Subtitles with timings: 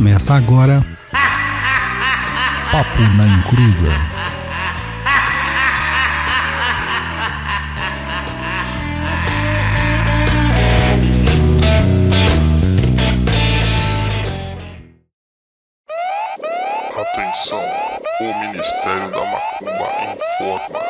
[0.00, 0.82] Começa agora.
[2.72, 3.92] Papo na Encruza.
[16.98, 17.62] Atenção,
[18.22, 20.80] o Ministério da Macumba informa.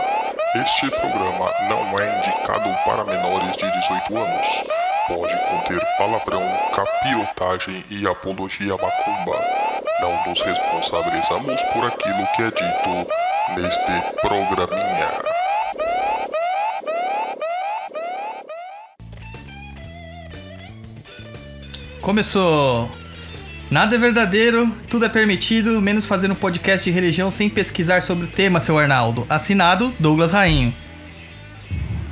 [0.55, 4.70] Este programa não é indicado para menores de 18 anos.
[5.11, 6.41] Pode conter palavrão,
[6.73, 9.43] capirotagem e apologia macumba.
[10.01, 13.11] Não nos responsabilizamos por aquilo que é dito
[13.57, 15.11] neste programinha.
[22.01, 22.89] Começou.
[23.69, 28.27] Nada é verdadeiro, tudo é permitido, menos fazer um podcast de religião sem pesquisar sobre
[28.27, 29.27] o tema, seu Arnaldo.
[29.29, 30.73] Assinado Douglas Rainho.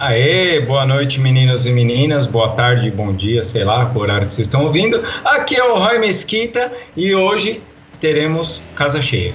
[0.00, 4.32] Aê, boa noite meninos e meninas, boa tarde, bom dia, sei lá, o horário que
[4.32, 5.02] vocês estão ouvindo.
[5.24, 7.60] Aqui é o Roy Mesquita e hoje
[8.00, 9.34] teremos casa cheia.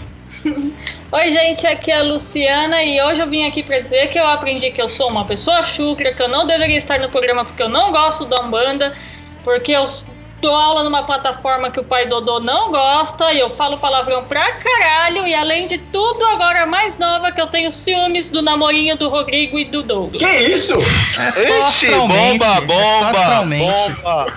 [1.12, 4.26] Oi, gente, aqui é a Luciana e hoje eu vim aqui para dizer que eu
[4.26, 7.62] aprendi que eu sou uma pessoa chucra, que eu não deveria estar no programa porque
[7.62, 8.94] eu não gosto da Umbanda,
[9.44, 9.86] porque eu
[10.44, 14.52] dou aula numa plataforma que o pai Dodô não gosta e eu falo palavrão pra
[14.52, 19.08] caralho e além de tudo, agora mais nova que eu tenho ciúmes do namorinho do
[19.08, 20.22] Rodrigo e do Douglas.
[20.22, 20.74] Que isso?
[21.18, 23.72] É só Ixi, bomba, é só bomba, astralmente.
[23.72, 24.34] bomba.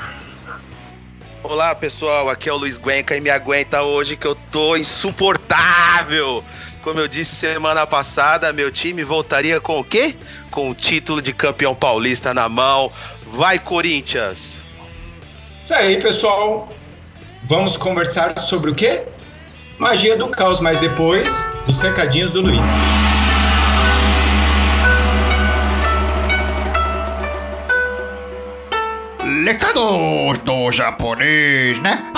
[1.42, 6.44] Olá, pessoal, aqui é o Luiz Guenca e me aguenta hoje que eu tô insuportável.
[6.84, 10.14] Como eu disse semana passada, meu time voltaria com o quê?
[10.52, 12.92] Com o título de campeão paulista na mão.
[13.24, 14.65] Vai, Corinthians!
[15.66, 16.68] Isso aí, pessoal.
[17.42, 19.02] Vamos conversar sobre o quê?
[19.80, 21.28] Magia do caos, mas depois
[21.66, 22.64] dos recadinhos do Luiz.
[29.42, 32.12] Lecados do japonês, né?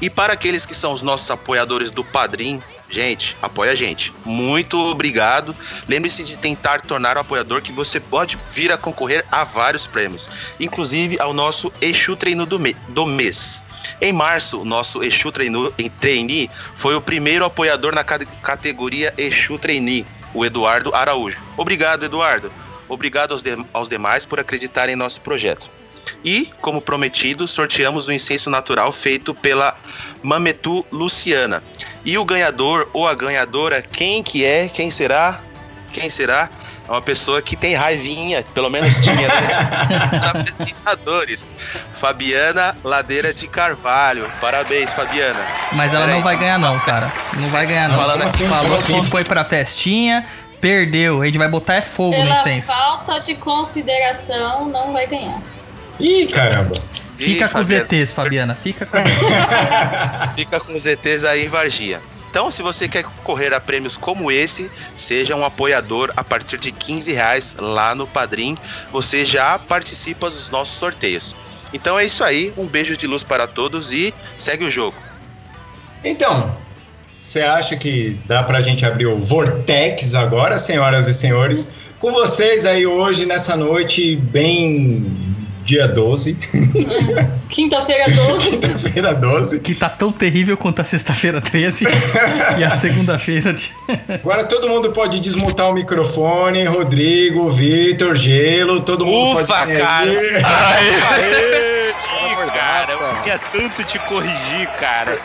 [0.00, 4.12] E para aqueles que são os nossos apoiadores do Padrim, gente, apoia a gente.
[4.24, 5.54] Muito obrigado.
[5.88, 10.28] Lembre-se de tentar tornar o apoiador que você pode vir a concorrer a vários prêmios,
[10.60, 13.64] inclusive ao nosso Exu Treino do, me- do mês.
[14.00, 20.44] Em março, nosso Exu Trainee foi o primeiro apoiador na cate- categoria Exu Trainee, o
[20.44, 21.40] Eduardo Araújo.
[21.56, 22.52] Obrigado, Eduardo.
[22.88, 25.70] Obrigado aos, de- aos demais por acreditarem em nosso projeto.
[26.24, 29.76] E, como prometido, sorteamos o incenso natural feito pela
[30.22, 31.62] Mametu Luciana.
[32.04, 34.68] E o ganhador ou a ganhadora, quem que é?
[34.68, 35.40] Quem será?
[35.92, 36.48] Quem será?
[36.88, 40.08] É uma pessoa que tem raivinha, pelo menos tinha, né?
[40.20, 41.46] Dos apresentadores.
[41.94, 44.26] Fabiana Ladeira de Carvalho.
[44.40, 45.40] Parabéns, Fabiana.
[45.72, 46.16] Mas ela Peraí.
[46.16, 47.10] não vai ganhar não, cara.
[47.34, 47.96] Não vai ganhar não.
[47.96, 48.92] Falando assim, Falou assim?
[48.92, 50.24] quando foi pra festinha,
[50.60, 51.22] perdeu.
[51.22, 52.68] A gente vai botar é fogo no Pela incenso.
[52.68, 55.40] falta de consideração, não vai ganhar.
[55.98, 56.80] Ih, caramba.
[57.16, 58.54] Fica Ih, com os Fabiana, ETs, Fabiana.
[58.54, 60.34] Fica com os ETs.
[60.36, 62.00] Fica com os ETs aí em Vargia.
[62.36, 66.70] Então, se você quer concorrer a prêmios como esse, seja um apoiador a partir de
[66.70, 68.58] 15 reais lá no Padrim.
[68.92, 71.34] Você já participa dos nossos sorteios.
[71.72, 72.52] Então é isso aí.
[72.54, 74.98] Um beijo de luz para todos e segue o jogo.
[76.04, 76.54] Então,
[77.18, 81.72] você acha que dá pra gente abrir o Vortex agora, senhoras e senhores?
[81.98, 85.06] Com vocês aí hoje, nessa noite, bem
[85.66, 86.38] dia 12,
[87.50, 88.50] Quinta-feira 12.
[88.50, 89.60] quinta-feira 12.
[89.60, 91.84] Que tá tão terrível quanto a sexta-feira 13
[92.58, 93.74] e a segunda-feira de...
[94.08, 99.76] Agora todo mundo pode desmutar o microfone, Rodrigo, Vitor, Gelo, todo mundo Ufa, pode...
[99.76, 100.08] cara!
[100.08, 100.42] Aê!
[100.42, 101.90] Aê!
[101.90, 105.16] Ih, cara, eu queria tanto te corrigir, cara.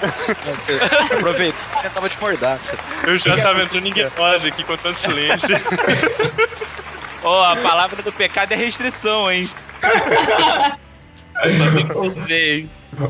[0.46, 0.80] Você
[1.14, 2.74] aproveitou que tava de mordaça.
[3.06, 5.50] Eu já tava entrando em gnose aqui com tanto silêncio.
[7.24, 9.48] Ó, a palavra do pecado é restrição, hein?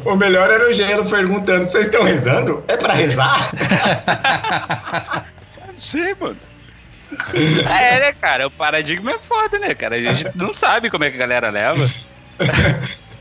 [0.05, 2.63] O melhor era o Gelo perguntando: vocês estão rezando?
[2.67, 3.51] É pra rezar?
[5.67, 6.37] Não sei, mano.
[7.67, 8.47] É, né, cara?
[8.47, 9.95] O paradigma é foda, né, cara?
[9.95, 11.85] A gente não sabe como é que a galera leva.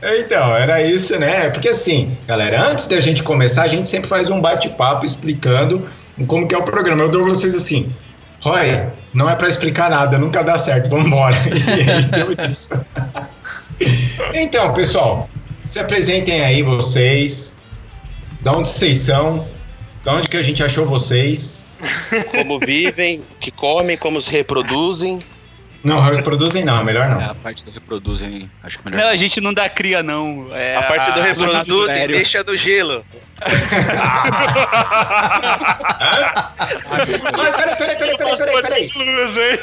[0.01, 1.49] Então, era isso, né?
[1.49, 5.89] Porque assim, galera, antes da gente começar, a gente sempre faz um bate-papo explicando
[6.25, 7.03] como que é o programa.
[7.03, 7.93] Eu dou vocês assim,
[8.41, 8.83] Roy,
[9.13, 11.35] não é pra explicar nada, nunca dá certo, vambora.
[11.45, 12.73] E aí deu isso.
[14.33, 15.29] Então, pessoal,
[15.65, 17.55] se apresentem aí vocês,
[18.41, 19.47] da onde vocês são,
[20.03, 21.65] da onde que a gente achou vocês.
[22.31, 25.19] Como vivem, o que comem, como se reproduzem.
[25.83, 27.31] Não, reproduzem não, melhor É, não.
[27.31, 29.11] a parte do reproduzem, acho que é Não, melhor.
[29.11, 30.47] a gente não dá cria, não.
[30.51, 32.15] É a parte do reproduzem sério.
[32.15, 33.03] deixa do gelo.
[37.35, 39.57] Mas peraí, peraí, peraí, peraí, peraí, peraí.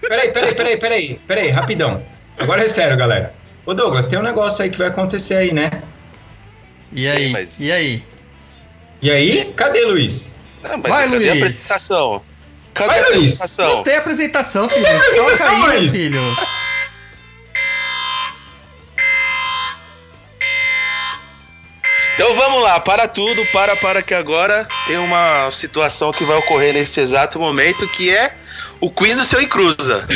[0.00, 2.02] Peraí, peraí, peraí, peraí, peraí, rapidão.
[2.38, 3.34] Agora é sério, galera.
[3.64, 5.82] Ô Douglas, tem um negócio aí que vai acontecer aí, né?
[6.92, 7.30] E aí?
[7.30, 8.04] mas- E aí?
[9.00, 10.36] E aí, cadê Luiz?
[10.62, 11.28] Mas Vai, cadê Luiz.
[11.28, 12.22] a apresentação?
[12.74, 13.12] Cadê Vai, a Luiz.
[13.14, 13.82] Não apresentação?
[13.82, 14.84] tem apresentação, filho.
[14.84, 15.92] tem apresentação, Toca aí, meu Luiz.
[15.92, 16.20] filho.
[22.14, 26.74] Então vamos lá, para tudo, para, para que agora tem uma situação que vai ocorrer
[26.74, 28.34] neste exato momento que é
[28.82, 30.06] o quiz do seu Encruza.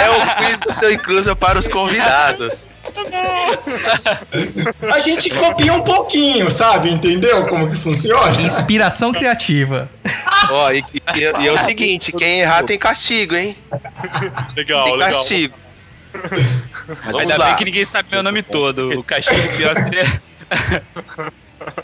[0.00, 2.68] é o quiz do seu Encruza para os convidados.
[4.92, 6.90] A gente copia um pouquinho, sabe?
[6.90, 8.40] Entendeu como que funciona?
[8.40, 9.88] Inspiração criativa.
[10.50, 13.56] Ó, e, e- e é o seguinte, quem errar tem castigo, hein?
[14.56, 15.12] Legal, Tem legal.
[15.12, 15.54] castigo.
[17.04, 17.46] Vamos Ainda lá.
[17.46, 18.98] bem que ninguém sabe meu nome todo.
[18.98, 20.20] O castigo pior seria.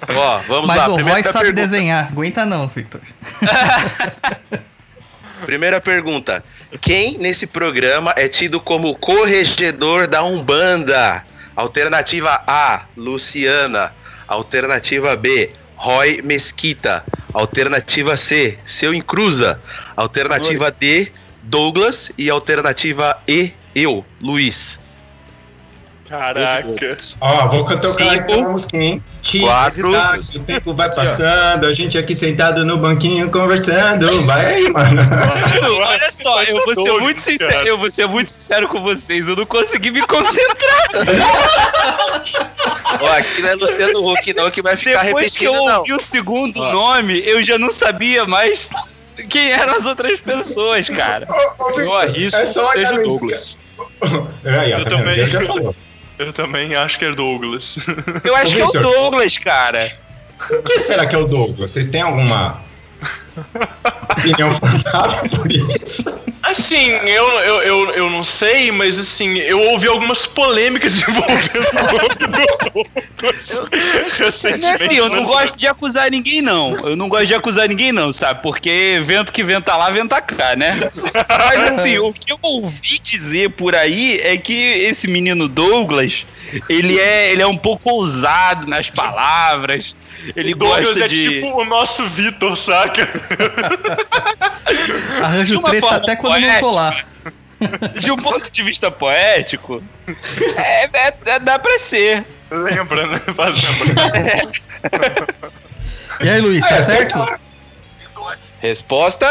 [0.08, 0.88] Ó, vamos Mas lá.
[0.88, 1.52] o Roy sabe pergunta.
[1.52, 2.06] desenhar.
[2.08, 3.00] Aguenta não, Victor.
[5.44, 6.42] Primeira pergunta.
[6.80, 11.22] Quem nesse programa é tido como corregedor da Umbanda?
[11.54, 13.92] Alternativa A, Luciana.
[14.26, 17.04] Alternativa B, Roy Mesquita.
[17.32, 19.60] Alternativa C, Seu Encruza.
[19.96, 21.12] Alternativa D,
[21.42, 22.10] Douglas.
[22.16, 24.80] E alternativa E, eu, Luiz.
[26.08, 26.66] Caraca.
[27.20, 29.02] Ó, vou tocar Cinco, aqui uma musiquinha, hein?
[29.26, 34.08] Tic, quatro, tac, o tempo vai passando, a gente aqui sentado no banquinho conversando.
[34.22, 35.02] Vai aí, mano.
[35.84, 39.26] Olha só, eu vou ser muito sincero, eu vou ser muito sincero com vocês.
[39.26, 40.92] Eu não consegui me concentrar.
[43.00, 45.78] Ó, aqui não é Luciano Huck, não, que vai ficar Depois que eu repetindo, não.
[45.80, 46.72] ouvi o segundo Ó.
[46.72, 48.70] nome, eu já não sabia mais
[49.28, 51.26] quem eram as outras pessoas, cara.
[51.28, 53.58] Ô, ô, Eu arrisco é que só olhar no Douglas.
[54.44, 55.14] Aí, ó, Eu tá também.
[55.16, 55.74] Já, já falou.
[56.18, 57.78] Eu também acho que é Douglas.
[58.24, 58.82] Eu acho Ô, que é o Victor.
[58.82, 59.90] Douglas, cara.
[60.38, 61.70] Por que será que é o Douglas?
[61.70, 62.60] Vocês têm alguma
[64.16, 66.16] opinião formada por isso?
[66.42, 73.68] Assim, eu, eu, eu, eu não sei, mas assim, eu ouvi algumas polêmicas envolvendo Não
[73.72, 74.84] é recentemente.
[74.84, 76.72] assim, eu não gosto de acusar ninguém, não.
[76.86, 78.42] Eu não gosto de acusar ninguém, não, sabe?
[78.42, 80.72] Porque vento que venta lá, venta cá, né?
[81.28, 86.24] Mas assim, o que eu ouvi dizer por aí é que esse menino Douglas,
[86.68, 89.96] ele é, ele é um pouco ousado nas palavras.
[90.34, 91.28] Ele O Douglas gosta é de.
[91.28, 93.06] tipo o nosso Vitor, saca?
[95.22, 96.60] Arranjo treta até quando não poética.
[96.60, 97.06] colar.
[97.98, 99.82] De um ponto de vista poético,
[100.56, 102.24] é, é- é- dá pra ser.
[102.50, 103.20] Lembra, né?
[106.20, 107.38] E aí, Luiz, tá É, certo?
[108.60, 109.28] Resposta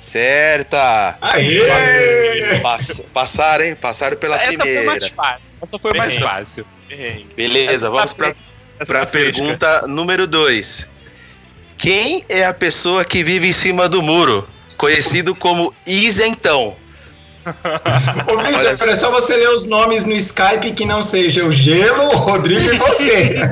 [0.00, 1.16] certa.
[1.20, 2.58] Aê!
[2.60, 3.76] Pass- passaram, hein?
[3.76, 4.84] Passaram pela Essa foi primeira.
[4.86, 5.40] mais fácil.
[5.62, 6.66] Essa foi mais fácil.
[7.36, 9.06] Beleza, vamos pra, Essa pra tá fresca.
[9.06, 10.88] pergunta número 2.
[11.78, 14.48] Quem é a pessoa que vive em cima do muro?
[14.76, 16.76] Conhecido como isentão.
[17.46, 18.86] Ô, só.
[18.86, 22.72] é só você ler os nomes no Skype que não seja o Gelo, o Rodrigo
[22.72, 23.40] e você.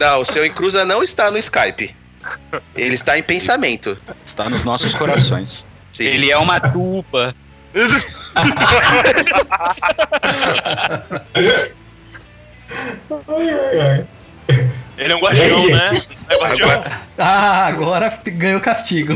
[0.00, 1.92] Não, o seu Encruza não está no Skype.
[2.76, 3.98] Ele está em pensamento.
[4.24, 5.66] Está nos nossos corações.
[5.92, 6.04] Sim.
[6.04, 6.60] Ele é uma
[13.08, 13.32] tupa.
[14.96, 16.02] Ele é um guardião, aí, né?
[16.28, 16.70] É guardião?
[16.70, 19.14] Agora- Ah, agora ganhou castigo.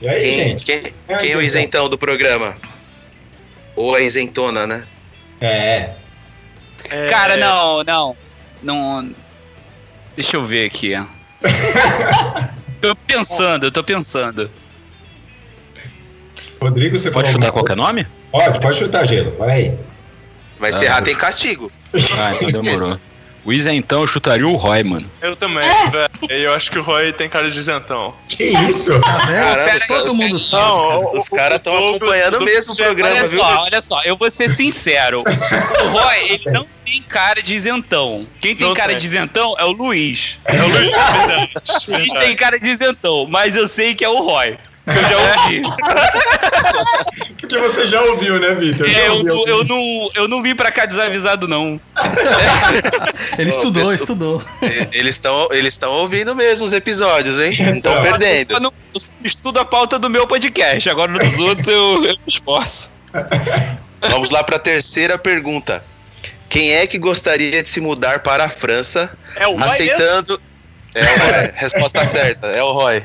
[0.00, 0.64] E aí, quem, gente?
[0.64, 1.88] quem, É o quem é o isentão.
[1.88, 2.54] do programa?
[3.76, 4.84] Ou a isentona, né?
[5.40, 5.90] É.
[6.90, 8.16] É, Cara, não, não.
[8.62, 9.10] Não.
[10.14, 10.92] Deixa eu ver aqui.
[12.80, 14.50] tô pensando, eu tô pensando.
[16.60, 18.06] Rodrigo, você Pode chutar qualquer nome?
[18.34, 19.32] Pode, pode chutar, Gelo.
[19.38, 19.72] Vai aí.
[20.58, 21.70] Mas se Ah, errar eu- tem castigo.
[22.18, 22.98] Ah, então demorou.
[23.44, 25.08] O isentão eu chutaria o Roy, mano.
[25.20, 26.10] Eu também, velho.
[26.30, 28.14] Eu acho que o Roy tem cara de isentão.
[28.26, 28.98] Que isso?
[29.02, 29.18] Tá?
[29.26, 30.62] Caramba, os Todo caras- mundo sabe.
[30.64, 33.38] Não, Os caras estão acompanhando mesmo o programa, Olha viu?
[33.38, 35.22] só, olha só, eu vou ser sincero.
[35.26, 38.26] O Roy, ele não tem cara de isentão.
[38.40, 38.98] Quem tem Não cara tem.
[38.98, 40.38] de isentão é o Luiz.
[40.46, 41.50] É o Luiz, verdade.
[41.86, 44.56] O Luiz tem cara de isentão, mas eu sei que é o Roy.
[44.84, 45.62] Que Eu já ouvi.
[47.40, 48.88] Porque você já ouviu, né, Vitor?
[48.88, 51.80] É, eu, não- eu, não, eu não vim pra cá desavisado, não.
[53.38, 54.42] Ele Ô, estudou, pessoa- estudou.
[54.92, 57.54] Eles estão eles estão ouvindo mesmo os episódios, hein?
[57.60, 58.02] Não estão Então.
[58.02, 58.52] perdendo.
[58.54, 62.90] Eu não eu estudo a pauta do meu podcast, agora nos outros eu, eu esforço.
[64.00, 65.82] Vamos lá para a terceira pergunta.
[66.48, 69.72] Quem é que gostaria de se mudar para a França, É o Roy mesmo?
[69.72, 70.40] aceitando...
[70.94, 71.50] É o Roy.
[71.54, 73.02] Resposta certa, é o Roy.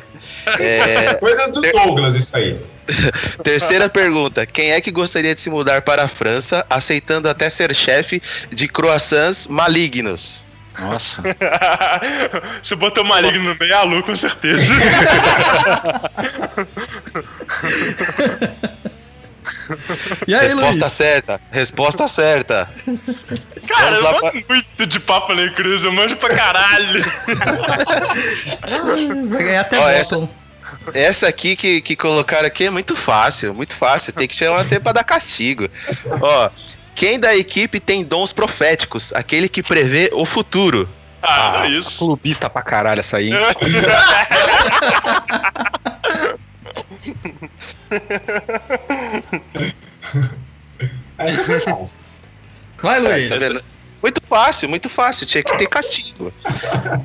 [0.59, 2.59] É, Coisas do Douglas, isso aí.
[3.43, 4.45] terceira pergunta.
[4.45, 8.67] Quem é que gostaria de se mudar para a França, aceitando até ser chefe de
[8.67, 10.43] croissants malignos?
[10.79, 11.21] Nossa.
[12.63, 14.63] Se botou maligno no meio, é a Lu, com certeza.
[20.27, 20.93] E aí, Resposta Luiz?
[20.93, 21.41] certa.
[21.51, 22.69] Resposta certa.
[23.67, 27.03] Cara, eu gosto muito de papo na cruz, eu manjo pra caralho.
[29.29, 29.93] Vai ganhar até Ó, bottom.
[29.93, 30.29] essa-
[30.93, 34.13] Essa aqui que, que colocaram aqui é muito fácil, muito fácil.
[34.13, 35.67] Tem que chamar até pra dar castigo.
[36.21, 36.49] Ó,
[36.95, 39.13] quem da equipe tem dons proféticos?
[39.13, 40.87] Aquele que prevê o futuro.
[41.21, 41.97] Ah, é isso.
[41.99, 43.31] Clubista pra caralho essa aí.
[51.17, 51.99] Aí fácil.
[52.81, 53.29] Vai, Luiz.
[53.29, 53.63] Tá vendo?
[54.01, 55.25] Muito fácil, muito fácil.
[55.25, 56.31] Tinha que ter castigo.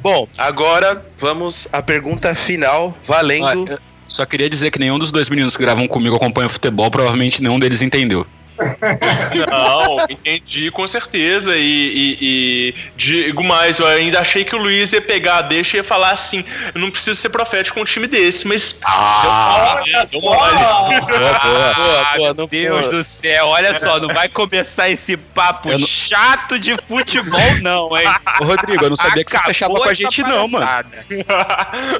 [0.00, 3.72] Bom, agora vamos à pergunta final, valendo.
[3.72, 7.42] Ah, Só queria dizer que nenhum dos dois meninos que gravam comigo acompanha futebol, provavelmente
[7.42, 8.24] nenhum deles entendeu.
[9.50, 11.56] Não, entendi com certeza.
[11.56, 15.76] E, e- e digo mais, eu ainda achei que o Luiz ia pegar a deixa
[15.76, 16.44] e ia falar assim:
[16.74, 18.80] eu não preciso ser profético com um time desse, mas.
[18.84, 20.28] Ah, Olha deu só!
[20.30, 21.74] boa, boa,
[22.16, 26.58] boa, meu Deus do céu, olha só, não vai começar esse papo Eu não- chato
[26.58, 28.06] de futebol, não, hein?
[28.40, 30.66] Ô, Rodrigo, eu não sabia que você fechava com a gente, não, mano.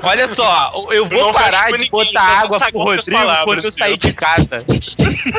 [0.03, 3.65] Olha só, eu vou não parar de ninguém, botar só água pro Rodrigo palavras, quando
[3.65, 4.65] eu sair de casa.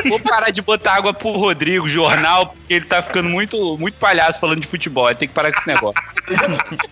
[0.08, 4.40] Vou parar de botar água pro Rodrigo, jornal, porque ele tá ficando muito, muito palhaço
[4.40, 5.14] falando de futebol.
[5.14, 6.02] Tem que parar com esse negócio.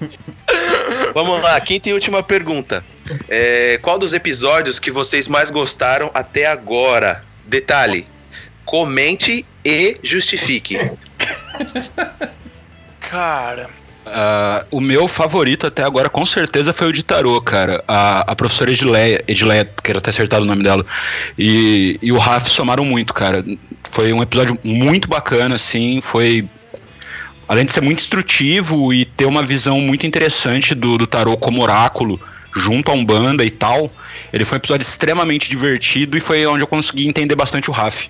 [1.14, 2.85] Vamos lá, quinta e última pergunta.
[3.28, 7.25] É, qual dos episódios que vocês mais gostaram até agora?
[7.44, 8.06] Detalhe:
[8.64, 10.78] comente e justifique.
[13.00, 13.68] Cara.
[14.06, 17.82] Ah, o meu favorito até agora, com certeza, foi o de tarô, cara.
[17.88, 20.84] A, a professora Edileia, Edileia, quero ter acertado o nome dela,
[21.38, 23.44] e, e o Raf somaram muito, cara.
[23.90, 26.46] Foi um episódio muito bacana, assim, foi...
[27.46, 31.62] Além de ser muito instrutivo e ter uma visão muito interessante do, do tarô como
[31.62, 32.18] oráculo,
[32.56, 33.92] junto a Umbanda e tal,
[34.32, 38.08] ele foi um episódio extremamente divertido e foi onde eu consegui entender bastante o Raf.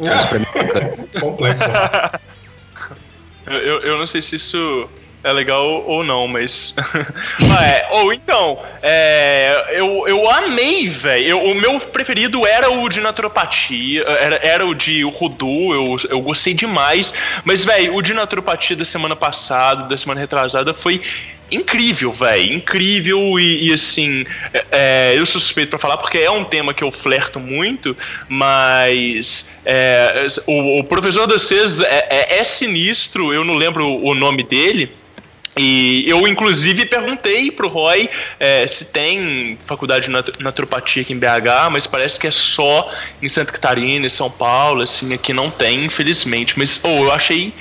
[0.00, 0.94] É bacana.
[1.18, 1.64] Complexo.
[3.46, 4.88] Eu, eu, eu não sei se isso
[5.24, 6.74] é legal ou não, mas.
[7.54, 7.86] Ah, é.
[7.90, 11.38] Ou então, é, eu, eu amei, velho.
[11.38, 16.54] O meu preferido era o de naturopatia, era, era o de Rudu, eu, eu gostei
[16.54, 17.12] demais.
[17.44, 21.00] Mas, velho, o de naturopatia da semana passada, da semana retrasada, foi
[21.50, 22.54] incrível, velho.
[22.54, 26.72] Incrível e, e, assim, é, é, eu sou suspeito pra falar porque é um tema
[26.72, 27.94] que eu flerto muito,
[28.28, 34.14] mas é, o, o professor de vocês é, é- é sinistro, eu não lembro o
[34.14, 34.90] nome dele.
[35.56, 38.08] E eu, inclusive, perguntei pro Roy
[38.40, 42.90] é, se tem faculdade de nat- naturopatia aqui em BH, mas parece que é só
[43.20, 46.58] em Santa Catarina, em São Paulo, assim, aqui não tem, infelizmente.
[46.58, 47.52] Mas, oh, eu achei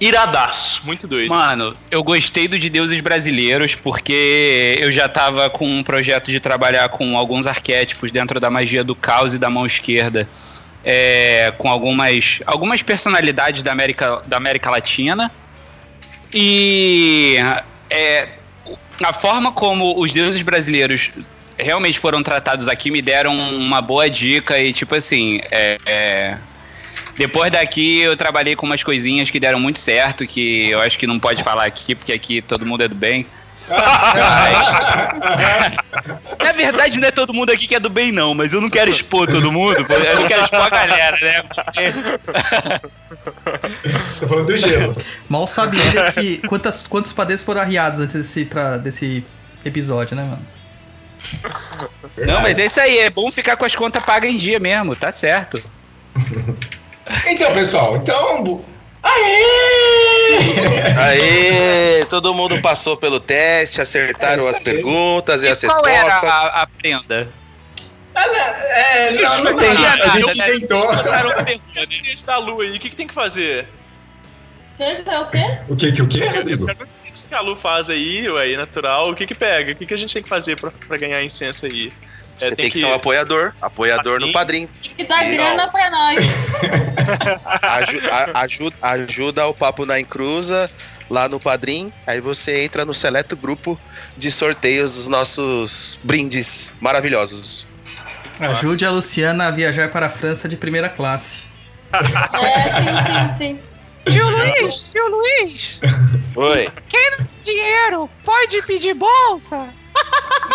[0.00, 1.30] iradaço, muito doido.
[1.30, 6.38] Mano, eu gostei do de deuses brasileiros porque eu já tava com um projeto de
[6.38, 10.28] trabalhar com alguns arquétipos dentro da magia do caos e da mão esquerda,
[10.84, 15.30] é, com algumas, algumas personalidades da América, da América Latina.
[16.32, 17.36] E
[17.90, 18.28] é,
[19.02, 21.10] a forma como os deuses brasileiros
[21.58, 26.38] realmente foram tratados aqui me deram uma boa dica e tipo assim, é, é,
[27.16, 31.06] depois daqui eu trabalhei com umas coisinhas que deram muito certo, que eu acho que
[31.06, 33.26] não pode falar aqui, porque aqui todo mundo é do bem.
[36.42, 38.70] Na verdade, não é todo mundo aqui que é do bem, não, mas eu não
[38.70, 41.44] quero expor todo mundo, eu não quero expor a galera, né?
[44.18, 44.96] Tô falando do gelo.
[45.28, 48.48] Mal sabe ele que quantas, quantos padeiros foram arriados antes desse,
[48.82, 49.24] desse
[49.64, 50.46] episódio, né, mano?
[52.16, 54.96] Não, mas é isso aí, é bom ficar com as contas pagas em dia mesmo,
[54.96, 55.62] tá certo.
[57.26, 58.64] Então, pessoal, então.
[59.02, 60.88] Aê!
[60.98, 64.62] Aê, todo mundo passou pelo teste, acertaram É as aí.
[64.64, 66.30] perguntas e, E as qual era respostas.
[66.30, 67.28] a, a prenda?
[68.14, 70.46] É, não, não, tinha a nada, gente né?
[70.46, 70.90] tentou.
[70.92, 71.44] Era?
[71.44, 73.66] Teste da lua aí, o que, que tem que fazer?
[74.78, 75.58] É o quê?
[75.68, 76.66] O que que o que, Rodrigo?
[77.14, 79.72] Isso que a Lu faz aí, ué, natural, o que que pega?
[79.72, 81.92] O que que a gente tem que fazer pra, pra ganhar incenso aí?
[82.40, 84.68] É, Você tem, que ser um apoiador, apoiador no padrinho.
[84.82, 86.20] Tem que dar grana pra nós.
[87.62, 90.70] Aju- a- ajuda, ajuda o Papo na Encruza
[91.10, 91.92] lá no Padrim.
[92.06, 93.78] Aí você entra no seleto grupo
[94.16, 97.66] de sorteios dos nossos brindes maravilhosos.
[98.40, 101.46] Ajude a Luciana a viajar para a França de primeira classe.
[101.92, 103.58] É, sim, sim, sim.
[104.12, 105.78] Tio Luiz, tio Luiz,
[106.36, 106.70] Oi.
[106.88, 109.68] quem não tem dinheiro pode pedir bolsa?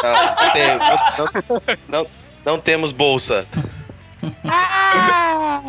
[0.04, 2.08] Não, não tem- não- não- não-
[2.46, 3.46] não temos bolsa.
[4.46, 5.62] Ah,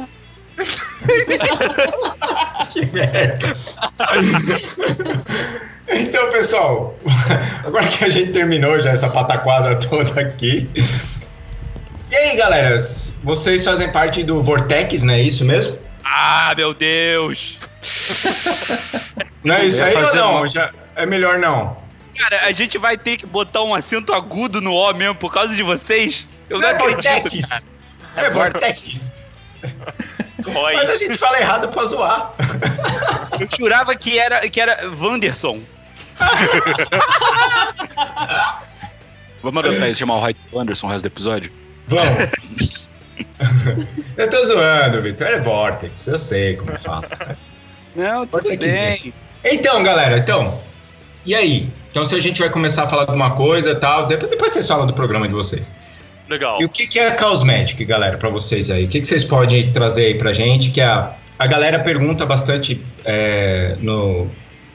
[2.72, 3.52] Que merda.
[5.88, 6.96] Então, pessoal,
[7.64, 10.68] agora que a gente terminou já essa pataquada toda aqui.
[12.10, 12.76] E aí, galera,
[13.22, 15.78] vocês fazem parte do Vortex, não é isso mesmo?
[16.04, 17.56] Ah, meu Deus!
[19.42, 20.48] Não é isso aí ou não?
[20.48, 21.76] Já é melhor não.
[22.18, 25.54] Cara, a gente vai ter que botar um acento agudo no O mesmo por causa
[25.54, 26.28] de vocês?
[26.48, 27.22] Eu Não não é acredito.
[27.22, 27.70] Vortex.
[28.16, 29.12] É Vortex.
[30.46, 32.32] Mas a gente fala errado pra zoar.
[33.40, 35.60] Eu jurava que era, que era Wanderson.
[39.42, 41.52] Vamos adotar isso, chamar o Roy Anderson o resto do episódio?
[41.86, 42.88] Vamos.
[44.16, 45.26] eu tô zoando, Vitor.
[45.26, 47.08] É Vortex, eu sei como fala.
[47.94, 49.12] Não, tudo Vortex, bem.
[49.44, 50.58] Então, galera, então.
[51.26, 51.70] E aí?
[51.94, 54.52] Então, se a gente vai começar a falar de uma coisa e tal, depois, depois
[54.52, 55.72] vocês falam do programa de vocês.
[56.28, 56.60] Legal.
[56.60, 58.86] E o que, que é a Cosmetic, galera, pra vocês aí?
[58.86, 60.72] O que, que vocês podem trazer aí pra gente?
[60.72, 64.26] Que a, a galera pergunta bastante é, no,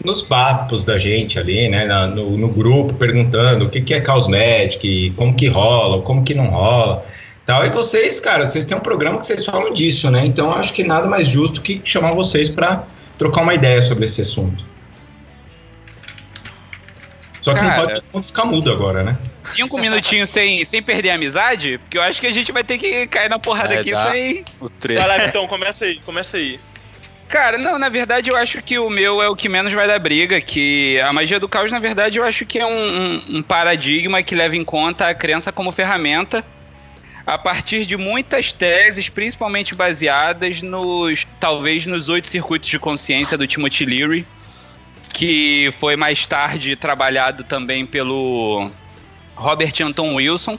[0.01, 1.83] nos papos da gente ali, né?
[1.83, 6.33] na- no, no grupo, perguntando o que, que é Cosmetic, como que rola, como que
[6.33, 7.03] não rola.
[7.45, 7.65] Tal.
[7.65, 10.25] E vocês, cara, vocês têm um programa que vocês falam disso, né?
[10.25, 12.83] Então acho que nada mais justo que chamar vocês pra
[13.17, 14.63] trocar uma ideia sobre esse assunto.
[17.41, 17.77] Só que Cara.
[17.93, 19.17] não pode ficar mudo agora, né?
[19.51, 21.77] Cinco minutinhos sem, sem perder a amizade?
[21.79, 24.11] Porque eu acho que a gente vai ter que cair na porrada Vai aqui dar.
[24.11, 24.43] sem.
[24.59, 25.07] O Vai trecho.
[25.07, 26.59] lá, então, começa aí, começa aí.
[27.29, 29.99] Cara, não, na verdade eu acho que o meu é o que menos vai dar
[29.99, 33.41] briga, que a magia do caos, na verdade, eu acho que é um, um- um
[33.43, 36.43] paradigma que leva em conta a crença como ferramenta
[37.27, 43.45] a partir de muitas teses, principalmente baseadas nos, talvez, nos oito circuitos de consciência do
[43.45, 44.25] Timothy Leary,
[45.13, 48.69] que foi mais tarde trabalhado também pelo
[49.35, 50.57] Robert Anton Wilson,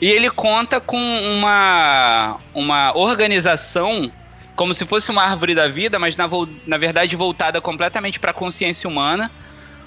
[0.00, 4.10] e ele conta com uma, uma organização
[4.56, 6.28] como se fosse uma árvore da vida, mas na,
[6.66, 9.30] na verdade voltada completamente para a consciência humana,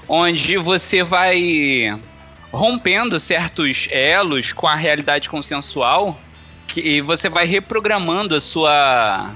[0.08, 2.00] onde você vai
[2.52, 6.20] rompendo certos elos com a realidade consensual
[6.68, 9.32] que, e você vai reprogramando a sua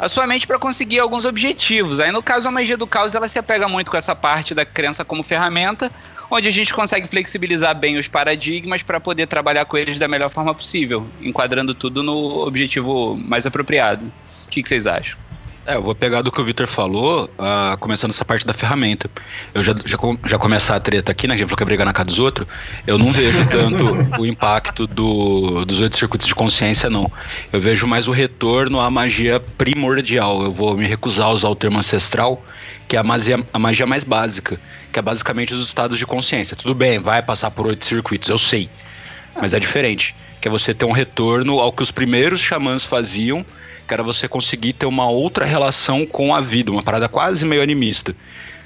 [0.00, 2.00] a sua mente para conseguir alguns objetivos.
[2.00, 4.64] Aí no caso a magia do caos ela se apega muito com essa parte da
[4.64, 5.92] crença como ferramenta,
[6.30, 10.30] onde a gente consegue flexibilizar bem os paradigmas para poder trabalhar com eles da melhor
[10.30, 14.10] forma possível, enquadrando tudo no objetivo mais apropriado.
[14.46, 15.18] O que, que vocês acham?
[15.66, 19.10] É, eu vou pegar do que o Victor falou, ah, começando essa parte da ferramenta.
[19.52, 21.34] Eu já, já, já começar a treta aqui, né?
[21.34, 22.46] A gente é brigar na casa dos outros.
[22.86, 23.84] Eu não vejo tanto
[24.18, 27.12] o impacto do, dos oito circuitos de consciência, não.
[27.52, 30.42] Eu vejo mais o retorno à magia primordial.
[30.42, 32.42] Eu vou me recusar a usar o termo ancestral,
[32.88, 34.58] que é a magia, a magia mais básica,
[34.90, 36.56] que é basicamente os estados de consciência.
[36.56, 38.70] Tudo bem, vai passar por oito circuitos, eu sei.
[39.40, 40.14] Mas é diferente.
[40.40, 43.44] Que é você ter um retorno ao que os primeiros xamãs faziam
[43.90, 47.60] que era você conseguir ter uma outra relação com a vida, uma parada quase meio
[47.60, 48.14] animista.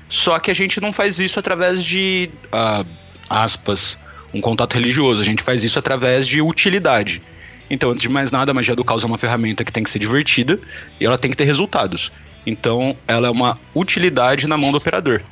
[0.07, 2.85] Só que a gente não faz isso através de, ah,
[3.31, 3.99] aspas,
[4.35, 7.23] um contato religioso, a gente faz isso através de utilidade.
[7.71, 9.89] Então, antes de mais nada, a magia do caos é uma ferramenta que tem que
[9.89, 10.61] ser divertida
[11.01, 12.13] e ela tem que ter resultados.
[12.47, 15.23] Então, ela é uma utilidade na mão do operador.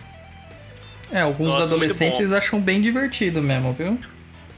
[1.12, 3.98] É, alguns Nossa, adolescentes acham bem divertido mesmo, viu?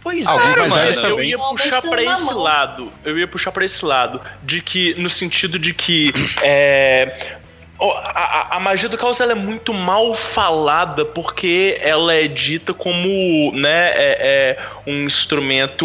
[0.04, 1.08] Pois é, mais mano.
[1.08, 1.30] Eu também.
[1.30, 2.42] ia puxar na esse mão.
[2.42, 2.92] lado.
[3.04, 4.20] Eu ia puxar pra esse lado.
[4.42, 6.12] De que, no sentido de que.
[6.42, 7.38] É,
[7.80, 13.50] a- a magia do caos ela é muito mal falada porque ela é dita como
[13.52, 15.84] né, é, é um instrumento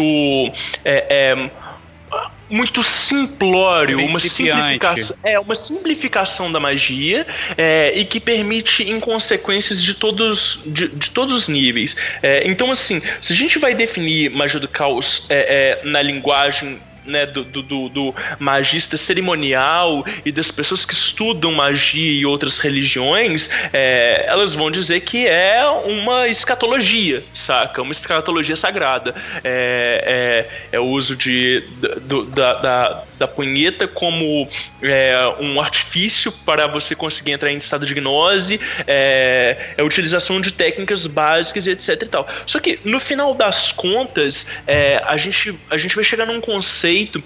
[0.84, 1.50] é, é,
[2.50, 4.56] muito simplório, uma Principiante.
[4.56, 11.10] simplificação, é uma simplificação da magia é, e que permite inconsequências de todos, de, de
[11.10, 11.96] todos os níveis.
[12.22, 16.80] É, então, assim, se a gente vai definir magia do caos é, é, na linguagem
[17.10, 23.50] né, do, do, do, magista cerimonial e das pessoas que estudam magia e outras religiões,
[23.72, 27.82] é, elas vão dizer que é uma escatologia, saca?
[27.82, 29.14] Uma escatologia sagrada.
[29.44, 31.64] É, é, é o uso de,
[32.02, 34.48] do, da, da, da punheta como
[34.80, 40.40] é, um artifício para você conseguir entrar em estado de gnose, é, é a utilização
[40.40, 42.26] de técnicas básicas e etc e tal.
[42.46, 47.22] Só que no final das contas, é, a, gente, a gente vai chegar num conceito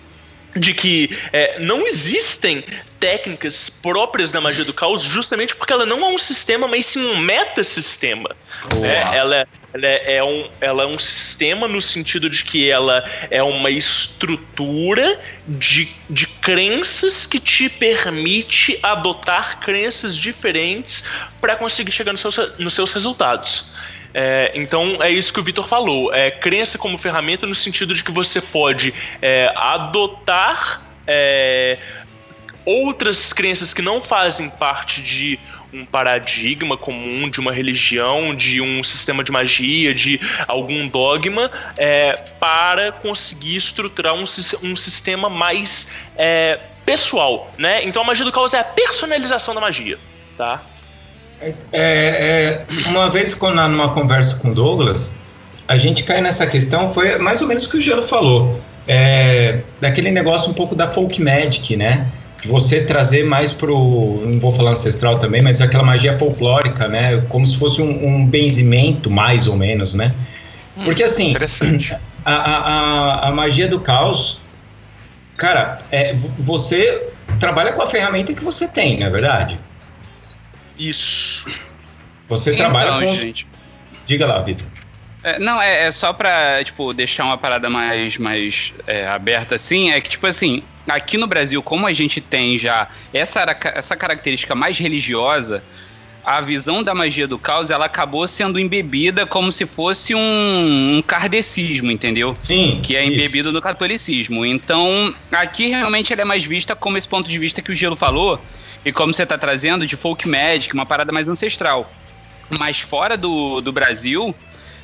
[0.56, 2.64] de que é, não existem
[3.00, 7.04] técnicas próprias da magia do caos justamente porque ela não é um sistema, mas sim
[7.04, 8.30] um metasistema.
[8.76, 9.16] Né?
[9.16, 13.42] Ela, é, ela, é um, ela é um sistema no sentido de que ela é
[13.42, 21.04] uma estrutura de, de crenças que te permite adotar crenças diferentes
[21.40, 23.70] para conseguir chegar nos seus, nos seus resultados.
[24.14, 26.14] É, então é isso que o Vitor falou.
[26.14, 31.76] É crença como ferramenta no sentido de que você pode é, adotar é,
[32.64, 35.38] outras crenças que não fazem parte de
[35.72, 42.12] um paradigma comum, de uma religião, de um sistema de magia, de algum dogma, é,
[42.38, 44.22] para conseguir estruturar um,
[44.62, 47.82] um sistema mais é, pessoal, né?
[47.84, 49.98] Então a magia do caos é a personalização da magia,
[50.38, 50.62] tá?
[51.72, 55.14] É, é, uma vez, quando, numa conversa com Douglas,
[55.66, 58.60] a gente cai nessa questão, foi mais ou menos o que o Gelo falou.
[58.86, 62.06] É, daquele negócio um pouco da folk magic, né?
[62.42, 64.20] De você trazer mais pro.
[64.26, 67.22] Não vou falar ancestral também, mas aquela magia folclórica, né?
[67.28, 70.12] Como se fosse um, um benzimento, mais ou menos, né?
[70.76, 71.34] Hum, Porque assim.
[72.26, 74.40] A, a, a, magia do caos.
[75.36, 77.08] Cara, é, você
[77.40, 79.58] trabalha com a ferramenta que você tem, não é verdade?
[80.78, 81.50] Isso.
[82.28, 83.14] Você então, trabalha com.
[83.14, 83.46] Gente.
[84.06, 84.66] Diga lá, Vitor.
[85.22, 89.90] É, não, é, é, só pra, tipo, deixar uma parada mais, mais é, aberta assim,
[89.90, 93.40] é que, tipo assim, aqui no Brasil, como a gente tem já essa,
[93.74, 95.64] essa característica mais religiosa,
[96.24, 101.02] a visão da magia do caos, ela acabou sendo embebida como se fosse um, um
[101.02, 102.34] kardecismo, entendeu?
[102.38, 102.80] Sim.
[102.82, 103.54] Que é embebido isso.
[103.54, 104.44] no catolicismo.
[104.44, 107.96] Então, aqui realmente ela é mais vista como esse ponto de vista que o Gelo
[107.96, 108.40] falou,
[108.84, 111.90] e como você tá trazendo de folk magic, uma parada mais ancestral.
[112.50, 114.34] Mas fora do, do Brasil,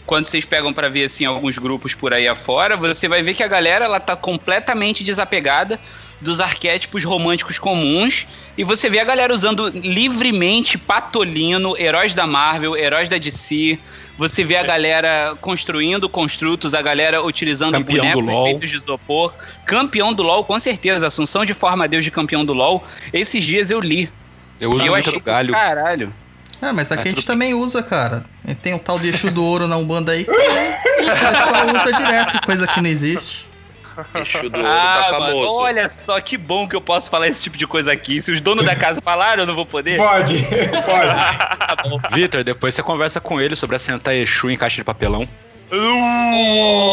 [0.06, 3.42] quando vocês pegam para ver assim alguns grupos por aí afora, você vai ver que
[3.42, 5.78] a galera ela tá completamente desapegada
[6.20, 12.76] dos arquétipos românticos comuns e você vê a galera usando livremente Patolino, heróis da Marvel,
[12.76, 13.78] heróis da DC.
[14.18, 19.32] Você vê a galera construindo construtos, a galera utilizando campeão bonecos feitos de isopor.
[19.64, 21.06] Campeão do LoL, com certeza.
[21.06, 22.84] Assunção de forma Deus de campeão do LoL.
[23.14, 24.10] Esses dias eu li.
[24.60, 25.54] Eu uso eu muito do galho.
[25.54, 26.14] Caralho.
[26.60, 28.26] É, mas aqui é, a gente também usa, cara.
[28.62, 32.44] Tem o tal de Exu do Ouro na Umbanda aí que o pessoal usa direto,
[32.44, 33.49] coisa que não existe.
[34.14, 35.46] Exu do Ouro tá ah, famoso.
[35.46, 38.20] Mano, olha só que bom que eu posso falar esse tipo de coisa aqui.
[38.20, 39.96] Se os donos da casa falaram, eu não vou poder?
[39.96, 40.34] Pode,
[40.84, 41.14] pode.
[41.14, 45.28] tá Vitor, depois você conversa com ele sobre assentar Exu em caixa de papelão.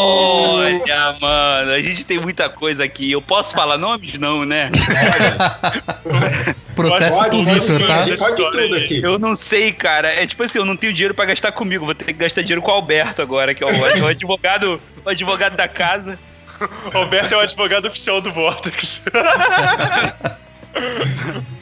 [0.00, 3.10] Olha, mano, a gente tem muita coisa aqui.
[3.10, 4.16] Eu posso falar nomes?
[4.18, 4.70] Não, né?
[6.76, 8.04] Processo pode, Vitor, tá?
[8.16, 9.02] Pode tudo aqui.
[9.02, 10.14] Eu não sei, cara.
[10.14, 11.84] É tipo assim, eu não tenho dinheiro pra gastar comigo.
[11.84, 15.56] Vou ter que gastar dinheiro com o Alberto agora, que é o, advogado, o advogado
[15.56, 16.16] da casa.
[16.94, 19.04] Alberto é o advogado oficial do Vortex.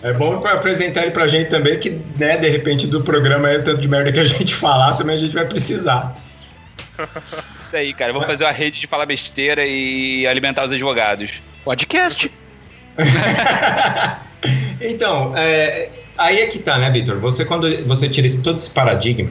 [0.02, 3.62] É bom para apresentar ele pra gente também, que, né, de repente, do programa aí,
[3.62, 6.16] tanto de merda que a gente falar, também a gente vai precisar.
[7.66, 8.12] Isso aí, cara.
[8.12, 11.32] Vamos fazer uma rede de falar besteira e alimentar os advogados.
[11.64, 12.30] Podcast.
[14.80, 17.18] então, é, aí é que tá, né, Vitor?
[17.18, 19.30] Você, quando você tira esse, todo esse paradigma,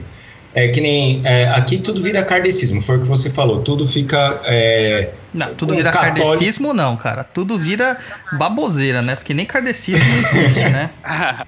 [0.56, 1.20] é que nem.
[1.22, 3.60] É, aqui tudo vira kardecismo, foi o que você falou.
[3.60, 4.40] Tudo fica.
[4.46, 6.26] É, não, tudo vira católico...
[6.26, 7.22] kardecismo, não, cara.
[7.22, 7.98] Tudo vira
[8.32, 9.16] baboseira, né?
[9.16, 10.88] Porque nem kardecismo existe, né?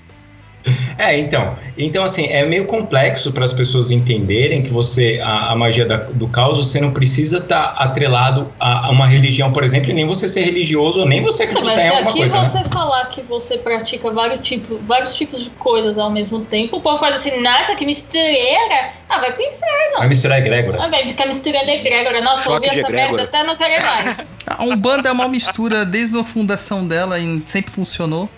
[0.99, 1.57] É, então.
[1.77, 5.97] Então, assim, é meio complexo para as pessoas entenderem que você, a, a magia da,
[5.97, 9.93] do caos, você não precisa estar tá atrelado a, a, uma religião, por exemplo, e
[9.93, 12.39] nem você ser religioso, nem você acreditar não, em alguma coisa.
[12.39, 12.75] Mas se aqui você né?
[12.75, 16.99] falar que você pratica vários tipos, vários tipos de coisas ao mesmo tempo, o povo
[16.99, 18.91] fala assim, nossa, que mistureira.
[19.09, 19.99] Ah, vai pro inferno.
[19.99, 20.83] Vai misturar egrégora.
[20.83, 22.21] Ah, vai ficar misturando egrégora.
[22.21, 24.37] Nossa, Choque ouvi essa merda até não querer mais.
[24.47, 28.29] a Umbanda é uma mistura desde a fundação dela e sempre funcionou.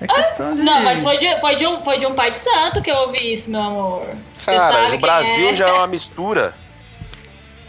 [0.00, 0.62] É questão de.
[0.62, 2.96] Não, mas foi de, foi, de um, foi de um pai de santo que eu
[2.96, 4.08] ouvi isso, meu amor.
[4.44, 5.52] Cara, o Brasil é.
[5.54, 6.54] já é uma mistura.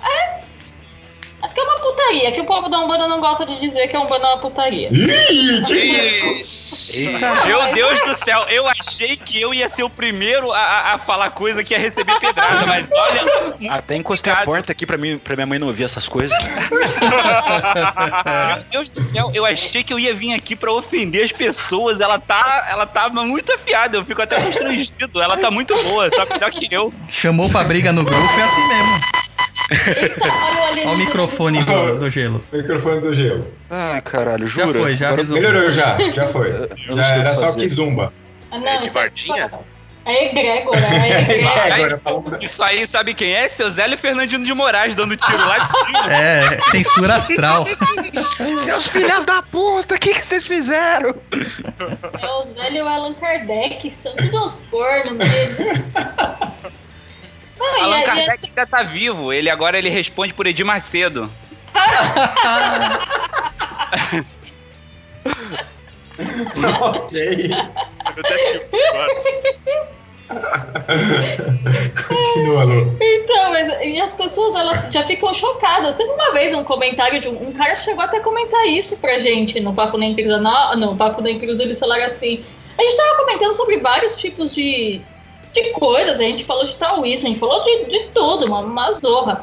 [0.03, 0.40] É.
[1.53, 3.99] Que é uma putaria que o povo da Umbanda não gosta de dizer que a
[4.01, 4.89] Umbanda é uma putaria.
[4.91, 5.73] Ih, que
[6.41, 6.97] isso?
[7.45, 10.97] Meu Deus do céu, eu achei que eu ia ser o primeiro a, a- a
[10.97, 13.71] falar coisa que ia receber pedrada, mas olha.
[13.71, 16.37] Até encostei a porta aqui pra, mim, pra minha mãe não ouvir essas coisas.
[18.55, 21.99] Meu Deus do céu, eu achei que eu ia vir aqui pra ofender as pessoas.
[21.99, 25.21] Ela tá, ela tá muito afiada, eu fico até constrangido.
[25.21, 26.93] Ela tá muito boa, tá melhor que eu.
[27.09, 29.01] Chamou pra briga no grupo, é assim mesmo.
[29.71, 32.43] Eita, olha o Olha o microfone do, do gelo.
[32.51, 33.47] Microfone do gelo.
[33.69, 34.79] Ai, caralho, Já jura?
[34.79, 35.49] foi, já Agora- resolveu.
[35.49, 36.51] Melhorou já, já foi.
[36.77, 38.13] Já era que só que zumba.
[38.51, 39.43] Ah, não, É de isso é Varginha?
[39.45, 39.65] tipo-
[40.03, 41.73] É egrégora, é egrégora.
[41.75, 42.23] Agora fala.
[42.41, 43.47] Isso aí, sabe quem é?
[43.47, 46.13] Seu Zélio Fernandino de Moraes dando tiro lá de cima.
[46.13, 47.65] É, censura astral.
[48.59, 51.13] Seus filhos da puta, o que, que vocês fizeram?
[51.31, 55.65] É o Zélio e o Allan Kardec, são tudo uns cornos mesmo.
[57.61, 59.31] Não, Allan Kardec essa- ainda tá vivo.
[59.31, 61.31] Ele agora ele responde por Edir Macedo.
[66.81, 67.49] ok.
[72.07, 72.97] Continua, Lu.
[73.01, 75.95] Então, mas, e as pessoas elas já ficam chocadas.
[75.95, 79.19] Teve uma vez um comentário de um, um cara chegou até a comentar isso pra
[79.19, 82.43] gente no Papo da Intrusa, no, no Papo da Intrusa do celular assim.
[82.77, 85.01] A gente tava comentando sobre vários tipos de,
[85.53, 88.91] de coisas, a gente falou de taoísmo, a gente falou de, de tudo, uma, uma
[88.93, 89.39] zorra.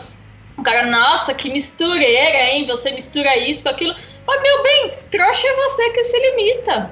[0.57, 2.67] O cara, nossa, que mistureira, hein?
[2.67, 3.95] Você mistura isso com aquilo.
[4.27, 6.91] Mas, meu bem, trouxa é você que se limita.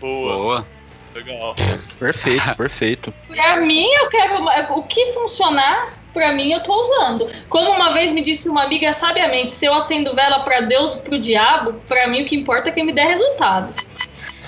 [0.00, 0.66] Boa, Boa.
[1.14, 1.54] legal.
[1.98, 3.14] Perfeito, perfeito.
[3.28, 4.44] Pra mim, eu quero.
[4.76, 7.28] O que funcionar, pra mim, eu tô usando.
[7.48, 11.20] Como uma vez me disse uma amiga sabiamente: se eu acendo vela pra Deus, pro
[11.20, 13.72] diabo, pra mim o que importa é quem me der resultado.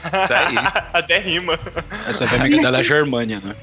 [0.04, 0.54] Isso aí.
[0.92, 1.58] Até rima.
[2.08, 3.54] Essa é a amiga dela é a Germânia, né?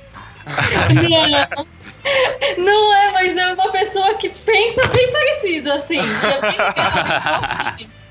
[2.58, 5.98] Não, não é, mas é uma pessoa que pensa bem parecido, assim.
[5.98, 8.10] Eu gosto disso.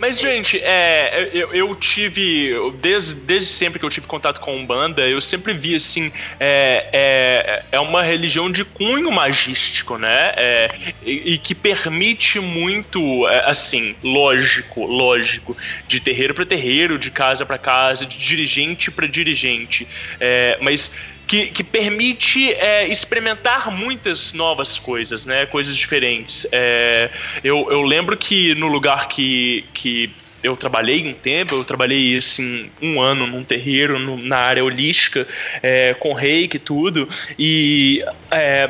[0.00, 5.06] Mas, gente, é, eu, eu tive, desde, desde sempre que eu tive contato com Umbanda,
[5.06, 6.10] eu sempre vi, assim,
[6.40, 10.32] é, é, é uma religião de cunho magístico, né?
[10.36, 10.70] É,
[11.04, 15.54] e, e que permite muito, é, assim, lógico, lógico,
[15.86, 19.86] de terreiro para terreiro, de casa para casa, de dirigente para dirigente.
[20.18, 20.96] É, mas
[21.30, 25.46] que, que permite é, experimentar muitas novas coisas, né?
[25.46, 26.44] Coisas diferentes.
[26.50, 27.08] É,
[27.44, 30.12] eu, eu lembro que no lugar que, que
[30.42, 35.24] eu trabalhei um tempo, eu trabalhei assim um ano num terreiro no- na área holística,
[35.62, 38.68] é, com reiki e tudo, e é,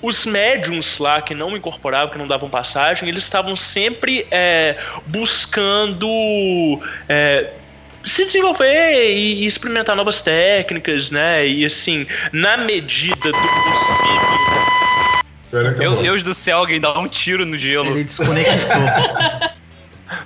[0.00, 4.74] os médiums lá que não incorporavam, que não davam passagem, eles estavam sempre é,
[5.06, 6.08] buscando
[7.06, 7.59] é,
[8.04, 11.46] se desenvolver e, e experimentar novas técnicas, né?
[11.46, 14.40] E assim, na medida do possível.
[15.78, 15.96] Meu.
[15.96, 17.88] Deus do céu, alguém dá um tiro no gelo.
[17.88, 18.50] Ele desconectou.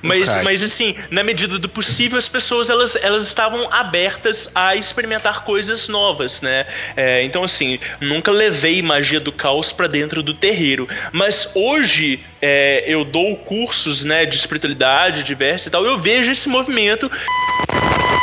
[0.03, 5.45] Mas, mas assim, na medida do possível, as pessoas elas, elas estavam abertas a experimentar
[5.45, 6.67] coisas novas, né?
[6.97, 10.89] É, então, assim, nunca levei magia do caos pra dentro do terreiro.
[11.13, 15.85] Mas hoje é, eu dou cursos né, de espiritualidade diversa e tal.
[15.85, 17.11] Eu vejo esse movimento.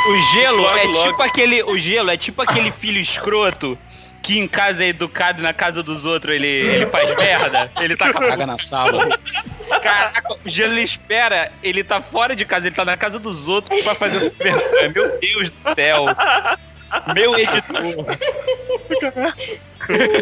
[0.03, 1.09] O gelo Logo, é logo.
[1.09, 1.63] tipo aquele.
[1.63, 3.77] O gelo é tipo aquele filho escroto
[4.21, 7.71] que em casa é educado e na casa dos outros ele, ele faz merda.
[7.79, 9.19] Ele tá com a Caga na sala.
[9.81, 13.47] Caraca, o gelo ele espera, ele tá fora de casa, ele tá na casa dos
[13.47, 14.89] outros pra fazer vergonha.
[14.93, 16.05] Meu Deus do céu.
[17.13, 18.05] Meu editor.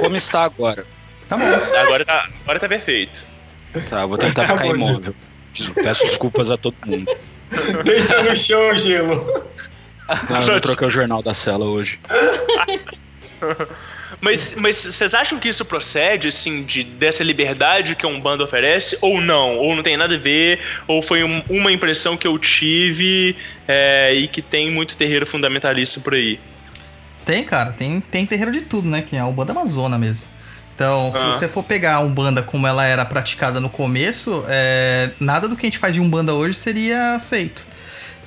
[0.01, 0.85] Como está agora?
[1.27, 1.45] Tá bom.
[1.77, 3.25] Agora tá, agora tá perfeito.
[3.89, 5.15] Tá, vou tentar Tá ficar bom, imóvel.
[5.75, 7.11] Peço desculpas a todo mundo.
[7.83, 9.43] Deita no chão, gelo.
[10.29, 11.99] Não, eu não troquei o jornal da cela hoje.
[14.21, 18.97] Mas, mas vocês acham que isso procede, assim, de, dessa liberdade que a Umbanda oferece,
[19.01, 19.55] ou não?
[19.57, 23.35] Ou não tem nada a ver, ou foi um- uma impressão que eu tive
[23.67, 26.39] é, e que tem muito terreiro fundamentalista por aí?
[27.23, 29.01] Tem, cara, tem, tem terreiro de tudo, né?
[29.07, 30.27] Que é a Umbanda Amazona mesmo.
[30.75, 31.31] Então, se Ah.
[31.31, 35.65] você for pegar a Umbanda como ela era praticada no começo, é, nada do que
[35.65, 37.67] a gente faz de Umbanda hoje seria aceito.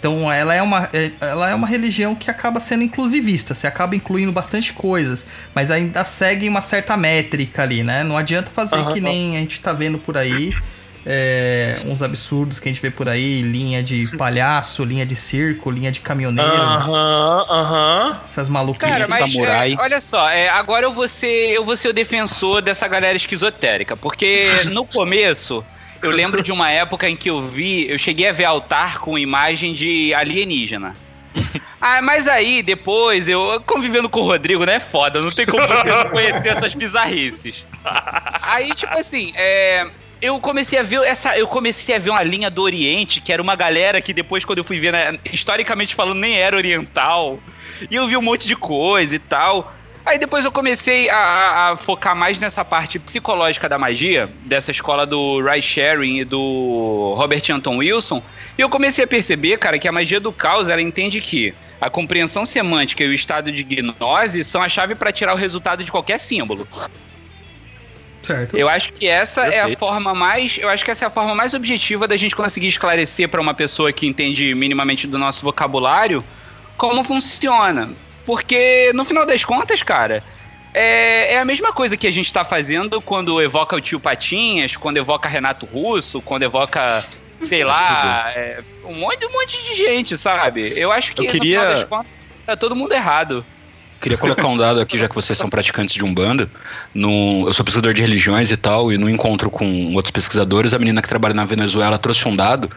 [0.03, 3.95] Então, ela é, uma, é- ela é uma religião que acaba sendo inclusivista, você acaba
[3.95, 8.03] incluindo bastante coisas, mas ainda segue uma certa métrica ali, né?
[8.03, 8.93] Não adianta fazer Aham.
[8.93, 10.53] que nem a gente tá vendo por aí,
[11.07, 15.71] é, uns absurdos que a gente vê por aí, linha de palhaço, linha de circo,
[15.71, 18.19] linha de caminhoneiro, Aham, aham.
[18.25, 18.89] essas maluquices.
[18.95, 19.75] Cara, mas samurai.
[19.79, 23.17] é, olha só, é, agora eu vou, ser, eu vou ser o defensor dessa galera
[23.17, 25.65] esquizotérica, porque no começo
[26.03, 29.19] eu lembro de uma época em que eu vi, eu cheguei a ver altar com
[29.19, 30.95] imagem de alienígena.
[31.85, 34.79] Ah, mas aí, depois, eu convivendo com o Rodrigo, né?
[34.79, 37.67] Foda, não tem como você não conhecer essas bizarrices.
[38.41, 39.89] Aí, tipo assim, é,
[40.21, 41.37] eu comecei a ver essa.
[41.37, 44.59] Eu comecei a ver uma linha do Oriente, que era uma galera que depois, quando
[44.59, 47.41] eu fui ver, né, historicamente falando, nem era oriental.
[47.91, 49.75] E eu vi um monte de coisa e tal.
[50.05, 54.71] Aí depois eu comecei a, a- a focar mais nessa parte psicológica da magia, dessa
[54.71, 58.23] escola do Ray Sharing e do Robert Anton Wilson.
[58.59, 61.89] E eu comecei a perceber, cara, que a magia do caos, ela entende que a
[61.89, 65.91] compreensão semântica e o estado de gnose são a chave para tirar o resultado de
[65.93, 66.67] qualquer símbolo.
[68.23, 68.57] Certo.
[68.57, 69.79] Eu acho que essa é a Perfeito.
[69.81, 73.29] forma mais, eu acho que essa é a forma mais objetiva da gente conseguir esclarecer
[73.29, 76.25] para uma pessoa que entende minimamente do nosso vocabulário
[76.77, 77.91] como funciona.
[78.25, 80.23] Porque no final das contas, cara,
[80.75, 84.77] é, é a mesma coisa que a gente tá fazendo quando evoca o tio Patinhas,
[84.77, 87.05] quando evoca Renato Russo, quando evoca,
[87.39, 90.73] sei lá, é, um monte, um monte de gente, sabe?
[90.77, 92.07] Eu acho que Eu queria- no final das contas
[92.47, 93.45] tá todo mundo errado.
[94.01, 96.51] Queria colocar um dado aqui, já que vocês são praticantes de Umbanda.
[96.93, 100.79] No, eu sou pesquisador de religiões e tal, e no encontro com outros pesquisadores, a
[100.79, 102.69] menina que trabalha na Venezuela trouxe um dado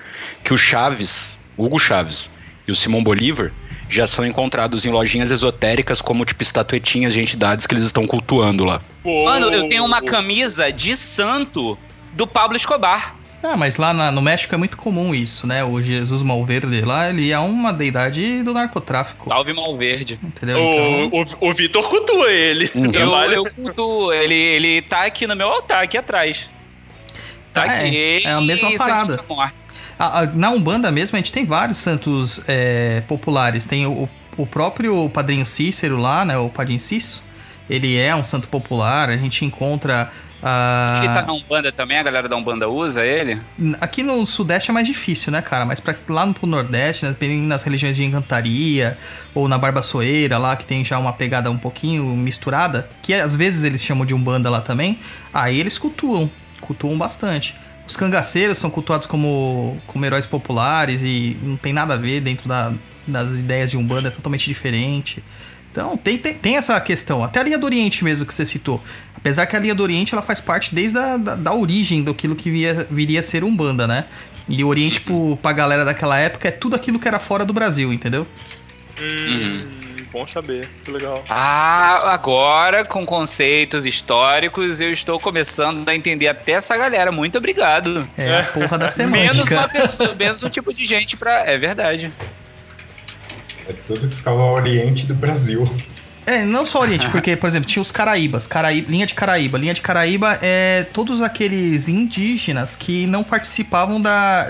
[0.44, 2.30] que o Chaves, Hugo Chaves
[2.68, 3.52] e o Simão Bolívar
[3.90, 8.66] já são encontrados em lojinhas esotéricas como tipo estatuetinhas de entidades que eles estão cultuando
[8.66, 8.82] lá.
[9.04, 11.78] Mano, eu tenho uma camisa de santo
[12.14, 13.16] do Pablo Escobar.
[13.44, 15.64] Ah, mas lá na- no México é muito comum isso, né?
[15.64, 19.30] O Jesus Malverde lá, ele é uma deidade do narcotráfico.
[19.30, 20.18] Salve Malverde.
[20.24, 20.58] Entendeu?
[20.58, 22.72] Então, O, o, o Vitor cultua ele.
[22.74, 22.92] Uhum.
[22.92, 26.50] Eu, eu cultuo, ele, ele tá aqui no meu altar, aqui atrás.
[27.54, 28.22] Tá É, aqui.
[28.28, 29.24] é a mesma parada.
[30.00, 33.66] A- a- na Umbanda mesmo, a gente tem vários santos é, populares.
[33.66, 36.38] Tem o, o próprio Padrinho Cícero lá, né?
[36.38, 37.22] O Padrinho Cício.
[37.70, 39.10] Ele é um santo popular.
[39.10, 40.12] A gente encontra...
[40.44, 43.40] ah, Ele tá na Umbanda também, a galera da Umbanda usa ele?
[43.82, 45.66] Aqui no Sudeste é mais difícil, né, cara?
[45.66, 47.16] Mas pra, lá no pro Nordeste, né,
[47.48, 48.98] nas religiões de encantaria,
[49.34, 53.64] ou na Barbassoeira lá, que tem já uma pegada um pouquinho misturada, que às vezes
[53.64, 55.00] eles chamam de Umbanda lá também,
[55.34, 56.30] aí eles cultuam,
[56.62, 57.56] cultuam bastante.
[57.88, 62.48] Os cangaceiros são cultuados como, como heróis populares e não tem nada a ver dentro
[62.48, 62.74] da-
[63.08, 65.24] das ideias de Umbanda, é totalmente diferente.
[65.72, 67.24] Então, tem, tem, tem essa questão.
[67.24, 68.82] Até a linha do Oriente mesmo que você citou.
[69.16, 72.36] Apesar que a linha do Oriente ela faz parte desde a da, da origem daquilo
[72.36, 74.06] que via, viria a ser Umbanda, né?
[74.48, 77.52] E o Oriente, pro, pra galera daquela época, é tudo aquilo que era fora do
[77.54, 78.26] Brasil, entendeu?
[79.00, 79.68] Hum,
[80.16, 81.26] Bom saber, que legal.
[81.28, 87.12] Ah, agora, com conceitos históricos, eu estou começando a entender até essa galera.
[87.12, 88.08] Muito obrigado.
[88.18, 91.40] É a porra da Menos uma pessoa, menos um tipo de gente pra.
[91.46, 92.14] É verdade.
[93.68, 95.70] É tudo que ficava ao oriente do Brasil.
[96.26, 99.58] É, não só Oriente, porque, por exemplo, tinha os Caraíbas, Caraíba, linha de Caraíba.
[99.58, 104.48] Linha de Caraíba é todos aqueles indígenas que não participavam da,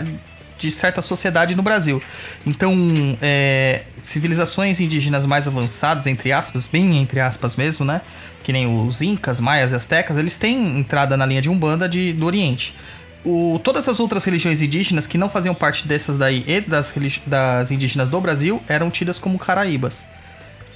[0.58, 2.02] de certa sociedade no Brasil.
[2.46, 2.74] Então,
[3.22, 8.02] é, civilizações indígenas mais avançadas, entre aspas, bem entre aspas mesmo, né?
[8.44, 12.14] Que nem os Incas, Maias e Aztecas, eles têm entrada na linha de Umbanda de,
[12.14, 12.76] do Oriente.
[13.24, 16.94] O, todas as outras religiões indígenas que não faziam parte dessas daí e das,
[17.26, 20.06] das indígenas do Brasil eram tidas como caraíbas.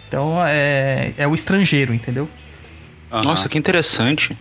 [0.08, 2.28] Então é, é o estrangeiro, entendeu?
[3.12, 4.36] Nossa, que interessante.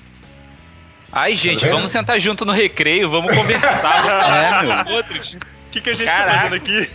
[1.13, 1.75] Ai, gente, vendo?
[1.75, 3.99] vamos sentar junto no recreio, vamos conversar.
[4.63, 4.85] É, meu.
[4.85, 5.35] com outros.
[5.35, 6.31] O que, que a gente Caraca.
[6.31, 6.91] tá fazendo aqui?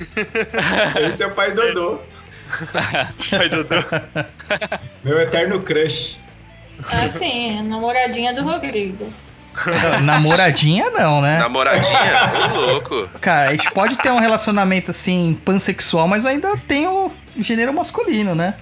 [1.08, 1.99] Esse é o pai Dodô.
[3.32, 3.76] Pai Dodô.
[5.04, 6.17] Meu eterno crush.
[6.89, 9.12] Assim, namoradinha do Rodrigo.
[10.02, 11.39] Namoradinha não, né?
[11.39, 12.32] Namoradinha?
[12.54, 13.10] Ô, louco.
[13.21, 18.34] Cara, a gente pode ter um relacionamento assim, pansexual, mas ainda tem o gênero masculino,
[18.36, 18.56] né?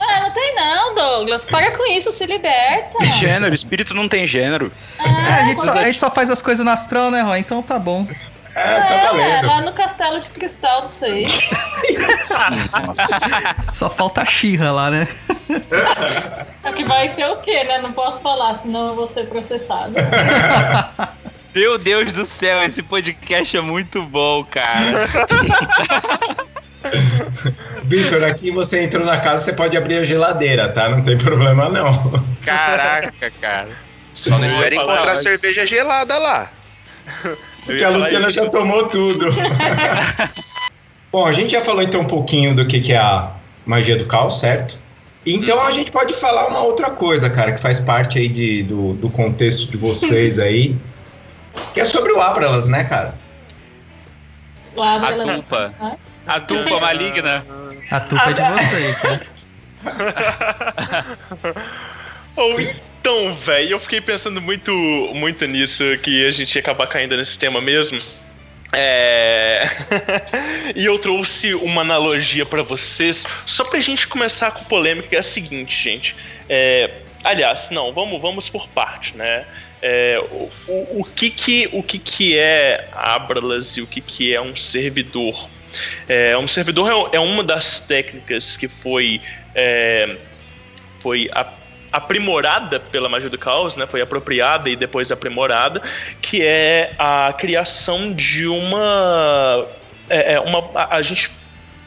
[0.00, 1.46] Ah, não tem não, Douglas.
[1.46, 3.04] Para com isso, se liberta.
[3.18, 4.72] Gênero, espírito não tem gênero.
[4.98, 7.38] É, a, gente só, a gente só faz as coisas no astral, né, Roy?
[7.38, 8.06] Então tá bom.
[8.54, 11.50] É, tá É, lá no castelo de cristal do seis.
[12.16, 13.72] Nossa.
[13.72, 15.08] Só falta a xirra lá, né?
[16.62, 17.78] É que vai ser o quê, né?
[17.78, 19.94] Não posso falar, senão eu vou ser processado.
[21.54, 25.08] Meu Deus do céu, esse podcast é muito bom, cara.
[27.84, 30.88] Vitor, aqui você entrou na casa, você pode abrir a geladeira, tá?
[30.88, 32.24] Não tem problema não.
[32.44, 33.68] Caraca, cara.
[34.14, 35.22] Só não falar encontrar antes.
[35.22, 36.50] cerveja gelada lá.
[37.64, 39.26] Porque a Luciana já tomou tudo.
[41.12, 43.32] Bom, a gente já falou então um pouquinho do que, que é a
[43.66, 44.78] magia do caos, certo?
[45.26, 48.94] Então a gente pode falar uma outra coisa, cara, que faz parte aí de, do,
[48.94, 50.74] do contexto de vocês aí,
[51.74, 53.14] que é sobre o Abralas, né, cara?
[54.74, 55.74] Lá, A ela- tupa.
[55.80, 57.44] Ah, A tupa maligna.
[57.90, 59.20] A culpa é de vocês, né?
[62.36, 64.72] Ou então, velho, eu fiquei pensando muito,
[65.14, 67.98] muito nisso, que a gente ia acabar caindo nesse tema mesmo.
[68.72, 69.66] É...
[70.76, 75.20] e eu trouxe uma analogia pra vocês, só pra gente começar com polêmica, que é
[75.20, 76.14] a seguinte, gente.
[76.48, 76.90] É...
[77.24, 79.44] Aliás, não, vamos, vamos por parte, né?
[79.82, 84.34] é, o, o, o, que que, o que que é Abralas e o que que
[84.34, 85.48] é um servidor?
[86.08, 89.20] É, um servidor é, é uma das técnicas que foi,
[89.54, 90.16] é,
[91.00, 91.28] foi
[91.92, 93.86] aprimorada pela magia do caos, né?
[93.86, 95.82] Foi apropriada e depois aprimorada,
[96.20, 99.66] que é a criação de uma,
[100.08, 101.30] é, é uma a, a gente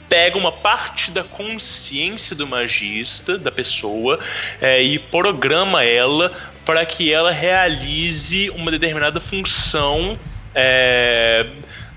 [0.10, 4.20] pega uma parte da consciência do magista, da pessoa,
[4.62, 6.32] é, e programa ela
[6.66, 10.18] para que ela realize uma determinada função.
[10.56, 11.48] É,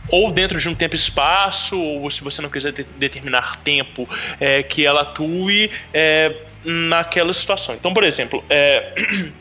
[0.09, 4.09] ou dentro de um tempo e espaço, ou se você não quiser de determinar tempo,
[4.41, 6.33] é, que ela atue é,
[6.65, 7.75] naquela situação.
[7.75, 8.93] Então, por exemplo, é,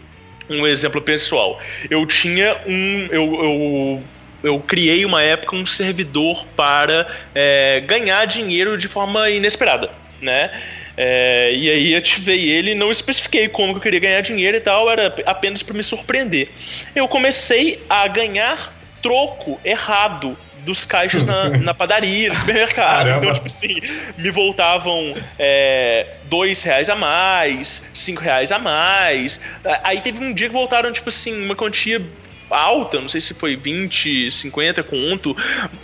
[0.50, 1.60] um exemplo pessoal.
[1.90, 3.08] Eu tinha um.
[3.12, 4.04] Eu, eu,
[4.44, 9.90] eu criei uma época um servidor para é, ganhar dinheiro de forma inesperada,
[10.22, 10.52] né?
[10.98, 14.90] É, e aí ativei ele, não especifiquei como que eu queria ganhar dinheiro e tal,
[14.90, 16.50] era apenas para me surpreender.
[16.96, 23.08] Eu comecei a ganhar troco errado dos caixas na, na padaria, no supermercado.
[23.08, 23.26] Caramba.
[23.26, 23.82] Então, tipo assim,
[24.18, 29.40] me voltavam é, dois reais a mais, cinco reais a mais.
[29.84, 32.02] Aí teve um dia que voltaram, tipo assim, uma quantia
[32.50, 35.36] alta, não sei se foi 20, 50 conto,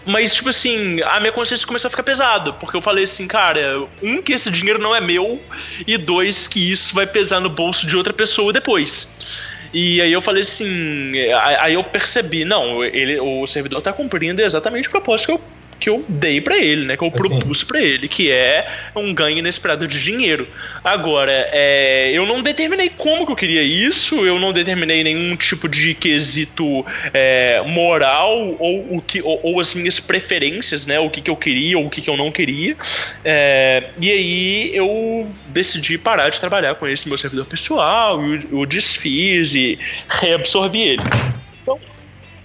[0.06, 3.84] mas tipo assim, a minha consciência começou a ficar pesada, porque eu falei assim, cara,
[4.02, 5.42] um que esse dinheiro não é meu
[5.88, 9.50] e dois que isso vai pesar no bolso de outra pessoa depois.
[9.74, 11.14] E aí eu falei assim,
[11.60, 15.42] aí eu percebi, não, ele, o servidor tá cumprindo exatamente o propósito que eu
[15.82, 16.96] que eu dei para ele, né?
[16.96, 17.18] Que eu assim.
[17.18, 20.48] propus para ele, que é um ganho inesperado de dinheiro.
[20.84, 25.68] Agora, é, eu não determinei como que eu queria isso, eu não determinei nenhum tipo
[25.68, 31.00] de quesito é, moral ou, o que, ou, ou, as minhas preferências, né?
[31.00, 32.78] O que, que eu queria ou o que, que eu não queria.
[33.26, 38.66] É, e aí eu decidi parar de trabalhar com esse meu servidor pessoal, o, o
[38.68, 41.04] desfiz e reabsorvi ele.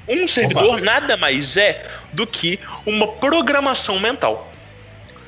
[0.09, 0.80] Um servidor Opa.
[0.80, 4.52] nada mais é do que uma programação mental.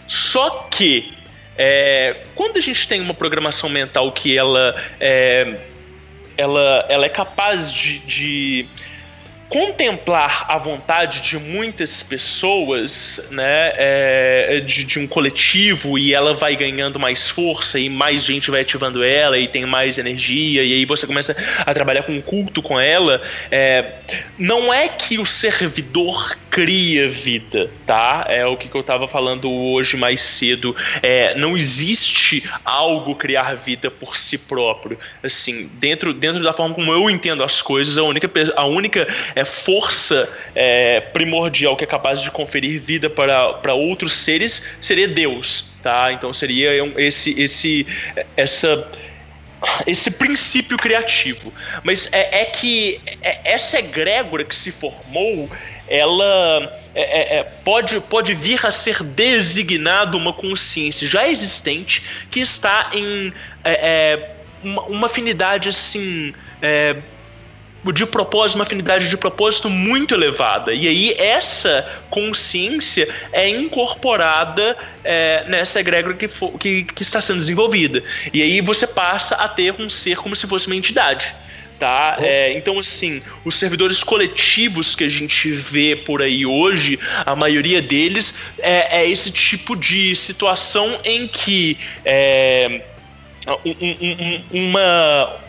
[0.06, 1.14] Só que
[1.56, 5.56] é, quando a gente tem uma programação mental que ela é,
[6.36, 8.66] ela, ela é capaz de, de
[9.48, 16.54] contemplar a vontade de muitas pessoas, né, é, de, de, um coletivo e ela vai
[16.54, 20.84] ganhando mais força e mais gente vai ativando ela e tem mais energia e aí
[20.84, 21.34] você começa
[21.64, 23.92] a trabalhar com culto com ela, é,
[24.38, 28.26] não é que o servidor cria vida, tá?
[28.28, 30.74] É o que eu estava falando hoje mais cedo.
[31.00, 34.98] É, não existe algo criar vida por si próprio.
[35.22, 39.06] Assim, dentro, dentro da forma como eu entendo as coisas, a única, a única
[39.36, 45.06] é, força é, primordial que é capaz de conferir vida para, para outros seres seria
[45.06, 46.12] Deus, tá?
[46.12, 47.86] Então seria esse, esse,
[48.36, 48.90] essa
[49.86, 51.52] esse princípio criativo.
[51.82, 55.50] Mas é, é que é, essa egrégora que se formou,
[55.88, 62.40] ela é, é, é, pode, pode vir a ser designado uma consciência já existente que
[62.40, 63.32] está em
[63.64, 64.30] é, é,
[64.62, 66.34] uma, uma, afinidade assim
[67.92, 70.74] de propósito, uma afinidade de propósito muito elevada.
[70.74, 77.38] E aí essa consciência é incorporada é, nessa egrégora que, for, que, que está sendo
[77.38, 78.02] desenvolvida.
[78.32, 81.34] E aí você passa a ter um ser como se fosse uma entidade
[81.78, 82.18] tá?
[82.20, 87.80] É, então, assim, os servidores coletivos que a gente vê por aí hoje, a maioria
[87.80, 92.82] deles é, é esse tipo de situação em que é,
[93.64, 95.48] um, um, uma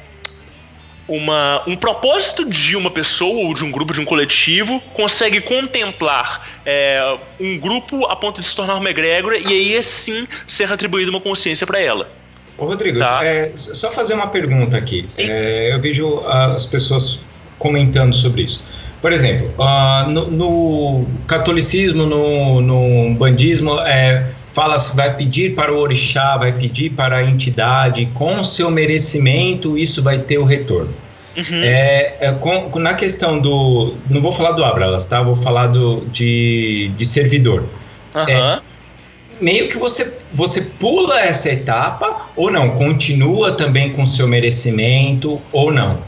[1.10, 6.48] uma, um propósito de uma pessoa ou de um grupo, de um coletivo, consegue contemplar
[6.64, 11.10] é, um grupo a ponto de se tornar uma egrégora e aí sim ser atribuída
[11.10, 12.19] uma consciência para ela.
[12.60, 13.24] Ô, Rodrigo, tá.
[13.24, 15.06] é, só fazer uma pergunta aqui.
[15.18, 17.22] É, eu vejo as pessoas
[17.58, 18.64] comentando sobre isso.
[19.02, 25.74] Por exemplo, uh, no, no, catolicismo, no, no bandismo, é, fala se vai pedir para
[25.74, 30.94] o orixá, vai pedir para a entidade, com seu merecimento, isso vai ter o retorno.
[31.38, 31.64] Uhum.
[31.64, 33.94] É, é com, na questão do.
[34.10, 35.22] Não vou falar do Abralas, tá?
[35.22, 37.64] Vou falar do, de, de servidor.
[38.14, 38.22] Uhum.
[38.28, 38.60] É,
[39.40, 42.72] meio que você, você pula essa etapa ou não?
[42.72, 46.02] Continua também com seu merecimento ou não?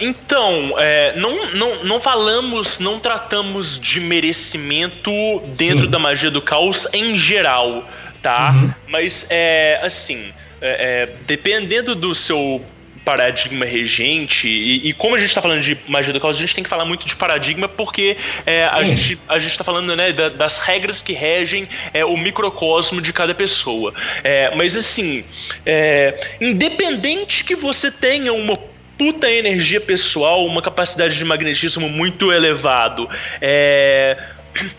[0.00, 5.10] Então, é, não, não, não falamos, não tratamos de merecimento
[5.56, 5.90] dentro Sim.
[5.90, 7.84] da magia do caos em geral,
[8.22, 8.52] tá?
[8.52, 8.70] Uhum.
[8.88, 12.62] Mas, é, assim, é, é dependendo do seu
[13.06, 16.56] paradigma regente, e, e, como a gente está falando de magia do caos, a gente
[16.56, 20.10] tem que falar muito de paradigma, porque é, a, gente, a gente está falando né,
[20.10, 23.94] da, das regras que regem é, o microcosmo de cada pessoa.
[24.24, 25.24] É, mas assim,
[25.64, 28.56] é, independente que você tenha uma
[28.98, 33.08] puta energia pessoal, uma capacidade de magnetismo muito elevado.
[33.40, 34.18] É,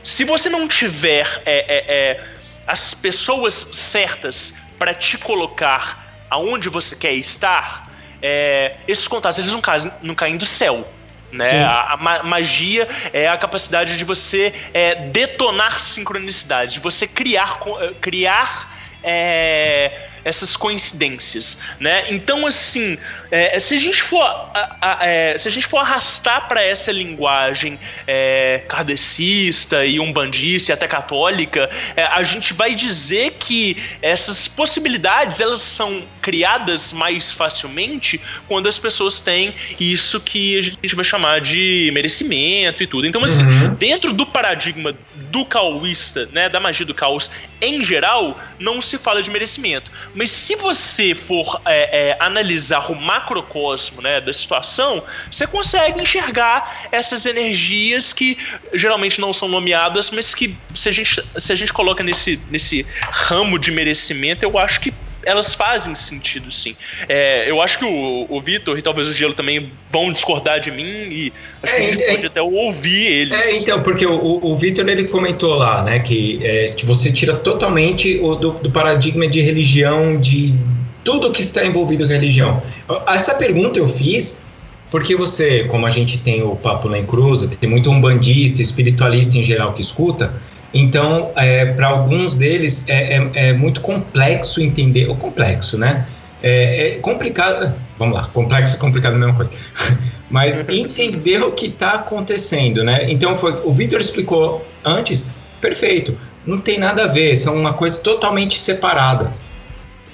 [0.03, 2.19] se você não tiver é,
[2.67, 7.86] as pessoas certas para te colocar aonde você quer estar,
[8.21, 10.87] é, esses contatos eles não caem, não caem do céu.
[11.31, 11.63] Né?
[11.63, 17.59] A, a ma- magia é a capacidade de você é, detonar sincronicidade, de você criar,
[17.81, 19.91] eh, criar é,
[20.27, 22.03] essas coincidências, né?
[22.09, 22.97] Então, assim,
[23.31, 26.91] é, se a gente for, a- a- é, se a gente for arrastar para essa
[26.91, 34.47] linguagem é, kardecista e umbandista e até católica, é, a gente vai dizer que essas
[34.47, 41.05] possibilidades elas são criadas mais facilmente quando as pessoas têm isso que a gente vai
[41.05, 43.07] chamar de merecimento e tudo.
[43.07, 43.43] Então, assim,
[43.79, 44.93] dentro do paradigma
[45.37, 47.29] do caoísta, né, da magia do caos
[47.61, 49.91] em geral, não se fala de merecimento.
[50.15, 56.87] Mas se você for é, é, analisar o macrocosmo né, da situação, você consegue enxergar
[56.91, 58.37] essas energias que
[58.73, 62.85] geralmente não são nomeadas, mas que se a gente, se a gente coloca nesse, nesse
[63.11, 64.93] ramo de merecimento, eu acho que
[65.27, 66.73] elas fazem sentido, sim.
[67.09, 70.71] É, eu acho que o, o Vitor e talvez o Gelo também vão discordar de
[70.71, 73.37] mim e acho que a gente pode até ouvir eles.
[73.37, 77.35] É, então, porque o, o, Vitor ele comentou lá, né, que é, que você tira
[77.35, 80.55] totalmente o do, do paradigma de religião, de
[81.03, 82.63] tudo que está envolvido com religião.
[83.07, 84.45] Essa pergunta eu fiz
[84.89, 89.43] porque você, como a gente tem o Papo em Cruza, tem muito umbandista, espiritualista em
[89.43, 90.33] geral que escuta,
[90.79, 96.05] então, é, para alguns deles é, é, é muito complexo entender, ou complexo, né?
[96.41, 99.51] É, é complicado, vamos lá, complexo e complicado é a mesma coisa.
[100.29, 103.09] Mas entender o que está acontecendo, né?
[103.09, 105.29] Então, foi, o Vitor explicou antes,
[105.61, 109.31] perfeito, não tem nada a ver, são uma coisa totalmente separada.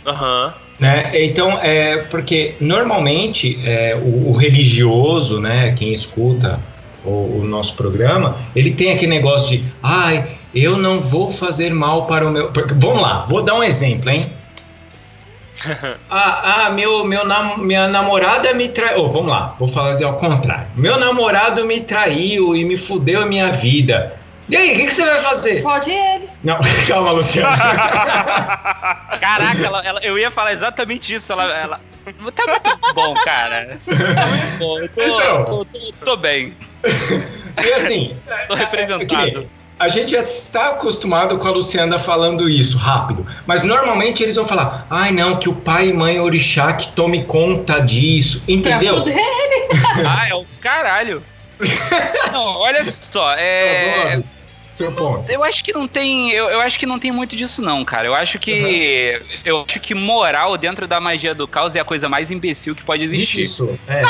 [0.05, 0.53] Aham.
[0.80, 1.11] Né?
[1.14, 6.59] Então, é porque normalmente é, o, o religioso, né, quem escuta
[7.05, 12.06] o, o, nosso programa, ele tem aquele negócio de, ai, eu não vou fazer mal
[12.06, 12.51] para o meu.
[12.76, 14.32] Vamos lá, vou dar um exemplo, hein?
[16.10, 19.06] ah, ah, meu, meu nam, minha namorada me traiu.
[19.06, 20.68] Oh, vamos lá, vou falar ao contrário.
[20.76, 24.16] Meu namorado me traiu e me fudeu a minha vida.
[24.49, 25.64] E aí, o que, que, você vai fazer?
[25.64, 26.28] Pode ele.
[26.43, 27.49] Não, calma, Luciano.
[27.58, 31.32] Caraca, ela, ela, eu ia falar exatamente isso.
[31.32, 31.82] Ela, ela...
[32.36, 33.80] Tá muito bom, cara.
[33.86, 34.80] Tá muito bom.
[34.80, 36.54] Eu tô, então, tô, tô, tô bem.
[37.64, 38.18] E assim.
[38.49, 39.39] tô representado.
[39.39, 44.38] É, a gente já está acostumado com a Luciana falando isso rápido, mas normalmente eles
[44.38, 49.04] vão falar: ai não, que o pai e mãe orixá que tome conta disso, entendeu?
[50.08, 51.22] ah, é o caralho.
[52.34, 54.22] Não, olha só, é.
[54.74, 55.32] Seu ponto.
[55.32, 56.32] Eu acho que não tem.
[56.32, 58.07] Eu, eu acho que não tem muito disso, não, cara.
[58.07, 59.19] Eu acho que.
[59.21, 59.28] Uhum.
[59.45, 62.84] Eu acho que moral dentro da magia do caos é a coisa mais imbecil que
[62.84, 63.41] pode existir.
[63.41, 63.80] Isso.
[63.88, 64.01] É.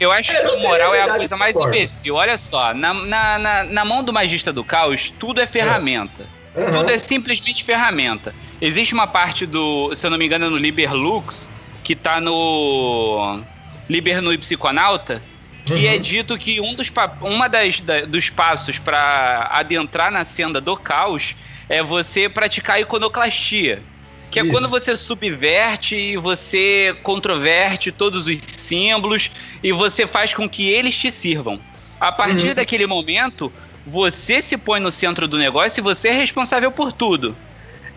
[0.00, 2.16] Eu acho que moral é a coisa mais imbecil.
[2.16, 6.26] Olha só, na, na, na, na, mão do magista do caos, tudo é ferramenta.
[6.54, 6.72] Uhum.
[6.72, 8.34] Tudo é simplesmente ferramenta.
[8.60, 11.48] Existe uma parte do, se eu não me engano, no Liber Lux,
[11.82, 13.40] que tá no.
[13.88, 15.22] Liber no Psiconauta,
[15.64, 15.86] que uhum.
[15.86, 16.92] é dito que um dos,
[17.22, 21.34] uma das, da, dos passos para adentrar na senda do caos
[21.68, 23.82] é você praticar iconoclastia.
[24.30, 24.48] Que Isso.
[24.48, 29.30] é quando você subverte e você controverte todos os símbolos
[29.62, 31.58] e você faz com que eles te sirvam.
[31.98, 32.54] A partir uhum.
[32.54, 33.52] daquele momento,
[33.86, 37.34] você se põe no centro do negócio e você é responsável por tudo.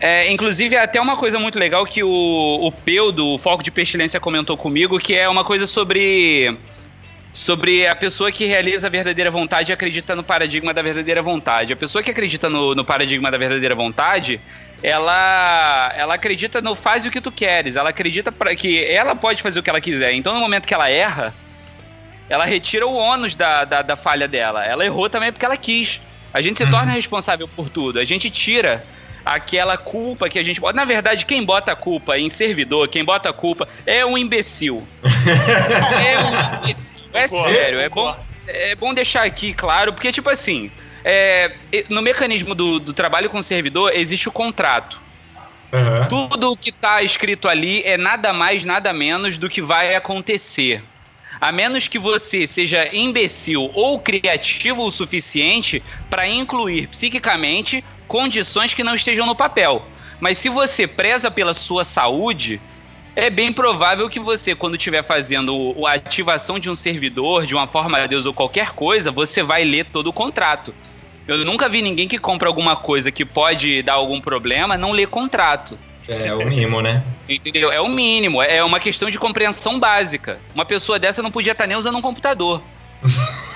[0.00, 3.70] É, inclusive, é até uma coisa muito legal que o, o Peu, do Foco de
[3.70, 6.56] Pestilência, comentou comigo, que é uma coisa sobre
[7.32, 11.72] sobre a pessoa que realiza a verdadeira vontade e acredita no paradigma da verdadeira vontade.
[11.72, 14.40] A pessoa que acredita no, no paradigma da verdadeira vontade,
[14.82, 17.76] ela, ela acredita no faz o que tu queres.
[17.76, 20.12] Ela acredita pra, que ela pode fazer o que ela quiser.
[20.14, 21.34] Então, no momento que ela erra,
[22.28, 24.64] ela retira o ônus da, da, da falha dela.
[24.64, 26.00] Ela errou também porque ela quis.
[26.32, 26.70] A gente se Uhum.
[26.70, 27.98] torna responsável por tudo.
[27.98, 28.84] A gente tira
[29.24, 30.74] aquela culpa que a gente bota.
[30.74, 34.86] Na verdade, quem bota a culpa em servidor, quem bota a culpa é um imbecil.
[35.02, 36.97] é um imbecil.
[37.12, 40.70] É Concordo, sério, é bom, é bom deixar aqui claro, porque, tipo assim,
[41.04, 41.52] é,
[41.90, 45.00] no mecanismo do, do trabalho com o servidor existe o contrato.
[45.72, 46.08] Uhum.
[46.08, 50.82] Tudo que está escrito ali é nada mais, nada menos do que vai acontecer.
[51.40, 58.82] A menos que você seja imbecil ou criativo o suficiente para incluir psiquicamente condições que
[58.82, 59.86] não estejam no papel.
[60.18, 62.60] Mas se você preza pela sua saúde,
[63.18, 67.66] é bem provável que você, quando estiver fazendo a ativação de um servidor, de uma
[67.66, 70.72] forma de Deus ou qualquer coisa, você vai ler todo o contrato.
[71.26, 75.08] Eu nunca vi ninguém que compra alguma coisa que pode dar algum problema não ler
[75.08, 75.76] contrato.
[76.08, 77.02] É o mínimo, né?
[77.28, 77.72] Entendeu?
[77.72, 80.38] É o mínimo, é uma questão de compreensão básica.
[80.54, 82.62] Uma pessoa dessa não podia estar nem usando um computador.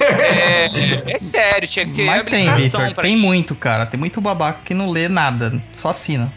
[0.01, 2.93] é, é sério, tinha que ter Mas tem, Victor.
[2.95, 3.87] pra Tem muito, cara.
[3.87, 5.53] Tem muito babaca que não lê nada.
[5.73, 6.33] Só assina.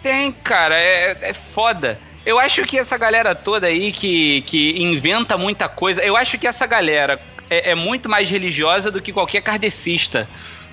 [0.00, 1.98] Tem, cara, é, é foda.
[2.26, 6.46] Eu acho que essa galera toda aí que, que inventa muita coisa, eu acho que
[6.48, 10.28] essa galera é, é muito mais religiosa do que qualquer kardecista.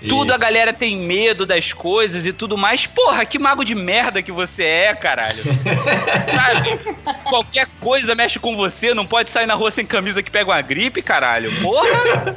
[0.09, 0.43] Tudo a Isso.
[0.43, 2.87] galera tem medo das coisas e tudo mais.
[2.87, 5.41] Porra, que mago de merda que você é, caralho.
[6.35, 6.79] Sabe?
[7.23, 10.61] Qualquer coisa mexe com você, não pode sair na rua sem camisa que pega uma
[10.61, 11.49] gripe, caralho.
[11.61, 12.35] Porra!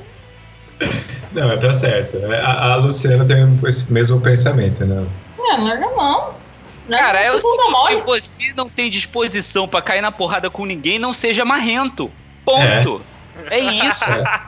[1.32, 2.18] Não, tá certo.
[2.32, 5.04] A, a Luciana tem esse mesmo pensamento, né?
[5.38, 5.80] É, mas
[6.88, 10.98] Não Cara, é o se você não tem disposição pra cair na porrada com ninguém,
[10.98, 12.10] não seja marrento.
[12.44, 13.04] Ponto.
[13.50, 14.04] É, isso.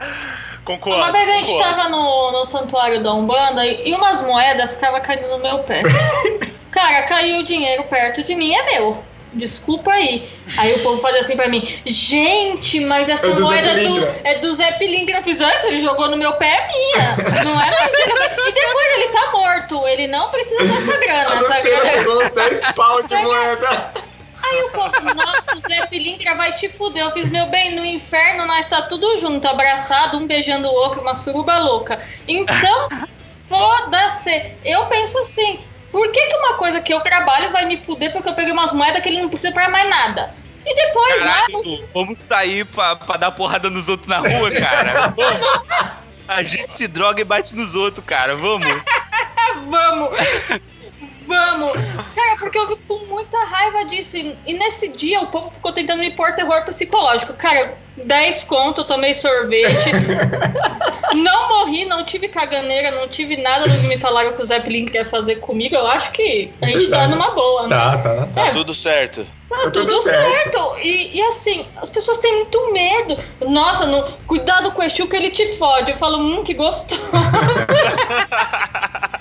[0.64, 1.00] Concordo.
[1.00, 5.00] Uma vez a gente tava no, no santuário da Umbanda e, e umas moedas ficavam
[5.00, 5.82] caindo no meu pé.
[6.70, 9.02] Cara, caiu o dinheiro perto de mim, é meu.
[9.32, 10.28] Desculpa aí.
[10.56, 14.20] Aí o povo fazia assim pra mim, gente, mas essa É moeda é do, Pilintra."
[14.24, 15.18] é do Zé Pilintra.
[15.18, 17.44] Eu fiz, ah, se ele jogou no meu pé, é minha.
[17.44, 17.76] Não é mais.
[17.76, 19.86] E depois ele tá morto.
[19.86, 21.34] Ele não precisa dessa grana.
[21.54, 23.92] Essa grana pegou uns 10 pau de moeda.
[24.42, 27.02] Aí o povo, nossa, o Zé Pilintra vai te fuder.
[27.04, 31.02] Eu fiz, meu bem, no inferno nós tá tudo junto, abraçado, um beijando o outro,
[31.02, 32.00] uma suruba louca.
[32.26, 32.88] Então,
[33.48, 34.54] foda-se.
[34.64, 35.60] Eu penso assim,
[35.90, 38.72] por que, que uma coisa que eu trabalho vai me fuder porque eu peguei umas
[38.72, 40.34] moedas que ele não precisa pra mais nada?
[40.66, 44.50] E depois lá, no Caralho, vamos sair pra, pra dar porrada nos outros na rua,
[44.50, 45.08] cara.
[45.16, 45.98] Vamos.
[46.26, 48.36] A gente se droga e bate nos outros, cara.
[48.36, 48.66] Vamos.
[49.66, 50.10] vamos!
[51.28, 51.72] Vamos!
[52.14, 54.16] Cara, porque eu fico com muita raiva disso.
[54.16, 57.34] E, e nesse dia o povo ficou tentando me pôr terror psicológico.
[57.34, 59.90] Cara, 10 conto, eu tomei sorvete.
[61.14, 64.58] não morri, não tive caganeira, não tive nada do que me falaram que o Zé
[64.60, 65.74] Pilintra ia fazer comigo.
[65.74, 67.76] Eu acho que a gente tá numa boa, né?
[67.76, 68.26] Tá, tá.
[68.34, 69.26] Tá É, tudo certo.
[69.48, 70.52] Tá Tá tudo, tudo certo.
[70.52, 70.76] certo.
[70.82, 73.16] E, e assim, as pessoas têm muito medo.
[73.46, 75.90] Nossa, no, cuidado com o Exu que ele te fode.
[75.90, 77.00] Eu falo, hum, que gostoso.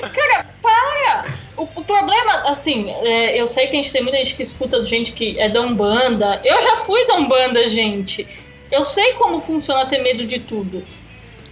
[0.00, 1.26] Cara, para!
[1.56, 4.84] O, o problema, assim, é, eu sei que a gente tem muita gente que escuta
[4.84, 6.40] gente que é da Umbanda.
[6.44, 8.26] Eu já fui da Umbanda, gente.
[8.70, 10.84] Eu sei como funciona ter medo de tudo.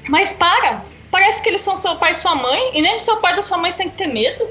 [0.09, 0.85] Mas para!
[1.11, 3.43] Parece que eles são seu pai e sua mãe, e nem seu pai e da
[3.43, 4.49] sua mãe tem que ter medo.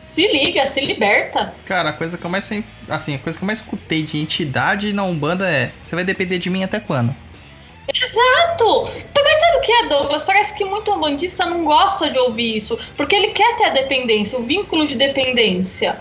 [0.00, 1.54] Se liga, se liberta.
[1.64, 2.50] Cara, a coisa que eu mais.
[2.88, 6.40] Assim, a coisa que eu mais escutei de entidade na Umbanda é: você vai depender
[6.40, 7.14] de mim até quando?
[7.88, 8.88] Exato!
[9.12, 10.24] Também sabe o que é, Douglas?
[10.24, 14.38] Parece que muito umbandista não gosta de ouvir isso, porque ele quer ter a dependência,
[14.38, 15.98] o vínculo de dependência.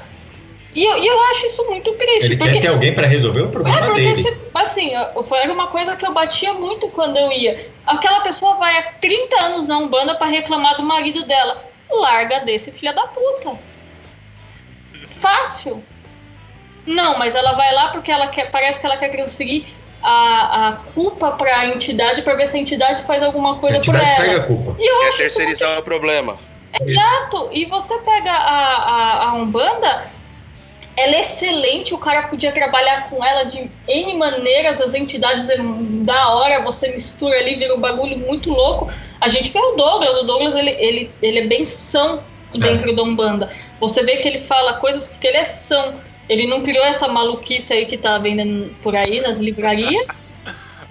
[0.74, 2.26] E eu, e eu acho isso muito triste.
[2.26, 2.54] Ele porque...
[2.54, 4.24] quer ter alguém pra resolver o É, problema porque, dele.
[4.24, 4.92] se, assim,
[5.26, 7.70] foi era uma coisa que eu batia muito quando eu ia.
[7.86, 11.66] Aquela pessoa vai há 30 anos na Umbanda pra reclamar do marido dela.
[11.92, 13.60] Larga desse filha da puta.
[15.10, 15.84] Fácil.
[16.86, 19.66] Não, mas ela vai lá porque ela quer, parece que ela quer transferir
[20.04, 23.96] a, a culpa pra entidade pra ver se a entidade faz alguma a coisa por
[23.96, 24.18] entidade ela.
[24.18, 24.76] pega a culpa.
[24.80, 26.38] E eu muito terceirizar o problema.
[26.80, 27.50] Exato!
[27.52, 30.06] E você pega a, a, a Umbanda,
[30.98, 35.58] ela é excelente, o cara podia trabalhar com ela de N maneiras, as entidades é
[35.58, 38.90] da hora, você mistura ali, vira um bagulho muito louco.
[39.20, 42.24] A gente vê o Douglas, o Douglas ele, ele, ele é bem são
[42.54, 43.50] dentro da Umbanda.
[43.80, 45.94] Você vê que ele fala coisas porque ele é são.
[46.30, 50.06] Ele não criou essa maluquice aí que tá vendendo por aí nas livrarias.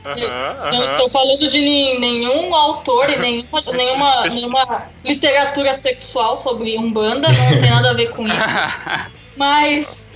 [0.04, 1.60] Aham, Não estou falando de
[1.98, 8.10] nenhum autor e nenhuma, nenhuma, nenhuma literatura sexual sobre Umbanda, não tem nada a ver
[8.10, 8.36] com isso.
[9.36, 10.10] Mas,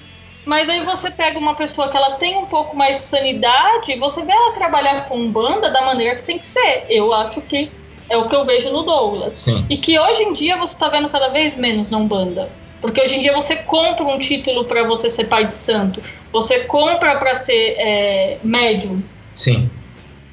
[0.45, 3.99] mas aí você pega uma pessoa que ela tem um pouco mais de sanidade e
[3.99, 6.85] você vê ela trabalhar com Umbanda da maneira que tem que ser.
[6.91, 7.73] Eu acho que
[8.11, 9.33] é o que eu vejo no Douglas.
[9.33, 9.65] Sim.
[9.71, 12.51] E que hoje em dia você tá vendo cada vez menos na Umbanda.
[12.85, 16.03] Porque hoje em dia você compra um título para você ser pai de santo.
[16.31, 19.03] Você compra para ser é, médium.
[19.35, 19.71] Sim.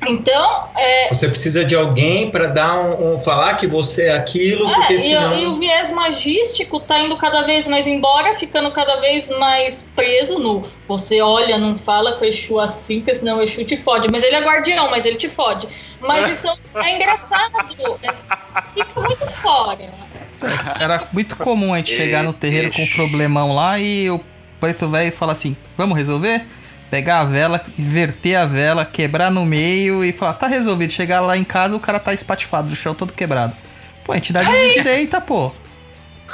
[0.05, 4.69] Então, é, Você precisa de alguém pra dar um, um- falar que você é aquilo,
[4.69, 5.37] porque É, e, senão.
[5.37, 10.37] e o viés magístico tá indo cada vez mais embora, ficando cada vez mais preso
[10.37, 10.63] no.
[10.89, 14.11] Você olha, não fala com o Exu assim, porque senão o Exu te fode.
[14.11, 15.69] Mas ele é guardião, mas ele te fode.
[16.01, 17.53] Mas isso é engraçado.
[18.03, 18.11] É,
[18.73, 20.10] fica muito fora.
[20.79, 24.19] Era muito comum a gente chegar no terreiro com um problemão lá e o
[24.59, 26.45] preto velho falar assim: vamos resolver?
[26.89, 30.91] Pegar a vela, inverter a vela, quebrar no meio e falar, tá resolvido.
[30.91, 33.55] Chegar lá em casa, o cara tá espatifado do chão todo quebrado.
[34.03, 35.53] Pô, entidade de direita, pô.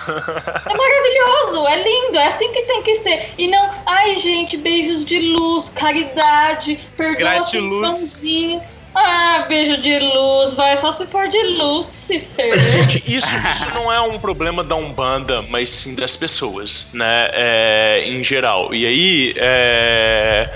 [0.08, 3.34] É maravilhoso, é lindo, é assim que tem que ser.
[3.38, 7.88] E não, ai gente, beijos de luz, caridade, perdoa Gratiluz.
[7.88, 8.62] pãozinho.
[9.00, 12.58] Ah, beijo de luz, vai só se for de Lúcifer.
[12.58, 17.30] Gente, isso, isso não é um problema da Umbanda, mas sim das pessoas, né?
[17.34, 18.74] É, em geral.
[18.74, 20.50] E aí, é,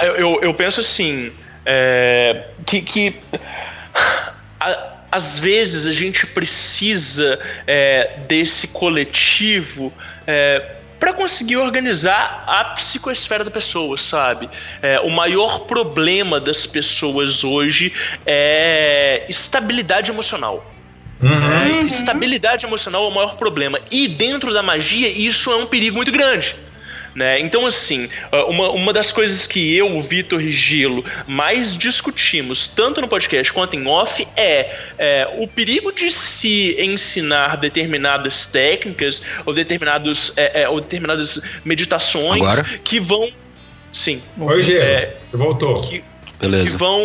[0.00, 1.30] é, eu, eu penso assim,
[1.66, 3.16] é, que, que
[4.58, 9.92] a- às vezes a gente precisa é, desse coletivo
[10.26, 14.48] é, para conseguir organizar a psicosfera da pessoa, sabe?
[14.82, 17.92] É, o maior problema das pessoas hoje
[18.26, 20.64] é estabilidade emocional.
[21.20, 23.80] É, Estabilidade emocional é o maior problema.
[23.90, 26.54] E dentro da magia, isso é um perigo muito grande.
[27.14, 27.40] Né?
[27.40, 32.68] Então, assim, ah, uma, uma das coisas que eu, o Vitor e Gilo mais discutimos,
[32.68, 39.22] tanto no podcast quanto em off, é, é, o perigo de se ensinar determinadas técnicas
[39.44, 42.64] ou, determinados, é, é, ou determinadas meditações Agora?
[42.84, 43.30] que vão.
[43.92, 44.22] Sim.
[44.38, 45.82] Oi, Gê, É, você voltou.
[45.82, 46.04] que,
[46.38, 46.78] que Beleza.
[46.78, 47.00] vão,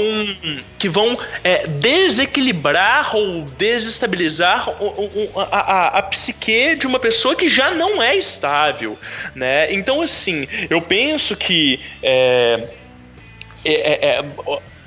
[0.78, 7.00] que vão é, desequilibrar ou desestabilizar o- o- o- a, a- a psique de uma
[7.00, 8.98] pessoa que já não é estável,
[9.34, 9.74] né?
[9.74, 12.70] Então, assim, eu penso que é,
[13.66, 14.26] é, é, é,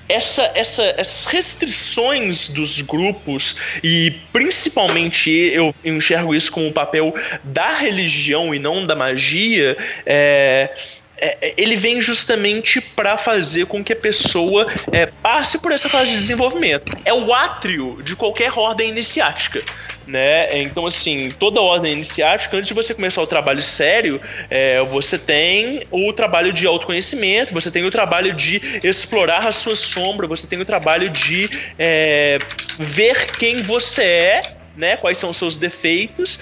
[0.09, 7.71] essa, essa, essas restrições dos grupos e principalmente eu enxergo isso como um papel da
[7.71, 9.77] religião e não da magia
[10.07, 10.71] é,
[11.19, 16.11] é, ele vem justamente para fazer com que a pessoa é, passe por essa fase
[16.11, 16.93] de desenvolvimento.
[17.05, 19.63] É o átrio de qualquer ordem iniciática.
[20.07, 20.63] Né?
[20.63, 25.85] Então, assim, toda ordem iniciática, antes de você começar o trabalho sério, é, você tem
[25.91, 30.61] o trabalho de autoconhecimento, você tem o trabalho de explorar a sua sombra, você tem
[30.61, 32.39] o trabalho de é,
[32.79, 34.43] ver quem você é,
[34.77, 34.97] né?
[34.97, 36.39] Quais são os seus defeitos,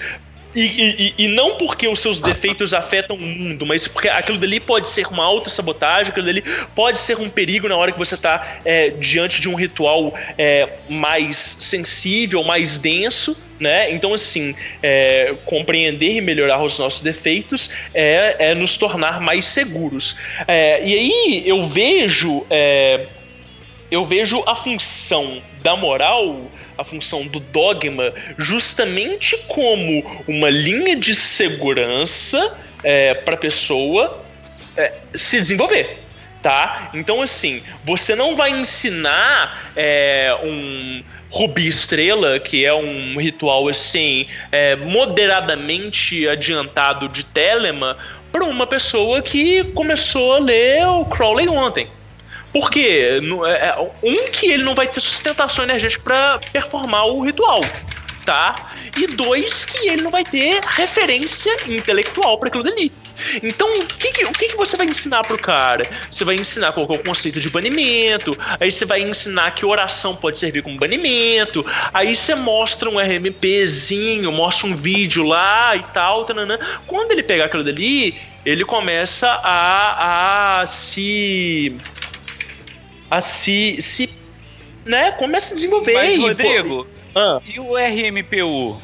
[0.55, 4.59] e, e- e- não porque os seus defeitos afetam o mundo, mas porque aquilo dali
[4.59, 6.43] pode ser uma autossabotagem, aquilo dali
[6.73, 8.59] pode ser um perigo na hora que você está
[8.99, 13.37] diante de um ritual é, mais sensível, mais denso.
[13.57, 13.89] Né?
[13.91, 14.53] Então, assim,
[14.83, 20.17] é, compreender e melhorar os nossos defeitos é, é nos tornar mais seguros.
[20.45, 23.05] É, e aí eu vejo é,
[23.89, 31.15] eu vejo a função da moral, a função do dogma, justamente como uma linha de
[31.15, 32.57] segurança
[33.23, 34.23] para a pessoa
[34.77, 35.97] é, se desenvolver.
[36.41, 36.91] Tá?
[36.93, 44.27] Então, assim, você não vai ensinar é, um Rubi Estrela, que é um ritual assim,
[44.51, 47.97] é, moderadamente adiantado de Telema,
[48.31, 51.89] para uma pessoa que começou a ler o Crowley ontem.
[52.55, 53.19] Por quê?
[53.21, 57.59] No- é- é, Um, que ele não vai ter sustentação energética para performar o ritual,
[58.25, 58.71] tá?
[58.95, 62.93] E dois, que ele não vai ter referência intelectual para aquilo dali.
[63.43, 65.83] Então, o que, que- o que, que você vai ensinar pro cara?
[66.09, 70.15] Você vai ensinar qual é o conceito de banimento, aí você vai ensinar que oração
[70.15, 76.23] pode servir como banimento, aí você mostra um RMPzinho, mostra um vídeo lá e tal,
[76.23, 76.57] tananã.
[76.87, 81.75] Quando ele pegar aquilo dali, ele começa a, a se
[83.17, 84.09] a se, se
[84.85, 85.93] né, começa a desenvolver.
[85.93, 88.81] Mas, e, pô, Rodrigo, ah, e o RMPU?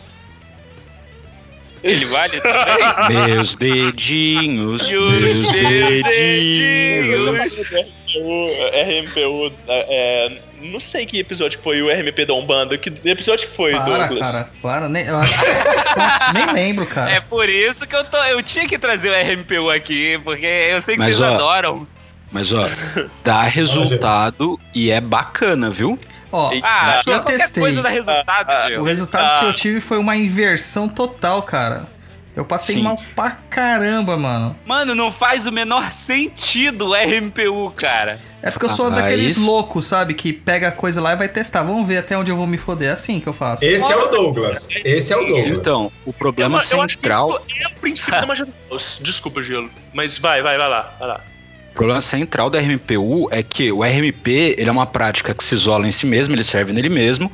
[1.83, 3.25] Ele vale também?
[3.27, 7.25] Meus dedinhos, E os meus meus dedinhos.
[8.15, 13.55] o RMPU, é, não sei que episódio foi o RMP da Umbanda, que episódio que
[13.55, 14.31] foi, Para, Douglas?
[14.31, 14.89] cara, para.
[14.89, 15.15] Nem, eu
[16.33, 17.11] nem lembro, cara.
[17.11, 20.81] É por isso que eu, tô, eu tinha que trazer o RMPU aqui, porque eu
[20.83, 21.87] sei que Mas, vocês ó, adoram.
[22.31, 22.65] Mas ó,
[23.23, 25.99] dá resultado e é bacana, viu?
[26.31, 27.61] Ó, Ah, eu testei.
[27.61, 28.67] coisa dá resultado, Ah.
[28.79, 29.39] O resultado Ah.
[29.41, 31.85] que eu tive foi uma inversão total, cara.
[32.33, 32.83] Eu passei Sim.
[32.83, 34.55] mal pra caramba, mano.
[34.65, 38.17] Mano, não faz o menor sentido o RMPU, cara.
[38.41, 39.45] É porque eu sou Ah, daqueles isso.
[39.45, 40.13] loucos, sabe?
[40.13, 41.61] Que pega a coisa lá e vai testar.
[41.63, 42.87] Vamos ver até onde eu vou me foder.
[42.87, 43.65] É assim que eu faço.
[43.65, 44.69] Esse é o Douglas.
[44.85, 45.57] Esse é o Douglas.
[45.57, 47.43] Então, o Eu, problema eu acho que central.
[47.49, 48.97] isso é o princípio da magia do caos.
[49.01, 49.69] Desculpa, Gelo.
[49.93, 51.21] Mas vai, vai, vai lá, vai lá.
[51.81, 55.87] Problema central da RMPU é que o RMP ele é uma prática que se isola
[55.87, 57.31] em si mesmo, ele serve nele mesmo,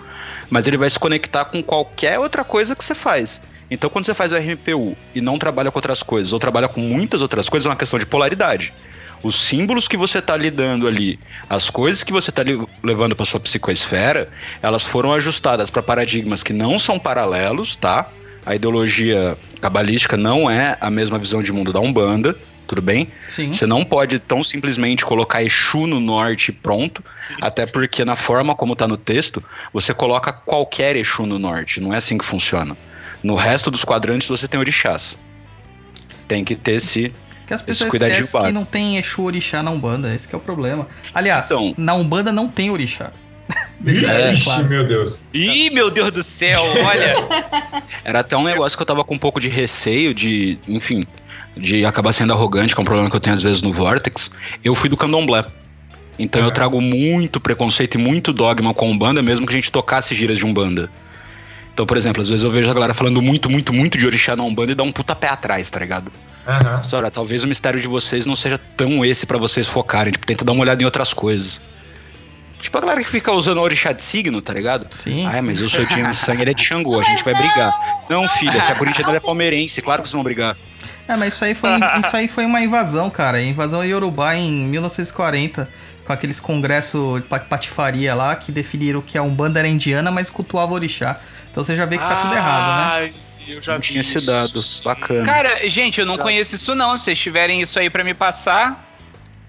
[0.50, 3.42] mas ele vai se conectar com qualquer outra coisa que você faz.
[3.70, 6.80] Então, quando você faz o RMPU e não trabalha com outras coisas, ou trabalha com
[6.80, 8.74] muitas outras coisas, é uma questão de polaridade.
[9.22, 11.20] Os símbolos que você está lidando ali,
[11.50, 12.44] as coisas que você está
[12.82, 14.30] levando para sua psicoesfera,
[14.64, 18.10] elas foram ajustadas para paradigmas que não são paralelos, tá?
[18.46, 22.34] A ideologia cabalística não é a mesma visão de mundo da Umbanda,
[22.68, 23.08] tudo bem?
[23.28, 23.54] Sim.
[23.54, 27.04] Você não pode tão simplesmente colocar Exu no norte e pronto,
[27.42, 29.44] até porque na forma como tá no texto,
[29.74, 32.78] você coloca qualquer Exu no norte, não é assim que funciona.
[33.24, 35.18] No resto dos quadrantes você tem orixás.
[36.28, 37.12] Tem que ter esse
[37.48, 40.36] Que as pessoas cuidar de esquecem que não tem Exu Orixá na Umbanda, esse que
[40.36, 40.88] é o problema.
[41.14, 41.74] Aliás, Então.
[41.78, 43.12] na Umbanda não tem Orixá.
[43.86, 44.66] É, Ixi, claro.
[44.66, 45.22] meu Deus.
[45.32, 47.16] Ih, meu Deus do céu, olha.
[48.04, 51.06] Era até um negócio que eu tava com um pouco de receio de, enfim,
[51.58, 54.32] de acabar sendo arrogante, que é um problema que eu tenho às vezes no Vortex.
[54.64, 55.46] Eu fui do candomblé.
[56.20, 60.16] Então eu trago muito preconceito e muito dogma com Umbanda, mesmo que a gente tocasse
[60.16, 60.90] giras de Umbanda.
[61.74, 64.36] Então, por exemplo, às vezes eu vejo a galera falando muito, muito, muito de orixá
[64.36, 66.12] na Umbanda e dá um puta pé atrás, tá ligado?
[66.48, 66.80] Aham.
[66.84, 70.12] Mas, Olha, talvez o mistério de vocês não seja tão esse pra vocês focarem.
[70.12, 71.62] Tipo, tenta dar uma olhada em outras coisas.
[72.62, 74.88] Tipo a galera que fica usando orixá de signo, tá ligado?
[74.92, 75.30] Sim.
[75.32, 75.42] Sim.
[75.44, 77.72] mas eu sou de sangue, ele é de Xangô, a gente vai brigar.
[78.10, 80.56] Não, filha, se a corintiana é palmeirense, claro que vocês vão brigar.
[81.08, 81.70] É, mas isso aí foi,
[82.06, 83.42] isso aí foi uma invasão, cara.
[83.42, 85.70] Invasão Yorubá em 1940,
[86.06, 90.30] com aqueles congressos de pa- patifaria lá que definiram que a Umbanda era indiana, mas
[90.30, 91.20] cultuava orixá.
[91.52, 93.14] Então você já vê que tá tudo errado, né?
[93.48, 94.62] Eu já Não vi tinha esse dado.
[94.84, 95.24] Bacana.
[95.26, 96.98] Cara, gente, eu não conheço isso não.
[96.98, 98.87] Se vocês tiverem isso aí pra me passar,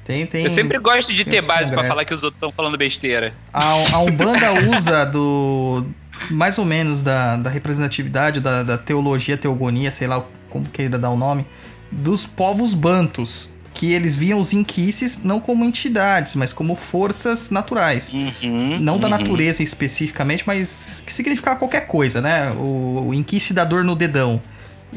[0.09, 0.45] Tem, tem.
[0.45, 1.89] eu sempre gosto de ter base pra congressos.
[1.89, 3.35] falar que os outros estão falando besteira.
[3.53, 5.87] A, a Umbanda usa do.
[6.31, 11.11] Mais ou menos da, da representatividade, da, da teologia, teogonia, sei lá como queira dar
[11.11, 11.45] o nome,
[11.93, 13.51] dos povos bantus.
[13.75, 18.13] Que eles viam os inquices não como entidades, mas como forças naturais.
[18.13, 19.11] Uhum, Não da uhum.
[19.19, 22.51] natureza especificamente, mas que significava qualquer coisa, né?
[22.59, 24.43] O, o inquice da dor no dedão.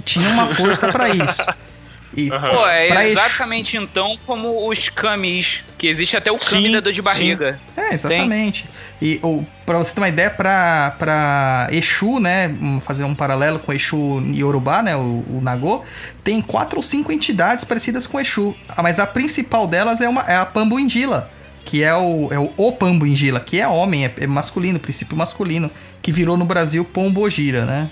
[0.04, 1.46] Tinha uma força pra isso.
[2.16, 6.80] E Pô, é exatamente então como os camis, que existe até o kami Sim, da
[6.82, 7.60] dor de barriga.
[7.76, 8.66] É, exatamente.
[9.02, 12.54] E o, pra você ter uma ideia, pra, pra Exu, né?
[12.82, 14.96] Fazer um paralelo com Exu Yorubá, né?
[14.96, 15.84] O, o Nagô,
[16.24, 18.56] tem quatro ou cinco entidades parecidas com Exu.
[18.78, 21.32] Mas a principal delas é, uma, é a Pambuindila,
[21.64, 25.72] que é o, é o, o Pambuindila, que é homem, é, é masculino, princípio masculino,
[26.02, 27.90] que virou no Brasil Pombogira, né?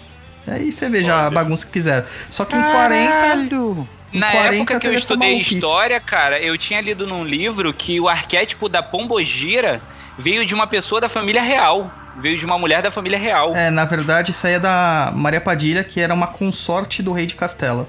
[0.47, 2.05] Aí você vê já a bagunça que fizeram.
[2.29, 3.98] Só que em 40.
[4.11, 5.55] Na 40 época que eu estudei maluquice.
[5.55, 9.81] história, cara, eu tinha lido num livro que o arquétipo da pombogira
[10.17, 11.91] veio de uma pessoa da família real.
[12.21, 13.55] Veio de uma mulher da família real.
[13.55, 17.25] É, na verdade, isso aí é da Maria Padilha, que era uma consorte do rei
[17.25, 17.87] de Castela.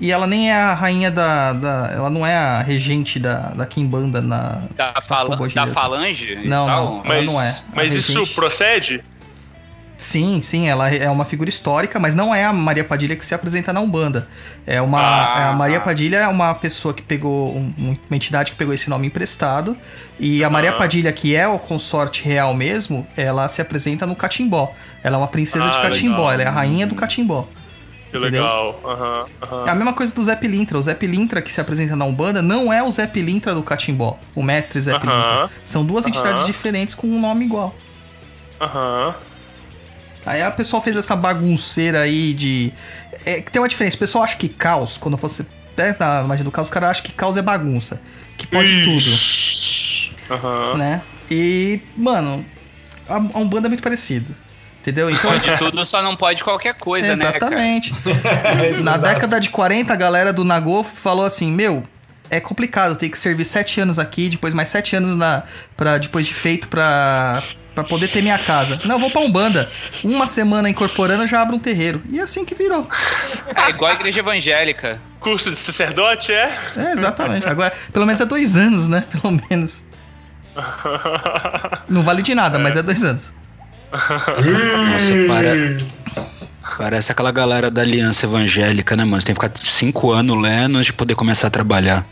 [0.00, 1.52] E ela nem é a rainha da.
[1.52, 4.62] da- ela não é a regente da, da Kimbanda na.
[4.76, 5.72] Da, fala, da pombogiras.
[5.72, 6.96] falange Não, não.
[6.96, 7.54] Ela Mas, não é.
[7.74, 9.02] mas isso procede?
[10.10, 13.34] Sim, sim, ela é uma figura histórica, mas não é a Maria Padilha que se
[13.34, 14.28] apresenta na Umbanda.
[14.66, 15.00] É uma.
[15.00, 15.40] Ah.
[15.40, 17.56] é a Maria Padilha é uma pessoa que pegou.
[17.56, 17.72] um-
[18.08, 19.76] uma entidade que pegou esse nome emprestado.
[20.20, 20.72] E a Maria.
[20.72, 24.72] Padilha, que é o consorte real mesmo, ela se apresenta no Catimbó.
[25.02, 26.32] Ela é uma princesa de Ah, Catimbó, legal.
[26.32, 27.48] ela é a rainha do Catimbó.
[28.10, 28.42] Que Entendeu?
[28.42, 28.80] legal.
[28.84, 29.66] Aham, aham.
[29.66, 30.78] É a mesma coisa do Zé Pilintra.
[30.78, 34.18] O Zé Pilintra que se apresenta na Umbanda não é o Zé Pilintra do Catimbó,
[34.34, 35.00] o mestre Zé Aham.
[35.00, 35.50] Pilintra.
[35.64, 37.74] São duas entidades diferentes com um nome igual.
[38.60, 39.14] Aham.
[40.26, 42.72] Aí a pessoa fez essa bagunceira aí de.
[43.26, 43.96] É que tem uma diferença.
[43.96, 45.44] O pessoal acha que caos, quando você.
[45.72, 48.00] Até na imagem do caos, o cara acha que caos é bagunça.
[48.36, 49.10] Que pode tudo,
[50.30, 50.76] Aham.
[50.76, 51.02] né?
[51.30, 52.44] E, mano,
[53.08, 54.34] a, a Umbanda é muito parecido.
[54.80, 55.08] Entendeu?
[55.08, 55.30] Então.
[55.30, 57.36] Pode tudo, só não pode qualquer coisa, né, cara?
[57.36, 57.92] Exatamente.
[58.84, 61.82] Na década de 40, a galera do Nagô falou assim: Meu,
[62.28, 65.42] é complicado, tem que servir sete anos aqui, depois mais sete anos na,
[65.76, 67.42] pra, depois de feito pra,
[67.74, 68.80] pra poder ter minha casa.
[68.84, 69.70] Não, eu vou pra Umbanda.
[70.02, 72.02] Uma semana incorporando, eu já abro um terreiro.
[72.10, 72.88] E é assim que virou.
[73.54, 75.00] É igual a igreja evangélica.
[75.20, 76.54] Curso de sacerdote, é?
[76.76, 77.46] É, exatamente.
[77.48, 79.04] Agora, pelo menos é dois anos, né?
[79.10, 79.82] Pelo menos.
[81.88, 83.32] Não vale de nada, mas é dois anos.
[83.92, 86.24] Nossa, para-
[86.78, 89.20] Parece aquela galera da aliança evangélica, né, mano?
[89.20, 92.04] Você tem que ficar cinco anos lendo antes de poder começar a trabalhar.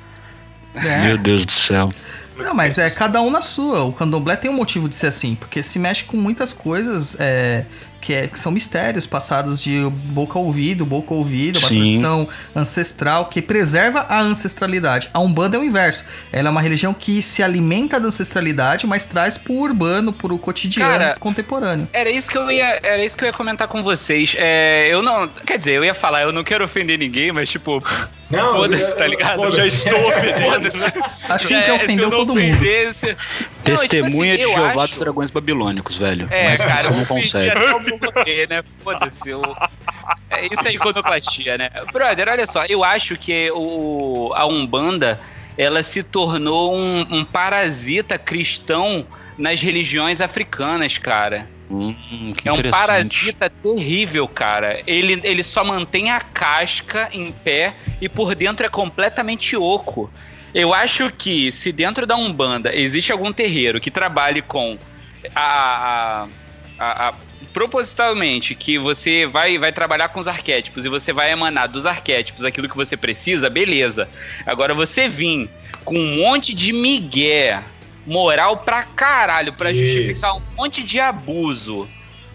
[0.75, 0.99] É.
[1.07, 1.93] Meu Deus do céu.
[2.37, 3.85] Não, mas é cada um na sua.
[3.85, 7.65] O candomblé tem um motivo de ser assim, porque se mexe com muitas coisas é,
[8.01, 11.79] que, é- que são mistérios passados de boca a ouvido, boca a ouvido, uma Sim.
[11.79, 15.09] tradição ancestral que preserva a ancestralidade.
[15.13, 16.05] A Umbanda é o inverso.
[16.33, 20.91] Ela é uma religião que se alimenta da ancestralidade, mas traz pro urbano, pro cotidiano
[20.99, 21.87] Cara, contemporâneo.
[21.93, 24.35] Era isso que eu ia, era isso que eu ia comentar com vocês.
[24.39, 27.83] É, eu não, quer dizer, eu ia falar, eu não quero ofender ninguém, mas tipo,
[28.33, 29.37] Não, foda-se, tá ligado?
[29.37, 29.57] foda-se.
[29.57, 30.71] Já estou ofendendo.
[31.29, 32.41] Acho que a É, ofendeu todo mundo.
[32.41, 32.63] Não,
[33.65, 36.27] Testemunha tipo assim, de Jeová acho- dos Dragões Babilônicos, velho.
[36.31, 37.53] É, Mas cara, você não consegue.
[38.05, 38.65] roteiro, né?
[38.83, 39.29] Foda-se.
[39.31, 39.57] eu-
[40.31, 41.71] É isso aí, iconoclastia, né?
[41.93, 45.21] Brother, olha só, eu acho que o, a Umbanda,
[45.59, 49.07] ela se tornou um, um parasita cristão
[49.39, 51.47] nas religiões africanas, cara.
[51.75, 54.81] Hum, É um parasita terrível, cara.
[54.87, 60.11] Ele, ele só mantém a casca em pé e por dentro é completamente oco.
[60.55, 64.77] Eu acho que se dentro da Umbanda existe algum terreiro que trabalhe com
[65.35, 66.29] a, a,
[66.79, 67.15] a- a
[67.55, 72.45] propositalmente que você vai, vai trabalhar com os arquétipos e você vai emanar dos arquétipos
[72.45, 74.09] aquilo que você precisa, beleza.
[74.47, 75.49] Agora você vir
[75.85, 77.63] com um monte de migué,
[78.07, 79.85] moral pra caralho, pra Isso.
[79.85, 81.89] justificar um monte de abuso,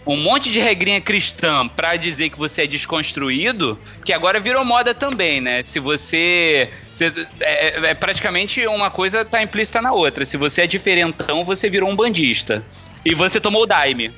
[0.06, 4.94] um monte de regrinha cristã pra dizer que você é desconstruído, que agora virou moda
[4.94, 5.62] também, né?
[5.64, 6.70] Se você.
[6.92, 10.24] você- é, é praticamente uma coisa tá implícita na outra.
[10.24, 12.62] Se você é diferentão, você virou um bandista.
[13.04, 14.10] E você tomou o Daime.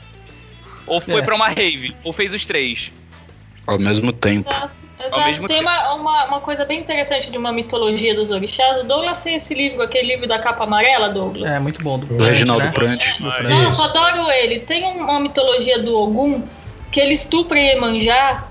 [0.86, 1.22] Ou foi É.
[1.22, 2.90] pra uma rave, ou fez os três.
[3.66, 4.48] Ao mesmo tempo.
[5.06, 5.24] Exato.
[5.24, 5.70] mesmo Tem tempo.
[5.70, 8.80] uma, uma, uma coisa bem interessante de uma mitologia dos orixás.
[8.80, 11.50] O Douglas tem esse livro, aquele livro da capa amarela, Douglas.
[11.50, 11.98] É muito bom.
[11.98, 12.70] Do O Reginaldo né?
[12.72, 13.20] Prante.
[13.22, 13.48] Do Prante.
[13.48, 14.60] Nossa, adoro ele.
[14.60, 16.42] Tem um- uma mitologia do Ogum
[16.92, 18.44] que ele estupra Iemanjá.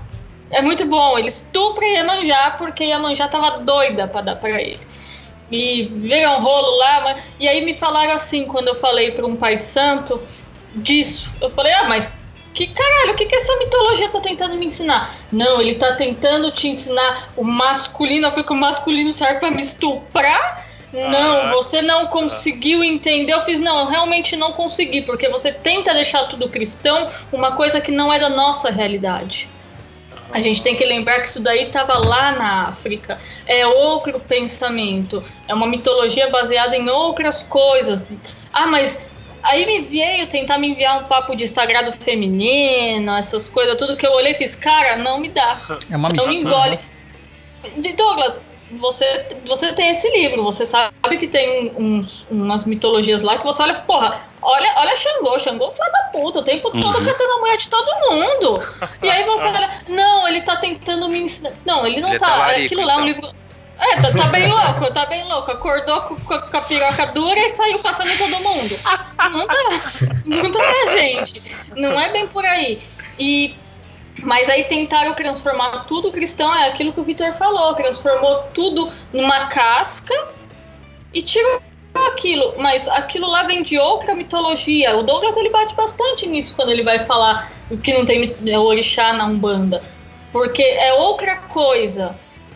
[0.50, 1.16] É muito bom.
[1.18, 4.78] Ele estupra Iemanjá porque Iemanjá tava doida pra dar pra ele.
[5.52, 7.00] E vira um rolo lá.
[7.02, 10.20] mas- E aí me falaram assim, quando eu falei pra um pai de santo
[10.74, 11.30] disso.
[11.40, 12.10] Eu falei, ah, mas
[12.54, 15.14] que caralho, o que, que essa mitologia tá tentando me ensinar?
[15.30, 18.26] Não, ele tá tentando te ensinar o masculino.
[18.26, 20.66] Eu fui que o masculino serve pra me estuprar?
[20.92, 21.52] Não, Ah.
[21.52, 23.32] você não conseguiu entender.
[23.32, 27.80] Eu fiz, não, eu realmente não consegui, porque você tenta deixar tudo cristão uma coisa
[27.80, 29.48] que não é da nossa realidade.
[30.32, 33.18] A gente tem que lembrar que isso daí estava lá na África.
[33.46, 35.22] É outro pensamento.
[35.48, 38.04] É uma mitologia baseada em outras coisas.
[38.52, 39.06] Ah, mas
[39.42, 44.06] aí me veio tentar me enviar um papo de sagrado feminino, essas coisas, tudo que
[44.06, 45.58] eu olhei e fiz, cara, não me dá.
[45.90, 46.56] É uma Não mistura.
[46.56, 46.78] engole.
[47.76, 48.40] De- Douglas,
[48.72, 53.62] você, você tem esse livro, você sabe que tem uns, umas mitologias lá que você
[53.62, 57.04] olha, porra, olha, olha Xangô, Xangô é filho da puta, o tempo todo Uhum.
[57.04, 58.62] catando a mulher de todo mundo.
[59.02, 61.52] E aí você olha, não, ele tá tentando me ensinar.
[61.66, 62.26] Não, ele não Ele é tá.
[62.26, 63.22] talarico, aquilo lá é um então.
[63.22, 63.40] livro.
[63.80, 65.50] É, tá, tá bem louco, tá bem louco.
[65.50, 68.78] Acordou com, com a- piroca dura e saiu passando em todo mundo.
[69.30, 69.60] Não tá,
[70.24, 71.42] não tá, gente.
[71.74, 72.82] Não é bem por aí.
[73.18, 73.54] E
[74.22, 79.46] mas aí tentaram transformar tudo cristão, é aquilo que o Vitor falou, transformou tudo numa
[79.46, 80.12] casca
[81.14, 81.62] e tirou
[82.08, 82.54] aquilo.
[82.58, 84.94] Mas aquilo lá vem de outra mitologia.
[84.96, 87.50] O Douglas ele bate bastante nisso quando ele vai falar
[87.82, 89.82] que não tem orixá na Umbanda.
[90.32, 92.14] Porque é outra coisa.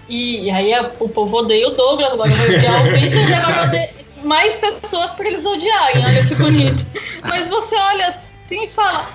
[0.08, 3.90] E, aí é- o povo odeia o Douglas, agora vai odiar o e agora odeia
[4.22, 6.04] mais pessoas para eles odiarem.
[6.04, 6.86] Olha que bonito.
[7.24, 9.08] Mas você olha assim e fala,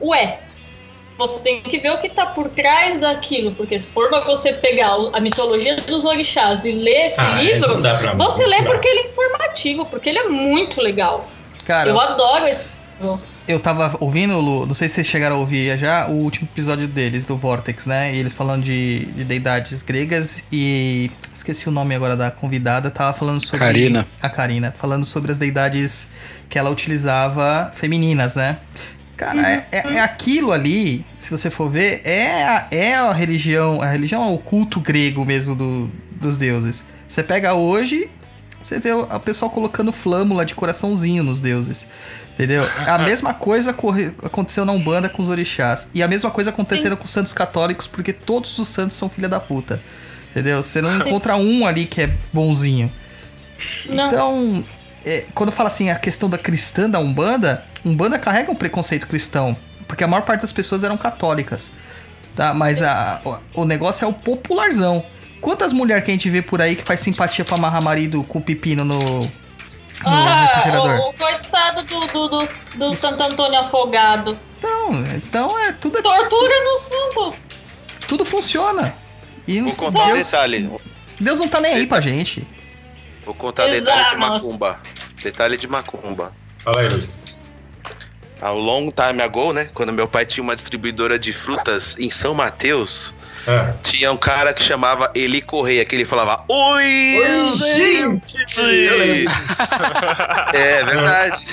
[0.00, 0.40] ué,
[1.18, 4.52] você tem que ver o que tá por trás daquilo, porque se for pra você
[4.52, 7.80] pegar a mitologia dos orixás e ler esse Ah, é, livro,
[8.16, 11.28] você lê porque ele é informativo, porque ele é muito legal.
[11.64, 12.68] Cara, Eu adoro esse
[13.00, 13.20] livro.
[13.46, 16.86] Eu tava ouvindo, Lu, não sei se vocês chegaram a ouvir já o último episódio
[16.86, 18.14] deles, do Vortex, né?
[18.14, 21.10] E eles falando de, de deidades gregas e.
[21.34, 23.58] Esqueci o nome agora da convidada, tava falando sobre.
[23.58, 24.06] Karina.
[24.22, 26.10] A Karina, falando sobre as deidades
[26.48, 28.58] que ela utilizava femininas, né?
[29.16, 33.80] Cara, é, é- é aquilo ali, se você for ver, é a, é a religião,
[33.82, 35.90] a religião é o culto grego mesmo do,
[36.20, 36.86] dos deuses.
[37.08, 38.08] Você pega hoje,
[38.62, 41.86] você vê o pessoal colocando flâmula de coraçãozinho nos deuses.
[42.34, 42.66] Entendeu?
[42.86, 43.74] A mesma coisa
[44.22, 45.90] aconteceu na Umbanda com os orixás.
[45.92, 49.28] E a mesma coisa aconteceu com os santos católicos, porque todos os santos são filha
[49.28, 49.82] da puta.
[50.30, 50.62] Entendeu?
[50.62, 52.90] Você não encontra um ali que é bonzinho.
[53.86, 54.06] Não.
[54.06, 54.64] Então,
[55.04, 59.56] é, quando fala assim a questão da cristã da Umbanda, Umbanda carrega um preconceito cristão.
[59.86, 61.70] Porque a maior parte das pessoas eram católicas.
[62.34, 62.54] Tá?
[62.54, 63.20] Mas a-
[63.54, 65.04] o, o negócio é o popularzão.
[65.42, 68.40] Quantas mulheres que a gente vê por aí que faz simpatia pra amarrar marido com
[68.40, 69.30] pepino no, no
[70.06, 70.98] Ah, refrigerador?
[71.00, 74.38] o, o coitado do, do, do, do Santo Antônio afogado.
[74.58, 77.34] Então, então é tudo, é, Tortura no santo.
[78.08, 78.94] tudo funciona.
[79.46, 80.70] E Vou contar um Deus, detalhe.
[81.18, 82.46] Deus não tá nem aí pra gente.
[83.26, 84.18] Vou contar detalhe de Exato.
[84.18, 84.80] macumba.
[85.22, 86.32] Detalhe de macumba.
[86.62, 87.20] Fala aí, Luiz.
[88.40, 89.68] Há um long time ago, né?
[89.74, 93.12] Quando meu pai tinha uma distribuidora de frutas em São Mateus,
[93.46, 93.74] Ah.
[93.82, 98.38] tinha um cara que chamava Eli Correia, que ele falava: Oi, Oi, gente!
[98.58, 99.32] Eu lembro.
[100.54, 101.46] É verdade.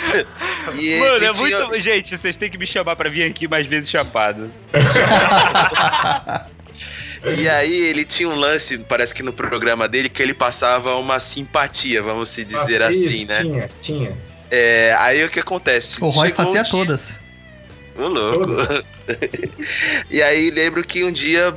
[0.78, 1.80] E Mano, é tinha- muito.
[1.80, 4.52] Gente, vocês têm que me chamar pra vir aqui mais vezes chapado.
[7.38, 11.20] E aí ele tinha um lance, parece que no programa dele, que ele passava uma
[11.20, 13.42] simpatia, vamos se dizer Nossa, assim, isso, né?
[13.42, 14.18] Tinha, tinha.
[14.50, 16.02] É, aí o que acontece?
[16.02, 17.20] O Roy Chegou fazia um dia- todas.
[17.98, 18.46] Ô, louco.
[18.46, 18.86] Todas.
[20.10, 21.54] e aí lembro que um dia,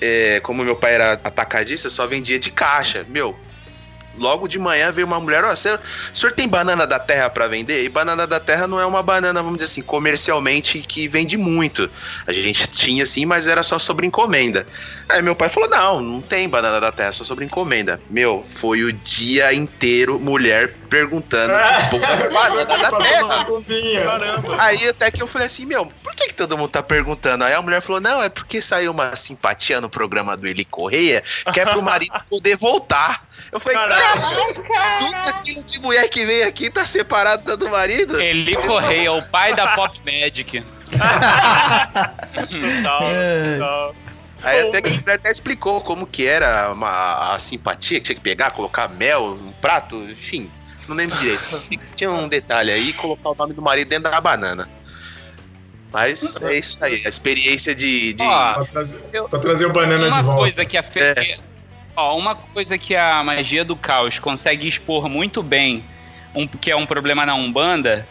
[0.00, 3.04] é, como meu pai era atacadista, só vendia de caixa.
[3.08, 3.36] Meu,
[4.18, 5.80] logo de manhã veio uma mulher, ó, o senhor,
[6.12, 7.84] o senhor tem banana da terra pra vender?
[7.84, 11.90] E banana da terra não é uma banana, vamos dizer assim, comercialmente que vende muito.
[12.26, 14.66] A gente tinha sim, mas era só sobre encomenda.
[15.08, 18.00] Aí meu pai falou: não, não tem banana da terra, só sobre encomenda.
[18.10, 21.90] Meu, foi o dia inteiro mulher perguntando é
[22.32, 23.46] banana da terra.
[24.58, 27.44] Aí até que eu falei assim, meu, por que, que todo mundo tá perguntando?
[27.44, 31.22] Aí a mulher falou, não, é porque saiu uma simpatia no programa do Eli Correia,
[31.52, 33.25] que é pro marido poder voltar.
[33.52, 34.62] Eu falei, Caraca.
[34.62, 38.20] cara, tudo aquilo de mulher que veio aqui tá separado do marido?
[38.20, 40.62] Eli Correia, o pai da Pop Magic.
[40.90, 42.30] Total,
[43.58, 43.94] total.
[44.42, 48.50] Aí até que até explicou como que era uma, a simpatia, que tinha que pegar,
[48.50, 50.50] colocar mel no prato, enfim,
[50.86, 51.62] não lembro direito.
[51.96, 54.68] Tinha um detalhe aí, colocar o nome do marido dentro da banana.
[55.92, 58.12] Mas é isso aí, a experiência de...
[58.12, 58.22] de...
[58.22, 60.40] Ó, Pra trazer, Eu- pra trazer o banana de Uma volta.
[60.40, 61.00] coisa que a fe...
[61.00, 61.38] É.
[61.96, 65.82] Ó, uma coisa que a magia do caos consegue expor muito bem,
[66.34, 68.06] um, que é um problema na Umbanda,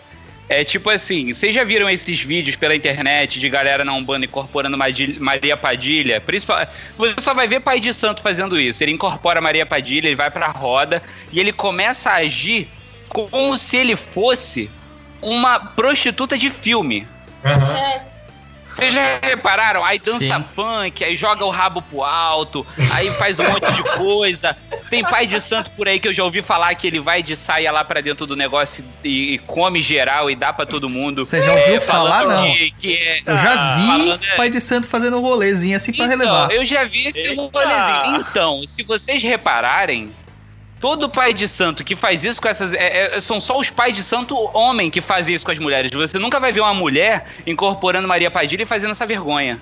[0.47, 4.77] é tipo assim, vocês já viram esses vídeos pela internet de galera na Umbanda incorporando
[5.19, 6.21] Maria Padilha?
[6.21, 6.67] Principal,
[6.97, 8.83] você só vai ver pai de santo fazendo isso.
[8.83, 12.67] Ele incorpora Maria Padilha, ele vai pra roda e ele começa a agir
[13.09, 14.69] como se ele fosse
[15.21, 17.07] uma prostituta de filme.
[17.43, 17.77] Aham.
[17.77, 18.14] É,
[18.75, 19.83] Vocês já repararam?
[19.85, 20.45] Aí dança Sim.
[20.55, 24.55] funk, aí joga o rabo pro alto, aí faz um monte de coisa.
[24.89, 27.35] Tem pai de santo por aí que eu já ouvi falar que ele vai de
[27.37, 31.23] saia lá pra dentro do negócio e, e come geral e dá pra todo mundo.
[31.25, 32.51] Você já ouviu É, falar, não?
[32.53, 33.21] Que, que é...
[33.25, 34.35] Eu já vi falando, é.
[34.35, 36.51] pai de santo fazendo um rolezinho assim pra Então, relevar.
[36.51, 37.41] eu já vi esse Eita.
[37.41, 38.25] rolezinho.
[38.29, 40.11] Então, se vocês repararem,
[40.85, 42.71] todo pai de santo que faz isso com essas.
[42.71, 45.89] é- é- são só os pais de santo homem que fazem isso com as mulheres.
[45.91, 49.59] Você nunca vai ver uma mulher incorporando Maria Padilha e fazendo essa vergonha.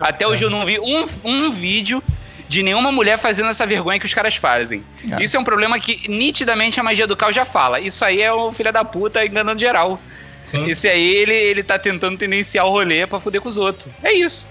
[0.00, 2.00] Até hoje eu não vi um, um vídeo
[2.48, 4.84] de nenhuma mulher fazendo essa vergonha que os caras fazem.
[5.10, 5.20] É.
[5.24, 7.80] Isso é um problema que nitidamente a magia do caos já fala.
[7.80, 10.00] Isso aí é o filho da puta enganando geral.
[10.46, 10.70] Sim.
[10.70, 13.92] Esse aí, ele, ele tá tentando tendenciar o rolê pra fuder com os outros.
[14.04, 14.48] É isso.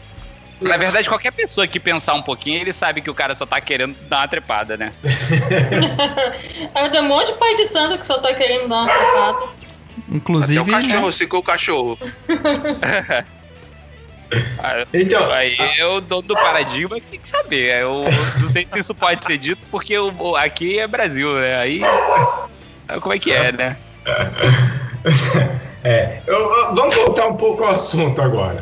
[0.61, 3.61] Na verdade, qualquer pessoa que pensar um pouquinho, ele sabe que o cara só tá
[3.61, 4.91] querendo dar uma trepada, né?
[6.91, 8.91] Tem um monte de pai de santo que só tá querendo dar uma.
[8.91, 11.99] Até Inclusive, o cachorro, né, secou o cachorro.
[14.93, 17.81] Então, Aí é o dono do paradigma que tem que saber.
[17.81, 18.03] Eu
[18.41, 21.55] não sei se isso pode ser dito, porque o- aqui é Brasil, né?
[21.57, 21.81] Aí.
[22.87, 23.77] aí Como é que é, né?
[25.81, 28.61] É, eu- eu- vamos voltar um pouco ao assunto agora.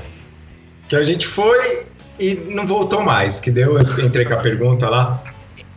[0.88, 1.86] Que a gente foi
[2.20, 5.22] e não voltou mais, que deu, eu entrei com a pergunta lá.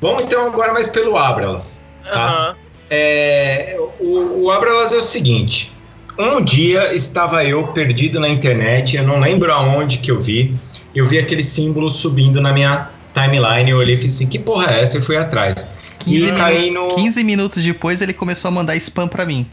[0.00, 1.82] Vamos então agora mais pelo Abralas.
[2.04, 2.14] Tá?
[2.14, 2.56] Aham.
[2.92, 5.72] É, o, o Abralas é o seguinte.
[6.18, 10.54] Um dia estava eu perdido na internet, eu não lembro aonde que eu vi.
[10.94, 14.72] Eu vi aquele símbolo subindo na minha timeline, eu olhei e falei assim, que porra
[14.72, 14.96] é essa?
[14.96, 15.68] Eu fui atrás.
[16.00, 16.88] 15, e caí no...
[16.88, 19.46] 15 minutos depois ele começou a mandar spam pra mim.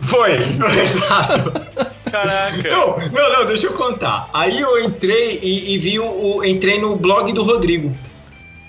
[0.00, 0.32] Foi,
[0.82, 1.52] exato.
[2.12, 2.68] Caraca.
[2.70, 4.28] Não, não, não, deixa eu contar.
[4.32, 6.04] Aí eu entrei e, e vi o,
[6.36, 7.92] o- Entrei no blog do Rodrigo.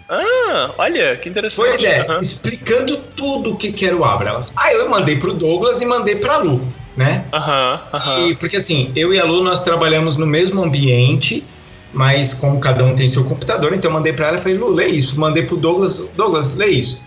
[0.10, 1.56] Ah, olha, que interessante.
[1.68, 2.20] Pois é, Aham.
[2.20, 4.54] explicando tudo o que, que era o Abralas.
[4.56, 7.26] Aí eu mandei pro Douglas e mandei pra Lu, né?
[7.34, 8.28] Aham, aham.
[8.28, 11.44] E, porque assim, eu e a Lu nós trabalhamos no mesmo ambiente,
[11.92, 14.70] mas como cada um tem seu computador, então eu mandei pra ela e falei, Lu,
[14.72, 15.20] lê isso.
[15.20, 17.02] Mandei pro Douglas, Douglas, lê isso.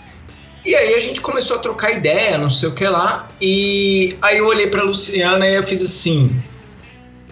[0.66, 3.28] E aí a gente começou a trocar ideia, não sei o que lá.
[3.40, 6.28] E aí eu olhei pra Luciana e eu fiz assim.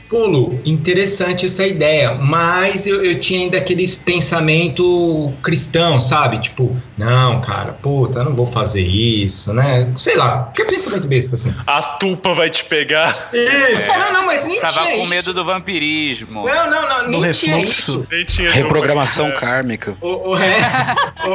[0.09, 6.39] Pô, Lu, interessante essa ideia, mas eu, eu tinha ainda aquele pensamento cristão, sabe?
[6.39, 9.91] Tipo, não, cara, puta, eu não vou fazer isso, né?
[9.97, 11.53] Sei lá, que pensamento besta assim.
[11.67, 13.29] A tupa vai te pegar.
[13.33, 15.07] Isso, não, não, mas nem Tava tinha com isso.
[15.07, 16.45] medo do vampirismo.
[16.47, 17.81] Não, não, não, No nem tinha refluxo.
[17.81, 18.07] isso.
[18.11, 19.41] Nem tinha Reprogramação jogo.
[19.41, 19.97] kármica.
[20.01, 20.95] O, o, é,
[21.27, 21.31] o-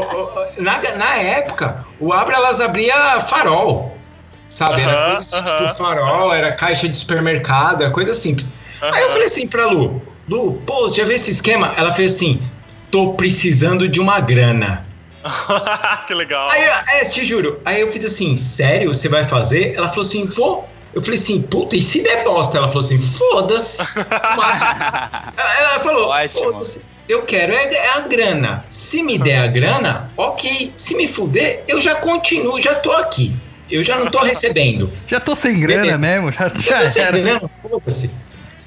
[0.59, 3.97] o- na, na época, o Abra elas abria farol.
[4.49, 4.81] Sabe?
[4.81, 8.53] Era coisa assim, tipo farol, era caixa de supermercado, era coisa simples.
[8.81, 11.73] Aí eu falei assim pra Lu, Lu, pô, você já viu esse esquema?
[11.77, 12.41] Ela fez assim,
[12.91, 14.85] tô precisando de uma grana.
[16.07, 16.49] que legal.
[16.49, 16.63] Aí,
[16.99, 17.61] é, te juro.
[17.65, 19.75] Aí eu fiz assim, sério, você vai fazer?
[19.75, 20.67] Ela falou assim, vou.
[20.93, 22.57] Eu falei assim, puta, e se der bosta?
[22.57, 23.83] Ela falou assim, foda-se.
[24.37, 26.81] Mas- ela, ela falou, foda-se.
[27.07, 28.65] Eu quero é, é a grana.
[28.69, 30.71] Se me der a grana, ok.
[30.75, 33.35] Se me fuder, eu já continuo, já tô aqui.
[33.69, 34.91] Eu já não tô recebendo.
[35.07, 35.97] Já tô sem grana Beleza.
[35.97, 37.19] mesmo, já, já tô sem era.
[37.19, 38.11] grana, foda-se.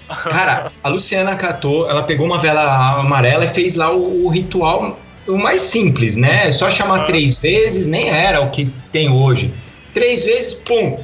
[0.09, 4.98] Cara, a Luciana catou, ela pegou uma vela amarela e fez lá o, o ritual
[5.26, 6.50] o mais simples, né?
[6.50, 9.53] Só chamar três vezes, nem era o que tem hoje.
[9.94, 10.99] Três vezes, pum!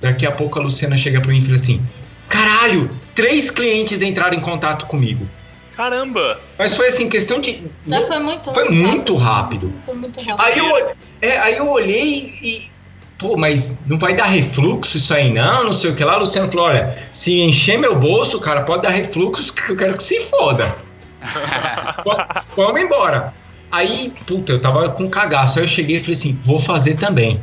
[0.00, 1.82] Daqui a pouco a Luciana chega pra mim e fala assim:
[2.28, 5.28] Caralho, três clientes entraram em contato comigo.
[5.76, 6.40] Caramba!
[6.58, 7.62] Mas foi assim, questão de.
[7.86, 9.72] Já foi muito Foi muito rápido.
[9.86, 10.40] Foi muito rápido.
[10.40, 12.77] Aí eu, é, aí eu olhei e.
[13.18, 15.64] Pô, mas não vai dar refluxo isso aí, não?
[15.64, 16.16] Não sei o que lá.
[16.16, 19.96] O Luciano falou: olha, se encher meu bolso, cara, pode dar refluxo que eu quero
[19.96, 20.76] que se foda.
[22.56, 23.34] Vamos embora.
[23.72, 25.58] Aí, puta, eu tava com cagaço.
[25.58, 27.40] Aí eu cheguei e falei assim: vou fazer também.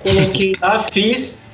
[0.00, 1.44] Coloquei lá, fiz.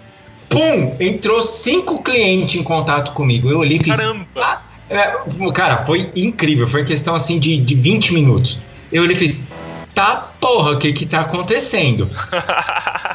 [0.48, 0.96] Pum!
[1.00, 3.50] Entrou cinco clientes em contato comigo.
[3.50, 3.96] Eu olhei e fiz.
[3.96, 4.62] Caramba!
[4.88, 5.14] É,
[5.52, 6.68] cara, foi incrível.
[6.68, 8.58] Foi questão assim de, de 20 minutos.
[8.92, 9.42] Eu olhei e fiz.
[9.94, 12.08] Tá, porra, o que que tá acontecendo?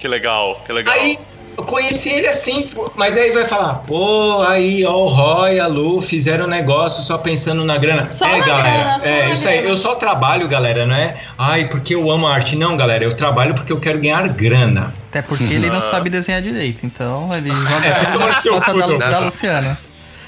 [0.00, 0.94] que legal, que legal.
[0.94, 1.18] Aí
[1.56, 6.00] eu conheci ele assim, mas aí vai falar, pô, aí, ó, o Roy, a Lu
[6.00, 8.04] fizeram um negócio só pensando na grana.
[8.06, 9.56] Só é, na galera, grana, só é na isso aí.
[9.58, 9.68] grana.
[9.68, 11.16] Eu só trabalho, galera, não é?
[11.36, 12.56] Ai, porque eu amo a arte.
[12.56, 14.94] Não, galera, eu trabalho porque eu quero ganhar grana.
[15.10, 19.18] Até porque ele não sabe desenhar direito, então ele joga É, tudo cu, da, da
[19.18, 19.78] Luciana.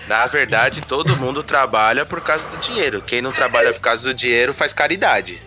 [0.08, 3.02] Na verdade, todo mundo trabalha por causa do dinheiro.
[3.06, 5.40] Quem não trabalha por causa do dinheiro faz caridade.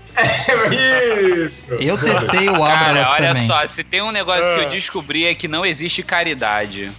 [1.45, 1.73] Isso!
[1.75, 3.47] Eu testei o Abra Cara, olha também.
[3.47, 4.63] só, se tem um negócio que Ah.
[4.63, 6.91] eu descobri é que não existe caridade.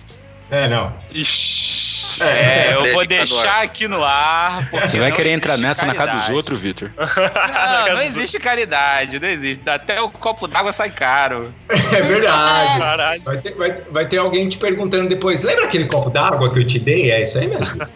[0.50, 0.92] É, não.
[1.12, 1.76] Ixi.
[2.22, 4.62] É, eu vou deixar aqui no ar.
[4.70, 6.32] Você vai querer entrar nessa na casa dos caridade.
[6.32, 6.90] outros, Vitor?
[6.96, 9.68] Não, não existe caridade, não existe.
[9.68, 11.52] Até o copo d'água sai caro.
[11.68, 12.78] É verdade.
[12.78, 13.22] Caralho.
[13.22, 16.64] Vai ter, vai, vai ter alguém te perguntando depois, lembra aquele copo d'água que eu
[16.66, 17.10] te dei?
[17.10, 17.86] É isso aí mesmo.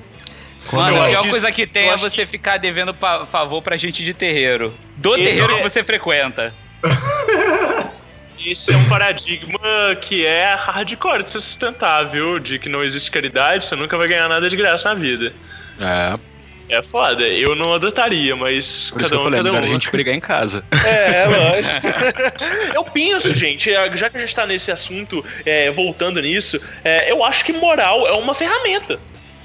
[0.72, 4.04] Mano, a pior que coisa que tem é você ficar devendo pa- favor pra gente
[4.04, 4.72] de terreiro.
[4.96, 6.52] Do Esse terreiro é- que você frequenta.
[8.38, 9.58] Isso é um paradigma
[10.00, 12.38] que é hardcore de se sustentar, viu?
[12.38, 15.32] De que não existe caridade, você nunca vai ganhar nada de graça na vida.
[15.78, 16.18] É,
[16.76, 19.68] É foda, eu não adotaria, mas por que cada eu um, falei, cada melhor um.
[19.68, 20.64] a gente brigar em casa.
[20.86, 22.74] É, lógico.
[22.76, 27.10] eu penso, gente, é, já que a gente tá nesse assunto, é, voltando nisso, é,
[27.10, 28.98] eu acho que moral é uma ferramenta.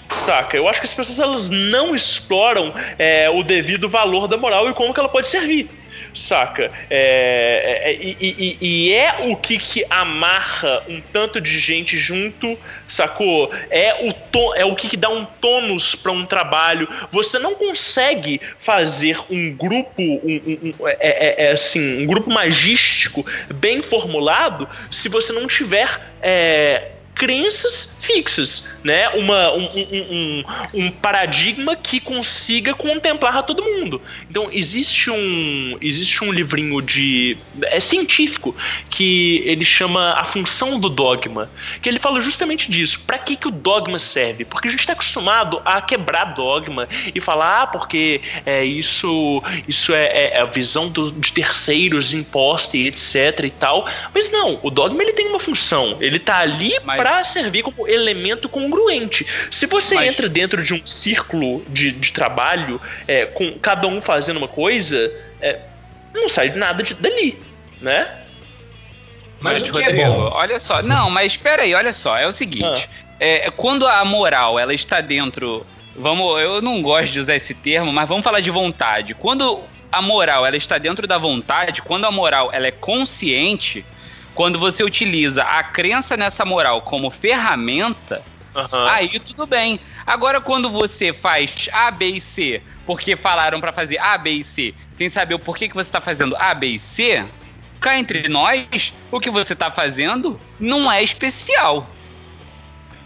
[0.10, 0.56] Saca?
[0.56, 4.73] Eu acho que as pessoas elas não exploram é, o devido valor da moral e
[4.73, 5.69] como que ela pode servir.
[6.14, 6.72] Saca?
[6.90, 12.57] É, é, e, e- e é o que, que amarra um tanto de gente junto,
[12.88, 13.52] sacou?
[13.69, 16.88] É o, to, é o que, que dá um tônus para um trabalho.
[17.11, 22.30] Você não consegue fazer um grupo, um, um- um- é, é- é assim, um grupo
[22.32, 29.10] magístico bem formulado se você não tiver é, crenças fixas, né?
[29.10, 30.44] Uma, um, um- um-
[30.86, 34.02] um paradigma que consiga contemplar a todo mundo.
[34.30, 38.56] Então existe um existe um livrinho de é científico
[38.90, 41.50] que ele chama a função do dogma,
[41.82, 43.00] que ele fala justamente disso.
[43.08, 44.46] Para que que o dogma serve?
[44.46, 49.94] Porque a gente está acostumado a quebrar dogma e falar ah, porque é isso isso
[49.94, 53.88] é, é a visão do- de terceiros imposta e etc e tal.
[54.14, 55.98] Mas não, o dogma ele tem uma função.
[56.02, 59.27] Ele tá ali Mas- para servir como elemento congruente.
[59.52, 64.02] Se você Mas- entra dentro de um círculo de, de trabalho, é, com cada um
[64.02, 65.60] fazendo uma coisa, é,
[66.15, 67.40] não sai nada de, dali,
[67.80, 68.22] né?
[69.40, 70.32] Mas o que é Rodrigo, bom?
[70.34, 70.82] olha só.
[70.82, 72.18] Não, mas espera aí, olha só.
[72.18, 72.90] É o seguinte.
[73.19, 75.64] É, quando a moral ela está dentro.
[75.95, 79.14] Vamos, eu não gosto de usar esse termo, mas vamos falar de vontade.
[79.14, 79.61] Quando
[79.91, 83.86] a moral ela está dentro da vontade, quando a moral ela é consciente,
[84.36, 88.22] quando você utiliza a crença nessa moral como ferramenta,
[88.56, 88.90] Aham.
[88.90, 89.80] Aí tudo bem.
[90.07, 94.44] Agora, quando você faz A, B e C, porque falaram pra fazer A, B e
[94.44, 97.24] C, sem saber o porquê que você tá fazendo A, B e C,
[97.82, 101.90] cá entre nós, o que você tá fazendo não é especial.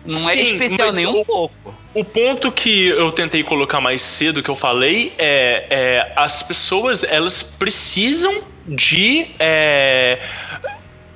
[0.06, 1.76] Não é Sim, especial mas nem um pouco.
[1.94, 7.04] O ponto que eu tentei colocar mais cedo, que eu falei, é, é as pessoas
[7.04, 10.20] elas precisam de é,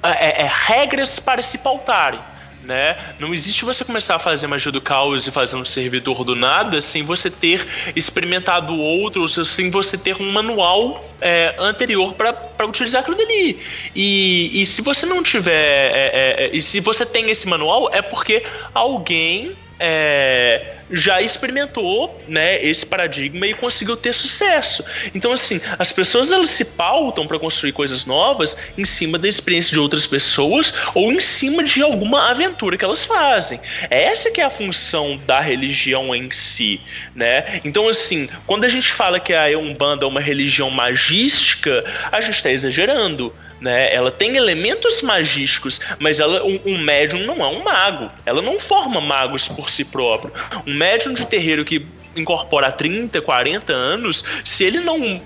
[0.04, 2.20] é, é, regras para se pautarem.
[2.64, 2.98] Né?
[3.20, 6.82] Não existe você começar a fazer magia do caos e fazer um servidor do nada
[6.82, 13.18] sem você ter experimentado outros, sem você ter um manual é, anterior para utilizar aquilo
[13.18, 13.60] dali.
[13.94, 15.52] E, e se você não tiver.
[15.52, 22.22] é, é, é, e se você tem esse manual, é porque alguém é, já experimentou
[22.28, 24.84] né, esse paradigma e conseguiu ter sucesso.
[25.14, 29.72] Então, assim, as pessoas elas se pautam para construir coisas novas em cima da experiência
[29.72, 33.60] de outras pessoas ou em cima de alguma aventura que elas fazem.
[33.90, 36.80] Essa que é a função da religião em si,
[37.16, 37.62] né?
[37.64, 42.36] Então, assim, quando a gente fala que a Umbanda é uma religião magística, a gente
[42.36, 43.34] está exagerando
[43.64, 43.94] né?
[43.94, 48.12] Ela tem elementos magísticos, mas ela, um, um médium não é um mago.
[48.26, 50.34] Ela não forma magos por si próprio.
[50.68, 55.22] Um médium de terreiro que incorpora há 30, 40 anos, se ele não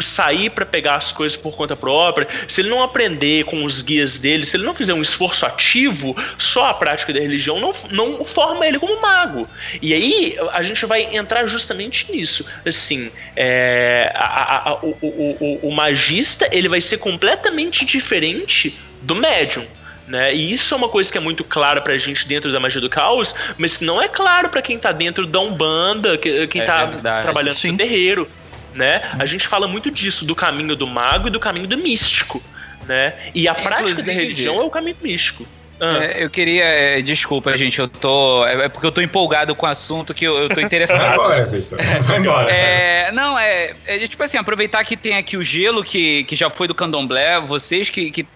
[0.00, 4.18] sair para pegar as coisas por conta própria, se ele não aprender com os guias
[4.18, 8.24] dele, se ele não fizer um esforço ativo, só a prática da religião não, não
[8.24, 9.48] forma ele como mago.
[9.82, 12.44] E aí a gente vai entrar justamente nisso.
[12.64, 19.14] Assim, é, a, a, o, o, o, o magista ele vai ser completamente diferente do
[19.14, 19.66] médium.
[20.08, 20.34] Né?
[20.34, 22.88] E isso é uma coisa que é muito clara pra gente dentro da magia do
[22.88, 26.86] caos, mas que não é claro para quem tá dentro da Umbanda, quem É tá
[26.86, 27.22] verdade.
[27.24, 27.72] trabalhando Sim.
[27.72, 28.26] no terreiro,
[28.74, 29.02] né?
[29.18, 32.42] A gente fala muito disso, do caminho do mago e do caminho do místico,
[32.86, 33.12] né?
[33.34, 35.46] E a prática da religião é o caminho místico.
[35.80, 36.64] Ah, É, eu queria.
[36.64, 38.44] é, desculpa, gente, eu tô.
[38.46, 41.12] É é porque eu tô empolgado com o assunto que eu, eu tô Vai interessado.
[41.14, 41.78] embora, Victor.
[42.02, 42.50] Vai embora.
[42.50, 46.48] É, não, é, é tipo assim, aproveitar que tem aqui o gelo, que, que já
[46.50, 48.26] foi do candomblé, vocês que, que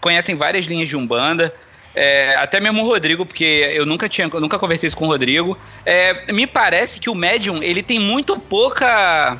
[0.00, 1.54] conhecem várias linhas de Umbanda,
[1.94, 5.08] é, até mesmo o Rodrigo, porque eu nunca tinha, eu nunca conversei isso com o
[5.08, 5.58] Rodrigo.
[5.84, 9.38] É, me parece que o médium ele tem muito pouca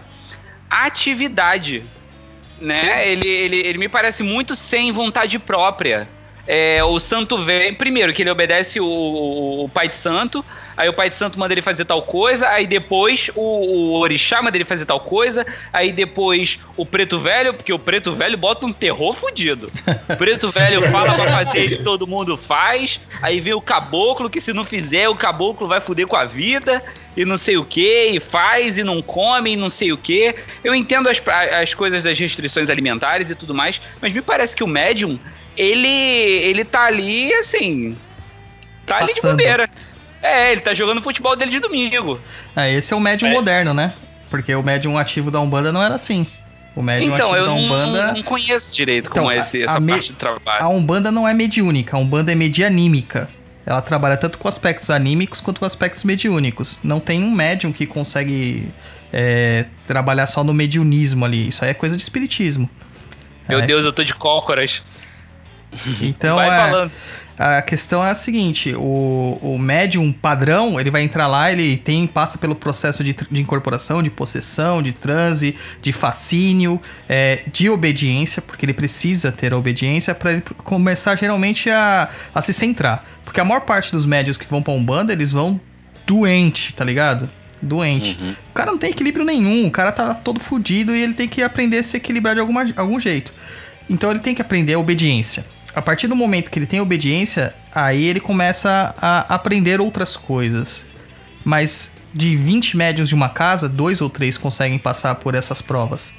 [0.69, 1.85] atividade,
[2.61, 3.09] né?
[3.09, 6.09] Ele, ele, ele me parece muito sem vontade própria.
[6.51, 7.75] É, o santo vem.
[7.75, 10.43] Primeiro, que ele obedece o, o- pai de santo.
[10.75, 12.49] Aí o pai de santo manda ele fazer tal coisa.
[12.49, 15.45] Aí depois o, o orixá manda ele fazer tal coisa.
[15.73, 19.71] Aí depois o preto velho, porque o preto velho bota um terror fudido.
[20.09, 22.99] O preto velho fala pra fazer e todo mundo faz.
[23.21, 26.83] Aí vem o caboclo, que se não fizer, o caboclo vai fuder com a vida.
[27.17, 30.35] E não sei o que, e faz, e não come, e não sei o que.
[30.63, 31.21] Eu entendo as,
[31.61, 35.19] as coisas das restrições alimentares e tudo mais, mas me parece que o médium,
[35.59, 37.97] ele, ele tá ali, assim.
[38.87, 39.31] Tá ali de Passando.
[39.33, 39.69] bobeira.
[40.23, 42.21] É, ele tá jogando futebol dele de domingo.
[42.57, 43.93] Ah, esse é o médium moderno, né?
[44.31, 46.27] Porque o médium ativo da Umbanda não era assim.
[46.75, 48.13] O médium Então, ativo eu da não, Umbanda.
[48.13, 50.63] não conheço direito Então, como é esse, a essa me- parte do trabalho.
[50.65, 53.29] A Umbanda não é mediúnica, a Umbanda é medianímica.
[53.67, 56.79] Ela trabalha tanto com aspectos anímicos quanto com aspectos mediúnicos.
[56.83, 58.69] Não tem um médium que consegue
[59.13, 61.49] é, trabalhar só no mediunismo ali.
[61.49, 62.69] Isso aí é coisa de espiritismo.
[63.49, 64.83] Meu É, Deus, eu tô de cócoras.
[66.01, 66.93] Então, Vai é, falando.
[67.39, 72.07] a questão é a seguinte: o, o médium padrão, ele vai entrar lá, ele tem
[72.07, 78.41] passa pelo processo de, de incorporação, de possessão, de transe, de fascínio, é, de obediência,
[78.41, 83.05] porque ele precisa ter a obediência para ele começar geralmente a, a se centrar.
[83.25, 85.61] Porque a maior parte dos médios que vão pra Umbanda, eles vão
[86.07, 87.29] doente, tá ligado?
[87.61, 88.19] Doente.
[88.51, 91.43] O cara não tem equilíbrio nenhum, o cara tá todo fudido e ele tem que
[91.43, 93.33] aprender a se equilibrar de alguma, algum jeito.
[93.91, 95.45] Então ele tem que aprender a obediência.
[95.79, 100.85] A partir do momento que ele tem obediência, aí ele começa a aprender outras coisas.
[101.45, 106.13] Mas de 20 médios de uma casa, dois ou três conseguem passar por essas provas.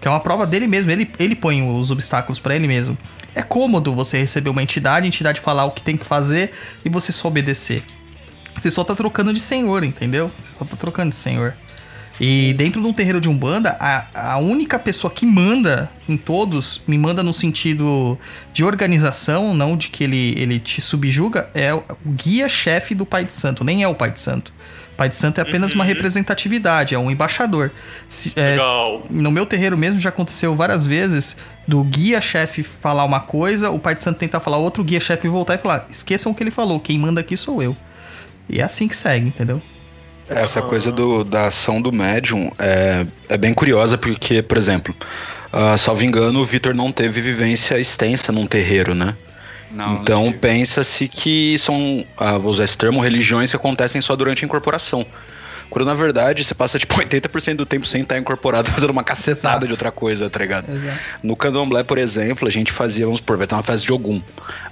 [0.00, 2.96] Que é uma prova dele mesmo, ele, ele põe os obstáculos pra ele mesmo.
[3.34, 6.52] É cômodo você receber uma entidade, a entidade falar o que tem que fazer
[6.84, 7.82] e você só obedecer.
[8.56, 10.30] Você só tá trocando de senhor, entendeu?
[10.36, 11.56] Você só tá trocando de senhor.
[12.20, 16.82] E dentro de um terreiro de Umbanda, a, a única pessoa que manda em todos,
[16.86, 18.18] me manda no sentido
[18.52, 23.32] de organização, não de que ele, ele te subjuga, é o guia-chefe do Pai de
[23.32, 24.52] Santo, nem é o Pai de Santo.
[24.92, 27.70] O Pai de Santo é apenas uma representatividade, é um embaixador.
[28.06, 29.06] Se- é, Legal.
[29.08, 33.94] no meu terreiro mesmo já aconteceu várias vezes do guia-chefe falar uma coisa, o Pai
[33.94, 36.78] de Santo tentar falar outro, o guia-chefe voltar e falar: esqueçam o que ele falou,
[36.78, 37.74] quem manda aqui sou eu.
[38.46, 39.62] E é assim que segue, entendeu?
[40.30, 44.94] Essa coisa do, da ação do médium é, é bem curiosa, porque, por exemplo,
[45.52, 49.14] ah, salvo engano, o Vitor não teve vivência extensa num terreiro, né?
[49.70, 54.44] Não, então pensa-se que são, ah, vou usar esse termo, religiões que acontecem só durante
[54.44, 55.04] a incorporação.
[55.70, 59.54] Quando na verdade você passa tipo 80% do tempo sem estar incorporado fazendo uma cacetada
[59.54, 59.66] Exato.
[59.66, 60.68] de outra coisa, tá ligado?
[60.70, 60.98] Exato.
[61.22, 64.20] No candomblé, por exemplo, a gente fazia, vamos supor, vai ter uma festa de Ogum.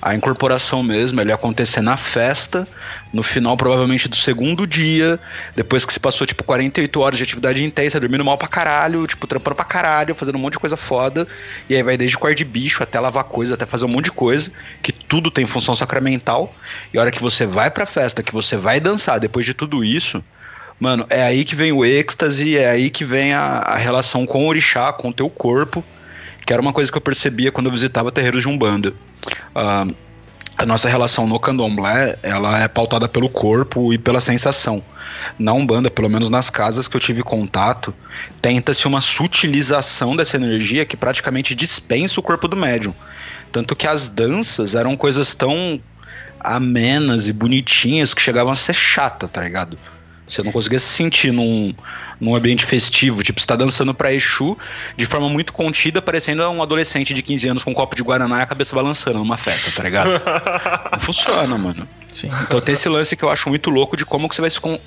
[0.02, 2.66] A incorporação mesmo, ele ia acontecer na festa,
[3.12, 5.18] no final provavelmente do segundo dia,
[5.54, 9.26] depois que se passou tipo 48 horas de atividade intensa, dormindo mal pra caralho, tipo
[9.26, 11.26] trampando pra caralho, fazendo um monte de coisa foda,
[11.68, 14.12] e aí vai desde quarto de bicho até lavar coisa, até fazer um monte de
[14.12, 14.50] coisa,
[14.82, 16.54] que tudo tem função sacramental,
[16.92, 19.84] e a hora que você vai pra festa, que você vai dançar depois de tudo
[19.84, 20.22] isso,
[20.80, 24.44] Mano, é aí que vem o êxtase, é aí que vem a, a relação com
[24.44, 25.84] o orixá, com o teu corpo,
[26.46, 28.92] que era uma coisa que eu percebia quando eu visitava terreiros de Umbanda.
[29.54, 29.86] Ah,
[30.56, 34.82] a nossa relação no candomblé, ela é pautada pelo corpo e pela sensação.
[35.38, 37.94] Na Umbanda, pelo menos nas casas que eu tive contato,
[38.42, 42.92] tenta-se uma sutilização dessa energia que praticamente dispensa o corpo do médium.
[43.52, 45.80] Tanto que as danças eram coisas tão
[46.40, 49.78] amenas e bonitinhas que chegavam a ser chata, tá ligado?
[50.28, 51.74] Você não conseguia se sentir num,
[52.20, 53.22] num ambiente festivo.
[53.22, 54.56] Tipo, você tá dançando pra Exu
[54.96, 58.40] de forma muito contida, parecendo um adolescente de 15 anos com um copo de Guaraná
[58.40, 60.10] e a cabeça balançando numa festa, tá ligado?
[60.92, 61.88] não funciona, mano.
[62.12, 62.30] Sim.
[62.42, 64.60] Então tem esse lance que eu acho muito louco de como que você vai se
[64.60, 64.78] con-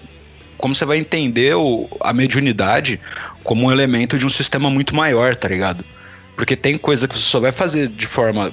[0.58, 3.00] como você vai entender o, a mediunidade
[3.44, 5.84] como um elemento de um sistema muito maior, tá ligado?
[6.36, 8.52] Porque tem coisa que você só vai fazer de forma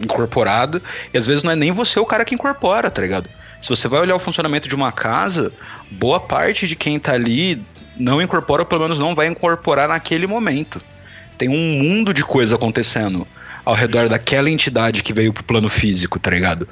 [0.00, 0.82] incorporada
[1.12, 3.28] e às vezes não é nem você o cara que incorpora, tá ligado?
[3.60, 5.52] Se você vai olhar o funcionamento de uma casa,
[5.90, 7.60] boa parte de quem tá ali
[7.98, 10.80] não incorpora, ou pelo menos não vai incorporar naquele momento.
[11.38, 13.26] Tem um mundo de coisa acontecendo
[13.64, 16.68] ao redor daquela entidade que veio pro plano físico, tá ligado?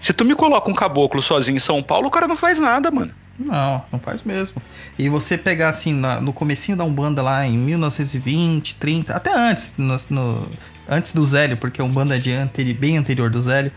[0.00, 2.90] Se tu me coloca um caboclo sozinho em São Paulo, o cara não faz nada,
[2.90, 3.12] mano.
[3.38, 4.60] Não, não faz mesmo.
[4.98, 9.74] E você pegar assim, na- no comecinho da Umbanda lá em 1920, 30, até antes,
[9.76, 10.48] no, no-
[10.88, 11.84] antes do Zélio, porque é
[12.18, 13.72] de anteri- bem anterior do Zélio,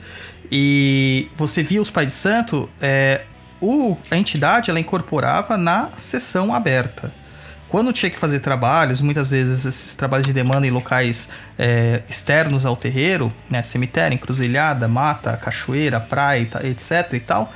[0.51, 3.21] e você via os pais de santo, é,
[3.61, 7.11] o, a entidade ela incorporava na sessão aberta.
[7.69, 12.65] Quando tinha que fazer trabalhos, muitas vezes esses trabalhos de demanda em locais é, externos
[12.65, 17.53] ao terreiro, né, cemitério, encruzilhada, mata, cachoeira, praia, etc e tal,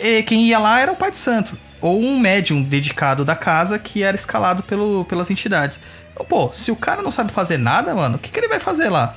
[0.00, 1.56] e quem ia lá era o pai de santo.
[1.80, 5.80] Ou um médium dedicado da casa que era escalado pelo, pelas entidades.
[6.28, 8.88] Pô, se o cara não sabe fazer nada, mano, o que, que ele vai fazer
[8.88, 9.16] lá?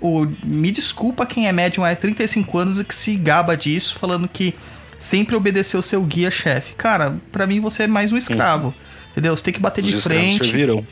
[0.00, 4.28] O, me desculpa quem é médium há 35 anos e que se gaba disso, falando
[4.28, 4.54] que
[4.98, 6.74] sempre obedeceu seu guia-chefe.
[6.74, 8.74] Cara, pra mim você é mais um escravo.
[9.12, 9.36] Entendeu?
[9.36, 10.38] Você tem que bater Os de frente.
[10.38, 10.84] serviram.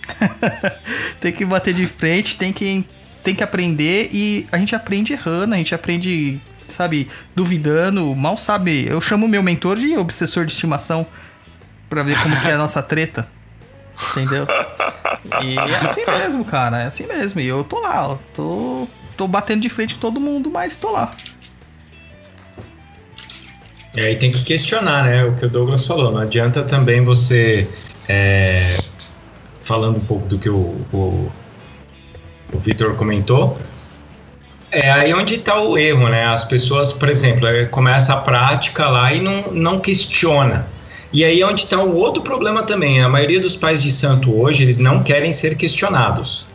[1.20, 2.86] tem que bater de frente, tem que,
[3.22, 8.86] tem que aprender e a gente aprende errando, a gente aprende, sabe, duvidando, mal sabe.
[8.88, 11.04] Eu chamo meu mentor de obsessor de estimação
[11.88, 13.26] pra ver como que é a nossa treta.
[14.10, 14.46] Entendeu?
[15.42, 17.40] E é assim mesmo, cara, é assim mesmo.
[17.40, 21.14] E eu tô lá, tô, tô batendo de frente com todo mundo, mas tô lá.
[23.94, 25.24] E aí tem que questionar, né?
[25.24, 26.10] O que o Douglas falou.
[26.10, 27.68] Não adianta também você.
[28.08, 28.78] é,
[29.62, 31.32] falando um pouco do que o, o,
[32.52, 33.58] o Vitor comentou.
[34.70, 36.26] É aí onde está o erro, né?
[36.26, 40.66] As pessoas, por exemplo, é, começa a prática lá e não, não questiona.
[41.12, 43.02] E aí é onde está o outro problema também.
[43.02, 46.46] A maioria dos pais de santo hoje, eles não querem ser questionados.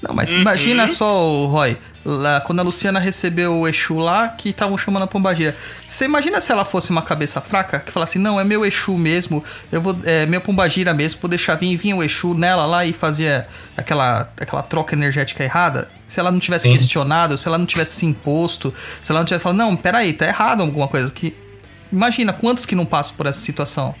[0.00, 4.50] Não, mas imagina só, o Roy, lá, quando a Luciana recebeu o Exu lá, que
[4.50, 5.56] estavam chamando a Pombagira.
[5.88, 9.42] Você imagina se ela fosse uma cabeça fraca, que falasse, não, é meu Exu mesmo,
[9.72, 12.84] eu vou, é meu Pombagira mesmo, vou deixar vir, e vinha o Exu nela lá
[12.84, 15.88] e fazia aquela, aquela troca energética errada?
[16.06, 16.76] Se ela não tivesse Sim.
[16.76, 20.26] questionado, se ela não tivesse se imposto, se ela não tivesse falado, não, peraí, tá
[20.26, 21.10] errado alguma coisa.
[21.10, 21.34] que
[21.90, 23.94] Imagina quantos que não passam por essa situação.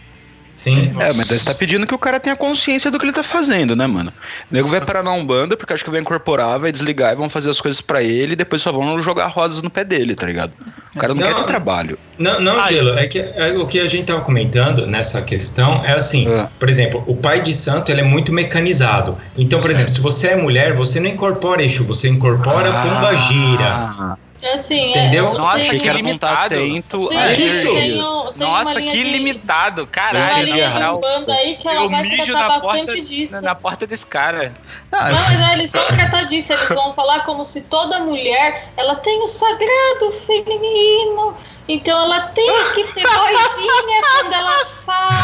[0.56, 0.92] Sim.
[0.98, 3.74] É, mas você tá pedindo que o cara tenha consciência do que ele tá fazendo,
[3.74, 4.12] né, mano?
[4.50, 7.28] O nego vai parar na Umbanda porque acho que vai incorporar, vai desligar e vão
[7.28, 10.26] fazer as coisas pra ele e depois só vão jogar rosas no pé dele, tá
[10.26, 10.52] ligado?
[10.94, 11.28] O cara não, Não.
[11.28, 11.98] quer ter trabalho.
[12.18, 12.62] Não, não.
[12.68, 16.48] Gelo, é que é, o que a gente estava comentando nessa questão é assim, É.
[16.58, 19.18] por exemplo, o pai de santo ele é muito mecanizado.
[19.36, 24.16] Então, por exemplo, se você é mulher, você não incorpora Exu, você incorpora pomba gira.
[24.52, 25.30] Assim, Entendeu?
[25.30, 26.54] é, Nossa, tem- achei que limitado.
[26.56, 26.82] Sim,
[27.16, 27.74] É isso.
[27.74, 30.44] tem, tem uma Nossa, que de- limitado, Tem uma caralho.
[30.44, 30.96] linha de errado.
[30.98, 33.42] Umbanda aí que ela vai mijo na bastante porta, disso.
[33.42, 34.52] na porta desse cara.
[34.92, 38.68] Ah, Não, mas é, eles vão tratar disso, eles vão falar como se toda mulher
[38.76, 41.34] ela tem o sagrado feminino.
[41.68, 45.14] Então ela tem que ter vozinha quando ela fala.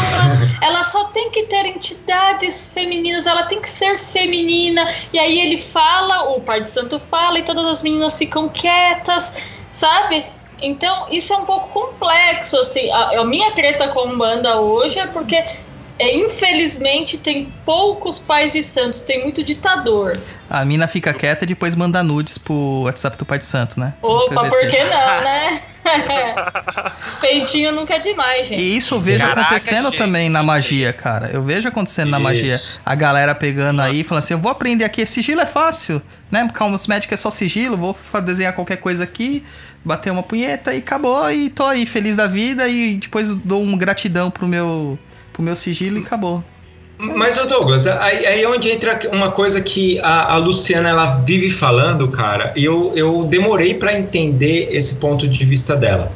[0.61, 4.87] Ela só tem que ter entidades femininas, ela tem que ser feminina.
[5.13, 9.33] E aí ele fala, o pai de santo fala, e todas as meninas ficam quietas,
[9.71, 10.25] sabe?
[10.61, 12.89] Então isso é um pouco complexo, assim.
[12.91, 15.43] A, a minha treta com banda hoje é porque
[16.01, 20.17] é, infelizmente tem poucos pais de santos, tem muito ditador.
[20.49, 23.93] a mina fica quieta e depois manda nudes pro WhatsApp do pai de santo, né?
[24.01, 25.61] Opa, por que não, né?
[27.21, 28.59] Peitinho nunca é demais, gente.
[28.59, 29.97] E isso eu vejo Caraca, acontecendo gente.
[29.97, 31.29] também na magia, cara.
[31.31, 32.55] Eu vejo acontecendo na magia.
[32.55, 32.81] Isso.
[32.85, 36.49] A galera pegando aí, falando assim: eu vou aprender aqui, sigilo é fácil, né?
[36.53, 39.43] Calma, os médicos é só sigilo, vou desenhar qualquer coisa aqui,
[39.83, 41.31] bater uma punheta e acabou.
[41.31, 44.97] E tô aí feliz da vida e depois dou uma gratidão pro meu,
[45.31, 46.43] pro meu sigilo e acabou.
[46.97, 51.49] Mas, Douglas, aí, aí é onde entra uma coisa que a, a Luciana ela vive
[51.49, 56.11] falando, cara, e eu, eu demorei para entender esse ponto de vista dela.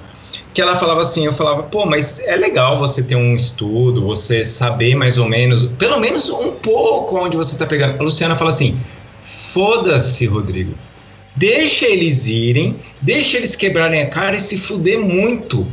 [0.53, 4.45] Que ela falava assim, eu falava, pô, mas é legal você ter um estudo, você
[4.45, 7.99] saber mais ou menos, pelo menos um pouco onde você tá pegando.
[7.99, 8.77] A Luciana fala assim:
[9.23, 10.73] foda-se, Rodrigo.
[11.35, 15.67] Deixa eles irem, deixa eles quebrarem a cara e se fuder muito.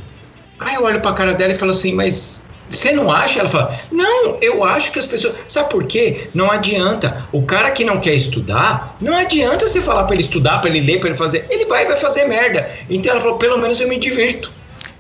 [0.59, 2.43] Aí eu olho pra cara dela e falo assim, mas
[2.73, 3.41] você não acha?
[3.41, 5.35] Ela fala, não, eu acho que as pessoas.
[5.47, 6.29] Sabe por quê?
[6.35, 7.25] Não adianta.
[7.33, 10.81] O cara que não quer estudar, não adianta você falar pra ele estudar, pra ele
[10.81, 11.47] ler, pra ele fazer.
[11.51, 12.69] Ele vai e vai fazer merda.
[12.89, 14.51] Então ela falou, pelo menos eu me divirto.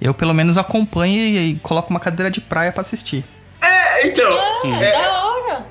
[0.00, 3.24] Eu pelo menos acompanho e, e coloco uma cadeira de praia pra assistir.
[3.60, 4.38] É, então.
[4.64, 4.92] É, É.
[4.92, 5.66] da hora.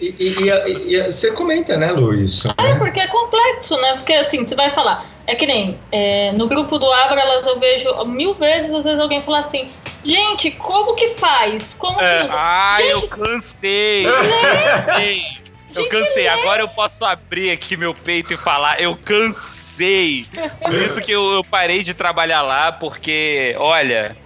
[0.00, 2.44] E, e- e- e- você comenta, né, Luiz?
[2.58, 3.92] É, porque é complexo, né?
[3.94, 8.04] Porque assim, você vai falar, é que nem é, no grupo do Abralas eu vejo
[8.06, 9.68] mil vezes, às vezes alguém fala assim,
[10.04, 11.74] Gente, como que faz?
[11.78, 12.18] Como É.
[12.18, 12.34] que usa?
[12.36, 14.06] Ai, eu Gente, cansei.
[14.06, 15.26] Eu cansei.
[15.74, 16.22] Eu Gente, cansei.
[16.24, 16.28] lê.
[16.28, 18.80] Agora eu posso abrir aqui meu peito e falar.
[18.80, 20.26] Eu cansei.
[20.60, 24.16] Por isso que eu, eu parei de trabalhar lá, porque, olha,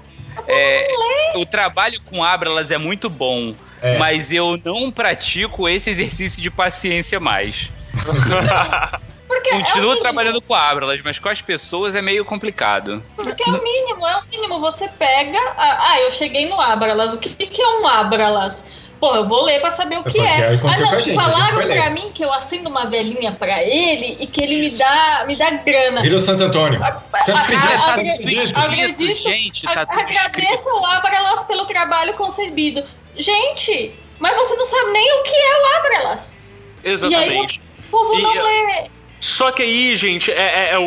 [0.48, 0.88] é,
[1.36, 3.54] o trabalho com Abralas é muito bom.
[3.82, 3.98] É.
[3.98, 7.68] Mas eu não pratico esse exercício de paciência mais.
[9.36, 10.00] porque é Continuo mínimo.
[10.00, 13.02] trabalhando com Abralas, mas com as pessoas é meio complicado.
[13.14, 14.60] Porque é o mínimo, é o mínimo.
[14.60, 15.38] Você pega.
[15.56, 17.12] Ah, ah, eu cheguei no Abralas.
[17.12, 18.64] O que, que é um Abralas?
[18.98, 20.48] Pô, eu vou ler pra saber o que é.
[20.48, 23.62] aí Ah, não, a gente, a falaram pra mim que eu acendo uma velhinha pra
[23.62, 26.00] ele e que ele me dá, me dá grana.
[26.00, 26.80] Vira o Santo Antônio.
[26.80, 29.22] Santos Ah, ah, Santos ah, Acredito.
[29.22, 30.00] gente, tá tudo.
[30.00, 32.82] Agradeço ao Abralas pelo trabalho concebido.
[33.14, 36.38] Gente, mas você não sabe nem o que é o Abralas.
[36.82, 37.60] Exatamente.
[37.88, 38.90] O povo E, não lê.
[39.20, 40.82] Só que aí, gente, é, é- é o,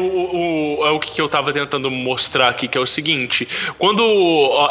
[0.82, 3.48] o- é o que eu tava tentando mostrar aqui, que é o seguinte:
[3.78, 4.04] quando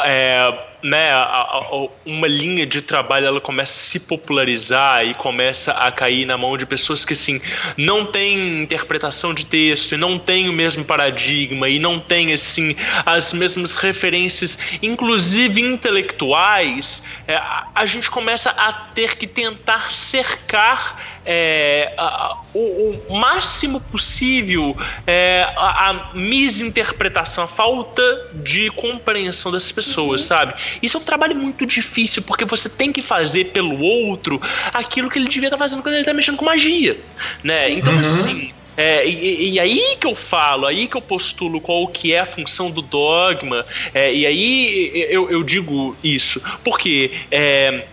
[0.05, 5.71] é, né, a- a- uma linha de trabalho ela começa a se popularizar e começa
[5.73, 7.41] a cair na mão de pessoas que assim
[7.77, 12.75] não têm interpretação de texto e não têm o mesmo paradigma e não têm assim
[13.05, 20.97] as mesmas referências, inclusive intelectuais, é, a, a gente começa a ter que tentar cercar
[21.25, 24.75] é, a- o, o máximo possível
[25.05, 28.01] é, a, a misinterpretação, a falta
[28.33, 30.53] de compreensão das pessoas, sabe?
[30.81, 34.41] Isso é um trabalho muito difícil, porque você tem que fazer pelo outro
[34.73, 36.97] aquilo que ele devia estar fazendo quando ele está mexendo com magia,
[37.43, 37.69] né?
[37.69, 37.99] Então, Uhum.
[37.99, 38.53] assim...
[38.77, 42.25] É, e, e aí que eu falo, aí que eu postulo qual que é a
[42.25, 47.83] função do dogma, é, e aí eu, eu digo isso, porque é,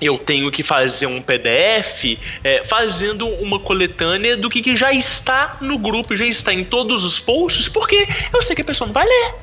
[0.00, 5.58] eu tenho que fazer um PDF é, fazendo uma coletânea do que, que já está
[5.60, 8.94] no grupo, já está em todos os posts, porque eu sei que a pessoa não
[8.94, 9.34] vai ler,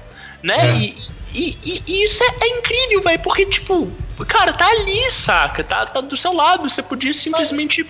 [0.41, 0.79] né?
[0.79, 0.97] E,
[1.33, 3.89] e- e- e isso é, é incrível, velho, porque, tipo,
[4.27, 5.63] cara, tá ali, saca?
[5.63, 7.85] Tá, tá do seu lado, você podia simplesmente,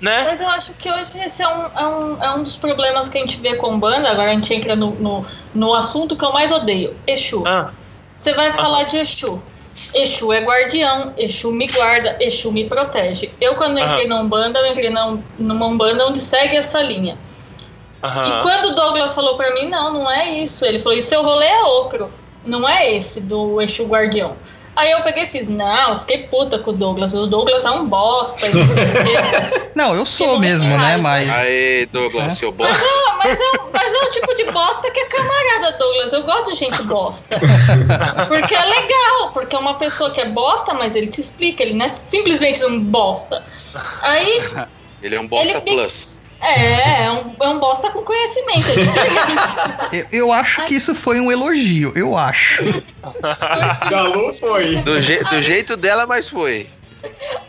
[0.00, 0.24] né?
[0.26, 3.18] Mas eu acho que hoje esse é um, é, um, é um dos problemas que
[3.18, 4.10] a gente vê com banda.
[4.10, 7.46] Agora a gente entra no, no, no assunto que eu mais odeio: Exu.
[7.46, 7.70] Ah,
[8.14, 9.40] Você vai falar de Exu.
[9.94, 13.30] Exu é guardião, Exu me guarda, Exu me protege.
[13.40, 17.16] Eu, quando entrei na Umbanda, eu entrei na, numa Umbanda onde segue essa linha.
[18.02, 20.64] E quando o Douglas falou pra mim, não, não é isso.
[20.64, 22.10] Ele falou, e seu rolê é outro.
[22.44, 24.36] Não é esse do Exu Guardião.
[24.76, 27.14] Aí eu peguei e fiz, não, fiquei puta com o Douglas.
[27.14, 28.44] O Douglas é um bosta.
[29.74, 30.96] não eu sou mesmo, né?
[30.96, 31.30] Mas.
[31.30, 32.76] Aê, Douglas, seu bosta.
[32.76, 36.12] Não, mas é, mas é o tipo de bosta que é camarada, Douglas.
[36.12, 37.38] Eu gosto de gente bosta.
[38.26, 41.74] Porque é legal, porque é uma pessoa que é bosta, mas ele te explica, ele
[41.74, 43.44] não é simplesmente um bosta.
[44.02, 44.42] Aí,
[45.02, 46.20] Ele é um bosta Ele me- plus.
[46.46, 49.54] É, é um, é um bosta com conhecimento, é diferente.
[49.92, 52.62] Eu, eu acho que isso foi um elogio, eu acho.
[53.90, 54.76] Galu foi.
[54.76, 56.68] Do, je- do jeito dela, mas foi.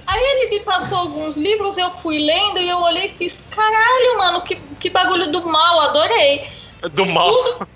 [0.05, 4.17] Aí ele me passou alguns livros, eu fui lendo e eu olhei e fiz, caralho,
[4.17, 6.47] mano, que, que bagulho do mal, adorei.
[6.91, 7.31] Do mal.
[7.31, 7.67] Tudo,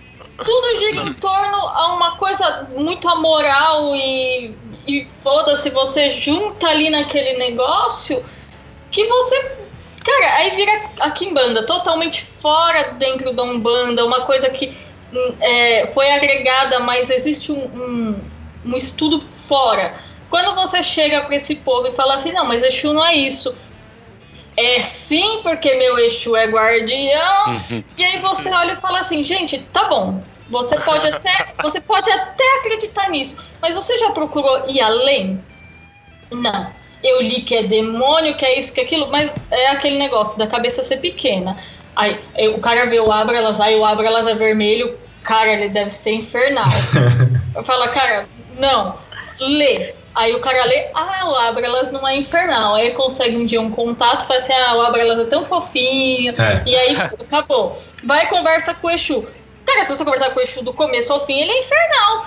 [0.46, 4.54] tudo gira em torno a uma coisa muito amoral e,
[4.88, 8.24] e foda-se, você junta ali naquele negócio
[8.92, 9.52] que você.
[10.04, 14.76] Cara, aí vira a Kimbanda totalmente fora dentro da Umbanda, uma coisa que
[15.14, 18.20] hum, é, foi agregada, mas existe um, um,
[18.66, 19.96] um estudo fora.
[20.30, 23.54] Quando você chega para esse povo e fala assim, não, mas Exu não é isso.
[24.56, 27.62] É sim, porque meu Exu é guardião.
[27.98, 30.24] E aí você olha e fala assim, gente, tá bom.
[30.50, 35.44] Você pode até, você pode até acreditar nisso, mas você já procurou ir além?
[36.32, 36.72] Não.
[37.04, 40.38] Eu li que é demônio, que é isso, que é aquilo, mas é aquele negócio
[40.38, 41.58] da cabeça ser pequena.
[41.96, 42.18] Aí
[42.56, 46.70] o cara vê o Abralas, aí o Abralas é vermelho, cara, ele deve ser infernal.
[47.56, 48.26] Eu falo, cara,
[48.58, 48.98] não,
[49.40, 49.94] lê.
[50.16, 52.76] Aí o cara lê, ah, o Abralas não é infernal.
[52.76, 56.34] Aí consegue um dia um contato, fala assim, ah, o Abralas é tão fofinho.
[56.38, 56.64] É.
[56.66, 57.72] E aí, acabou.
[58.04, 59.26] Vai conversa com o Exu.
[59.66, 62.26] Cara, se você conversar com o Exu do começo ao fim, ele é infernal.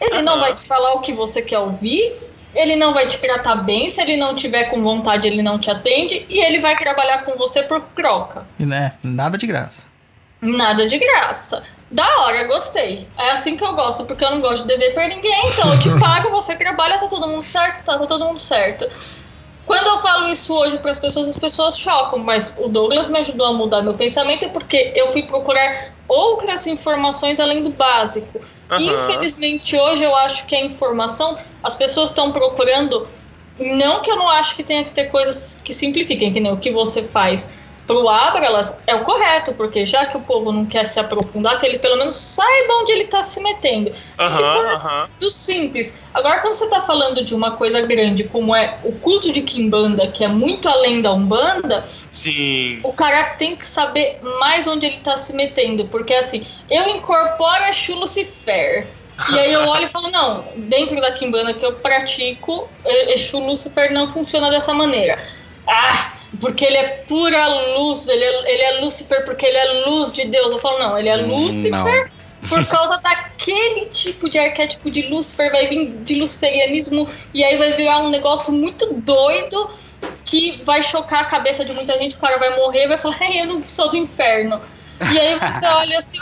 [0.00, 2.12] Ele não vai te falar o que você quer ouvir,
[2.54, 5.70] ele não vai te tratar bem, se ele não tiver com vontade, ele não te
[5.70, 8.46] atende, e ele vai trabalhar com você por troca.
[8.58, 8.92] Né?
[9.02, 9.84] Nada de graça.
[10.40, 11.62] Nada de graça.
[11.90, 13.06] Da hora, gostei.
[13.16, 15.78] É assim que eu gosto, porque eu não gosto de dever pra ninguém, então eu
[15.78, 18.88] te pago, você trabalha, tá todo mundo certo, tá, tá todo mundo certo.
[19.66, 23.18] Quando eu falo isso hoje para as pessoas, as pessoas chocam, mas o Douglas me
[23.18, 28.40] ajudou a mudar meu pensamento porque eu fui procurar outras informações além do básico.
[28.70, 28.82] Aham.
[28.82, 33.06] Infelizmente, hoje eu acho que a informação, as pessoas estão procurando.
[33.58, 36.58] Não que eu não acho que tenha que ter coisas que simplifiquem, que nem o
[36.58, 37.48] que você faz.
[37.86, 41.66] Pro Abralas é o correto, porque já que o povo não quer se aprofundar, que
[41.66, 43.92] ele pelo menos saiba onde ele tá se metendo.
[44.18, 45.08] Aham, aham.
[45.20, 45.92] Do simples.
[46.12, 50.06] Agora, quando você tá falando de uma coisa grande, como é o culto de Kimbanda,
[50.06, 52.78] que é muito além da Umbanda, Sim.
[52.82, 55.86] o cara tem que saber mais onde ele tá se metendo.
[55.86, 58.86] Porque assim, eu incorporo Exu Lucifer.
[59.30, 63.92] E aí eu olho e falo, não, dentro da Kimbanda que eu pratico, Exu Lucifer
[63.92, 65.18] não funciona dessa maneira.
[65.66, 67.46] Ah, porque ele é pura
[67.76, 70.52] luz, ele é, ele é Lúcifer porque ele é luz de Deus.
[70.52, 72.10] Eu falo, não, ele é Hum, Lúcifer
[72.48, 77.72] por causa daquele tipo de arquétipo de Lúcifer, vai vir de luciferianismo e aí vai
[77.72, 79.70] virar um negócio muito doido
[80.24, 83.16] que vai chocar a cabeça de muita gente, o cara vai morrer e vai falar,
[83.22, 84.60] "Ei, eu não sou do inferno.
[85.12, 86.18] E aí você olha assim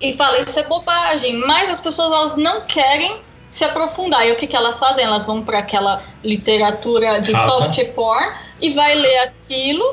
[0.00, 3.20] e fala, isso é bobagem, mas as pessoas elas não querem
[3.50, 4.26] se aprofundar.
[4.26, 5.04] E o que, que elas fazem?
[5.04, 7.50] Elas vão para aquela literatura de Rasa.
[7.52, 8.32] soft porn
[8.62, 9.84] e vai ler aquilo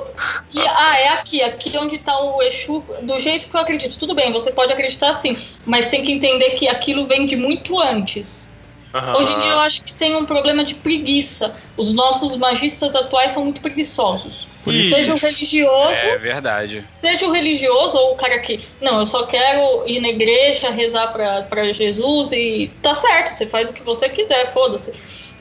[0.53, 3.97] e ah, é aqui, aqui onde está o Exu, do jeito que eu acredito.
[3.97, 5.35] Tudo bem, você pode acreditar sim,
[5.65, 8.51] mas tem que entender que aquilo vem de muito antes.
[8.93, 9.17] Aham.
[9.17, 11.55] Hoje em dia eu acho que tem um problema de preguiça.
[11.75, 14.47] Os nossos magistas atuais são muito preguiçosos.
[14.67, 14.95] Isso.
[14.95, 16.85] Seja o religioso, É verdade.
[17.01, 21.07] seja o religioso ou o cara que, não, eu só quero ir na igreja, rezar
[21.07, 24.91] pra, pra Jesus e tá certo, você faz o que você quiser, foda-se.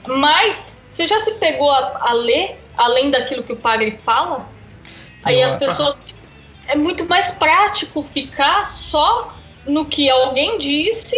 [0.06, 4.48] Mas você já se pegou a, a ler além daquilo que o padre fala?
[5.24, 6.00] Aí as pessoas.
[6.66, 9.34] É muito mais prático ficar só
[9.66, 11.16] no que alguém disse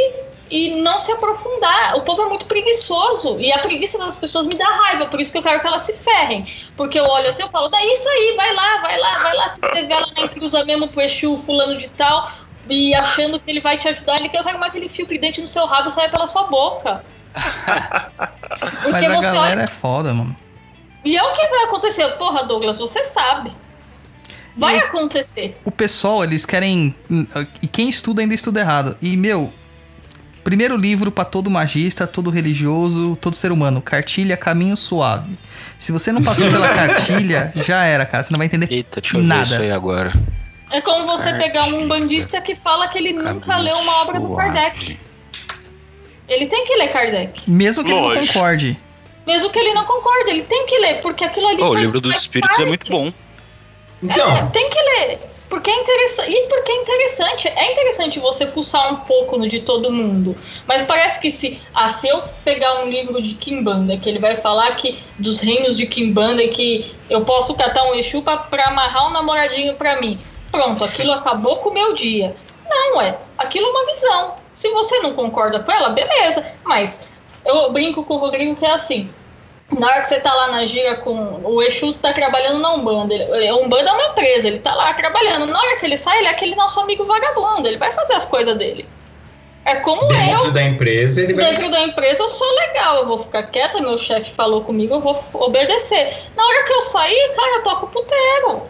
[0.51, 1.97] e não se aprofundar.
[1.97, 5.33] O povo é muito preguiçoso e a preguiça das pessoas me dá raiva, por isso
[5.33, 6.47] que eu quero que elas se ferrem.
[6.77, 9.49] Porque eu olho assim, eu falo, dá isso aí, vai lá, vai lá, vai lá,
[9.55, 12.31] se revela na intrusa mesmo pro Exu fulano de tal
[12.69, 15.49] e achando que ele vai te ajudar, ele quer mais que ele filtre dentro no
[15.49, 17.05] seu rabo e saia pela sua boca.
[18.61, 19.63] Mas Porque a você galera olha.
[19.63, 20.37] é foda, mano.
[21.05, 22.07] E é o que vai acontecer.
[22.19, 23.53] Porra, Douglas, você sabe.
[24.57, 25.59] Vai E- acontecer.
[25.65, 26.95] O pessoal, eles querem.
[27.63, 28.97] E quem estuda ainda estuda errado.
[29.01, 29.53] E, meu.
[30.43, 33.83] Primeiro livro pra todo magista, todo religioso, todo ser humano.
[33.83, 35.39] Cartilha Caminho Suave.
[35.79, 38.23] Se você não passou pela cartilha, já era, cara.
[38.25, 39.45] Você não vai entender Eita, deixa eu nada.
[39.45, 40.13] ver isso aí agora.
[40.71, 44.19] É como você pegar um bandista que fala que ele nunca Caminho leu uma obra
[44.19, 44.51] do suave.
[44.55, 44.99] Kardec.
[46.27, 47.51] Ele tem que ler Kardec.
[47.51, 48.27] Mesmo que ele não Lógico.
[48.33, 48.79] concorde.
[49.27, 52.01] Mesmo que ele não concorde, ele tem que ler, porque aquilo ali Ô, o livro
[52.01, 52.69] dos espíritos é parte.
[52.69, 53.13] muito bom.
[54.03, 55.21] Então, É, tem que ler.
[55.51, 56.31] Porque é interessante.
[56.33, 57.49] E porque é interessante.
[57.49, 60.37] É interessante você fuçar um pouco no de todo mundo.
[60.65, 64.37] Mas parece que se, ah, se eu pegar um livro de Kimbanda, que ele vai
[64.37, 68.69] falar que dos reinos de Kimbanda e que eu posso catar um Exu pra, pra
[68.69, 70.21] amarrar um namoradinho pra mim.
[70.53, 72.37] Pronto, aquilo acabou com o meu dia.
[72.69, 73.19] Não, é.
[73.37, 74.35] Aquilo é uma visão.
[74.55, 76.47] Se você não concorda com ela, beleza.
[76.65, 77.09] Mas
[77.45, 79.11] eu brinco com o Rodrigo que é assim.
[79.79, 83.15] Na hora que você tá lá na gira com o Exu, tá trabalhando na Umbanda.
[83.15, 85.47] Ele, Umbanda é uma empresa, ele tá lá trabalhando.
[85.47, 88.27] Na hora que ele sai, ele é aquele nosso amigo vagabundo, ele vai fazer as
[88.27, 88.89] coisas dele.
[89.65, 91.45] É como dentro eu, da empresa, ele vai.
[91.45, 95.01] dentro da empresa eu sou legal, eu vou ficar quieta, meu chefe falou comigo, eu
[95.01, 96.17] vou obedecer.
[96.35, 98.63] Na hora que eu sair, cara, eu toco puteiro.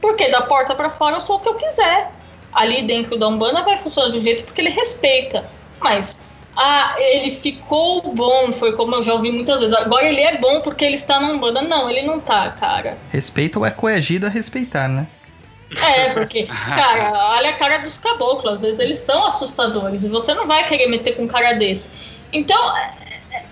[0.00, 2.10] Porque da porta pra fora eu sou o que eu quiser.
[2.52, 5.48] Ali dentro da Umbanda vai funcionar do jeito porque ele respeita.
[5.80, 6.22] Mas,
[6.56, 9.74] ah, ele ficou bom, foi como eu já ouvi muitas vezes.
[9.74, 11.60] Agora ele é bom porque ele está na Umbanda.
[11.62, 12.96] Não, ele não tá, cara.
[13.12, 15.06] Respeita ou é coagido a respeitar, né?
[15.82, 20.32] É, porque, cara, olha a cara dos caboclos, às vezes eles são assustadores e você
[20.32, 21.90] não vai querer meter com um cara desse.
[22.32, 22.92] Então, é-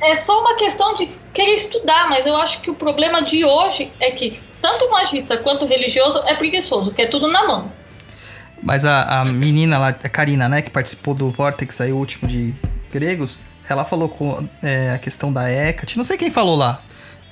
[0.01, 3.91] é só uma questão de querer estudar, mas eu acho que o problema de hoje
[3.99, 7.71] é que tanto o magista quanto o religioso é preguiçoso, quer tudo na mão.
[8.63, 12.27] Mas a, a menina lá, a Karina, né, que participou do Vortex aí, o último
[12.29, 12.55] de
[12.95, 15.99] gregos, ela falou com é, a questão da Hecate.
[15.99, 16.81] Não sei quem falou lá.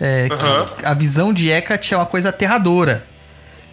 [0.00, 0.68] é, que Aham.
[0.82, 3.04] a visão de Hecate é uma coisa aterradora.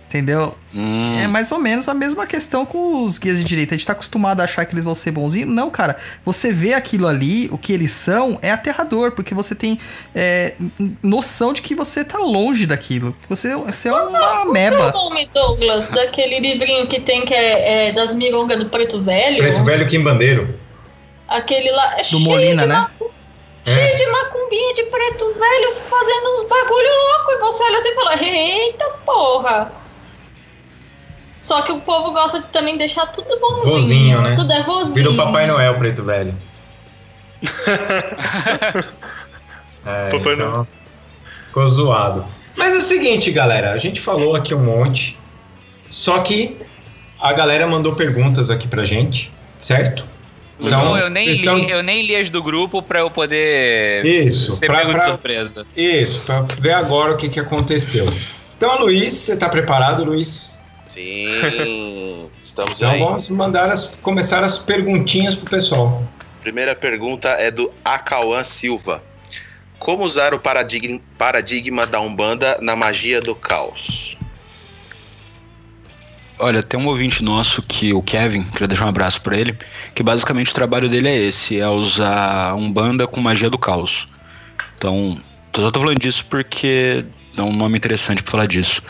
[0.07, 0.57] Entendeu?
[0.73, 3.75] Hum, É mais ou menos a mesma questão com os guias de direita.
[3.75, 5.47] A gente tá acostumado a achar que eles vão ser bonzinhos.
[5.47, 5.95] Não, cara.
[6.25, 9.77] Você vê aquilo ali, o que eles são, é aterrador, porque você tem
[10.15, 10.55] é,
[11.03, 13.15] noção de que você tá longe daquilo.
[13.21, 14.91] Que Você, você é uma O meba.
[14.91, 19.63] nome, Douglas, daquele livrinho que tem que é, é das mirongas do Preto Velho, Preto
[19.63, 20.55] Velho Quimbandeiro.
[21.29, 22.75] Aquele lá, é Do cheio Molina, de né?
[22.75, 23.11] macu-
[23.65, 23.95] Cheio É.
[23.95, 27.31] de macumbinha de preto velho fazendo uns bagulho louco.
[27.31, 29.71] E você olha assim e fala: Eita porra!
[31.41, 33.73] Só que o povo gosta de também deixar tudo bonzinho.
[33.73, 34.35] Vozinho, né?
[34.35, 34.93] Tudo é vozinho.
[34.93, 36.33] Virou Papai Noel, Preto Velho.
[39.85, 40.67] é, Papai então, Noel.
[41.47, 42.25] Ficou zoado.
[42.55, 43.71] Mas é o seguinte, galera.
[43.73, 45.17] A gente falou aqui um monte.
[45.89, 46.57] Só que
[47.19, 50.05] a galera mandou perguntas aqui pra gente, certo?
[50.59, 54.53] Então, eu, nem li, estão- eu nem li as do grupo pra eu poder Isso,
[54.55, 55.65] ser pra- pego de pra- surpresa.
[55.75, 58.05] Isso, pra ver agora o que, que aconteceu.
[58.57, 60.59] Então, Luiz, você tá preparado, Luiz?
[60.87, 62.99] Sim, estamos Então aí.
[62.99, 66.03] vamos mandar as, começar as perguntinhas pro pessoal.
[66.41, 69.01] Primeira pergunta é do Acauã Silva.
[69.77, 74.17] Como usar o paradigma, paradigma da Umbanda na magia do caos?
[76.41, 79.57] Olha, tem um ouvinte nosso que o Kevin, queria deixar um abraço pra ele,
[79.93, 84.07] que basicamente o trabalho dele é esse, é usar Umbanda com magia do caos.
[84.77, 85.19] Então,
[85.51, 87.03] tô só tô falando disso porque
[87.35, 88.81] é um nome interessante pra falar disso.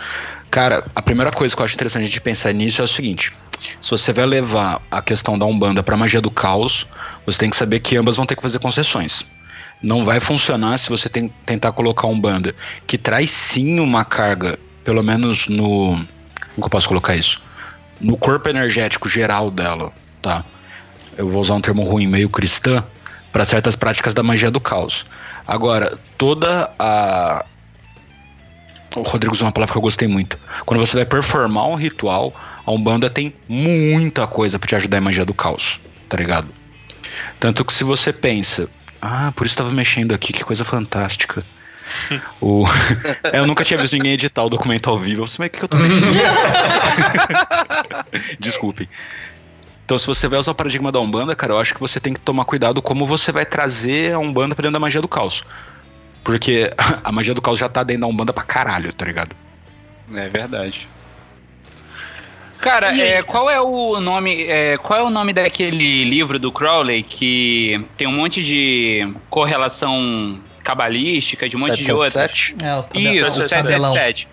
[0.52, 3.34] Cara, a primeira coisa que eu acho interessante a gente pensar nisso é o seguinte:
[3.82, 6.86] se você vai levar a questão da Umbanda pra magia do caos,
[7.26, 9.26] você tem que saber que ambas vão ter que fazer concessões.
[9.82, 12.54] Não vai funcionar se você tem- tentar colocar um banda
[12.86, 16.00] que traz sim uma carga, pelo menos no.
[16.60, 17.42] Como que eu posso colocar isso?
[18.02, 20.44] No corpo energético geral dela, tá?
[21.18, 22.84] Eu vou usar um termo ruim, meio cristã,
[23.32, 25.06] para certas práticas da magia do caos.
[25.48, 27.46] Agora, toda a.
[28.94, 30.38] O Rodrigo usou uma palavra que eu gostei muito.
[30.66, 32.34] Quando você vai performar um ritual,
[32.66, 35.80] a Umbanda tem muita coisa pra te ajudar em magia do caos,
[36.10, 36.50] tá ligado?
[37.40, 38.68] Tanto que se você pensa,
[39.02, 41.42] ah, por isso tava mexendo aqui, que coisa fantástica.
[42.42, 42.66] o...
[43.32, 45.24] É, eu nunca tinha visto ninguém editar o documento ao vivo.
[45.24, 46.14] Eu falei, mas o que que eu tô mexendo?
[48.40, 48.88] Desculpem.
[49.86, 52.14] Então, se você vai usar o paradigma da Umbanda, cara, eu acho que você tem
[52.14, 55.44] que tomar cuidado como você vai trazer a Umbanda pra dentro da magia do caos.
[56.24, 56.72] Porque
[57.04, 59.36] a magia do caos já tá dentro da Umbanda pra caralho, tá ligado?
[60.14, 60.88] É verdade.
[62.60, 64.44] Cara, é, qual é o nome?
[64.44, 70.42] é, qual é o nome daquele livro do Crowley que tem um monte de correlação
[70.70, 72.14] cabalística, de um monte de outras?
[72.14, 72.56] 777?
[72.64, 73.94] É, o Isso, o tabelão.
[73.94, 74.28] 777.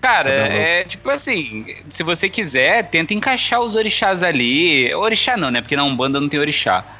[0.00, 4.92] Cara, é tipo assim, se você quiser, tenta encaixar os orixás ali.
[4.94, 5.60] Orixá não, né?
[5.60, 6.84] Porque na Umbanda não tem orixá.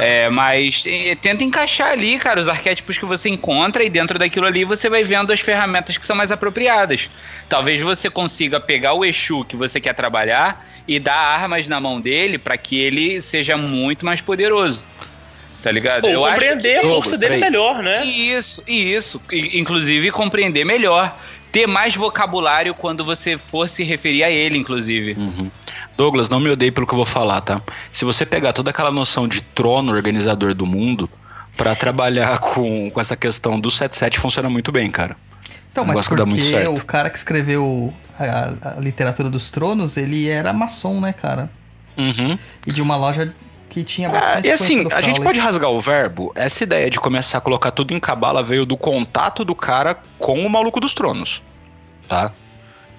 [0.00, 0.82] É, mas
[1.22, 5.04] tenta encaixar ali, cara, os arquétipos que você encontra e dentro daquilo ali você vai
[5.04, 7.08] vendo as ferramentas que são mais apropriadas.
[7.48, 12.00] Talvez você consiga pegar o Exu que você quer trabalhar e dar armas na mão
[12.00, 14.82] dele para que ele seja muito mais poderoso.
[15.66, 16.04] Tá ligado?
[16.04, 17.50] Ou acho compreender a que- força dele peraí.
[17.50, 18.04] melhor, né?
[18.04, 19.20] isso, isso.
[19.32, 21.18] Inclusive compreender melhor.
[21.50, 25.14] Ter mais vocabulário quando você for se referir a ele, inclusive.
[25.18, 25.50] Uhum.
[25.96, 27.60] Douglas, não me odeie pelo que eu vou falar, tá?
[27.92, 31.10] Se você pegar toda aquela noção de trono organizador do mundo
[31.56, 35.16] pra trabalhar com, com essa questão do 77 funciona muito bem, cara.
[35.72, 36.74] Então, Um mas porque certo.
[36.76, 41.50] o cara que escreveu a, a literatura dos tronos, ele era maçom, né, cara?
[41.98, 42.38] Uhum.
[42.66, 43.34] E de uma loja
[43.76, 46.32] que tinha Ah, bastante e influência assim, a gente pode rasgar o verbo.
[46.34, 50.46] Essa ideia de começar a colocar tudo em cabala veio do contato do cara com
[50.46, 51.42] o maluco dos tronos.
[52.08, 52.32] Tá?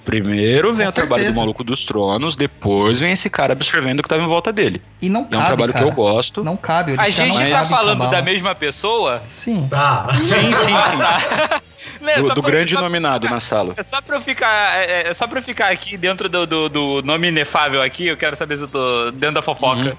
[0.05, 1.39] Primeiro vem Com o trabalho do certeza.
[1.39, 4.81] maluco dos tronos, depois vem esse cara absorvendo o que tava em volta dele.
[5.01, 5.85] E não E é cabe, um trabalho cara.
[5.85, 6.43] que eu gosto.
[6.43, 6.95] Não cabe.
[6.97, 8.11] A gente não tá falando cabala.
[8.17, 9.21] da mesma pessoa?
[9.25, 9.67] Sim.
[9.69, 10.07] Tá.
[10.13, 11.61] Sim, sim, sim.
[12.01, 13.73] Né, Do, do grande só- nominado na sala.
[13.75, 14.77] É só pra eu ficar.
[14.87, 18.15] É, é só pra eu ficar aqui dentro do, do, do nome inefável aqui, eu
[18.15, 19.81] quero saber se eu tô dentro da fofoca.
[19.81, 19.97] Uhum.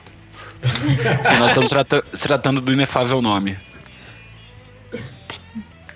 [0.62, 3.56] Sim, nós estamos trata- se tratando do inefável nome.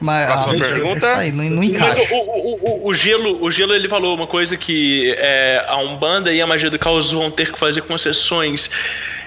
[0.00, 1.16] Mas, Próxima ah, pergunta.
[1.16, 2.14] Aí, não, não Mas encaixa.
[2.14, 6.32] o, o, o, o gelo, o gelo ele falou uma coisa que é, a Umbanda
[6.32, 8.68] e a magia do caos vão ter que fazer concessões.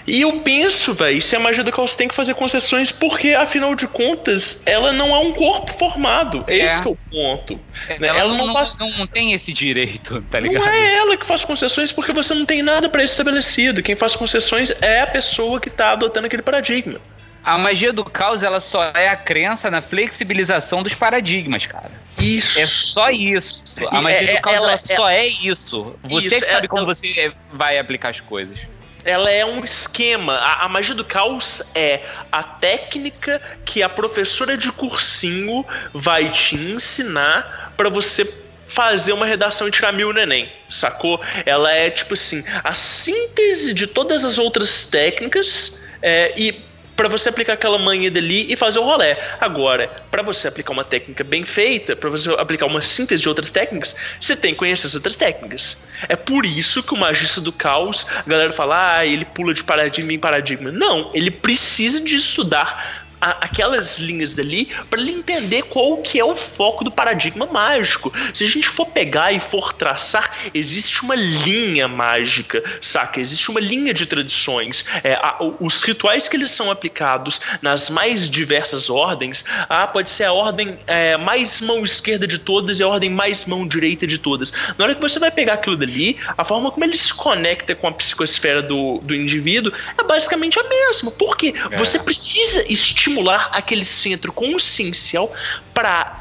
[0.07, 3.73] E eu penso, velho, se a magia do caos tem que fazer concessões, porque afinal
[3.73, 6.43] de contas, ela não é um corpo formado.
[6.47, 6.57] É.
[6.57, 7.59] Esse que é o ponto.
[7.99, 8.07] Né?
[8.09, 10.63] Ela, Ela não, não faz- não tem esse direito, tá ligado?
[10.63, 13.81] Não é ela que faz concessões porque você não tem nada pra estabelecido.
[13.81, 16.99] Quem faz concessões é a pessoa que tá adotando aquele paradigma.
[17.43, 21.91] A magia do caos, ela só é a crença na flexibilização dos paradigmas, cara.
[22.19, 22.59] Isso.
[22.59, 23.63] É só isso.
[23.91, 25.95] A magia é- do caos, ela- ela, só é isso.
[26.03, 28.57] Você Isso, que sabe é- como você é- vai aplicar as coisas.
[29.05, 30.33] Ela é um esquema.
[30.33, 32.01] A, a magia do caos é
[32.31, 35.63] a técnica que a professora de cursinho
[35.93, 38.25] vai te ensinar pra você
[38.67, 41.21] fazer uma redação e tirar mil no Enem, sacou?
[41.45, 46.65] Ela é tipo assim, a síntese de todas as outras técnicas é, e
[46.95, 49.19] pra você aplicar aquela manha dali e fazer o rolé.
[49.39, 53.51] Agora, pra você aplicar uma técnica bem feita, pra você aplicar uma síntese de outras
[53.51, 55.77] técnicas, você tem que conhecer as outras técnicas.
[56.07, 59.63] É por isso que o magista do caos, a galera fala, ah, ele pula de
[59.63, 60.71] paradigma em paradigma.
[60.71, 66.23] Não, ele precisa de estudar a- aquelas linhas dali para ele entender qual que é
[66.25, 68.13] o foco do paradigma mágico.
[68.33, 73.19] Se a gente for pegar e for traçar, existe uma linha mágica, saca?
[73.19, 74.85] Existe uma linha de tradições.
[75.03, 80.25] É, a- os rituais que eles são aplicados nas mais diversas ordens, ah, pode ser
[80.25, 84.17] a ordem é, mais mão esquerda de todas e a ordem mais mão direita de
[84.19, 84.53] todas.
[84.77, 87.87] Na hora que você vai pegar aquilo dali, a forma como ele se conecta com
[87.87, 91.09] a psicosfera do, do indivíduo é basicamente a mesma.
[91.11, 91.53] Por quê?
[91.71, 91.77] É.
[91.77, 95.31] Você precisa estimular estimular aquele centro consciencial
[95.73, 96.13] para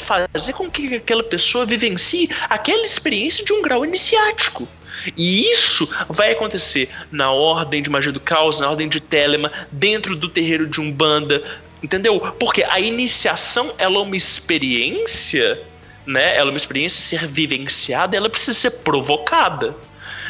[0.00, 4.68] fazer com que aquela pessoa vivencie aquela experiência de um grau iniciático.
[5.16, 10.14] E isso vai acontecer na ordem de magia do caos, na ordem de Telema, dentro
[10.14, 11.42] do terreiro de Umbanda,
[11.82, 12.20] entendeu?
[12.38, 15.60] Porque a iniciação ela é uma experiência,
[16.06, 16.36] né?
[16.36, 19.74] Ela é uma experiência ser vivenciada, ela precisa ser provocada.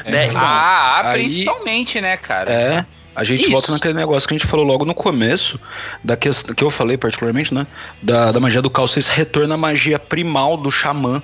[0.06, 0.26] Né?
[0.26, 2.50] Então, ah, aí- principalmente, né, cara?
[2.50, 2.86] É.
[3.14, 3.50] A gente Isso.
[3.50, 5.60] volta naquele negócio que a gente falou logo no começo,
[6.02, 7.66] da questão que eu falei particularmente, né?
[8.02, 11.22] Da, da magia do caos, esse retorno à magia primal do xamã.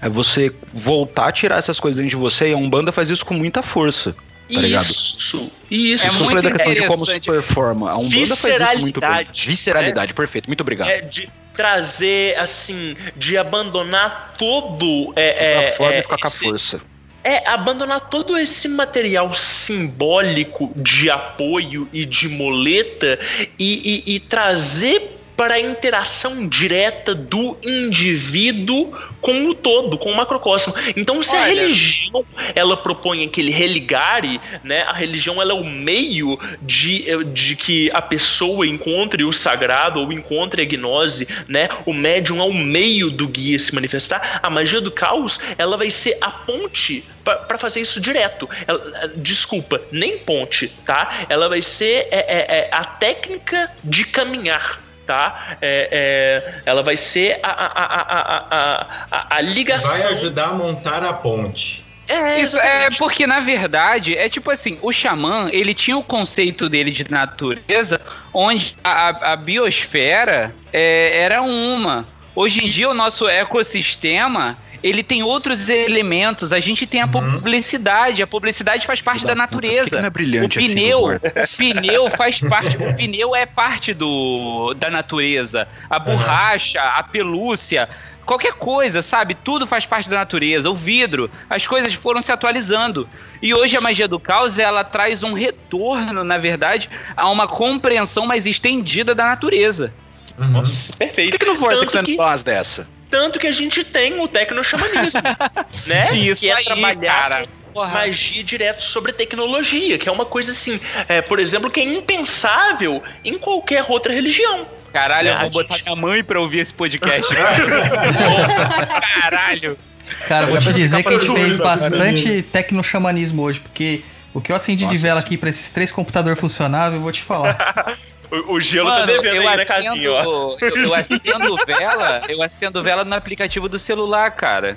[0.00, 3.26] É você voltar a tirar essas coisas dentro de você e a Umbanda faz isso
[3.26, 4.12] com muita força.
[4.12, 4.84] Tá ligado?
[4.84, 6.04] isso, isso.
[6.06, 7.30] É Isso muito da questão de como se interessante.
[7.30, 7.90] performa.
[7.90, 9.08] A Umbanda faz isso muito bem.
[9.10, 10.46] Visceralidade, Visceralidade, perfeito.
[10.48, 10.88] Muito obrigado.
[10.88, 16.26] é de trazer assim, de abandonar todo é, a é, forma é, e ficar com
[16.26, 16.80] a esse- força.
[17.28, 23.18] É, abandonar todo esse material simbólico de apoio e de moleta
[23.58, 30.16] e, e- e trazer para a interação direta do indivíduo com o todo, com o
[30.16, 30.74] macrocosmo.
[30.96, 31.54] Então, se a Olha.
[31.54, 32.24] religião
[32.56, 34.82] ela propõe aquele religare, né?
[34.82, 40.12] A religião ela é o meio de, de que a pessoa encontre o sagrado ou
[40.12, 41.68] encontre a gnose, né?
[41.86, 44.40] O médium é o meio do guia se manifestar.
[44.42, 48.50] A magia do caos, ela vai ser a ponte para fazer isso direto.
[48.66, 51.26] Ela- desculpa, nem ponte, tá?
[51.28, 54.87] Ela vai ser é, é, é, a técnica de caminhar.
[55.08, 55.56] Tá?
[55.62, 59.90] É, é, ela vai ser a, a, a, a, a, a, a ligação.
[59.90, 61.82] Vai ajudar a montar a ponte.
[62.06, 66.68] É, Isso é porque, na verdade, é tipo assim, o xamã, ele tinha o conceito
[66.68, 67.98] dele de natureza,
[68.34, 72.06] onde a, a- a biosfera é, era uma.
[72.34, 76.52] Hoje em dia, o nosso ecossistema, ele tem outros elementos.
[76.52, 79.98] A gente tem a publicidade, a publicidade faz parte da que natureza.
[79.98, 84.90] é brilhante o assim, pneu, o pneu faz parte, o pneu é parte do, da
[84.90, 85.66] natureza.
[85.88, 87.88] A borracha, a pelúcia,
[88.24, 89.34] qualquer coisa, sabe?
[89.34, 90.70] Tudo faz parte da natureza.
[90.70, 93.08] O vidro, as coisas foram se atualizando.
[93.40, 98.26] E hoje a magia do caos, ela traz um retorno, na verdade, a uma compreensão
[98.26, 99.92] mais estendida da natureza.
[100.38, 101.38] Nossa, Por perfeito.
[101.38, 102.86] que, que Vortex Tanto não que- faz dessa?
[103.10, 105.22] Tanto que a gente tem o tecnoxamanismo,
[105.86, 106.14] né?
[106.14, 107.46] Isso que é aí, trabalhar cara.
[107.72, 107.88] Porra.
[107.92, 110.78] magia direto sobre tecnologia, que é uma coisa assim,
[111.08, 114.66] é, por exemplo, que é impensável em qualquer outra religião.
[114.92, 117.26] Caralho, eu vou botar minha mãe pra ouvir esse podcast.
[119.20, 119.78] Caralho.
[120.26, 124.02] Cara, vou te dizer que a gente fez bastante tecnoxamanismo hoje, porque
[124.32, 125.26] o que eu acendi de Nossa, vela sim.
[125.26, 127.96] aqui pra esses três computadores funcionáveis, eu vou te falar.
[128.30, 130.56] O, o gelo Mano, tá devendo eu aí na acendo, casinha, ó.
[130.60, 134.76] eu, eu acendo vela, eu acendo vela no aplicativo do celular, cara.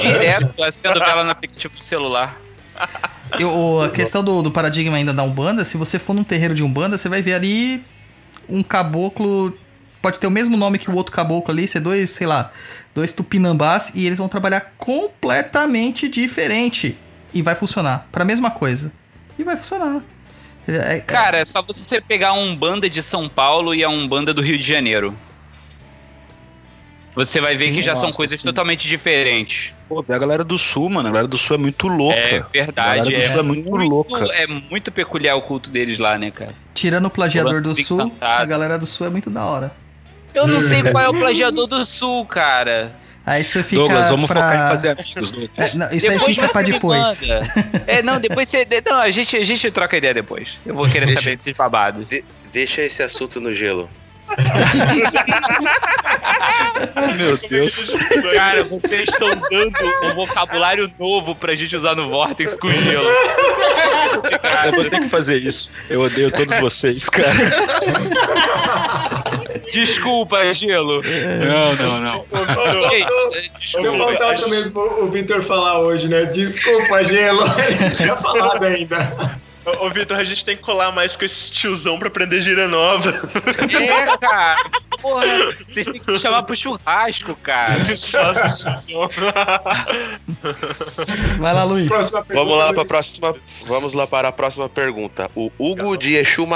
[0.00, 2.40] Direto, eu acendo vela no aplicativo do celular.
[3.38, 6.54] Eu- o- a questão do, do paradigma ainda da Umbanda, se você for num terreiro
[6.54, 7.84] de Umbanda, você vai ver ali
[8.48, 9.56] um caboclo.
[10.00, 12.52] Pode ter o mesmo nome que o outro caboclo ali, ser dois, sei lá,
[12.94, 16.96] dois tupinambás, e eles vão trabalhar completamente diferente.
[17.34, 18.06] E vai funcionar.
[18.10, 18.90] Pra mesma coisa.
[19.38, 20.02] E vai funcionar.
[20.68, 24.06] É- é- Cara, é só você pegar um banda de São Paulo e a um
[24.06, 25.16] banda do Rio de Janeiro.
[27.14, 28.46] Você vai ver Sim, que já são nossa, coisas sim.
[28.46, 29.72] totalmente diferentes.
[29.88, 31.08] Pô, a galera do sul, mano.
[31.08, 32.16] A galera do sul é muito louca.
[32.16, 32.98] É A verdade.
[32.98, 34.24] galera do É, sul é muito louca.
[34.34, 36.54] É muito peculiar o culto deles lá, né, cara?
[36.74, 38.42] tirando o plagiador do sul, encantado.
[38.42, 39.72] a galera do sul é muito da hora.
[40.32, 42.92] Eu não sei qual é o plagiador do Sul, cara.
[43.28, 43.82] Aí isso fica.
[43.82, 44.40] Douglas, vamos pra...
[44.40, 45.50] focar em fazer amigos, Douglas.
[45.56, 47.20] É, não, isso aí fica pra depois.
[47.86, 48.66] É, não, depois você.
[48.86, 50.58] Não, a gente, a gente troca ideia depois.
[50.64, 52.08] Eu vou querer Deixa- saber desses babados.
[52.08, 53.88] De- deixa esse assunto no gelo.
[57.16, 57.86] Meu Deus.
[58.34, 59.74] Cara, vocês estão dando
[60.04, 63.08] um vocabulário novo pra gente usar no Vortex com gelo.
[64.66, 65.70] Eu vou ter que fazer isso.
[65.88, 67.32] Eu odeio todos vocês, cara.
[69.72, 71.02] Desculpa, gelo.
[71.02, 72.24] Não, não, não.
[72.88, 73.06] Tinha
[73.58, 73.98] desculpa.
[73.98, 76.24] faltado mesmo o Vitor falar hoje, né?
[76.26, 77.42] Desculpa, gelo.
[77.80, 79.38] Ele tinha falado ainda.
[79.80, 83.10] Ô, Vitor, a gente tem que colar mais com esse tiozão pra aprender gíria nova.
[83.70, 84.56] É, cara.
[85.02, 85.26] Porra,
[85.68, 87.74] vocês têm que me chamar pro churrasco, cara.
[91.38, 91.88] Vai lá, Luiz.
[91.88, 92.88] Pergunta, Vamos lá para a Luiz.
[92.88, 93.34] próxima.
[93.66, 95.30] Vamos lá para a próxima pergunta.
[95.34, 96.46] O Hugo de Exu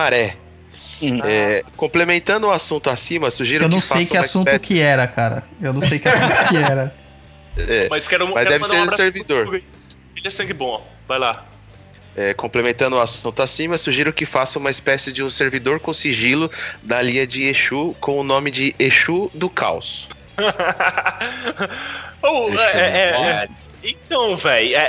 [1.10, 1.32] Maré.
[1.58, 4.66] É, complementando o assunto acima, sugiro Eu não que sei faça que uma assunto espécie-
[4.66, 5.42] que era, cara.
[5.60, 6.94] Eu não sei que assunto que era.
[7.54, 9.54] É, Mas quero, Mas quero deve ser um servidor.
[9.54, 9.64] Ele
[10.26, 10.86] é sangue bom.
[11.06, 11.44] Vai lá.
[12.16, 16.50] é, complementando o assunto acima, sugiro que faça uma espécie de um servidor com sigilo
[16.82, 20.08] da linha de Exu com o nome de Exu do Caos.
[22.22, 23.10] Ou, Deixa é, é,
[23.44, 23.48] é,
[23.82, 24.88] Então, velho, é,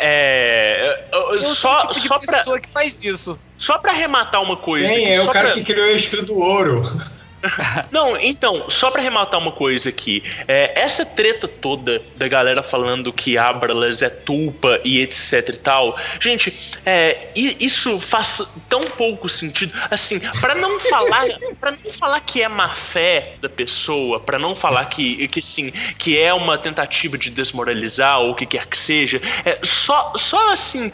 [1.11, 3.39] é, só, tipo de só, pra, pessoa que faz isso.
[3.57, 4.87] só pra arrematar uma coisa.
[4.87, 6.83] Quem é o cara pra- que criou o eixo do ouro?
[7.91, 10.23] Não, então, só pra arrematar uma coisa aqui.
[10.47, 15.97] é, essa treta toda da galera falando que Abralas é tulpa e etc e tal.
[16.19, 19.73] Gente, é, isso faz tão pouco sentido.
[19.89, 21.25] Assim, pra não falar,
[21.59, 25.71] para não falar que é má fé da pessoa, pra não falar que, que sim,
[25.97, 30.53] que é uma tentativa de desmoralizar ou o que quer que seja, é só, só
[30.53, 30.91] assim,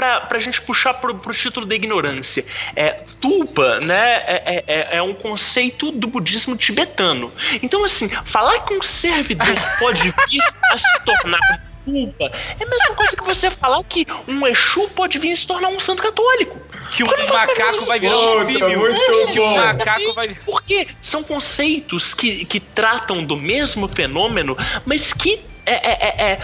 [0.00, 2.42] pra, pra gente puxar pro, pro título da ignorância.
[2.74, 7.30] É, tulpa, né, é, é, é um conceito do budismo tibetano.
[7.62, 9.46] Então, assim, falar que um servidor
[9.78, 14.06] pode vir a se tornar um tulpa é a mesma coisa que você falar que
[14.28, 16.58] um Exu pode vir a se tornar um santo católico.
[16.94, 19.56] Que o fazer macaco vai virar um muito o bom.
[19.56, 20.28] macaco vai.
[20.46, 26.40] Porque são conceitos que, que tratam do mesmo fenômeno, mas que é, é, é- é-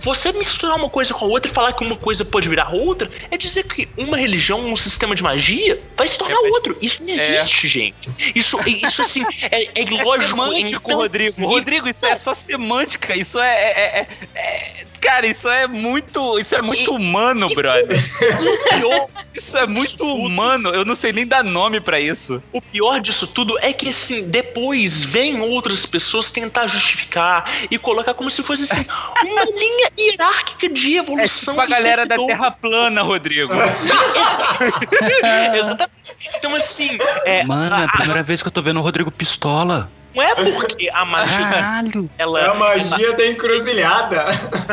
[0.00, 3.10] Você misturar uma coisa com a outra e falar que uma coisa pode virar outra
[3.30, 6.76] é dizer que uma religião, um sistema de magia, vai se tornar É, outro.
[6.80, 8.10] Isso não existe, gente.
[8.34, 10.30] Isso, isso assim, é, é É ilógico.
[10.30, 11.46] semântico, então, Rodrigo.
[11.46, 13.16] Rodrigo, isso é só semântica.
[13.16, 16.36] Isso é, é- é- é- Cara, isso é muito.
[16.38, 17.86] Isso é muito humano, brother.
[18.76, 20.70] pior, Isso é muito humano.
[20.70, 22.42] Eu não sei nem dar nome pra isso.
[22.52, 28.14] O pior disso tudo é que, assim, depois vem outras pessoas tentar justificar e colocar
[28.14, 28.84] como se fosse, assim,
[29.22, 31.54] uma linha hierárquica de É evolução.
[31.54, 32.36] tipo a galera da servidor.
[32.36, 33.52] Terra plana, Rodrigo.
[35.54, 35.96] Exatamente.
[36.36, 39.88] Então, assim, é, Mano, é a primeira vez que eu tô vendo o Rodrigo pistola.
[40.16, 42.10] Não é porque a magia Caralho.
[42.18, 44.24] ela, É a magia da encruzilhada.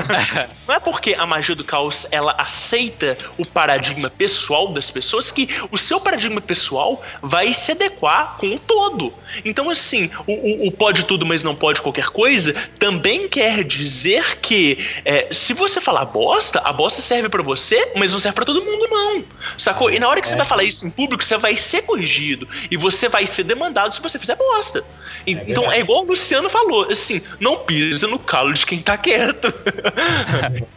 [0.67, 5.47] não é porque a magia do caos ela aceita o paradigma pessoal das pessoas que
[5.71, 9.13] o seu paradigma pessoal vai se adequar com o todo.
[9.43, 14.37] Então, assim, o, o- o pode tudo, mas não pode qualquer coisa, também quer dizer
[14.37, 18.45] que é, se você falar bosta, a bosta serve pra você, mas não serve pra
[18.45, 19.23] todo mundo, não.
[19.57, 19.91] Sacou?
[19.91, 22.77] E na hora que você vai falar isso em público, você vai ser corrigido e
[22.77, 24.83] você vai ser demandado se você fizer bosta.
[25.27, 28.97] E- então é igual o Luciano falou, assim, não pisa no calo de quem tá
[28.97, 29.53] quieto.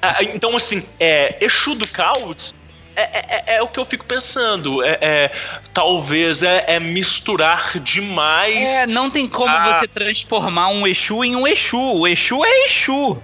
[0.03, 2.55] Ah, então, assim, é, Exu do caos
[2.95, 4.83] é, é- é- é o que eu fico pensando.
[4.83, 5.33] É, é-
[5.75, 8.69] talvez é, é misturar demais.
[8.69, 9.75] É, não tem como Ah.
[9.75, 11.77] você transformar um Exu em um Exu.
[11.79, 13.19] O Exu é Exu.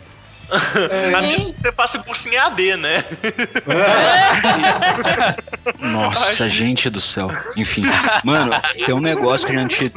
[1.16, 3.02] A menos que você faça curso em AD, né?
[5.80, 7.30] Nossa, gente do céu.
[7.56, 7.82] Enfim,
[8.22, 8.52] mano,
[8.84, 9.92] tem um negócio que a gente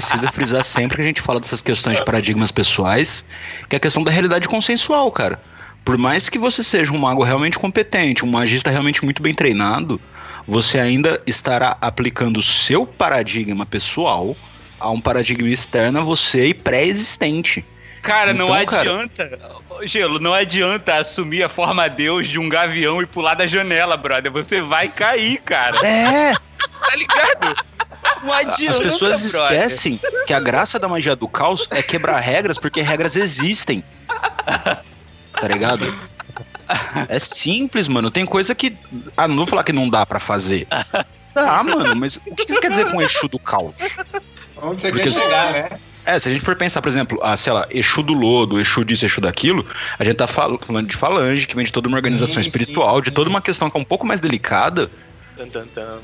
[0.00, 3.24] precisa frisar sempre que a gente fala dessas questões de paradigmas pessoais,
[3.68, 5.40] que é a questão da realidade consensual, cara.
[5.84, 10.00] Por mais que você seja um mago realmente competente, um magista realmente muito bem treinado,
[10.46, 14.36] você ainda estará aplicando o seu paradigma pessoal
[14.78, 17.64] a um paradigma externo a você e pré-existente.
[18.02, 19.40] Cara, não Então, cara- adianta.
[19.84, 24.30] Gelo, não adianta assumir a forma Deus de um gavião e pular da janela, brother.
[24.30, 25.76] Você vai cair, cara.
[25.84, 26.32] É!
[26.34, 27.56] Tá ligado?
[28.68, 33.16] As pessoas esquecem que a graça da magia do caos é quebrar regras, porque regras
[33.16, 33.82] existem.
[35.38, 35.94] Tá ligado?
[37.10, 38.10] É simples, mano.
[38.10, 38.74] Tem coisa que.
[39.16, 40.66] Ah, não vou falar que não dá pra fazer.
[41.34, 43.74] Dá, mano, mas o que você quer dizer com Exu do caos?
[44.62, 45.68] Onde você Porque- quer chegar, né?
[46.06, 48.82] É, se a gente for pensar, por exemplo, ah, sei lá, Exu do lodo, Exu
[48.84, 49.66] disso, Exu daquilo,
[49.98, 52.96] a gente tá fal- falando de falange, que vem de toda uma organização Sim, espiritual,
[52.96, 54.90] sim, de toda uma questão que é um pouco mais delicada.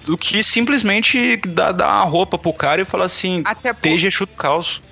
[0.05, 3.81] Do que simplesmente dar, dar a roupa pro cara e falar assim, Até por...
[3.81, 4.83] teja do caos.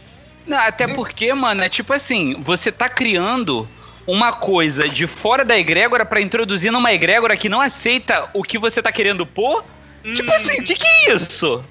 [0.46, 3.68] Não, até porque, mano, é tipo assim, você tá criando
[4.06, 8.58] uma coisa de fora da egrégora pra introduzir numa egrégora que não aceita o que
[8.58, 9.64] você tá querendo pôr.
[10.14, 11.62] Tipo assim, o que que é isso?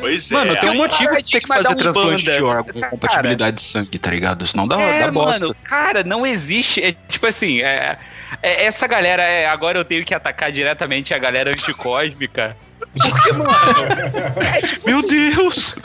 [0.00, 0.56] Pois Mano, é.
[0.60, 2.36] tem um motivo de ter que fazer transplante Umbanda.
[2.36, 4.46] de órgão com Cara, compatibilidade de sangue, tá ligado?
[4.46, 5.40] Senão dá, é, dá bosta.
[5.46, 6.82] mano, cara, não existe.
[6.82, 7.98] É, tipo assim, é,
[8.42, 12.56] é- essa galera, é, agora eu tenho que atacar diretamente a galera anticósmica.
[13.00, 13.48] Porque, mano,
[14.56, 15.76] é tipo Meu Deus!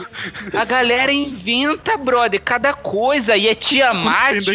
[0.57, 3.35] A galera inventa, brother, cada coisa.
[3.35, 4.45] E é Tiamat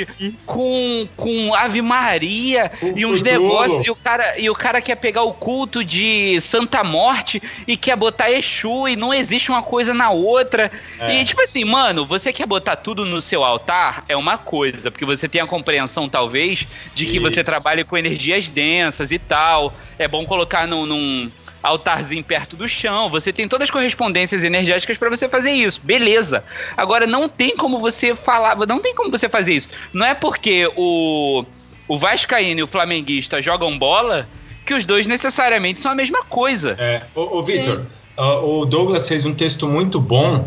[0.46, 3.86] com, com Ave Maria O e uns negócios.
[3.86, 7.96] E o, cara, e o cara quer pegar o culto de Santa Morte e quer
[7.96, 10.70] botar Exu e não existe uma coisa na outra.
[10.98, 11.20] É.
[11.20, 14.04] E tipo assim, mano, você quer botar tudo no seu altar?
[14.08, 17.50] É uma coisa, porque você tem a compreensão, talvez, de que você Isso.
[17.50, 19.72] trabalha com energias densas e tal.
[19.98, 21.30] É bom colocar num- num
[21.62, 26.44] altarzinho perto do chão, você tem todas as correspondências energéticas pra você fazer isso, beleza.
[26.76, 29.68] Agora não tem como você falar, não tem como você fazer isso.
[29.92, 31.44] Não é porque o
[31.86, 34.28] o vascaíno e o flamenguista jogam bola
[34.66, 36.76] que os dois necessariamente são a mesma coisa.
[36.78, 37.02] É.
[37.14, 37.86] Ô, ô Vitor,
[38.16, 40.46] o Douglas fez um texto muito bom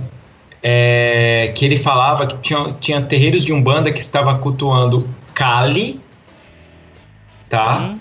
[0.62, 6.00] é, que ele falava que tinha, tinha terreiros de Umbanda que estava cultuando Kali
[7.52, 7.96] tá?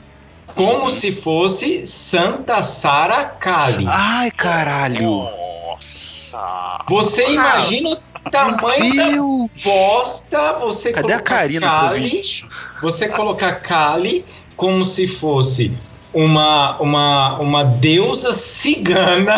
[0.55, 3.87] Como se fosse Santa Sara Kali.
[3.89, 5.29] Ai, caralho.
[5.81, 6.85] Nossa.
[6.89, 12.23] Você imagina o tamanho da bosta você Cadê a colocar Karina Kali,
[12.83, 14.25] você colocar Kali
[14.57, 15.73] como se fosse
[16.13, 19.37] uma, uma, uma deusa cigana.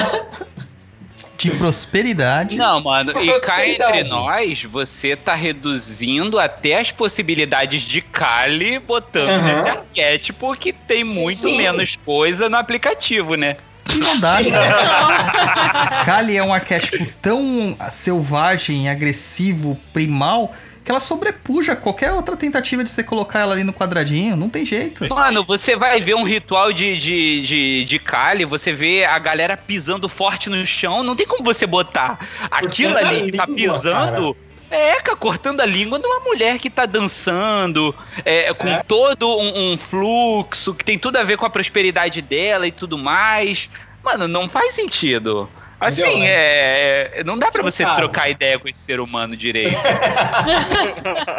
[1.42, 2.56] De prosperidade.
[2.56, 9.28] Não, mano, e cá entre nós, você tá reduzindo até as possibilidades de Kali botando
[9.28, 9.42] Aham.
[9.42, 11.56] nesse arquétipo que tem muito Sim.
[11.56, 13.56] menos coisa no aplicativo, né?
[13.92, 14.38] E não dá.
[16.06, 22.90] Kali é um arquétipo tão selvagem, agressivo, primal, que ela sobrepuja qualquer outra tentativa de
[22.90, 24.36] você colocar ela ali no quadradinho.
[24.36, 25.08] Não tem jeito.
[25.08, 29.56] Mano, você vai ver um ritual de, de, de, de Kali, você vê a galera
[29.56, 32.18] pisando forte no chão, não tem como você botar
[32.50, 34.36] aquilo ali que tá pisando.
[34.70, 37.94] É, cara, cortando a língua de uma mulher que tá dançando,
[38.24, 38.82] é, com É.
[38.82, 42.96] todo um, um fluxo, que tem tudo a ver com a prosperidade dela e tudo
[42.96, 43.68] mais.
[44.02, 45.48] Mano, não faz sentido.
[45.82, 46.26] Assim, Entendeu, né?
[46.28, 47.96] é, é- Não dá pra Isso você casa.
[47.96, 49.74] trocar ideia com esse ser humano direito.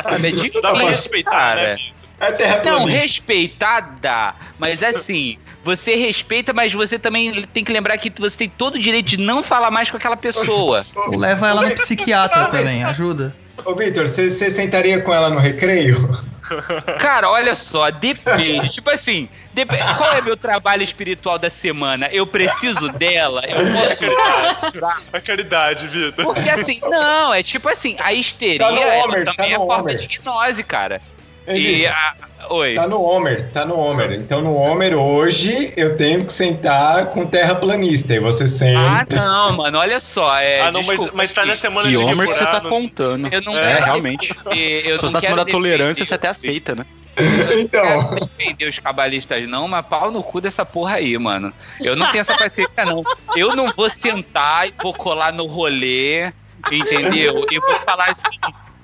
[0.10, 1.62] Sabe, é difícil, Dá pra respeitar, cara.
[1.76, 1.78] né?
[2.20, 4.36] É terra Não, respeitar dá.
[4.58, 8.80] Mas assim, você respeita, mas você também tem que lembrar que você tem todo o
[8.80, 10.86] direito de não falar mais com aquela pessoa.
[11.18, 13.36] Leva ela no psiquiatra também, ajuda.
[13.66, 16.10] Ô, Vitor, você você sentaria com ela no recreio?
[17.00, 18.70] Cara, olha só, depende.
[18.74, 22.08] tipo assim, dep- qual é meu trabalho espiritual da semana?
[22.12, 23.42] Eu preciso dela?
[23.48, 25.02] Eu posso ajudar?
[25.12, 26.26] A caridade, Vitor.
[26.26, 29.84] Porque assim, não, é tipo assim, a histeria Tá Homer, tá também no é forma
[29.84, 29.96] Homer.
[29.96, 31.02] de gnose, cara.
[31.48, 32.14] E Ele- a...
[32.50, 32.74] Oi.
[32.76, 34.12] Tá no Homer, tá no Homer.
[34.12, 38.14] Então no Homer hoje eu tenho que sentar com terraplanista.
[38.16, 39.16] E você Ah, senta.
[39.16, 40.38] não, mano, olha só.
[40.38, 42.46] É, ah, não, mas, desculpa, mas tá assim, na semana Que de Homer que você
[42.46, 43.30] tá contando.
[43.34, 44.36] Eu não É, quero realmente.
[44.46, 46.86] eu Se não fosse na semana da tolerância, você até aceita, né?
[47.60, 47.86] Então.
[47.86, 51.54] Eu não defender os cabalistas, não, mas pau no cu dessa porra aí, mano.
[51.80, 53.04] Eu não tenho essa paciência, não.
[53.36, 56.32] Eu não vou sentar e vou colar no rolê,
[56.72, 57.46] entendeu?
[57.52, 58.24] E vou falar assim.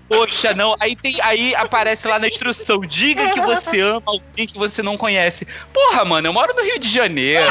[0.09, 0.75] Poxa, não.
[0.79, 4.97] Aí, tem, aí aparece lá na instrução: diga que você ama alguém que você não
[4.97, 5.47] conhece.
[5.71, 7.45] Porra, mano, eu moro no Rio de Janeiro.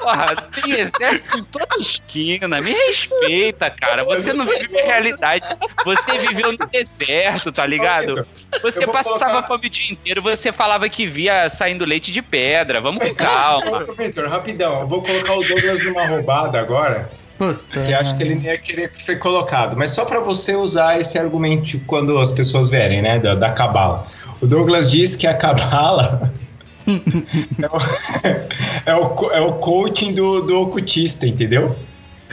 [0.00, 2.60] Porra, tem exército em toda esquina.
[2.60, 4.02] Me respeita, cara.
[4.04, 5.44] Você não vive a realidade.
[5.84, 8.26] Você viveu no deserto, tá ligado?
[8.62, 12.80] Você passava colocar- fome o dia inteiro, você falava que via saindo leite de pedra.
[12.80, 13.84] Vamos com calma.
[13.96, 14.80] Vitor, rapidão.
[14.80, 17.10] Eu vou colocar o Douglas numa roubada agora.
[17.40, 17.82] Puta.
[17.86, 19.74] Que acho que ele nem ia querer ser colocado.
[19.74, 23.18] Mas só pra você usar esse argumento quando as pessoas verem, né?
[23.18, 24.06] Da, da cabala.
[24.42, 26.30] O Douglas diz que a cabala.
[27.56, 27.80] é, o,
[28.84, 31.74] é, o, é o coaching do, do ocultista, entendeu?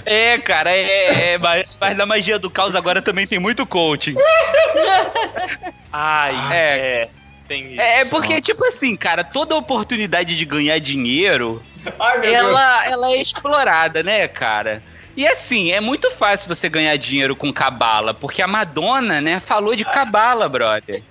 [0.05, 4.15] É, cara, é, é, mas, mas na magia do caos agora também tem muito coaching.
[5.89, 6.57] Ai, É.
[6.57, 7.09] é.
[7.47, 7.81] Tem isso.
[7.81, 11.63] É, porque, tipo assim, cara, toda oportunidade de ganhar dinheiro,
[11.97, 12.35] Ai, Deus.
[12.35, 14.83] ela, ela é explorada, né, cara?
[15.17, 19.75] E assim, é muito fácil você ganhar dinheiro com cabala, porque a Madonna, né, falou
[19.75, 21.01] de cabala, brother.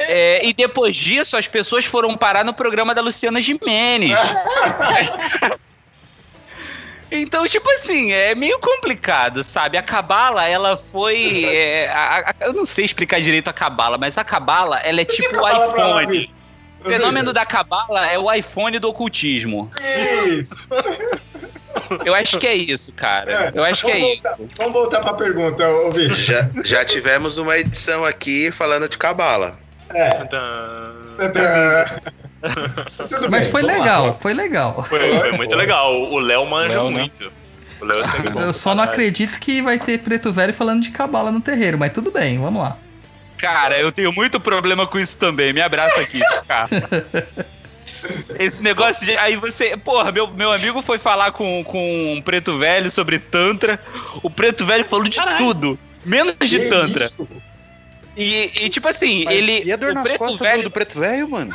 [0.00, 4.18] É, e depois disso, as pessoas foram parar no programa da Luciana Gimenez.
[7.08, 9.78] Então, tipo assim, é meio complicado, sabe?
[9.78, 11.44] A Cabala, ela foi.
[11.44, 15.04] é, a- a- eu não sei explicar direito a Cabala, mas a Cabala, ela é
[15.04, 16.34] tipo o iPhone.
[16.84, 19.70] O fenômeno da Cabala é o iPhone do ocultismo.
[20.28, 20.66] Isso.
[22.04, 23.52] Eu acho que é isso, cara.
[23.54, 24.22] Eu acho que é vamos isso.
[24.22, 26.16] voltar, Vamos voltar pra pergunta, ô Vitor.
[26.16, 29.58] Já, já tivemos uma edição aqui falando de cabala.
[29.94, 30.10] É.
[30.24, 31.84] Tadã.
[33.08, 33.82] Tudo Mas bem, foi vamos lá.
[33.84, 34.84] legal, foi legal.
[34.84, 35.94] Foi, foi muito legal.
[36.02, 36.98] O Léo manja Léo, né?
[37.00, 37.32] muito.
[37.80, 40.82] O Léo é sangue bom Eu só não acredito que vai ter preto velho falando
[40.82, 42.76] de cabala no terreiro, mas tudo bem, vamos lá.
[43.36, 45.52] Cara, eu tenho muito problema com isso também.
[45.52, 46.68] Me abraça aqui, cara.
[48.38, 49.16] Esse negócio de.
[49.16, 49.76] Aí você.
[49.76, 53.80] Porra, meu, meu amigo foi falar com, com um preto velho sobre Tantra.
[54.22, 57.04] O preto velho falou de tudo, menos de Que Tantra.
[57.06, 57.26] isso?
[58.16, 59.62] E, e, tipo assim, Mas ele.
[59.64, 60.62] E a dor nas preto costas do- velho.
[60.64, 61.52] do preto velho, mano?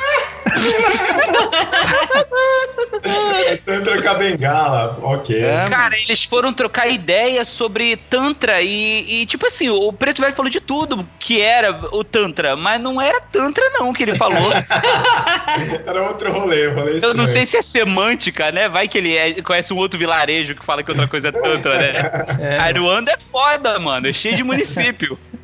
[3.46, 5.42] É Tantra com a bengala, ok.
[5.42, 10.34] É, Cara, eles foram trocar ideia sobre Tantra e, e, tipo assim, o Preto Velho
[10.34, 14.52] falou de tudo que era o Tantra, mas não era Tantra não que ele falou.
[15.86, 18.68] Era outro rolê, rolê Eu não sei se é semântica, né?
[18.68, 21.78] Vai que ele é- conhece um outro vilarejo que fala que outra coisa é Tantra,
[21.78, 21.92] né?
[22.40, 25.18] É, Aruanda é foda, mano, é cheio de município.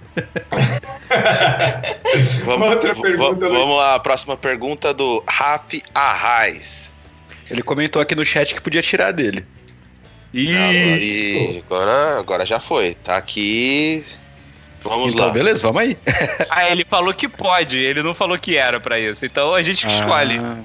[2.45, 3.59] Vamos, Outra pergunta, né?
[3.59, 6.93] vamos lá, a próxima pergunta do Raf Arraes.
[7.51, 9.45] Ele comentou aqui no chat que podia tirar dele.
[10.32, 12.95] E agora, agora já foi.
[12.95, 14.05] Tá aqui.
[14.82, 15.32] Vamos então, lá.
[15.32, 15.97] beleza, vamos aí.
[16.51, 19.24] Ah, ele falou que pode, ele não falou que era pra isso.
[19.24, 20.39] Então a gente que escolhe.
[20.39, 20.59] Ah,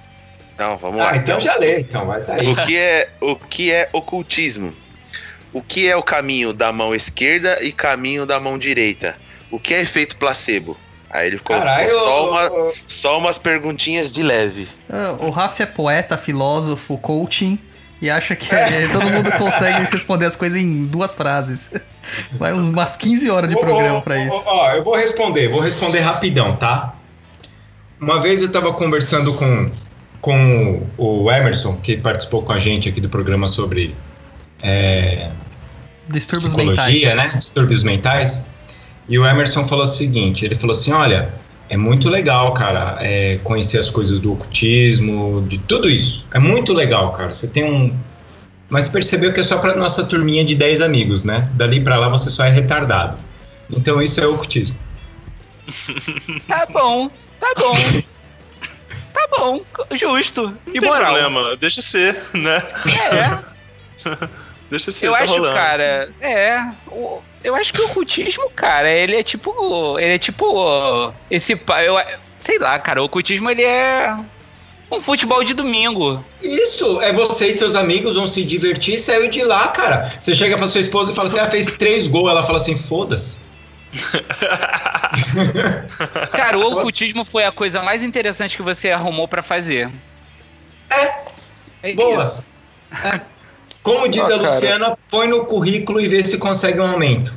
[0.58, 1.12] Não, vamos lá.
[1.12, 2.48] Ah, então já lê, então, vai tá aí.
[2.48, 4.74] O que é o que é ocultismo?
[5.52, 9.16] O que é o caminho da mão esquerda e caminho da mão direita?
[9.54, 10.76] O que é efeito placebo?
[11.12, 14.68] Aí ele colocou Caralho, só, uma- só umas perguntinhas de leve.
[14.90, 17.60] Ah, O Rafa é poeta, filósofo, coaching
[18.02, 21.72] e acha que é, todo mundo consegue responder as coisas em duas frases.
[22.34, 24.44] Vai uns, umas 15 horas de programa ô, isso.
[24.44, 26.96] Ó, eu vou responder, vou responder rapidão, tá?
[28.02, 29.70] Uma vez eu tava conversando com,
[30.20, 33.96] com o Emerson, que participou com a gente aqui do programa sobre
[34.64, 35.30] é,
[36.10, 37.34] Distúrbios psicologia, mentais.
[37.34, 37.40] né?
[37.40, 38.46] Distúrbios mentais.
[39.08, 41.34] E o Emerson falou o seguinte: ele falou assim, olha,
[41.70, 46.26] é muito legal, cara, é, conhecer as coisas do ocultismo, de tudo isso.
[46.34, 47.34] É muito legal, cara.
[47.34, 47.94] Você tem um.
[48.70, 51.48] Mas percebeu que é só pra nossa turminha de 10 amigos, né?
[51.54, 53.18] Dali pra lá você só é retardado.
[53.70, 54.78] Então isso é ocultismo.
[56.48, 57.10] Tá bom,
[57.40, 57.74] tá bom.
[59.14, 59.62] Tá bom,
[59.92, 60.48] justo.
[60.66, 61.14] Não E tem moral.
[61.14, 62.64] problema, deixa ser, né?
[63.12, 63.38] É,
[64.72, 65.54] Deixa ser, eu tá acho, rolando.
[65.56, 66.68] cara, é.
[66.88, 69.98] o- Eu acho que o ocultismo, cara, ele é tipo.
[70.00, 71.12] Ele é tipo.
[71.30, 71.56] Esse.
[71.56, 71.96] pa- Eu,
[72.40, 74.16] sei lá, cara, o ocultismo ele é.
[74.92, 76.24] Um futebol de domingo.
[76.42, 80.04] Isso, é você e seus amigos vão se divertir e saiu de lá, cara.
[80.22, 82.30] Você chega pra sua esposa e fala assim: ah, fez três gols.
[82.30, 83.40] Ela fala assim: foda-se.
[86.32, 89.90] Cara, o ocultismo foi a coisa mais interessante que você arrumou pra fazer.
[90.90, 91.94] É.
[91.94, 92.24] Boa.
[92.24, 92.48] isso.
[93.84, 94.42] Como diz Ah, a cara.
[94.42, 97.36] Luciana, põe no currículo e vê se consegue um aumento.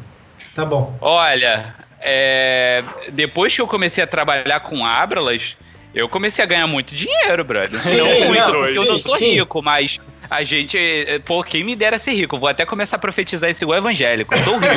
[0.55, 0.97] Tá bom.
[1.01, 5.56] Olha, é, depois que eu comecei a trabalhar com Abralas,
[5.94, 7.77] eu comecei a ganhar muito dinheiro, brother.
[7.78, 9.32] Sim, não muito, não, porque eu sim, não sou sim.
[9.32, 10.01] rico, mas
[10.31, 12.36] a gente, é, pô, quem me dera ser rico?
[12.36, 14.32] Eu Vou até começar a profetizar esse igual evangélico.
[14.35, 14.74] Eu sou rico.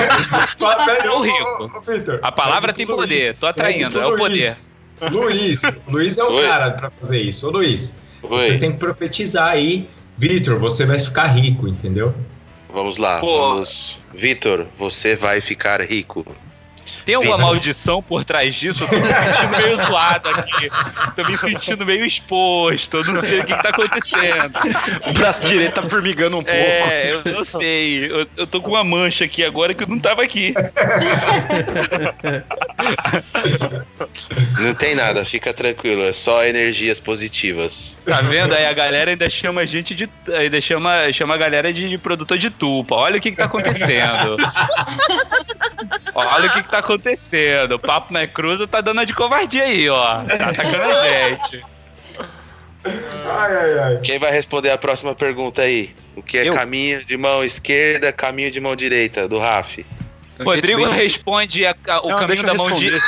[1.04, 1.84] Sou rico.
[1.88, 2.20] Vitor.
[2.22, 3.38] A palavra Pede tem pro poder, Luiz.
[3.38, 4.72] tô atraindo, Pede pro é o Luiz.
[5.12, 5.62] Luiz.
[5.88, 6.48] Luiz é o Oi.
[6.48, 7.48] cara pra fazer isso.
[7.48, 9.88] Ô, Luiz, você Oi, tem que profetizar aí.
[10.20, 12.14] Vitor, você vai ficar rico, entendeu?
[12.72, 13.22] vamos lá.
[13.22, 13.54] Pô.
[13.54, 13.98] Vamos.
[14.14, 16.26] Vitor, você vai ficar rico.
[17.06, 17.46] Tem alguma Vem.
[17.46, 18.84] maldição por trás disso?
[18.84, 20.70] Eu tô me sentindo meio zoado aqui.
[21.16, 22.98] Tô me sentindo meio exposto.
[22.98, 24.52] Eu não sei o que, que tá acontecendo.
[25.08, 26.60] O braço direito tá formigando um pouco.
[26.60, 28.12] É, eu não sei.
[28.12, 30.54] Eu, eu tô com uma mancha aqui agora que eu não tava aqui.
[34.60, 37.98] Não tem nada, fica tranquilo, é só energias positivas.
[38.06, 38.54] Tá vendo?
[38.54, 40.10] Aí a galera ainda chama a gente de.
[40.38, 42.96] Ainda chama, chama a galera de, de produtor de tupa.
[42.96, 44.38] Olha o que, que tá acontecendo.
[46.14, 47.74] Olha o que, que tá acontecendo.
[47.74, 50.24] O papo na cruza tá dando de covardia aí, ó.
[50.26, 51.64] Tá atacando a gente.
[52.86, 53.98] Ai, ai, ai.
[54.04, 55.94] Quem vai responder a próxima pergunta aí?
[56.16, 56.54] O que é Eu.
[56.54, 59.86] caminho de mão esquerda, caminho de mão direita, do Raf?
[60.42, 63.06] Rodrigo responde a- a- o Não, caminho da mão direita.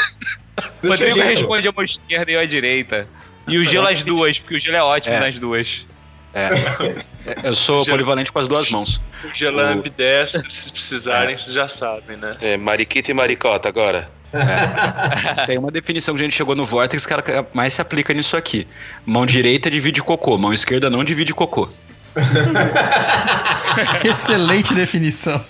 [0.81, 3.07] Deixa Rodrigo eu- responde a mão esquerda e eu a direita.
[3.47, 5.19] E o gelo as duas, porque o gelo é ótimo É.
[5.19, 5.85] nas duas.
[6.33, 6.49] É.
[7.43, 8.99] Eu sou polivalente com as duas mãos.
[9.23, 12.35] O Gelan O- ambidestro, se precisarem, vocês já sabem, né?
[12.41, 14.09] É, mariquita e maricota agora.
[15.45, 18.35] Tem uma definição que a gente chegou no Vortex que ela mais se aplica nisso
[18.37, 18.65] aqui.
[19.05, 21.69] Mão direita divide cocô, mão esquerda não divide cocô.
[24.03, 25.45] Excelente definição.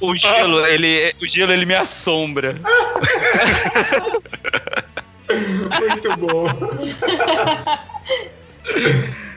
[0.00, 2.56] O gelo, ele, o gelo, ele me assombra.
[5.80, 6.46] Muito bom.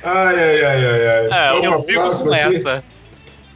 [0.03, 1.25] Ai, ai, ai, ai, ai.
[1.31, 2.55] É, Vamos Eu fico com aqui?
[2.55, 2.83] essa.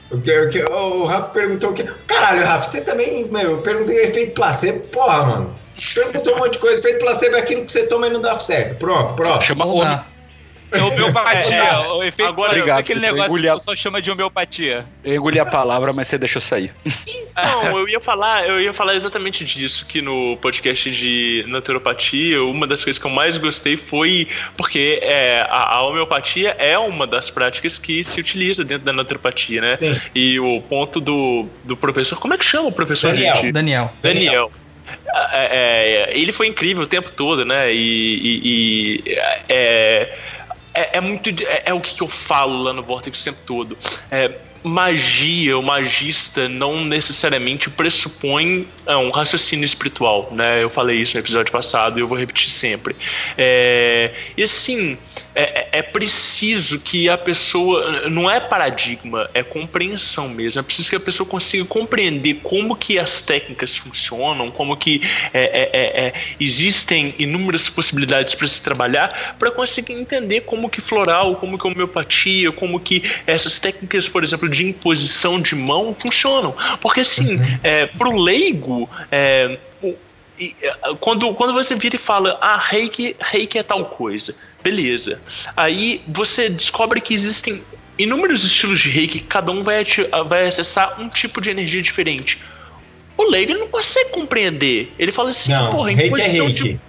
[0.09, 1.84] O, que, o, que, o Rafa perguntou o que.
[1.84, 3.25] Caralho, Rafa, você também.
[3.25, 4.79] Meu, eu perguntei efeito placebo.
[4.88, 5.55] Porra, mano.
[5.93, 6.79] Perguntou um monte de coisa.
[6.79, 8.77] Efeito placebo é aquilo que você toma e não dá certo.
[8.77, 9.43] Pronto, pronto.
[9.43, 9.99] Chama Vamos
[10.72, 11.80] É homeopatia.
[11.91, 14.85] o efeito Agora, Obrigado, aquele negócio engoli que a- o pessoal chama de homeopatia.
[15.03, 16.73] Eu engoli a palavra, mas você deixou sair.
[17.35, 22.68] Não, eu ia falar, eu ia falar exatamente disso que no podcast de naturopatia, uma
[22.68, 24.27] das coisas que eu mais gostei foi
[24.57, 29.61] porque é, a, a homeopatia é uma das práticas que se utiliza dentro da naturopatia,
[29.61, 29.77] né?
[29.80, 30.02] Sim.
[30.14, 33.35] E o ponto do, do professor, como é que chama o professor, Daniel.
[33.38, 33.52] gente?
[33.52, 33.94] Daniel.
[34.02, 34.52] Daniel.
[35.31, 37.72] É, é, ele foi incrível o tempo todo, né?
[37.73, 39.18] E, e- e,
[39.49, 40.14] é,
[40.77, 41.29] é, é muito.
[41.43, 43.77] É, é o que, eu falo lá no Vortex o tempo todo.
[44.11, 44.31] É,
[44.63, 50.63] magia, o magista não necessariamente pressupõe é, um raciocínio espiritual, né?
[50.63, 52.95] Eu falei isso no episódio passado e eu vou repetir sempre.
[53.38, 54.97] É, e assim,
[55.35, 58.09] é, é preciso que a pessoa.
[58.09, 60.59] Não é paradigma, é compreensão mesmo.
[60.59, 65.01] É preciso que a pessoa consiga compreender como que as técnicas funcionam, como que
[65.34, 70.81] é, é, é, é, existem inúmeras possibilidades para se trabalhar, para conseguir entender como que
[70.81, 75.95] floral, como que homeopatia, como que essas técnicas, por exemplo, exemplo, de imposição de mão
[75.98, 76.56] funcionam.
[76.82, 79.57] Porque, assim, é, pro leigo, é,
[80.40, 85.22] e, é, quando, quando você vira e fala, ah, reiki, reiki é tal coisa, beleza.
[85.56, 87.61] Aí você descobre que existem
[87.98, 89.84] inúmeros estilos de reiki, cada um vai,
[90.28, 92.40] vai acessar um tipo de energia diferente.
[93.18, 94.94] O leigo não consegue compreender.
[94.99, 96.64] Ele fala assim, Não, porra, reiki é imposição reiki.
[96.64, 96.80] de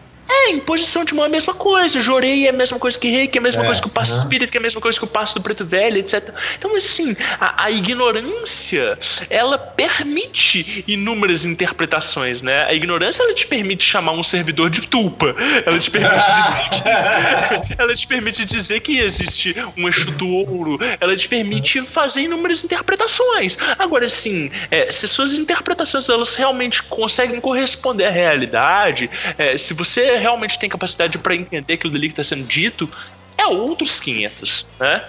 [0.47, 2.01] é, imposição de mão é a mesma coisa.
[2.01, 4.12] Jorei é a mesma coisa que reiki, é a mesma É, coisa que o passo
[4.12, 4.23] aham.
[4.23, 6.31] espírita, que é a mesma coisa que o passo do preto velho, etc.
[6.59, 8.98] Então, assim, a, a ignorância,
[9.28, 12.65] ela permite inúmeras interpretações, né?
[12.65, 15.35] A ignorância, ela te permite chamar um servidor de tulpa.
[15.66, 20.78] Ela te permite dizer que, ela te permite dizer que existe um Exu do ouro.
[21.01, 23.59] Ela te permite fazer inúmeras interpretações.
[23.78, 30.16] Agora, assim, é, se suas interpretações elas realmente conseguem corresponder à realidade, é, se você
[30.16, 30.28] realmente
[30.59, 32.89] tem capacidade para entender aquilo dali que está sendo dito,
[33.37, 35.05] é outros 500, né?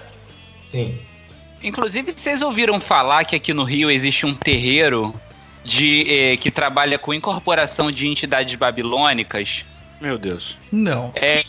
[0.70, 1.00] Sim.
[1.62, 5.14] Inclusive, vocês ouviram falar que aqui no Rio existe um terreiro
[5.64, 9.66] de, eh, que trabalha com incorporação de entidades babilônicas?
[10.00, 10.58] Meu Deus.
[10.72, 11.12] Não.
[11.16, 11.44] É,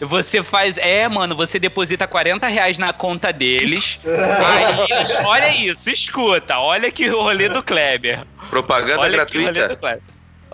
[0.00, 0.76] você faz.
[0.78, 4.00] É, mano, você deposita 40 reais na conta deles.
[4.04, 5.24] aí.
[5.24, 6.58] Olha isso, escuta.
[6.58, 8.24] Olha que rolê do Kleber.
[8.50, 10.00] Propaganda Olha que rolê gratuita.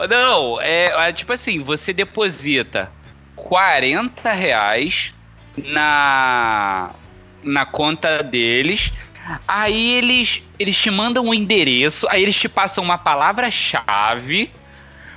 [0.08, 2.90] Não, é, é tipo assim: você deposita
[3.36, 5.14] 40 reais
[5.56, 6.90] na,
[7.42, 8.92] na conta deles.
[9.48, 14.50] Aí eles, eles te mandam um endereço, aí eles te passam uma palavra-chave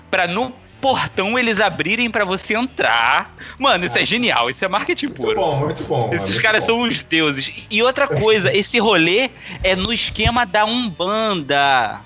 [0.09, 3.35] pra no portão eles abrirem pra você entrar.
[3.59, 5.35] Mano, isso é genial, isso é marketing Muito puro.
[5.35, 6.09] bom, muito bom.
[6.13, 6.67] Esses muito caras bom.
[6.67, 7.51] são os deuses.
[7.69, 9.29] E outra coisa, esse rolê
[9.63, 11.99] é no esquema da Umbanda.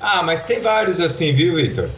[0.00, 1.90] Ah, mas tem vários assim, viu, Vitor?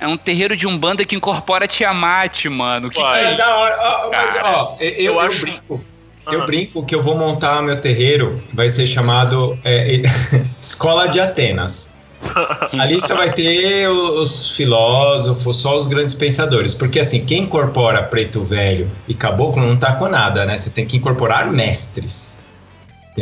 [0.00, 2.88] É um terreiro de Umbanda que incorpora Tiamat, mano.
[2.90, 3.32] Que Uai.
[3.32, 3.74] É da hora.
[3.80, 5.84] Ó, mas, ó, eu, eu, Eu acho- brinco.
[6.30, 10.02] Eu brinco que eu vou montar meu terreiro, vai ser chamado é,
[10.60, 11.94] Escola de Atenas.
[12.78, 16.74] Ali só vai ter os filósofos, só os grandes pensadores.
[16.74, 20.58] Porque assim, quem incorpora preto velho e caboclo não tá com nada, né?
[20.58, 22.37] Você tem que incorporar mestres.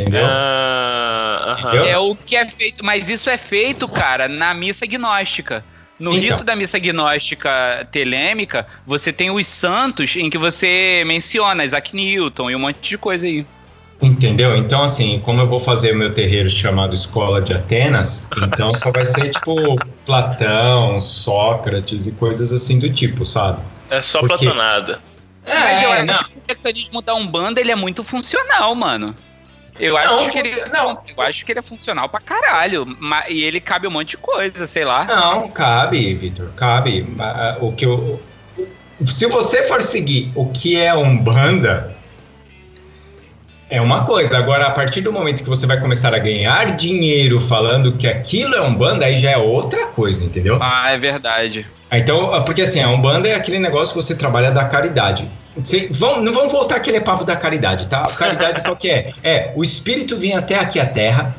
[0.01, 0.25] Entendeu?
[0.25, 1.55] Ah.
[1.59, 1.85] Entendeu?
[1.85, 5.63] É o que é feito, mas isso é feito, cara, na missa gnóstica.
[5.99, 6.21] No Então.
[6.37, 12.51] rito da missa gnóstica telêmica, você tem os santos em que você menciona Isaac Newton
[12.51, 13.45] e um monte de coisa aí.
[13.99, 14.55] Entendeu?
[14.55, 18.91] Então, assim, como eu vou fazer o meu terreiro chamado Escola de Atenas, então só
[18.91, 19.55] vai ser tipo
[20.05, 23.59] Platão, Sócrates e coisas assim do tipo, sabe?
[23.89, 24.45] É só Por quê?
[24.45, 24.99] platonada.
[25.47, 26.23] mas eu É, acho não.
[26.25, 29.15] que o mecanismo da Umbanda ele é muito funcional, mano.
[29.79, 30.99] Eu acho, Não, que ele, funci- não.
[31.15, 32.85] eu acho que ele é funcional pra caralho.
[32.99, 35.05] ma- E ele cabe um monte de coisa, sei lá.
[35.05, 37.05] Não, cabe, Vitor, cabe.
[37.19, 38.19] Ah, O que eu,
[39.05, 41.95] se você for seguir o que é Umbanda,
[43.69, 44.37] é uma coisa.
[44.37, 48.55] Agora, a partir do momento que você vai começar a ganhar dinheiro falando que aquilo
[48.55, 50.57] é Umbanda, aí já é outra coisa, entendeu?
[50.61, 51.67] Ah, é verdade.
[51.91, 55.27] Ah, Então, porque assim, a Umbanda é aquele negócio que você trabalha da caridade.
[55.63, 58.05] Você- vão- não vamos voltar aquele papo da caridade, tá?
[58.05, 59.11] A caridade qual que é?
[59.23, 61.35] É, o espírito vir até aqui à Terra,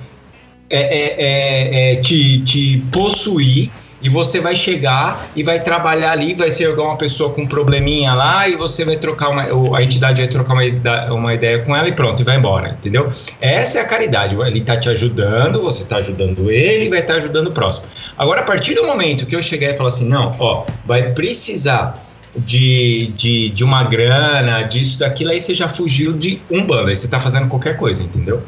[0.71, 3.71] é, é, é, é, te, te possuir,
[4.01, 8.15] e você vai chegar e vai trabalhar ali, vai ser uma pessoa com um probleminha
[8.15, 9.77] lá, e você vai trocar uma.
[9.77, 10.65] A entidade vai trocar uma,
[11.13, 13.13] uma ideia com ela e pronto, e vai embora, entendeu?
[13.41, 14.37] Essa é a caridade.
[14.41, 17.87] Ele tá te ajudando, você tá ajudando ele vai estar ajudando o próximo.
[18.17, 22.08] Agora, a partir do momento que eu chegar e falar assim, não, ó, vai precisar
[22.41, 26.97] de, de, de uma grana, disso, daquilo, aí você já fugiu de um bando, aí
[26.97, 28.43] você tá fazendo qualquer coisa, entendeu?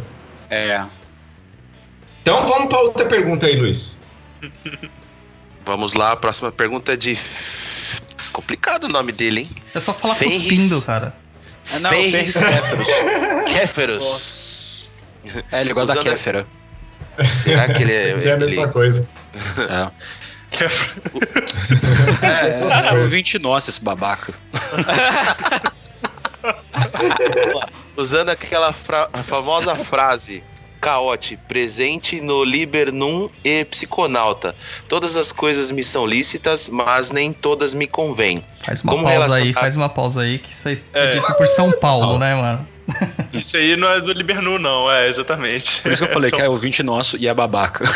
[0.48, 0.84] É.
[2.22, 3.98] Então vamos para outra pergunta aí, Luiz.
[5.64, 7.16] Vamos lá, a próxima pergunta é de.
[8.32, 9.50] Complicado o nome dele, hein?
[9.74, 10.38] É só falar Ferris.
[10.38, 11.14] cuspindo, cara.
[11.72, 12.88] É, Não, Ferris Ferris.
[13.52, 14.90] Kéferos.
[15.52, 16.46] É, ele gosta da Kéfera.
[17.42, 18.14] Será que ele é.
[18.16, 19.06] Isso é a ele- mesma coisa.
[19.68, 19.90] É.
[22.22, 24.32] É, é, ouvinte nosso, esse babaca.
[27.96, 30.42] Usando aquela fra- a famosa frase.
[30.80, 34.56] Caote, presente no Libernum e Psiconauta.
[34.88, 38.42] Todas as coisas me são lícitas, mas nem todas me convêm.
[38.62, 41.04] Faz uma Como pausa aí, relacionar- faz uma pausa aí, que isso aí É.
[41.04, 42.66] é dito por São Paulo, né, mano?
[43.34, 45.82] Isso aí não é do Libernu, não, é exatamente.
[45.82, 47.84] Por isso que eu falei São- que é ouvinte nosso e é babaca.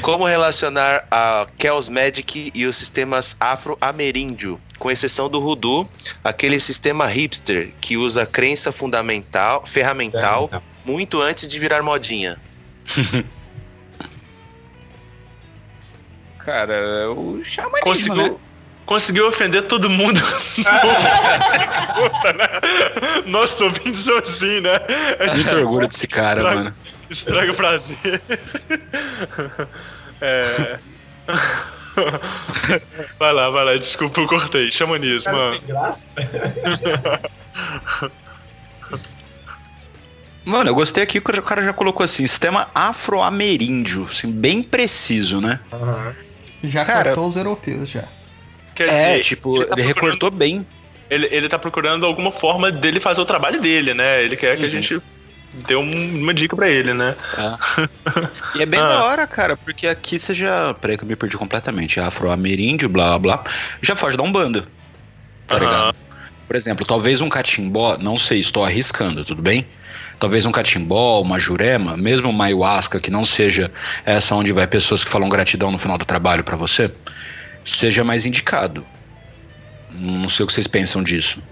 [0.00, 5.88] Como relacionar a Chaos Magic e os sistemas afro-ameríndio, com exceção do Voodoo,
[6.24, 10.50] aquele sistema hipster que usa crença fundamental, ferramental,
[10.84, 12.36] muito antes de virar modinha.
[16.44, 18.34] Cara, o xamanismo, Consigo, né?
[18.84, 20.20] conseguiu ofender todo mundo.
[21.94, 22.48] Puta, né?
[23.26, 24.80] Nossos ouvintes são assim, né?
[25.20, 26.74] É Muito orgulho desse cara, mano.
[27.12, 28.20] Estraga o prazer.
[30.20, 30.78] É.
[33.18, 34.72] Vai lá, vai lá, desculpa, eu cortei.
[34.72, 36.06] Chama nisso, Cara, tem graça.
[40.44, 45.40] Mano, eu gostei aqui que o cara já colocou assim, sistema afro-ameríndio, assim, bem preciso,
[45.40, 45.60] né?
[46.64, 48.04] Já Cara- cortou os europeus, já.
[48.74, 50.66] Quer é, dizer, tipo, ele ele, tá procurando- recortou bem.
[51.10, 54.22] Ele, ele tá procurando alguma forma dele fazer o trabalho dele, né?
[54.24, 54.70] Ele quer que a Uhum.
[54.72, 55.00] gente
[55.54, 57.16] dê um- uma dica pra ele, né?
[58.54, 58.84] E é bem Ah.
[58.86, 60.74] da hora, cara, porque aqui você já.
[60.74, 61.98] Peraí que eu me perdi completamente.
[61.98, 63.52] É afro-ameríndio, blá blá blá.
[63.80, 64.64] Já foge da Umbanda.
[65.46, 65.64] Tá Aham.
[65.64, 65.96] ligado?
[66.46, 69.66] Por exemplo, talvez um catimbó, não sei, estou arriscando, tudo bem?
[70.18, 73.70] Talvez um catimbó, uma jurema, mesmo uma ayahuasca, que não seja
[74.04, 76.92] essa onde vai pessoas que falam gratidão no final do trabalho pra você,
[77.64, 78.84] seja mais indicado.
[79.90, 81.42] Não sei o que vocês pensam disso.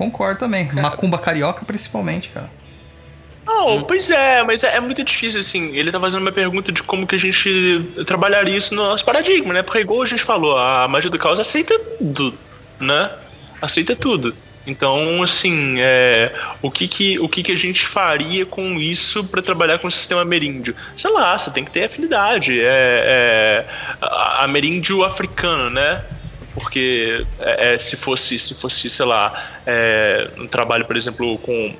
[0.00, 0.64] Concordo também.
[0.72, 2.50] Macumba carioca, principalmente, cara.
[3.44, 5.76] Não, pois é, mas é, é muito difícil, assim.
[5.76, 9.52] Ele tá fazendo uma pergunta de como que a gente trabalharia isso no nosso paradigma,
[9.52, 9.62] né?
[9.62, 12.32] Porque, igual a gente falou, a magia do caos aceita tudo,
[12.80, 13.10] né?
[13.60, 14.34] Aceita tudo.
[14.66, 16.32] Então, assim, é,
[16.62, 19.90] o, que, que, o que, que a gente faria com isso pra trabalhar com o
[19.90, 20.74] sistema ameríndio?
[20.96, 22.58] Sei lá, você tem que ter afinidade.
[22.58, 23.66] É,
[24.00, 24.06] é,
[24.38, 26.02] ameríndio africano, né?
[26.60, 31.74] Porque é, é, se fosse, se fosse, sei lá, é, um trabalho, por exemplo, com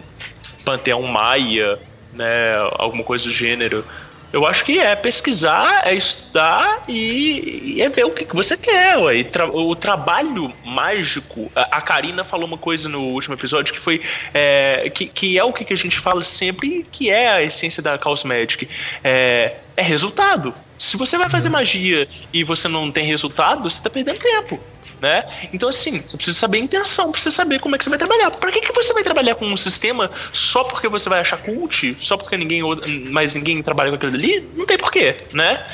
[0.64, 1.78] Panteão Maia,
[2.12, 3.84] né, alguma coisa do gênero.
[4.32, 8.56] Eu acho que é pesquisar, é estudar e, e é ver o que, que você
[8.56, 8.96] quer.
[8.96, 9.24] Ué.
[9.24, 11.50] Tra- o trabalho mágico.
[11.54, 14.00] A, a Karina falou uma coisa no último episódio que foi.
[14.32, 17.82] é, que, que é o que, que a gente fala sempre, que é a essência
[17.82, 18.68] da Chaos Magic.
[19.02, 20.54] É, é resultado.
[20.78, 24.58] Se você vai fazer magia e você não tem resultado, você tá perdendo tempo.
[25.00, 25.24] Né?
[25.52, 28.30] Então, assim, você precisa saber a intenção, precisa saber como é que você vai trabalhar.
[28.32, 31.96] Pra que, que você vai trabalhar com um sistema só porque você vai achar cult?
[32.00, 32.62] Só porque ninguém
[33.10, 34.50] mais ninguém trabalha com aquilo ali?
[34.54, 35.64] Não tem porquê, né?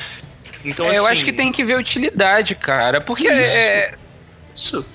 [0.64, 3.00] Então, É, eu assim, acho que tem que ver utilidade, cara.
[3.00, 3.56] Porque Isso.
[3.56, 3.94] é.
[4.54, 4.86] Isso.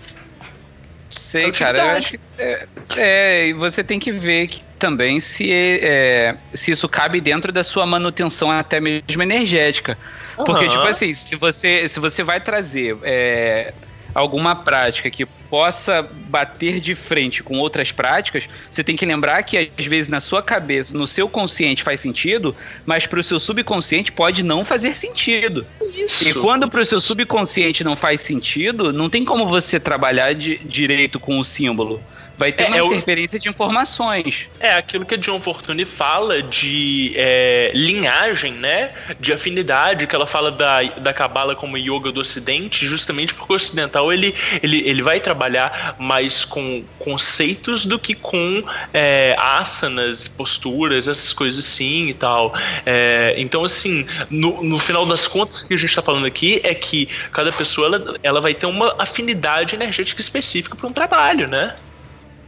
[1.09, 1.79] Sei, É cara.
[1.79, 2.19] Eu acho que.
[2.37, 7.51] É, é, e você tem que ver que, também se, é, se isso cabe dentro
[7.51, 9.97] da sua manutenção até mesmo energética.
[10.35, 10.69] Porque, Aham.
[10.69, 13.73] tipo assim, se você, se você vai trazer é,
[14.13, 19.71] alguma prática que possa bater de frente com outras práticas, você tem que lembrar que
[19.77, 22.55] às vezes na sua cabeça, no seu consciente faz sentido,
[22.85, 25.65] mas para o seu subconsciente pode não fazer sentido.
[25.93, 26.27] Isso.
[26.27, 30.57] E quando para o seu subconsciente não faz sentido, não tem como você trabalhar de,
[30.59, 32.01] direito com o símbolo.
[32.41, 34.49] Vai ter É, uma é o- interferência de informações.
[34.59, 38.89] É aquilo que a John Fortune fala de é, linhagem, né?
[39.19, 43.55] De afinidade, que ela fala da, da Kabbalah como yoga do Ocidente, justamente porque o
[43.55, 51.07] ocidental ele, ele, ele vai trabalhar mais com conceitos do que com é, asanas, posturas,
[51.07, 52.55] essas coisas assim e tal.
[52.87, 56.59] É, então, assim, no, no final das contas, o que a gente está falando aqui
[56.63, 61.47] é que cada pessoa ela, ela vai ter uma afinidade energética específica para um trabalho,
[61.47, 61.75] né?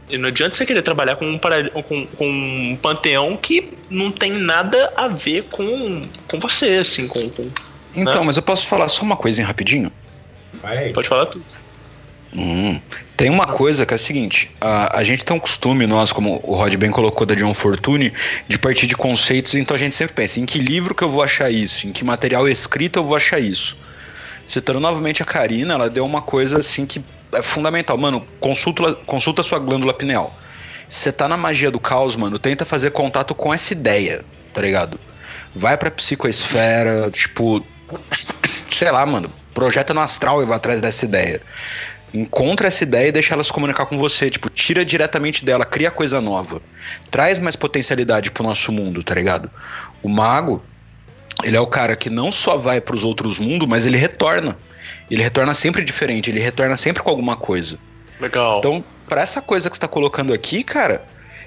[0.08, 4.32] E não adianta você querer trabalhar com um, com, com um panteão que não tem
[4.32, 7.48] nada a ver com, com você, assim, com, com-
[7.94, 8.26] Então, Né?
[8.26, 9.90] mas eu posso falar só uma coisinha rapidinho?
[10.62, 10.90] Vai.
[10.90, 11.44] Pode falar tudo.
[12.36, 12.80] Hum,
[13.16, 16.40] tem uma coisa que é a seguinte: a, a gente tem um costume, nós, como
[16.42, 18.12] o Rod bem colocou da John Fortune,
[18.48, 21.22] de partir de conceitos, então a gente sempre pensa em que livro que eu vou
[21.22, 23.76] achar isso, em que material escrito eu vou achar isso.
[24.46, 27.02] Citando novamente a Karina, ela deu uma coisa assim que
[27.32, 27.96] é fundamental.
[27.96, 30.34] Mano, consulta, consulta sua glândula pineal.
[30.88, 35.00] Você tá na magia do caos, mano, tenta fazer contato com essa ideia, tá ligado?
[35.54, 37.64] Vai pra psicoesfera, tipo.
[38.70, 39.30] Sei lá, mano.
[39.54, 41.40] Projeta no astral e vai atrás dessa ideia
[42.14, 44.30] encontra essa ideia e deixa ela se comunicar com você.
[44.30, 46.62] Tipo, tira diretamente dela, cria coisa nova.
[47.10, 49.50] Traz mais potencialidade pro nosso mundo, tá ligado?
[50.02, 50.62] O mago,
[51.44, 54.56] ele é o cara que não só vai pros outros mundos, mas ele retorna.
[55.10, 57.78] Ele retorna sempre diferente, ele retorna sempre com alguma coisa.
[58.18, 58.58] Legal.
[58.58, 61.02] Então, pra essa coisa que você tá colocando aqui, cara,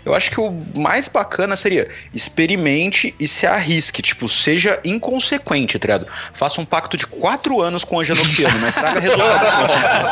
[0.06, 4.02] eu acho que o mais bacana seria experimente e se arrisque.
[4.02, 6.08] Tipo, seja inconsequente, tá ligado?
[6.34, 10.10] Faça um pacto de quatro anos com o Angelo Piano, mas traga resultados.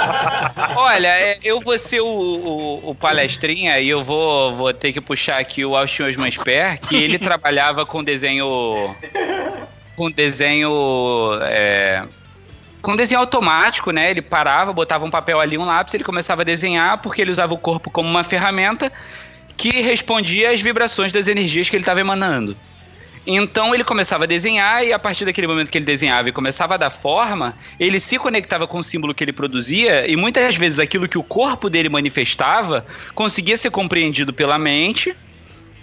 [0.75, 4.99] Olha, é, eu vou ser o, o- o palestrinha e eu vou, vou ter que
[4.99, 8.93] puxar aqui o Austin Osman Sper, que ele trabalhava com desenho.
[9.95, 10.69] Com desenho.
[11.43, 12.03] é,
[12.81, 14.11] com desenho automático, né?
[14.11, 17.53] Ele parava, botava um papel ali, um lápis, ele começava a desenhar, porque ele usava
[17.53, 18.91] o corpo como uma ferramenta
[19.57, 22.55] que respondia às vibrações das energias que ele estava emanando.
[23.27, 26.75] Então ele começava a desenhar e a partir daquele momento que ele desenhava e começava
[26.75, 30.77] a dar forma, ele se conectava com o símbolo que ele produzia e muitas vezes
[30.77, 32.85] aquilo que o corpo dele manifestava
[33.15, 35.15] conseguia ser compreendido pela mente.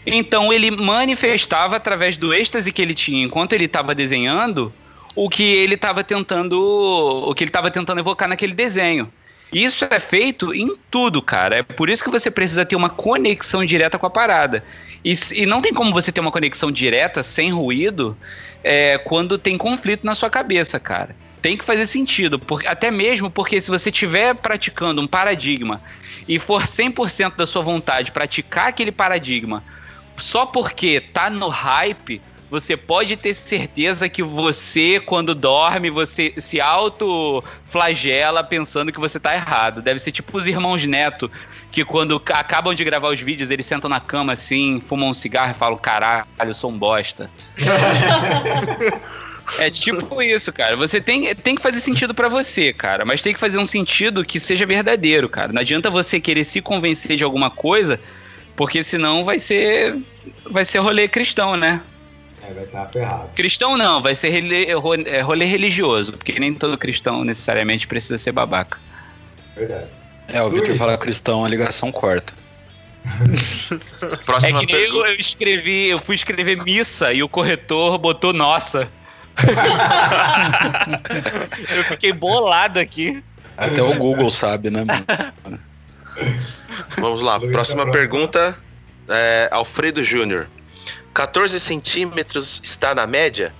[0.06, 4.72] Então ele manifestava através do êxtase que ele tinha enquanto ele estava desenhando
[5.14, 9.12] o que ele estava tentando, o que ele estava tentando evocar naquele desenho.
[9.52, 11.56] Isso é feito em tudo, cara.
[11.56, 14.64] É por isso que você precisa ter uma conexão direta com a parada.
[15.04, 18.16] E, e não tem como você ter uma conexão direta, sem ruído,
[18.64, 21.14] é, quando tem conflito na sua cabeça, cara.
[21.42, 25.82] Tem que fazer sentido, porque, até mesmo porque se você estiver praticando um paradigma
[26.26, 29.62] e for 100% da sua vontade praticar aquele paradigma
[30.16, 32.20] só porque tá no hype,
[32.52, 39.34] você pode ter certeza que você, quando dorme, você se auto-flagela pensando que você tá
[39.34, 39.80] errado.
[39.80, 41.30] Deve ser tipo os irmãos Neto,
[41.70, 45.52] que quando acabam de gravar os vídeos, eles sentam na cama assim, fumam um cigarro
[45.52, 47.30] e falam: caralho, eu sou um bosta.
[49.58, 50.76] É tipo isso, cara.
[50.76, 53.04] Você tem, tem que fazer sentido para você, cara.
[53.04, 55.52] Mas tem que fazer um sentido que seja verdadeiro, cara.
[55.52, 57.98] Não adianta você querer se convencer de alguma coisa,
[58.56, 59.96] porque senão vai ser.
[60.50, 61.80] Vai ser rolê cristão, né?
[62.48, 63.28] É, vai estar ferrado.
[63.34, 68.18] Cristão não, vai ser rele- ro- é, rolê religioso, porque nem todo cristão necessariamente precisa
[68.18, 68.78] ser babaca.
[69.56, 69.86] Verdade.
[70.28, 70.78] É, o Victor Luiz.
[70.78, 72.32] fala cristão, a ligação corta.
[74.02, 78.32] É Próxima que nem eu, eu escrevi, eu fui escrever missa e o corretor botou
[78.32, 78.88] nossa.
[81.70, 83.22] eu fiquei bolado aqui.
[83.56, 85.04] Até o Google sabe, né, mano?
[86.98, 88.56] Vamos lá, próxima pergunta.
[89.08, 90.48] É, Alfredo Júnior.
[91.14, 93.52] 14 centímetros está na média?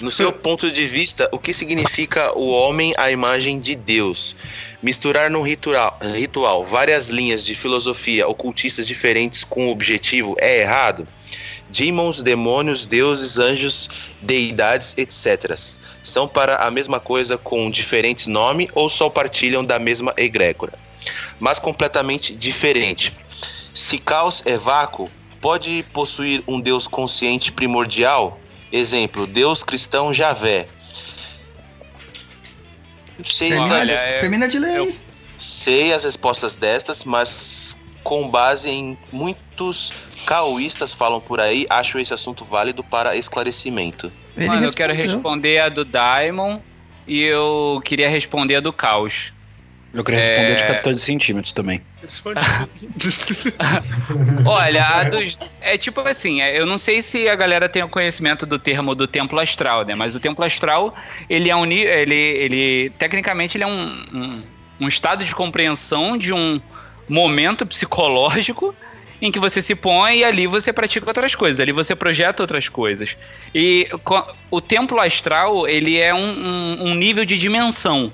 [0.00, 4.34] No seu ponto de vista, o que significa o homem à imagem de Deus?
[4.82, 11.06] Misturar num ritual, ritual várias linhas de filosofia ocultistas diferentes com objetivo é errado?
[11.70, 13.88] Demons, demônios, deuses, anjos,
[14.20, 15.56] deidades, etc.
[16.02, 20.72] São para a mesma coisa com diferentes nomes ou só partilham da mesma egrégora?
[21.42, 23.12] Mas completamente diferente.
[23.74, 25.10] Se caos é vácuo,
[25.40, 28.38] pode possuir um Deus consciente primordial?
[28.70, 30.68] Exemplo, Deus cristão Javé.
[33.24, 34.98] Sei, Termina, das- é- termina de ler aí.
[35.36, 39.92] sei as respostas destas, mas com base em muitos
[40.24, 44.12] caoístas falam por aí, acho esse assunto válido para esclarecimento.
[44.36, 46.60] Ele Mano, eu quero responder a do Daimon
[47.06, 49.32] e eu queria responder a do Caos.
[49.94, 50.66] Eu queria responder de É.
[50.76, 51.82] 14 centímetros também.
[54.44, 55.38] Olha, a dos.
[55.60, 58.94] É tipo assim, é, eu não sei se a galera tem o conhecimento do termo
[58.94, 59.94] do templo astral, né?
[59.94, 60.94] Mas o templo astral,
[61.28, 61.64] ele é um.
[61.66, 64.42] Ele, ele, tecnicamente, ele é um, um,
[64.80, 66.60] um estado de compreensão de um
[67.08, 68.74] momento psicológico
[69.20, 72.68] em que você se põe e ali você pratica outras coisas, ali você projeta outras
[72.68, 73.16] coisas.
[73.54, 73.88] E
[74.50, 78.10] o templo astral, ele é um- um nível de dimensão.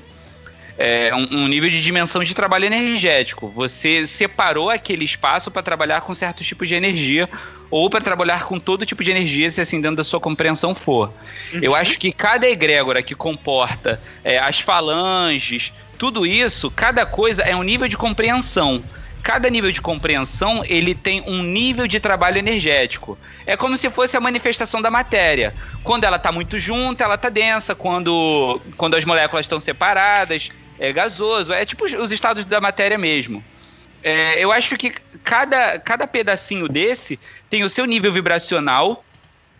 [0.78, 3.48] É um, um nível de dimensão de trabalho energético.
[3.48, 7.28] Você separou aquele espaço para trabalhar com certos tipos de energia
[7.70, 11.12] ou para trabalhar com todo tipo de energia, se assim dentro da sua compreensão for.
[11.60, 17.54] Eu acho que cada egrégora que comporta é, as falanges, tudo isso, cada coisa é
[17.54, 18.82] um nível de compreensão.
[19.20, 23.18] Cada nível de compreensão ele tem um nível de trabalho energético.
[23.44, 25.52] É como se fosse a manifestação da matéria.
[25.82, 27.74] Quando ela está muito junta, ela está densa.
[27.74, 31.52] Quando, quando as moléculas estão separadas, é gasoso.
[31.52, 33.42] É tipo os- os estados da matéria mesmo.
[34.02, 34.90] É, eu acho que
[35.24, 37.18] cada, cada pedacinho desse
[37.50, 39.04] tem o seu nível vibracional,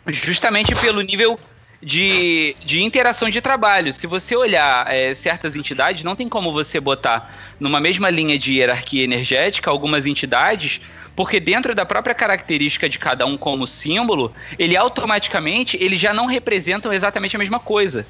[0.07, 1.39] justamente pelo nível
[1.83, 3.93] de, de interação de trabalho.
[3.93, 8.55] Se você olhar é, certas entidades, não tem como você botar numa mesma linha de
[8.55, 10.81] hierarquia energética algumas entidades,
[11.17, 16.27] porque dentro da própria característica de cada um como símbolo, ele automaticamente eles já não
[16.27, 18.07] representam exatamente a mesma coisa.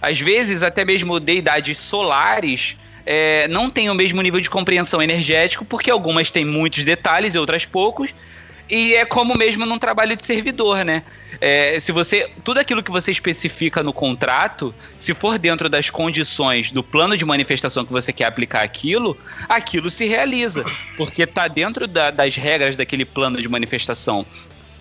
[0.00, 5.64] Às vezes, até mesmo deidades solares é, não têm o mesmo nível de compreensão energético,
[5.64, 8.10] porque algumas têm muitos detalhes e outras poucos.
[8.70, 11.02] E é como mesmo num trabalho de servidor, né?
[11.40, 12.30] É, se você.
[12.44, 17.24] Tudo aquilo que você especifica no contrato, se for dentro das condições do plano de
[17.24, 20.64] manifestação que você quer aplicar aquilo, aquilo se realiza.
[20.96, 24.24] Porque tá dentro da- das regras daquele plano de manifestação.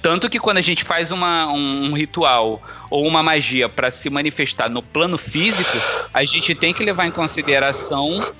[0.01, 4.09] Tanto que quando a gente faz uma- um, um ritual ou uma magia para se
[4.09, 5.77] manifestar no plano físico,
[6.13, 8.33] a gente tem que levar em consideração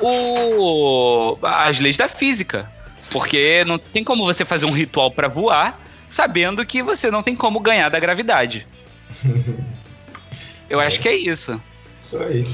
[0.00, 2.70] o, as leis da física.
[3.10, 7.34] Porque não tem como você fazer um ritual para voar sabendo que você não tem
[7.34, 8.66] como ganhar da gravidade.
[10.70, 11.60] Eu acho que é isso.
[12.00, 12.46] Isso aí.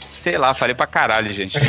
[0.00, 1.56] Sei lá, falei pra caralho, gente.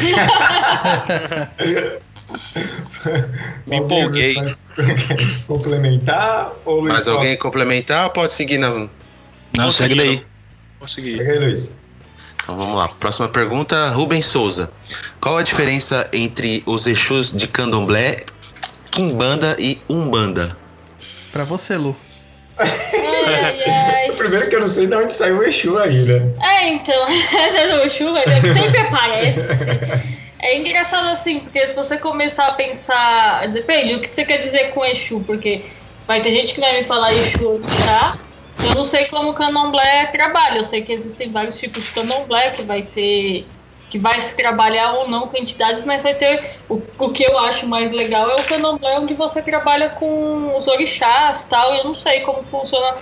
[3.67, 4.35] Me empolguei.
[5.47, 6.93] Complementar ou Luiz?
[6.93, 8.69] Mais alguém complementar ou pode seguir na.
[8.69, 8.89] Não,
[9.55, 10.25] Vou segue daí.
[10.79, 11.17] Consegui.
[11.17, 11.79] Pega aí, Luiz.
[12.43, 12.87] Então vamos lá.
[12.87, 14.71] Próxima pergunta, Rubens Souza.
[15.21, 18.23] Qual a diferença entre os Exus de Candomblé,
[18.91, 20.57] Kimbanda e Umbanda?
[21.31, 21.95] Pra você, Lu.
[22.57, 24.11] Ai, ai.
[24.17, 26.31] Primeiro que eu não sei de onde saiu o Exu aí, né?
[26.41, 27.05] É, então,
[27.85, 29.39] o chuva sempre aparece.
[30.43, 33.47] É engraçado assim, porque se você começar a pensar.
[33.47, 35.63] Depende, o que você quer dizer com Exu, porque
[36.05, 38.17] vai ter gente que vai me falar Exu, tá?
[38.61, 40.57] Eu não sei como o candomblé trabalha.
[40.57, 43.47] Eu sei que existem vários tipos de candomblé que vai ter.
[43.89, 46.57] que vai se trabalhar ou não com entidades, mas vai ter.
[46.67, 50.67] O, o que eu acho mais legal é o candomblé onde você trabalha com os
[50.67, 51.73] orixás tal.
[51.73, 52.97] E eu não sei como funciona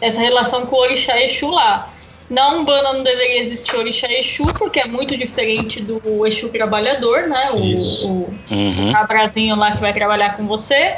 [0.00, 1.90] essa relação com o orixá Exu lá.
[2.28, 7.50] Na Umbanda não deveria existir orixá Exu, porque é muito diferente do Exu trabalhador, né?
[7.52, 8.08] O, Isso.
[8.08, 8.92] o Uhum.
[8.92, 10.96] cabrazinho lá que vai trabalhar com você.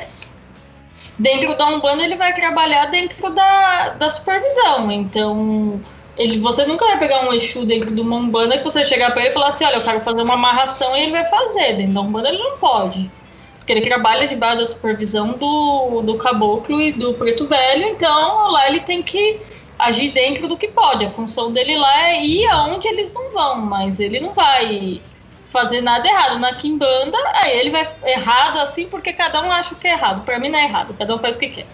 [1.18, 4.90] Dentro da Umbanda ele vai trabalhar dentro da, da supervisão.
[4.90, 5.80] Então,
[6.16, 9.20] ele, você nunca vai pegar um Exu dentro de uma Umbanda que você chegar pra
[9.22, 11.74] ele e falar assim, olha, eu quero fazer uma amarração e ele vai fazer.
[11.76, 13.10] Dentro da Umbanda ele não pode.
[13.58, 18.66] Porque ele trabalha debaixo da supervisão do, do caboclo e do preto velho, então lá
[18.66, 19.38] ele tem que
[19.78, 21.04] agir dentro do que pode.
[21.04, 25.00] A função dele lá é ir aonde eles não vão, mas ele não vai
[25.46, 26.38] fazer nada errado.
[26.38, 30.24] Na Kimbanda, aí ele vai errado assim porque cada um acha que é errado.
[30.24, 31.66] Pra mim não é errado, cada um faz o que quer.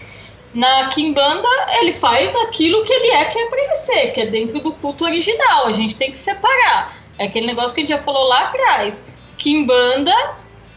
[0.53, 1.49] Na Kimbanda,
[1.81, 4.71] ele faz aquilo que ele é que é pra ele ser, que é dentro do
[4.71, 5.67] culto original.
[5.67, 6.95] A gente tem que separar.
[7.17, 9.03] É aquele negócio que a gente já falou lá atrás.
[9.37, 10.13] Kimbanda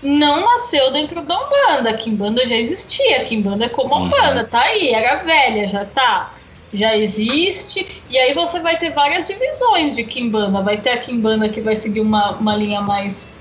[0.02, 1.92] não nasceu dentro da Umbanda.
[1.92, 3.24] Kimbanda já existia.
[3.24, 6.32] Kimbanda é como a Umbanda, tá aí, era velha, já tá.
[6.72, 8.02] Já existe.
[8.10, 10.60] E aí você vai ter várias divisões de Kimbanda.
[10.62, 13.40] Vai ter a Kimbanda que vai seguir uma, uma linha mais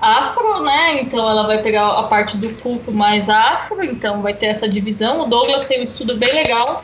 [0.00, 1.00] afro, né?
[1.00, 5.22] Então ela vai pegar a parte do culto mais afro, então vai ter essa divisão.
[5.22, 6.82] O Douglas tem um estudo bem legal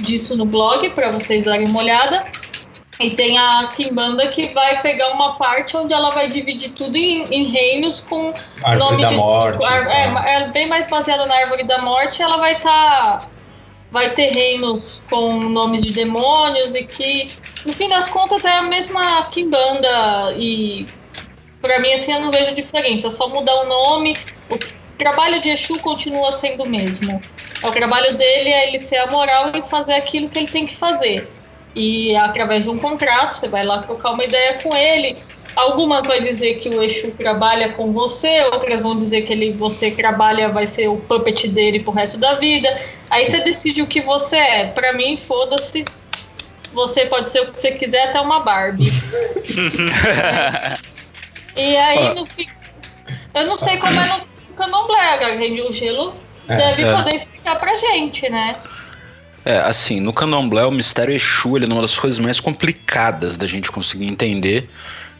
[0.00, 2.24] disso no blog para vocês darem uma olhada.
[3.00, 7.22] E tem a Kimbanda que vai pegar uma parte onde ela vai dividir tudo em,
[7.32, 9.64] em reinos com Árvore nome da de morte.
[9.64, 10.24] ar- é, então.
[10.24, 12.20] é bem mais baseada na árvore da morte.
[12.22, 13.30] Ela vai estar
[13.90, 17.32] vai ter reinos com nomes de demônios e que
[17.64, 20.86] no fim das contas é a mesma Kimbanda e
[21.60, 23.08] Pra mim, assim, eu não vejo diferença.
[23.08, 24.16] É só mudar o nome.
[24.48, 24.58] O
[24.96, 27.22] trabalho de Exu continua sendo o mesmo.
[27.62, 30.76] O trabalho dele é ele ser a moral e fazer aquilo que ele tem que
[30.76, 31.28] fazer.
[31.74, 35.16] E através de um contrato, você vai lá trocar uma ideia com ele.
[35.58, 39.90] Algumas vai dizer que o Exu trabalha com você, outras vão dizer que ele, você
[39.90, 42.68] trabalha, vai ser o puppet dele pro resto da vida.
[43.10, 44.64] Aí você decide o que você é.
[44.66, 45.84] Pra mim, foda-se.
[46.72, 48.88] Você pode ser o que você quiser, até uma Barbie.
[51.56, 52.46] E aí, no fim.
[53.34, 54.20] Eu não sei como é no
[54.54, 55.60] candomblé, Garrende.
[55.62, 56.14] O gelo
[56.48, 56.92] É, deve é.
[56.92, 58.54] poder explicar pra gente, né?
[59.44, 63.46] É, assim, no candomblé o mistério Exu ele é uma das coisas mais complicadas da
[63.46, 64.70] gente conseguir entender,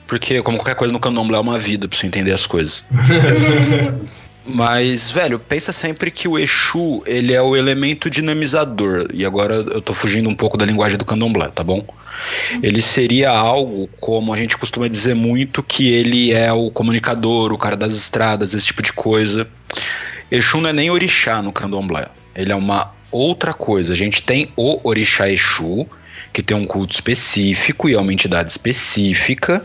[0.09, 2.83] porque como qualquer coisa no candomblé é uma vida pra você entender as coisas.
[4.51, 9.07] Mas, velho, pensa sempre que o Exu, ele é o elemento dinamizador.
[9.13, 11.85] E agora eu tô fugindo um pouco da linguagem do candomblé, tá bom?
[12.63, 17.59] Ele seria algo como a gente costuma dizer muito que ele é o comunicador, o
[17.59, 19.47] cara das estradas, esse tipo de coisa.
[20.31, 22.07] Exu não é nem orixá no candomblé.
[22.35, 23.93] Ele é uma outra coisa.
[23.93, 25.87] A gente tem o orixá Exu,
[26.33, 29.65] que tem um culto específico e é uma entidade específica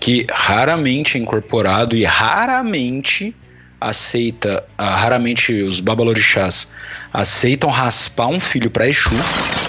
[0.00, 3.34] que raramente é incorporado e raramente
[3.80, 6.68] aceita, ah, raramente os babalorixás
[7.12, 9.10] aceitam raspar um filho para Exu,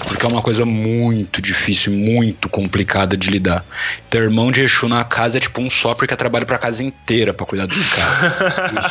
[0.06, 3.64] porque é uma coisa muito difícil, e muito complicada de lidar.
[4.08, 6.82] Ter irmão de Exu na casa é tipo um só porque é trabalho pra casa
[6.82, 8.34] inteira pra cuidar desse cara.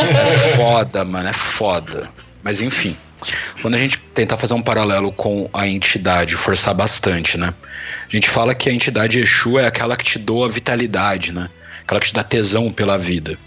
[0.00, 2.08] É foda, mano, é foda.
[2.42, 2.96] Mas enfim,
[3.60, 7.52] quando a gente tentar fazer um paralelo com a entidade, forçar bastante, né?
[8.08, 11.48] A gente fala que a entidade Exu é aquela que te doa vitalidade, né?
[11.82, 13.38] Aquela que te dá tesão pela vida.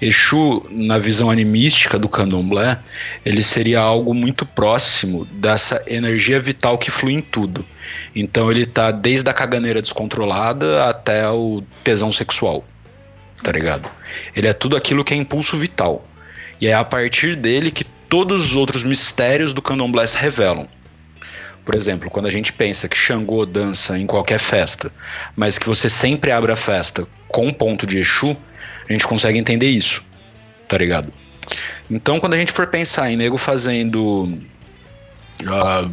[0.00, 2.78] Exu, na visão animística do candomblé,
[3.24, 7.64] ele seria algo muito próximo dessa energia vital que flui em tudo.
[8.14, 12.64] Então ele tá desde a caganeira descontrolada até o tesão sexual.
[13.42, 13.88] Tá ligado?
[14.34, 16.04] Ele é tudo aquilo que é impulso vital.
[16.60, 20.68] E é a partir dele que todos os outros mistérios do candomblé se revelam.
[21.64, 24.92] Por exemplo, quando a gente pensa que Xangô dança em qualquer festa,
[25.34, 28.36] mas que você sempre abre a festa com um ponto de Exu,
[28.88, 30.00] a gente consegue entender isso,
[30.68, 31.12] tá ligado?
[31.90, 34.40] Então, quando a gente for pensar em nego fazendo
[35.44, 35.88] ah,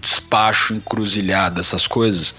[0.00, 2.34] despacho, encruzilhada, essas coisas,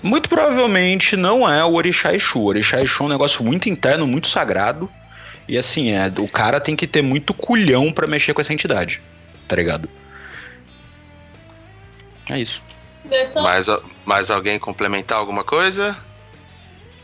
[0.00, 2.38] muito provavelmente não é o Orixá Exu.
[2.38, 4.88] O Orixá Exu é um negócio muito interno, muito sagrado,
[5.46, 9.02] E assim, é, o cara tem que ter muito culhão pra mexer com essa entidade.
[9.46, 9.88] Tá ligado?
[12.30, 12.62] É isso.
[13.42, 13.66] Mais,
[14.04, 15.96] mais alguém complementar alguma coisa?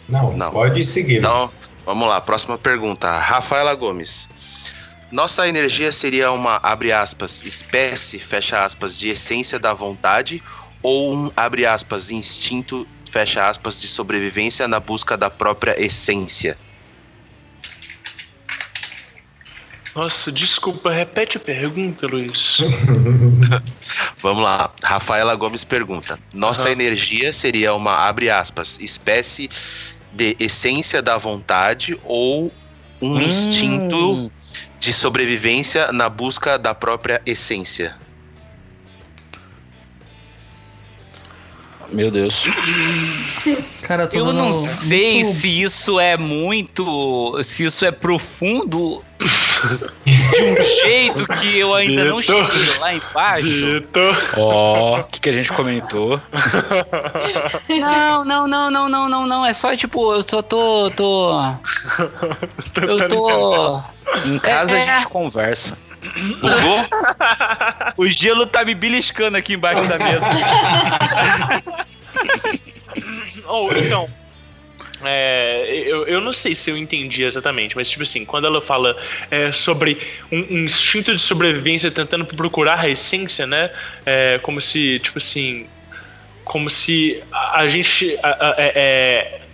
[0.09, 0.51] Não, Não.
[0.51, 1.19] pode seguir.
[1.19, 1.52] Então,
[1.85, 3.10] vamos lá, próxima pergunta.
[3.10, 4.28] Rafaela Gomes.
[5.10, 10.43] Nossa energia seria uma, abre aspas, espécie, fecha aspas, de essência da vontade
[10.83, 16.57] ou um, abre aspas, instinto, fecha aspas, de sobrevivência na busca da própria essência?
[19.94, 22.59] Nossa, desculpa, repete a pergunta, Luiz.
[24.23, 24.70] Vamos lá.
[24.85, 26.73] Rafaela Gomes pergunta: Nossa Aham.
[26.73, 29.51] energia seria uma, abre aspas, espécie
[30.12, 32.52] de essência da vontade ou
[33.02, 33.23] um Hum.
[33.23, 34.31] instinto
[34.78, 37.97] de sobrevivência na busca da própria essência?
[41.93, 42.44] Meu Deus.
[43.91, 47.36] Cara, eu tô não sei muito- se isso é muito.
[47.43, 49.02] Se isso é profundo
[50.07, 52.47] de um jeito que eu ainda não Vitor.
[52.52, 53.47] cheguei lá embaixo.
[53.47, 54.17] Vitor.
[54.36, 56.20] Ó, o que, que a gente comentou?
[57.69, 59.44] Não, não, não, não, não, não, não.
[59.44, 60.89] É só tipo, eu só tô.
[60.93, 61.33] tô...
[62.81, 63.83] Eu tô.
[64.25, 64.89] Em casa É.
[64.89, 65.77] a gente conversa.
[66.41, 66.86] Bugou?
[67.97, 70.27] O gelo tá me beliscando aqui embaixo da mesa.
[73.47, 74.07] Oh, então.
[75.02, 78.97] é, eu, eu não sei se eu entendi exatamente, mas tipo assim, quando ela fala
[79.31, 79.99] é, sobre
[80.31, 83.70] um, um instinto de sobrevivência tentando procurar a essência, né?
[84.05, 85.69] É, como se, tipo assim,
[86.44, 89.50] como se a, a gente a- a- é, é,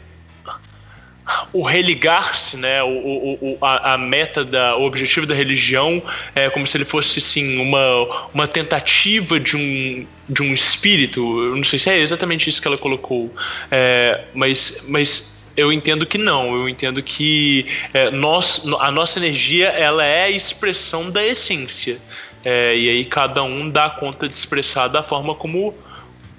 [1.52, 6.02] o religar-se, né, o, o, a, a meta da, o objetivo da religião
[6.34, 11.20] é como se ele fosse assim uma, uma tentativa de um de um espírito.
[11.20, 13.32] Eu não sei se é exatamente isso que ela colocou,
[13.70, 16.54] é, mas mas eu entendo que não.
[16.54, 21.98] Eu entendo que é, nós, a nossa energia ela é a expressão da essência.
[22.44, 25.74] É, e aí cada um dá conta de expressar da forma como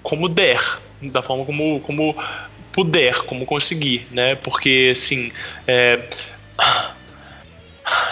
[0.03, 0.61] como der,
[1.01, 2.15] da forma como, como
[2.77, 4.35] puder, como conseguir, né?
[4.35, 5.31] Porque assim,
[5.67, 5.99] é,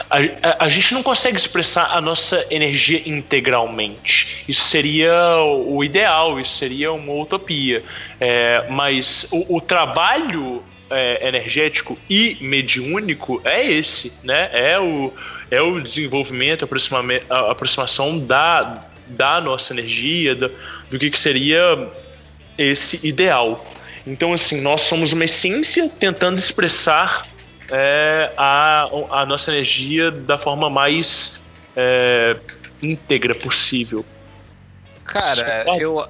[0.10, 4.44] a, a- a gente não consegue expressar a nossa energia integralmente.
[4.48, 5.14] Isso seria
[5.44, 7.84] o ideal, isso seria uma utopia.
[8.19, 14.50] É, mas o, o trabalho é, energético e mediúnico é esse, né?
[14.52, 15.14] É o,
[15.52, 16.68] é o desenvolvimento,
[17.30, 20.52] a aproximação da, da nossa energia, do,
[20.90, 21.88] do que, que seria
[22.58, 23.64] esse ideal.
[24.06, 27.25] Então, assim, nós somos uma essência tentando expressar
[27.69, 31.42] é, a, a nossa energia da forma mais
[31.75, 32.35] é,
[32.82, 34.06] íntegra possível.
[35.03, 36.08] Cara, eu.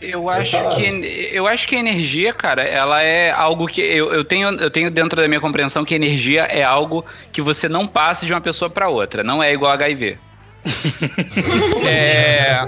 [0.00, 4.24] Eu acho que eu acho que a energia, cara, ela é algo que eu, eu
[4.24, 8.26] tenho eu tenho dentro da minha compreensão que energia é algo que você não passa
[8.26, 10.18] de uma pessoa para outra, não é igual HIV.
[11.86, 12.66] é,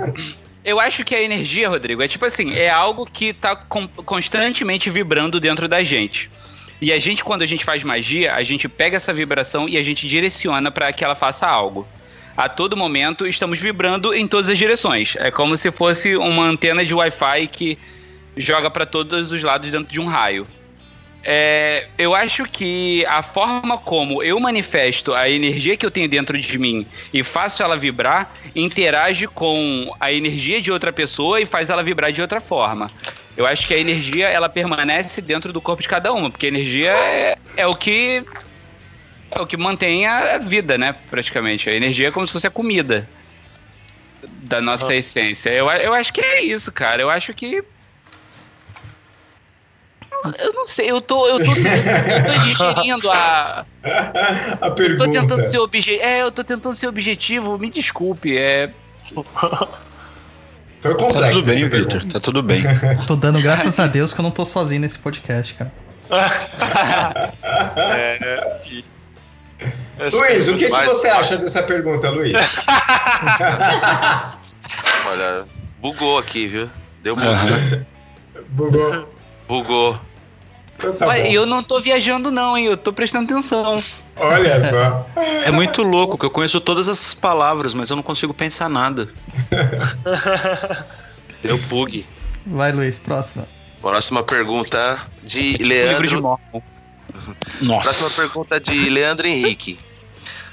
[0.65, 4.89] eu acho que a energia, Rodrigo, é tipo assim, é algo que tá con- constantemente
[4.89, 6.31] vibrando dentro da gente.
[6.81, 9.83] E a gente, quando a gente faz magia, a gente pega essa vibração e a
[9.83, 11.87] gente direciona para que ela faça algo.
[12.37, 15.15] A todo momento estamos vibrando em todas as direções.
[15.17, 17.79] É como se fosse uma antena de Wi-Fi que
[18.37, 20.47] joga para todos os lados dentro de um raio.
[21.27, 26.39] É, eu acho que a forma como eu manifesto a energia que eu tenho dentro
[26.39, 31.71] de mim e faço ela vibrar interage com a energia de outra pessoa e faz
[31.71, 32.91] ela vibrar de outra forma.
[33.37, 36.49] Eu acho que a energia ela permanece dentro do corpo de cada uma, porque a
[36.51, 38.23] energia é, é o que
[39.31, 40.95] é o que mantém a vida, né?
[41.11, 41.69] Praticamente.
[41.69, 43.09] A energia é como se fosse a comida
[44.43, 45.51] da nossa essência.
[45.51, 47.03] Eu, eu acho que é isso, cara.
[47.03, 47.65] Eu acho que.
[50.39, 53.65] Eu não sei, eu tô, eu tô, eu tô digerindo a.
[54.61, 55.05] A Eu pergunta.
[55.07, 56.03] tô tentando ser objetivo.
[56.03, 58.37] É, eu tô tentando ser objetivo, me desculpe.
[58.37, 58.71] É.
[59.13, 59.25] Foi
[60.83, 61.33] Tá complexo.
[61.41, 62.03] tudo bem, Victor.
[62.13, 62.63] Tá tudo bem.
[63.07, 65.73] Tô dando graças a Deus que eu não tô sozinho nesse podcast, cara.
[67.77, 68.85] É, e-
[70.13, 72.35] Luiz, o que, que Mas- você acha dessa pergunta, Luiz?
[75.07, 75.45] Olha,
[75.81, 76.69] bugou aqui, viu?
[77.03, 77.27] Deu bug.
[77.29, 77.85] Aham.
[78.51, 79.09] Bugou.
[79.49, 80.01] Bugou.
[80.85, 81.31] Então tá Olha, bom.
[81.31, 82.67] eu não tô viajando, não, hein?
[82.67, 83.83] Eu tô prestando atenção.
[84.17, 85.07] Olha só.
[85.45, 89.09] É muito louco que eu conheço todas essas palavras, mas eu não consigo pensar nada.
[91.43, 92.07] Deu bug.
[92.47, 93.47] Vai, Luiz, próxima.
[93.81, 96.23] Próxima pergunta de Livro de Leandro.
[96.23, 96.63] Mormon.
[97.59, 98.23] Próxima Nossa.
[98.23, 99.79] pergunta de Leandro Henrique.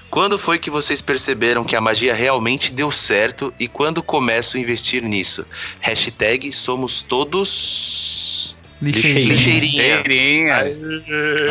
[0.10, 4.60] Quando foi que vocês perceberam que a magia realmente deu certo e quando começo a
[4.60, 5.46] investir nisso?
[5.80, 8.54] Hashtag somos todos.
[8.82, 9.34] Lixeirinha.
[9.34, 9.94] Lixeirinha.
[10.04, 10.56] Cheirinha.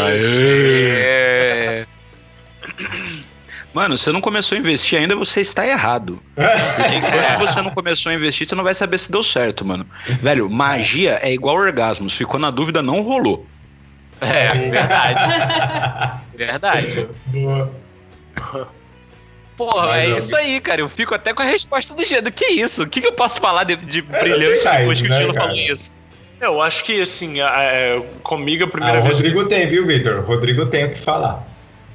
[0.05, 0.89] Aê.
[0.89, 1.87] É.
[3.73, 6.21] Mano, você não começou a investir ainda, você está errado.
[6.35, 9.87] Porque enquanto você não começou a investir, você não vai saber se deu certo, mano.
[10.21, 12.15] Velho, magia é igual orgasmos.
[12.15, 13.47] Ficou na dúvida, não rolou.
[14.21, 16.21] É, verdade.
[16.37, 17.09] verdade.
[17.27, 17.73] Boa.
[19.57, 20.81] Porra, Mas, é isso aí, cara.
[20.81, 22.31] Eu fico até com a resposta do Gelo.
[22.33, 22.83] Que isso?
[22.83, 25.35] O que, que eu posso falar de, de brilhante verdade, depois que o né, Gelo
[25.35, 25.95] falou isso?
[26.41, 29.17] Eu acho que, assim, é, comigo a primeira Ah, o vez.
[29.17, 30.21] Rodrigo tem, viu, Vitor?
[30.21, 31.47] O Rodrigo tem o que falar.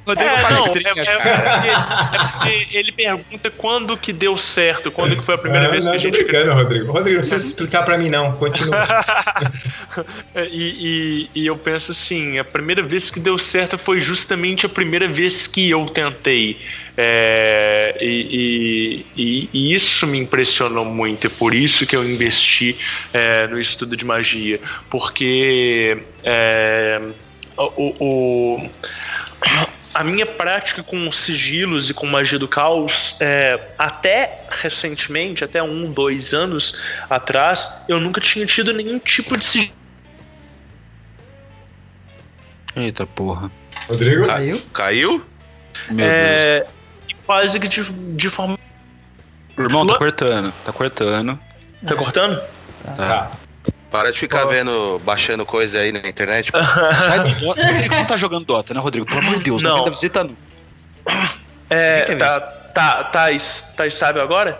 [0.06, 1.68] Rodrigo É, não, é, é porque,
[2.16, 5.84] é porque ele pergunta quando que deu certo, quando que foi a primeira Ah, vez
[5.84, 6.92] não, que a tô gente brincando, Rodrigo.
[6.92, 8.32] Rodrigo, não precisa explicar pra mim, não.
[8.36, 8.86] Continua.
[10.52, 14.68] e, e, e eu penso assim, a primeira vez que deu certo foi justamente a
[14.68, 16.60] primeira vez que eu tentei.
[16.96, 22.78] É, e, e- e- e isso me impressionou muito, é por isso que eu investi
[23.12, 24.60] é, no estudo de magia.
[24.88, 27.00] Porque é,
[27.58, 27.96] o-
[28.56, 28.70] o-
[29.96, 35.90] a minha prática com sigilos e com magia do caos, é, até recentemente, até um,
[35.90, 39.72] dois anos atrás, eu nunca tinha tido nenhum tipo de sigilo.
[42.76, 43.50] Eita porra.
[43.88, 44.26] Rodrigo?
[44.26, 44.62] Caiu?
[44.74, 45.26] Caiu?
[45.88, 46.10] Meu Deus.
[46.10, 46.66] É,
[47.08, 48.58] e quase que de, de forma.
[49.56, 50.52] Irmão, tá cortando.
[50.62, 51.38] Tá cortando.
[51.86, 52.42] Tá cortando?
[52.84, 53.30] Tá.
[53.90, 56.50] Para de ficar vendo, baixando coisa aí na internet.
[57.06, 57.62] Sai do Dota.
[57.62, 59.06] Rodrigo, você não tá jogando Dota, né, Rodrigo?
[59.06, 59.78] Pelo amor de Deus, Não.
[59.78, 59.84] não.
[59.86, 60.36] visita não.
[61.70, 64.58] É, tá, tá, Tais, Tais sabe agora?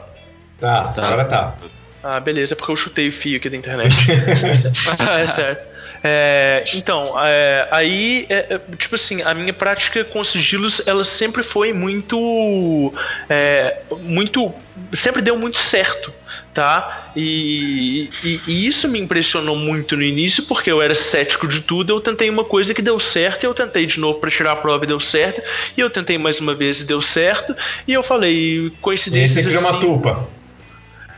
[0.58, 1.06] Tá, Tá.
[1.06, 1.54] agora tá.
[2.02, 3.92] Ah, beleza, é porque eu chutei o fio aqui da internet.
[5.20, 5.58] é sério.
[6.04, 11.42] É, então, é, aí, é, é, tipo assim, a minha prática com sigilos, ela sempre
[11.42, 12.92] foi muito.
[13.28, 14.54] é, muito.
[14.92, 16.12] Sempre deu muito certo,
[16.56, 17.10] tá?
[17.14, 21.92] E, e- e isso me impressionou muito no início, porque eu era cético de tudo.
[21.92, 24.56] Eu tentei uma coisa que deu certo, e eu tentei de novo para tirar a
[24.56, 25.42] prova e deu certo,
[25.76, 27.54] e eu tentei mais uma vez e deu certo,
[27.86, 29.44] e eu falei, aí coincidências.
[29.44, 30.28] você criou uma assim- tupa.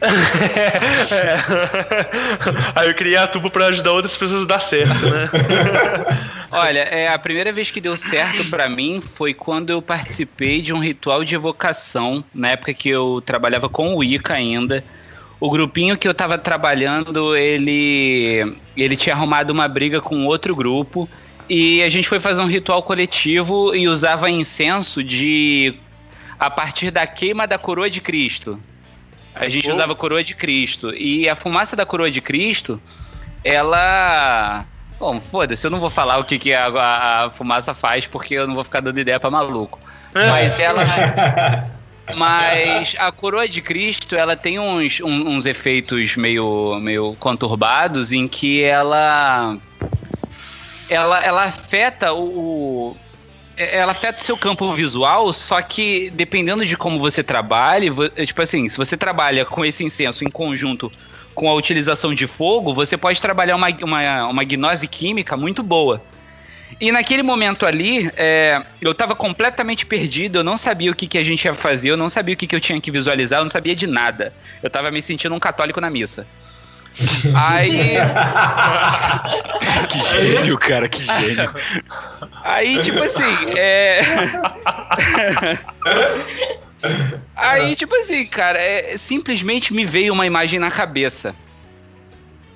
[0.00, 0.04] é.
[2.74, 5.28] Aí eu criei a tuba pra ajudar outras pessoas a dar certo, né?
[6.52, 10.72] Olha, é, a primeira vez que deu certo pra mim foi quando eu participei de
[10.72, 14.84] um ritual de evocação, na época que eu trabalhava com o Ica ainda.
[15.40, 21.08] O grupinho que eu tava trabalhando, ele, ele tinha arrumado uma briga com outro grupo
[21.48, 25.74] e a gente foi fazer um ritual coletivo e usava incenso de
[26.40, 28.58] a partir da queima da coroa de Cristo.
[29.34, 29.72] A gente Oh.
[29.72, 32.80] usava coroa de Cristo e a fumaça da coroa de Cristo,
[33.44, 34.64] ela
[34.98, 38.34] Bom, foda-se, eu não vou falar o que, que a, a- a fumaça faz, porque
[38.34, 39.78] eu não vou ficar dando ideia pra maluco.
[40.12, 40.82] Mas ela.
[42.16, 48.62] Mas a coroa de Cristo, ela tem uns, uns efeitos meio, meio conturbados em que
[48.62, 49.56] ela.
[50.88, 52.22] Ela, ela afeta o.
[52.92, 52.96] o-
[53.56, 58.40] ela afeta o seu campo visual, só que dependendo de como você trabalha, vo- tipo
[58.40, 60.92] assim, se você trabalha com esse incenso em conjunto
[61.34, 66.00] com a utilização de fogo, você pode trabalhar uma, uma, uma gnose química muito boa.
[66.80, 71.18] E naquele momento ali, é, eu tava completamente perdido, eu não sabia o que, que
[71.18, 73.44] a gente ia fazer, eu não sabia o que, que eu tinha que visualizar, eu
[73.44, 74.32] não sabia de nada.
[74.62, 76.26] Eu tava me sentindo um católico na missa.
[77.34, 77.96] Aí.
[79.88, 81.54] Que gênio, cara, que gênio.
[82.42, 84.02] Aí, tipo assim, é.
[87.36, 91.34] Aí, tipo assim, cara, é, simplesmente me veio uma imagem na cabeça.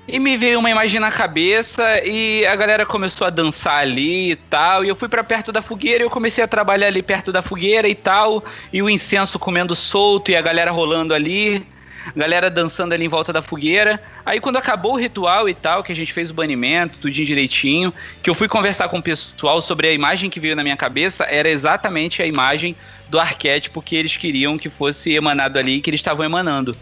[0.07, 4.37] E me veio uma imagem na cabeça e a galera começou a dançar ali e
[4.37, 4.85] tal.
[4.85, 7.41] E eu fui pra perto da fogueira e eu comecei a trabalhar ali perto da
[7.41, 8.45] fogueira e tal.
[8.73, 11.65] E o incenso comendo solto e a galera rolando ali.
[12.17, 14.03] Galera dançando ali em volta da fogueira.
[14.27, 17.95] Aí quando acabou o ritual e tal, que a gente fez o banimento, tudinho direitinho,
[18.21, 21.23] que eu fui conversar com o pessoal sobre a imagem que veio na minha cabeça,
[21.25, 22.75] era exatamente a imagem
[23.09, 26.75] do arquétipo que eles queriam que fosse emanado ali, que eles estavam emanando.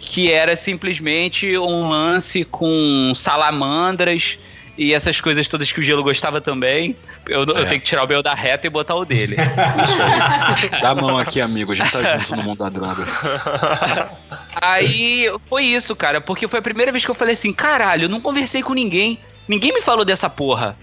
[0.00, 4.38] Que era simplesmente um lance com salamandras
[4.76, 6.94] e essas coisas todas que o gelo gostava também.
[7.26, 7.64] Eu, eu É.
[7.66, 9.36] tenho que tirar o meu da reta e botar o dele.
[10.80, 11.72] Dá a mão aqui, amigo.
[11.72, 13.06] A gente tá junto no mundo da droga.
[14.60, 18.08] Aí foi isso, cara, porque foi a primeira vez que eu falei assim: caralho, eu
[18.08, 19.18] não conversei com ninguém.
[19.46, 20.76] Ninguém me falou dessa porra.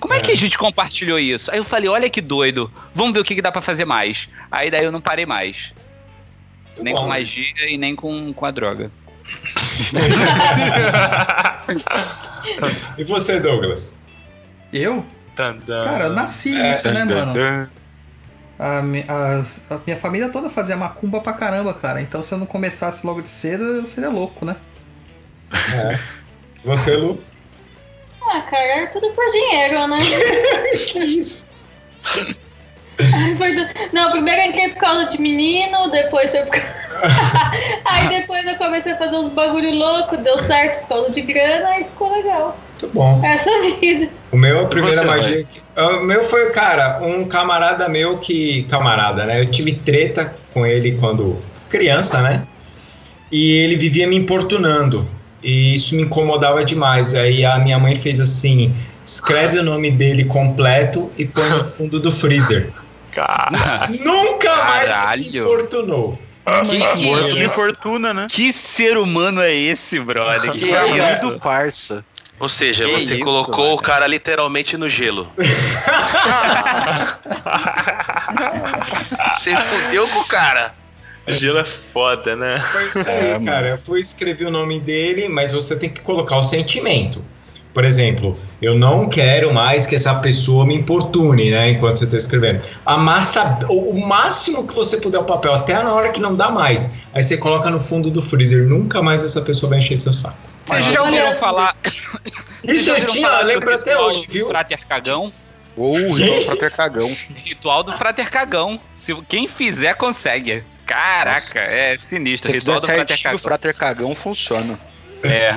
[0.00, 1.50] Como é, que a gente compartilhou isso?
[1.50, 4.28] Aí eu falei: olha que doido, vamos ver o que, que dá pra fazer mais.
[4.50, 5.72] Aí daí eu não parei mais.
[6.80, 7.02] Nem bom.
[7.02, 8.90] com magia e nem com, com a droga.
[12.98, 13.96] E você, Douglas?
[14.72, 15.06] Eu?
[15.36, 17.68] Cara, eu nasci nisso, né, mano?
[18.58, 22.00] A, mi- as- a minha família toda fazia macumba pra caramba, cara.
[22.00, 24.56] Então se eu não começasse logo de cedo, eu seria louco, né?
[25.52, 25.98] É.
[26.64, 27.20] Você, Lu?
[28.22, 29.98] Ah, cara, era tudo por dinheiro, né?
[30.90, 31.48] que isso?
[32.98, 36.82] Aí foi do- Não, primeiro eu entrei por causa de menino, depois foi por causa...
[37.84, 41.80] Aí depois eu comecei a fazer uns bagulho louco, deu certo por causa de grana
[41.80, 42.56] e ficou legal.
[42.80, 43.20] Muito bom.
[43.24, 44.08] Essa é vida.
[44.30, 45.44] O meu, a primeira Você, magia.
[45.44, 48.64] que- O meu foi, cara, um camarada meu que.
[48.64, 49.40] Camarada, né?
[49.40, 52.42] Eu tive treta com ele quando criança, né?
[53.30, 55.08] E ele vivia me importunando.
[55.42, 57.14] E isso me incomodava demais.
[57.14, 58.74] Aí a minha mãe fez assim:
[59.04, 62.70] escreve o nome dele completo e põe no fundo do freezer.
[63.12, 65.36] Cara, Nunca mais Caralho.
[65.38, 66.18] importunou.
[66.68, 67.36] Que, que morto isso?
[67.38, 68.26] me fortuna, né?
[68.28, 70.50] Que ser humano é esse, brother?
[70.52, 71.38] Que Que é isso?
[71.38, 72.04] parça.
[72.40, 73.76] Ou seja, Que você isso, colocou mano.
[73.76, 75.30] o cara literalmente no gelo.
[79.34, 80.74] Você fudeu com o cara.
[81.28, 82.60] Gelo é foda, né?
[82.72, 83.46] Foi isso aí, É, mano.
[83.46, 83.68] cara.
[83.68, 87.24] Eu fui escrever o nome dele, mas você tem que colocar o sentimento.
[87.72, 91.70] Por exemplo, eu não quero mais que essa pessoa me importune, né?
[91.70, 92.60] Enquanto você está escrevendo.
[92.84, 96.50] Amassa o o máximo que você puder o papel, até na hora que não dá
[96.50, 96.92] mais.
[97.12, 98.66] Aí você coloca no fundo do freezer.
[98.66, 100.36] Nunca mais essa pessoa vai encher seu saco.
[100.66, 101.76] Vocês já ouviram falar.
[102.64, 104.48] Isso já eu tinha, lembro do até ritual hoje, do viu?
[104.48, 105.32] Frater Cagão.
[105.76, 107.16] Ou o Ritual Frater Cagão.
[107.36, 108.80] Ritual do Frater Cagão.
[108.96, 110.62] Se, quem fizer, consegue.
[110.86, 112.50] Caraca, é sinistro.
[112.50, 113.38] Se Ritual do Frater certinho, o Cagão.
[113.38, 114.78] Frater Cagão funciona.
[115.24, 115.54] É,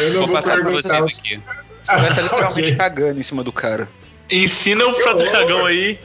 [0.00, 1.40] Eu não vou vou, passar pra vocês aqui.
[1.82, 2.76] Você vai estar literalmente Ok.
[2.76, 3.88] cagando em cima do cara.
[4.30, 5.98] Ensina o Frater Cagão aí.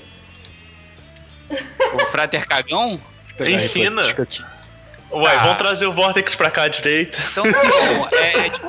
[1.94, 3.00] O Frater Cagão?
[3.40, 4.04] Ensina.
[5.14, 5.44] Ué, Ah.
[5.44, 7.20] vamos trazer o Vortex pra cá direito.
[7.32, 7.60] Então, tá.
[8.18, 8.68] É, é tipo,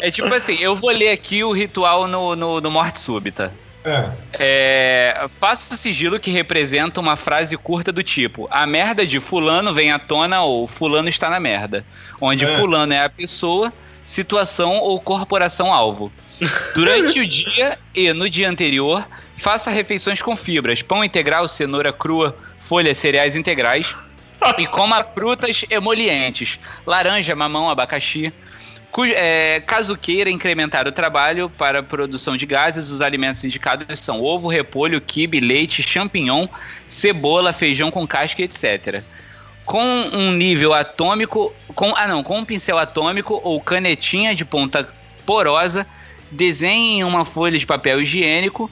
[0.00, 3.52] é tipo assim, eu vou ler aqui o ritual no, no, no Morte Súbita.
[3.84, 9.18] Ah, É, faça o sigilo que representa uma frase curta do tipo: A merda de
[9.18, 11.84] Fulano vem à tona ou Fulano está na merda.
[12.20, 12.58] Onde É.
[12.58, 13.72] Fulano é a pessoa,
[14.04, 16.12] situação ou corporação alvo.
[16.74, 19.06] Durante o dia e no dia anterior,
[19.36, 23.94] faça refeições com fibras: pão integral, cenoura crua, folhas, cereais integrais.
[24.58, 28.32] E coma frutas emolientes: laranja, mamão, abacaxi.
[28.90, 34.00] Cu- é, caso queira incrementar o trabalho para a produção de gases, os alimentos indicados
[34.00, 36.46] são ovo, repolho, quibe, leite, champignon,
[36.86, 39.02] cebola, feijão com casca, etc.
[39.72, 44.86] Com um nível atômico, com ah não, com um pincel atômico ou canetinha de ponta
[45.24, 45.86] porosa,
[46.30, 48.70] desenhe em uma folha de papel higiênico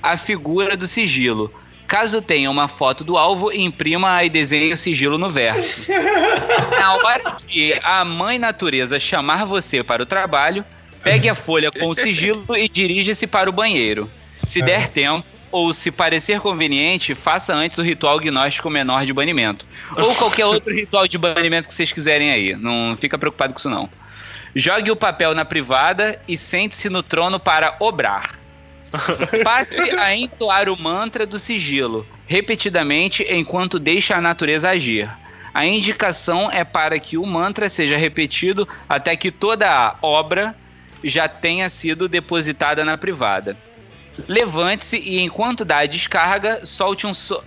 [0.00, 1.52] a figura do sigilo.
[1.88, 5.90] Caso tenha uma foto do alvo, imprima e desenhe o sigilo no verso.
[6.78, 10.64] Na hora que a mãe natureza chamar você para o trabalho,
[11.02, 14.08] pegue a folha com o sigilo e dirija-se para o banheiro.
[14.46, 19.66] Se der tempo, ou se parecer conveniente, faça antes o ritual gnóstico menor de banimento.
[19.96, 22.56] Ou qualquer outro ritual de banimento que vocês quiserem aí.
[22.56, 23.88] Não fica preocupado com isso não.
[24.54, 28.38] Jogue o papel na privada e sente-se no trono para obrar.
[29.44, 35.10] Passe a entoar o mantra do sigilo, repetidamente enquanto deixa a natureza agir.
[35.52, 40.54] A indicação é para que o mantra seja repetido até que toda a obra
[41.02, 43.56] já tenha sido depositada na privada.
[44.28, 47.42] Levante-se e, enquanto dá a descarga, solte um so-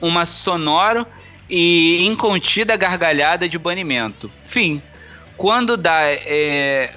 [0.00, 1.06] uma sonoro
[1.48, 4.30] e incontida gargalhada de banimento.
[4.46, 4.82] Fim.
[5.36, 6.92] Quando da, é,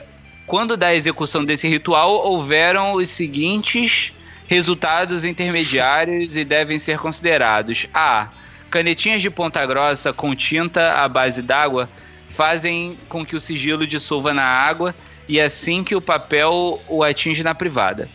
[0.48, 4.14] quando da execução desse ritual, houveram os seguintes
[4.48, 8.30] resultados intermediários e devem ser considerados: A.
[8.70, 11.90] Canetinhas de ponta grossa com tinta à base d'água
[12.30, 14.96] fazem com que o sigilo dissolva na água
[15.28, 18.10] e assim que o papel o atinge na privada.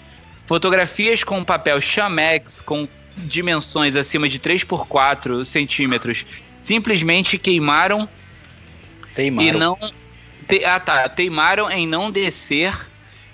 [0.47, 6.25] Fotografias com papel Chamex com dimensões acima de 3 por 4 centímetros
[6.60, 8.08] simplesmente queimaram
[9.15, 9.49] Teimaram.
[9.49, 9.78] e não.
[10.49, 11.08] te- ah, tá.
[11.08, 12.75] Teimaram em não descer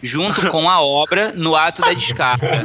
[0.02, 2.62] junto com a obra no ato da descarga.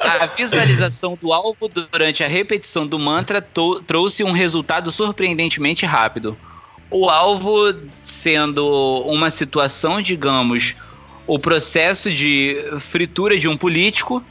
[0.00, 6.36] A visualização do alvo durante a repetição do mantra to- trouxe um resultado surpreendentemente rápido.
[6.90, 10.74] O alvo sendo uma situação, digamos,
[11.26, 14.22] o processo de fritura de um político,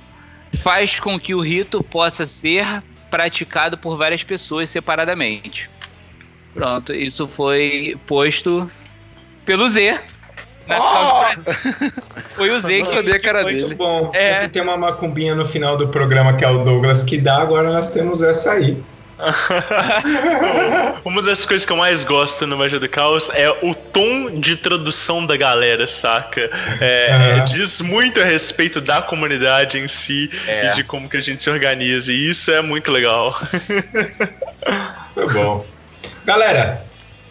[0.59, 5.69] faz com que o rito possa ser praticado por várias pessoas separadamente.
[6.53, 8.69] Pronto, isso foi posto
[9.45, 9.99] pelo Z.
[10.67, 11.93] frase.
[12.35, 13.65] Foi o Z que sabia que era foi- dele.
[13.65, 14.11] Muito bom.
[14.13, 14.33] É.
[14.33, 17.71] Sempre tem uma macumbinha no final do programa que é o Douglas que dá, agora
[17.71, 18.81] nós temos essa aí.
[21.05, 24.55] Uma das coisas que eu mais gosto no Magia do Caos é o tom de
[24.55, 26.49] tradução da galera, saca?
[26.81, 30.71] É, é, diz muito a respeito da comunidade em si É.
[30.71, 32.11] e de como que a gente se organiza.
[32.11, 33.39] E isso é muito legal.
[35.13, 35.65] Foi bom.
[36.25, 36.83] Galera,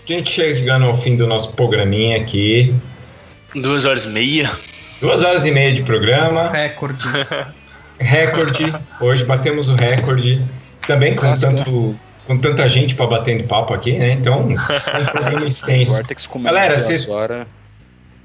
[0.09, 2.75] a gente chegando ao fim do nosso programinha aqui.
[3.55, 4.51] Duas horas e meia.
[5.01, 6.49] Duas horas e meia de programa.
[6.51, 7.07] Recorde.
[7.99, 8.73] Recorde.
[9.01, 10.43] Hoje batemos o recorde.
[10.87, 11.97] Também com, tanto,
[12.27, 14.13] com tanta gente para batendo papo aqui, né?
[14.13, 16.03] Então, um programa extenso.
[16.43, 17.47] Galera, vocês- agora.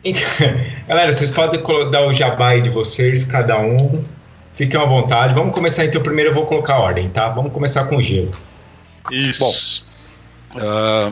[0.04, 0.24] Então,
[0.88, 1.62] galera, vocês podem
[1.92, 4.04] dar o jabai de vocês, cada um.
[4.56, 5.34] Fiquem à vontade.
[5.34, 6.02] Vamos começar então.
[6.02, 7.28] Primeiro eu vou colocar a ordem, tá?
[7.28, 8.32] Vamos começar com o gelo.
[9.12, 9.40] Isso.
[9.40, 10.60] Bom.
[10.60, 11.12] Ah,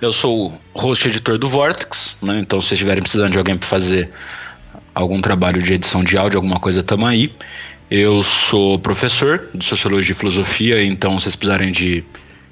[0.00, 2.38] eu sou o host editor do Vortex, né?
[2.38, 4.10] Então, se vocês estiverem precisando de alguém para fazer
[4.94, 7.32] algum trabalho de edição de áudio, alguma coisa, tamo aí.
[7.94, 12.02] Eu sou professor de Sociologia e Filosofia, então vocês precisarem de,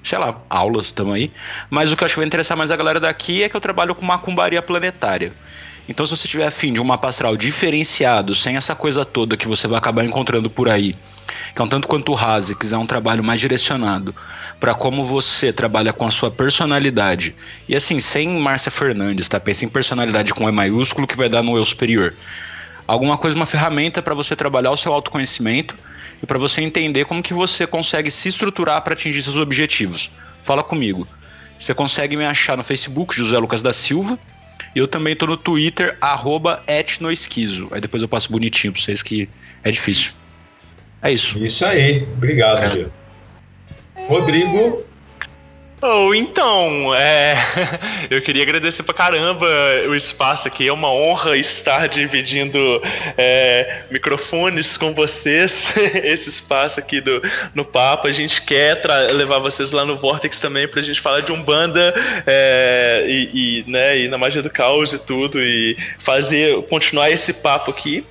[0.02, 1.30] sei lá, aulas, tamo aí.
[1.70, 3.60] Mas o que eu acho que vai interessar mais a galera daqui é que eu
[3.60, 5.32] trabalho com macumbaria planetária.
[5.88, 9.48] Então, se você tiver afim de um mapa astral diferenciado, sem essa coisa toda que
[9.48, 10.94] você vai acabar encontrando por aí,
[11.54, 14.14] que é um tanto quanto raso e quiser um trabalho mais direcionado
[14.60, 17.34] para como você trabalha com a sua personalidade.
[17.66, 19.40] E assim, sem Márcia Fernandes, tá?
[19.40, 22.14] Pensa em personalidade com E maiúsculo que vai dar no eu superior.
[22.90, 25.76] Alguma coisa, uma ferramenta para você trabalhar o seu autoconhecimento
[26.20, 30.10] e para você entender como que você consegue se estruturar para atingir seus objetivos.
[30.42, 31.06] Fala comigo.
[31.56, 34.18] Você consegue me achar no Facebook, José Lucas da Silva.
[34.74, 37.68] E eu também tô no Twitter, arroba etnoesquizo.
[37.70, 39.28] Aí depois eu passo bonitinho pra vocês que
[39.62, 40.10] é difícil.
[41.00, 41.38] É isso.
[41.38, 42.02] Isso aí.
[42.16, 42.86] Obrigado, É.
[44.08, 44.82] Rodrigo.
[45.82, 47.34] Oh, então, é,
[48.10, 49.46] eu queria agradecer pra caramba
[49.88, 50.68] o espaço aqui.
[50.68, 52.82] É uma honra estar dividindo
[53.16, 55.72] é, microfones com vocês,
[56.04, 57.22] esse espaço aqui do,
[57.54, 58.08] no Papo.
[58.08, 61.94] A gente quer levar vocês lá no Vortex também pra gente falar de Umbanda
[62.26, 67.32] é, e, e, né, e na magia do caos e tudo, e fazer, continuar esse
[67.32, 68.04] papo aqui.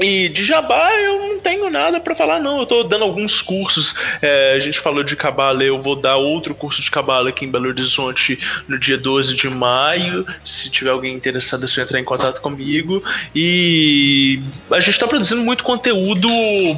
[0.00, 2.60] E de Jabá eu não tenho nada pra falar, não.
[2.60, 3.94] Eu tô dando alguns cursos.
[4.20, 7.50] É, a gente falou de Cabala, eu vou dar outro curso de Cabala aqui em
[7.50, 10.26] Belo Horizonte no dia 12 de maio.
[10.44, 13.02] Se tiver alguém interessado, é só entrar em contato comigo.
[13.34, 16.28] E a gente tá produzindo muito conteúdo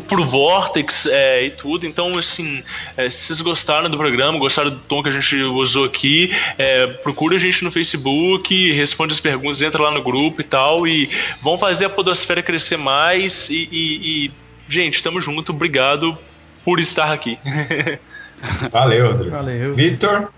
[0.08, 1.86] pro Vortex é, e tudo.
[1.86, 2.62] Então, assim,
[2.96, 6.86] é, se vocês gostaram do programa, gostaram do tom que a gente usou aqui, é,
[6.86, 10.86] procura a gente no Facebook, responde as perguntas, entra lá no grupo e tal.
[10.86, 11.08] E
[11.42, 13.09] vão fazer a Podosfera crescer mais.
[13.18, 14.30] E, e- e,
[14.68, 15.52] gente, tamo junto.
[15.52, 16.16] Obrigado
[16.64, 17.38] por estar aqui.
[18.70, 19.30] Valeu, Rodrigo.
[19.36, 19.74] Valeu.
[19.74, 20.30] Vitor.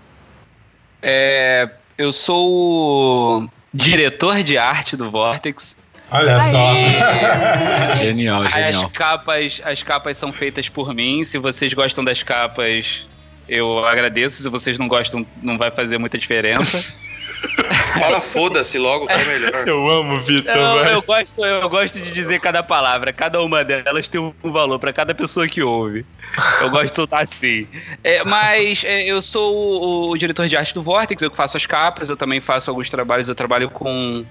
[1.01, 2.49] É, eu sou
[3.43, 5.75] o diretor de arte do Vortex.
[6.11, 6.73] Olha só.
[7.97, 8.89] Genial, As genial.
[8.93, 11.23] capas, as capas são feitas por mim.
[11.23, 13.05] Se vocês gostam das capas,
[13.49, 14.41] eu agradeço.
[14.41, 16.83] Se vocês não gostam, não vai fazer muita diferença.
[17.99, 19.67] Fala foda-se logo, que é melhor.
[19.67, 20.91] Eu amo, Vitor, Eu, velho.
[20.93, 23.13] eu gosto, eu gosto de dizer cada palavra.
[23.13, 26.05] Cada uma delas tem um valor para cada pessoa que ouve.
[26.61, 27.67] Eu gosto de soltar assim.
[28.03, 31.57] É, mas é, eu sou o, o diretor de arte do Vortex, eu que faço
[31.57, 33.29] as capas, eu também faço alguns trabalhos.
[33.29, 34.25] Eu trabalho com,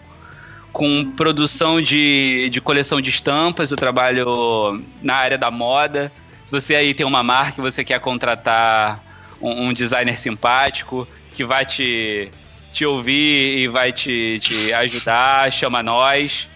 [0.72, 6.10] com produção de, de coleção de estampas, eu trabalho na área da moda.
[6.44, 9.00] Se você aí tem uma marca e você quer contratar
[9.40, 12.30] um, um designer simpático que vai te,
[12.72, 16.48] te ouvir e vai te, te ajudar, chama nós.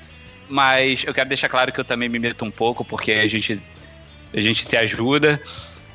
[0.49, 3.61] Mas eu quero deixar claro que eu também me meto um pouco, porque a gente,
[4.35, 5.41] a gente se ajuda.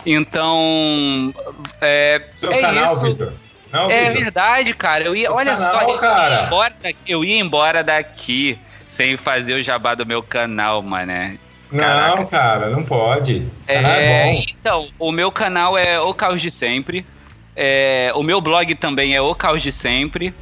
[0.06, 1.34] Então,
[1.80, 3.04] é, Seu é canal, isso.
[3.06, 3.34] Vitor.
[3.72, 4.24] Não, É Vitor.
[4.24, 5.04] verdade, cara.
[5.06, 6.44] Eu ia, Seu olha canal, só, eu ia, cara.
[6.46, 8.60] embora daqui, eu ia embora daqui
[8.90, 11.38] sem fazer o jabá do meu canal, mané.
[11.72, 13.48] Não, cara, não pode.
[13.66, 14.44] É, é bom.
[14.50, 17.06] Então, o meu canal é O Caos de Sempre.
[17.56, 20.34] É, o meu blog também é O Caos de Sempre.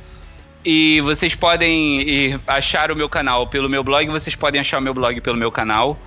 [0.64, 4.94] E vocês podem achar o meu canal pelo meu blog, vocês podem achar o meu
[4.94, 5.98] blog pelo meu canal.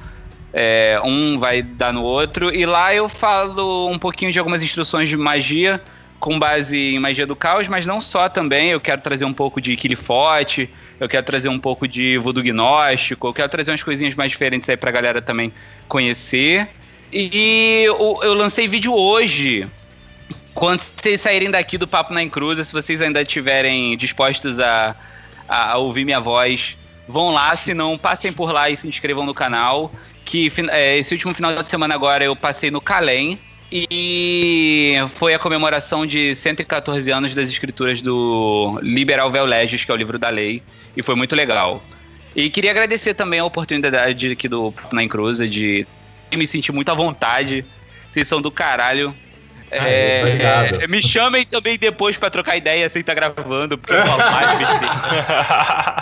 [0.52, 2.54] É, um vai dar no outro.
[2.54, 5.80] E lá eu falo um pouquinho de algumas instruções de magia,
[6.20, 8.68] com base em magia do caos, mas não só também.
[8.68, 10.68] Eu quero trazer um pouco de Kilifote,
[11.00, 14.68] eu quero trazer um pouco de voodoo gnóstico, eu quero trazer umas coisinhas mais diferentes
[14.68, 15.50] aí pra galera também
[15.88, 16.68] conhecer.
[17.10, 19.66] E eu lancei vídeo hoje.
[20.54, 24.94] Quando vocês saírem daqui do Papo na Encruza, se vocês ainda estiverem dispostos a,
[25.48, 26.76] a ouvir minha voz,
[27.08, 29.92] vão lá, se não, passem por lá e se inscrevam no canal.
[30.24, 33.38] Que é, esse último final de semana agora eu passei no Calém.
[33.70, 39.94] E foi a comemoração de 114 anos das escrituras do Liberal Vel Legis, que é
[39.94, 40.62] o livro da lei.
[40.94, 41.82] E foi muito legal.
[42.36, 45.86] E queria agradecer também a oportunidade aqui do Papo na Encruza de
[46.36, 47.64] me sentir muito à vontade.
[48.10, 49.14] Vocês são do caralho.
[49.72, 54.04] Ah, É, é, me chamem também depois pra trocar ideia sem estar gravando, porque eu
[54.04, 54.52] falo mais.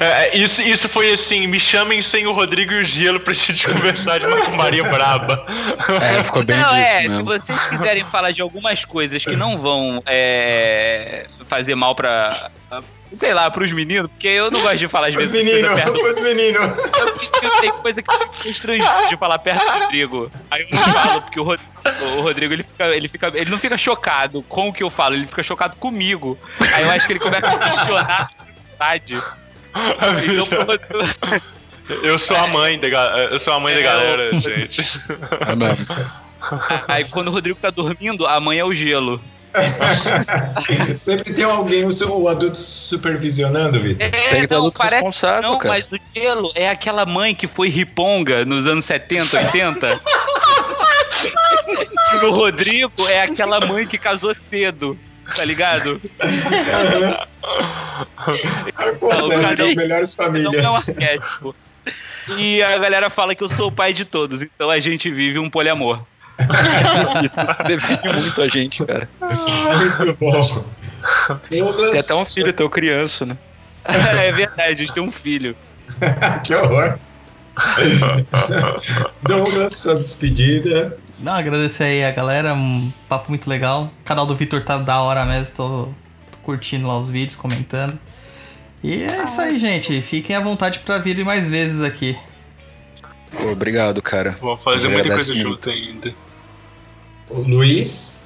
[0.00, 3.66] É, isso, isso foi assim, me chamem sem o Rodrigo e o Gelo pra gente
[3.68, 5.44] conversar de macumbaria braba.
[6.00, 9.58] É, ficou bem Não, disso é, se vocês quiserem falar de algumas coisas que não
[9.58, 12.50] vão é, fazer mal pra.
[13.16, 15.32] Sei lá, pros meninos, porque eu não gosto de falar às Os vezes.
[15.32, 16.66] coisa meninos, perto- os meninos.
[17.42, 20.30] Eu tem coisa que fica estranho de falar perto do Rodrigo.
[20.50, 21.60] Aí eu não falo, porque o, Rod-
[22.16, 23.32] o Rodrigo ele fica, ele fica.
[23.34, 26.38] Ele não fica chocado com o que eu falo, ele fica chocado comigo.
[26.74, 28.30] Aí eu acho que ele começa a questionar
[28.78, 29.22] a verdade.
[30.24, 31.42] Então, pro Rodrigo-
[32.02, 34.80] Eu sou a mãe da, ga- eu sou a mãe da É, galera, eu- gente.
[35.48, 35.94] É mesmo.
[36.88, 39.20] Aí quando o Rodrigo tá dormindo, a mãe é o gelo.
[40.96, 44.06] Sempre tem alguém, o, seu- o adulto supervisionando, Vitor.
[44.06, 45.74] É, Tem que ter adulto responsável, não, cara.
[45.74, 50.00] mas o gelo é aquela mãe que foi riponga nos anos 70, 80.
[52.14, 54.98] e no Rodrigo é aquela mãe que casou cedo,
[55.34, 56.00] tá ligado?
[58.76, 60.64] Acontece nas melhores Não famílias.
[60.64, 61.54] é um arquétipo.
[62.36, 65.38] E a galera fala que eu sou o pai de todos, então a gente vive
[65.38, 66.00] um poliamor.
[67.66, 69.08] Define muito a gente, cara.
[69.20, 70.64] Muito bom.
[71.50, 73.36] Douglas, Tem até um filho teu criança, né?
[73.84, 75.56] é verdade, a gente tem um filho.
[76.44, 76.98] que horror.
[79.22, 80.98] Douglas, sua despedida.
[81.18, 83.84] Não, agradecer aí a galera, um papo muito legal.
[83.84, 85.84] O canal do Vitor tá da hora mesmo, tô,
[86.30, 87.98] tô curtindo lá os vídeos, comentando.
[88.82, 90.02] E é isso aí, gente.
[90.02, 92.16] Fiquem à vontade pra vir mais vezes aqui.
[93.30, 94.36] Pô, obrigado, cara.
[94.40, 95.70] Vamos fazer muita Agradece coisa muito.
[95.70, 96.14] junto ainda.
[97.28, 98.20] O Luiz.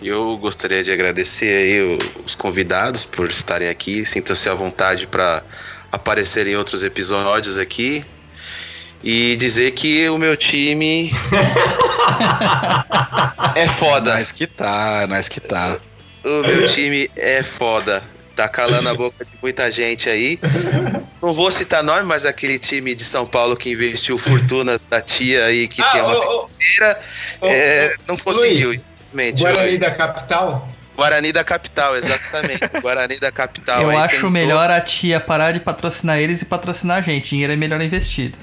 [0.00, 4.06] Eu gostaria de agradecer aí os convidados por estarem aqui.
[4.06, 5.42] Sintam-se à vontade para
[5.90, 8.04] aparecer em outros episódios aqui.
[9.02, 11.12] E dizer que o meu time
[13.54, 14.14] é foda.
[14.14, 15.78] Nós que tá, nós que tá.
[16.24, 18.02] O meu time é foda.
[18.38, 20.38] Tá calando a boca de muita gente aí.
[21.20, 25.46] Não vou citar nome, mas aquele time de São Paulo que investiu fortunas da tia
[25.46, 27.00] aí, que Ah, tem uma ô, financeira,
[27.40, 28.68] ô, é, não conseguiu.
[28.68, 29.34] Luiz.
[29.40, 30.68] Guarani da capital?
[30.96, 32.60] Guarani da capital, exatamente.
[32.80, 33.82] Guarani da capital.
[33.82, 37.30] Eu aí acho tentou- melhor a tia parar de patrocinar eles e patrocinar a gente.
[37.30, 38.38] Dinheiro é melhor investido.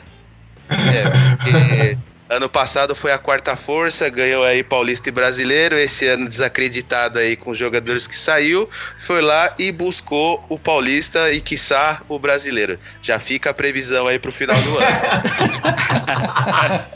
[0.69, 1.03] É,
[1.37, 1.97] porque
[2.29, 5.75] ano passado foi a quarta força, ganhou aí Paulista e Brasileiro.
[5.75, 11.31] Esse ano desacreditado aí com os jogadores que saiu, foi lá e buscou o Paulista
[11.31, 12.79] e quiçá o Brasileiro.
[13.01, 14.85] Já fica a previsão aí pro final do ano.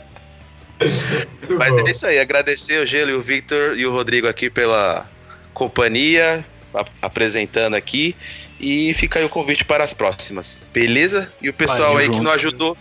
[1.58, 1.86] Mas bom.
[1.86, 5.06] é isso aí, agradecer o Gelo e o Victor e o Rodrigo aqui pela
[5.52, 6.44] companhia,
[6.74, 8.16] a- apresentando aqui.
[8.58, 11.32] E fica aí o convite para as próximas, beleza?
[11.40, 12.76] E o pessoal Valeu, aí que não ajudou,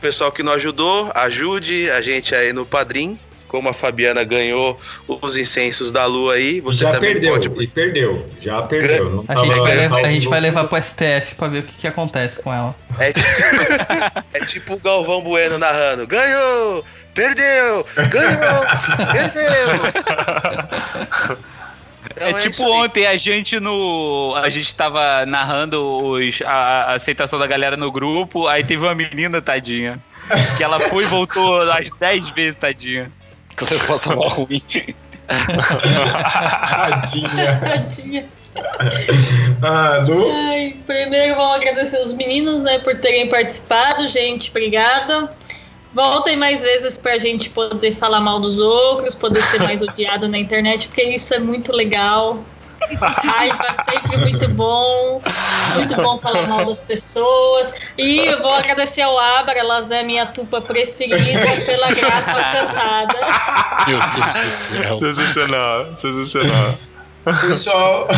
[0.00, 3.18] pessoal que não ajudou, ajude a gente aí no Padrim.
[3.48, 7.48] Como a Fabiana ganhou os incensos da lua aí, você já também perdeu, pode.
[7.66, 8.24] perdeu.
[8.40, 9.10] Já perdeu.
[9.10, 11.72] Não A gente, vai, levar, a gente vai levar pro STF pra ver o que,
[11.72, 12.76] que acontece com ela.
[12.96, 13.24] É, ti-
[14.34, 18.60] é tipo o Galvão Bueno narrando: ganhou, perdeu, ganhou,
[19.12, 19.80] perdeu.
[22.20, 22.70] Então é tipo isso aí.
[22.70, 24.34] ontem a gente no.
[24.36, 28.94] A gente tava narrando os, a, a aceitação da galera no grupo, aí teve uma
[28.94, 29.98] menina, tadinha.
[30.58, 33.10] Que ela foi e voltou umas 10 vezes, tadinha.
[33.56, 34.62] Que essa resposta tava ruim.
[36.70, 37.60] Tadinha.
[37.60, 38.28] Tadinha.
[39.62, 40.32] Ah, Lu?
[40.50, 44.50] Ai, primeiro vamos agradecer os meninos, né, por terem participado, gente.
[44.50, 45.30] Obrigada.
[45.92, 50.38] Voltem mais vezes pra gente poder falar mal dos outros, poder ser mais odiado na
[50.38, 52.38] internet, porque isso é muito legal.
[52.98, 55.20] Raiva sempre muito bom.
[55.74, 57.74] Muito bom falar mal das pessoas.
[57.98, 61.18] E eu vou agradecer ao Abralas, né, minha tupa preferida,
[61.66, 63.18] pela graça alcançada.
[63.86, 64.98] Meu Deus do céu.
[64.98, 66.74] Sensacional, sensacional.
[67.48, 68.08] Pessoal,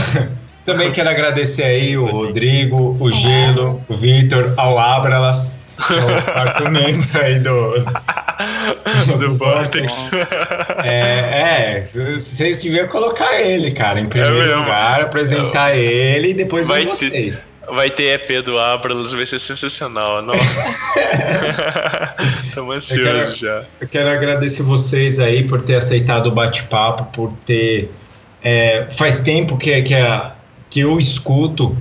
[0.65, 5.57] também quero agradecer aí o Rodrigo, o Gelo, o Vitor, ao Abralas,
[5.91, 7.75] o quarto membro aí do,
[9.19, 10.11] Do Vortex.
[10.85, 14.57] É, é, vocês deviam colocar ele, cara, em primeiro mesmo.
[14.61, 17.51] lugar, apresentar ele e depois Vai ter- vocês.
[17.73, 20.20] Vai ter EP do Abralos, vai ser sensacional.
[20.20, 20.41] Nossa.
[22.55, 23.65] Tamo ansioso quero- já.
[23.81, 27.91] Eu quero agradecer vocês aí por ter aceitado o bate-papo, por ter.
[28.43, 30.33] é, faz tempo que, que, a-
[30.69, 31.77] que eu escuto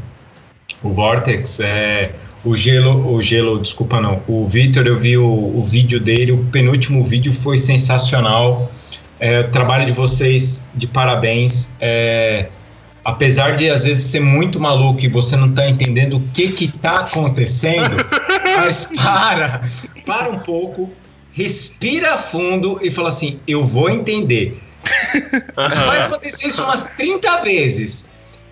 [0.83, 2.11] o Vortex, é,
[2.43, 6.45] o Gelo, o Gelo, desculpa não, o Vitor, eu vi o, o vídeo dele, o
[6.45, 8.71] penúltimo vídeo foi sensacional.
[9.19, 11.75] É, o trabalho de vocês, de parabéns.
[11.79, 12.47] É,
[13.05, 16.67] apesar de às vezes ser muito maluco e você não tá entendendo o que que
[16.67, 17.97] tá acontecendo,
[18.57, 19.61] mas para,
[20.05, 20.89] para um pouco,
[21.33, 24.59] respira fundo e fala assim: eu vou entender.
[25.55, 28.09] Vai acontecer isso umas 30 vezes.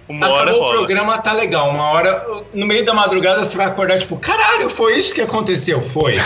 [0.10, 0.78] Uma hora Acabou o rola.
[0.78, 1.70] programa, tá legal.
[1.70, 5.80] Uma hora, no meio da madrugada, você vai acordar, tipo, caralho, foi isso que aconteceu?
[5.84, 6.16] Foi.
[6.16, 6.24] Dá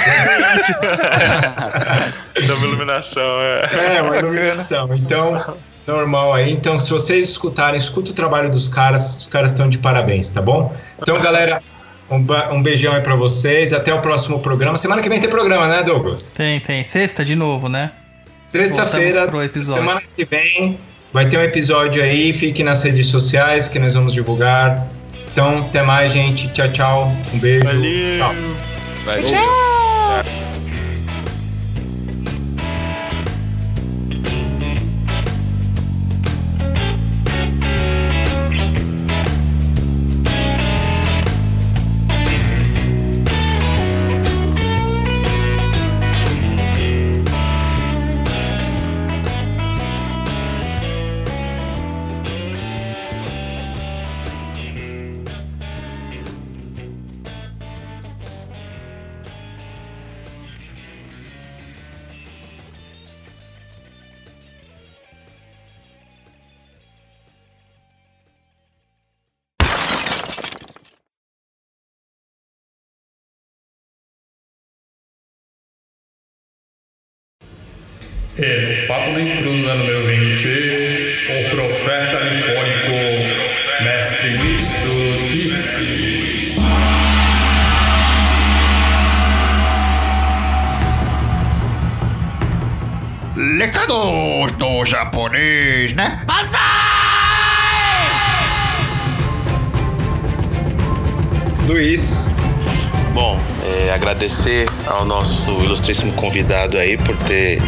[2.56, 3.98] uma iluminação, é.
[3.98, 4.90] É, uma iluminação.
[4.96, 6.54] Então, normal aí.
[6.54, 10.42] Então, se vocês escutarem, escuta o trabalho dos caras, os caras estão de parabéns, tá
[10.42, 10.74] bom?
[11.02, 11.62] Então, galera,
[12.10, 13.74] um, beijão aí pra vocês.
[13.74, 14.78] Até o próximo programa.
[14.78, 16.32] Semana que vem tem programa, né, Douglas?
[16.32, 16.86] Tem, tem.
[16.86, 17.92] Sexta de novo, né?
[18.48, 19.28] Sexta-feira,
[19.64, 20.80] semana que vem,
[21.14, 22.34] vai ter um episódio aí.
[22.34, 24.86] Fique nas redes sociais que nós vamos divulgar.
[25.32, 26.48] Então, até mais, gente.
[26.50, 27.12] Tchau, tchau.
[27.34, 27.64] Um beijo.
[27.64, 28.18] Valeu.
[28.18, 28.36] Tchau.
[29.06, 29.73] Valeu.
[78.44, 80.48] E no Papo de Cruza número 20,
[81.30, 82.92] o profeta nipônico
[83.82, 86.58] Mestre Mitsu disse.
[93.38, 96.20] Lecados do japonês, né?
[101.66, 102.36] Luiz.
[103.14, 107.62] Bom, é, agradecer ao nosso ilustríssimo convidado aí por ter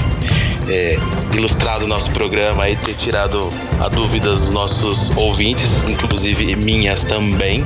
[0.70, 0.98] é,
[1.34, 7.66] ilustrado o nosso programa aí, ter tirado a dúvida dos nossos ouvintes, inclusive minhas também.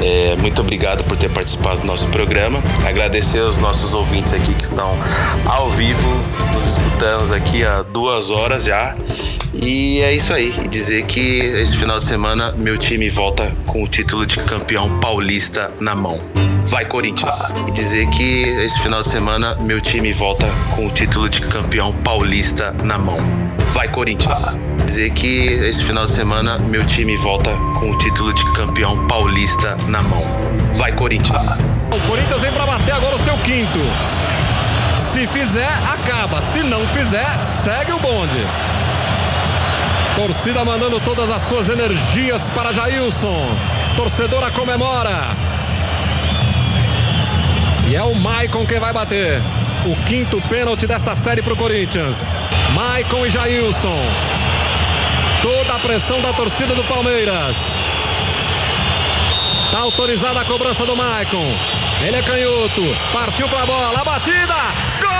[0.00, 2.62] É, muito obrigado por ter participado do nosso programa.
[2.86, 4.98] Agradecer aos nossos ouvintes aqui que estão
[5.46, 6.20] ao vivo,
[6.52, 8.96] nos escutando aqui há duas horas já.
[9.54, 10.54] E é isso aí.
[10.62, 14.98] E dizer que esse final de semana meu time volta com o título de campeão
[15.00, 16.20] paulista na mão.
[16.66, 17.52] Vai Corinthians.
[17.68, 21.92] E dizer que esse final de semana meu time volta com o título de campeão
[22.02, 23.18] paulista na mão.
[23.72, 24.58] Vai Corinthians.
[24.86, 29.76] Dizer que esse final de semana meu time volta com o título de campeão paulista
[29.88, 30.24] na mão.
[30.74, 31.44] Vai Corinthians.
[31.92, 33.78] O Corinthians vem pra bater agora o seu quinto.
[34.96, 36.40] Se fizer, acaba.
[36.42, 38.46] Se não fizer, segue o bonde.
[40.16, 43.48] Torcida mandando todas as suas energias para Jailson.
[43.96, 45.28] Torcedora comemora.
[47.88, 49.40] E é o Maicon quem vai bater.
[49.86, 52.40] O quinto pênalti desta série para o Corinthians.
[52.74, 53.98] Maicon e Jailson.
[55.42, 57.76] Toda a pressão da torcida do Palmeiras.
[59.70, 61.44] Tá autorizada a cobrança do Maicon.
[62.02, 62.82] Ele é canhoto.
[63.12, 64.00] Partiu pra bola.
[64.00, 64.54] A batida.
[65.00, 65.10] Gol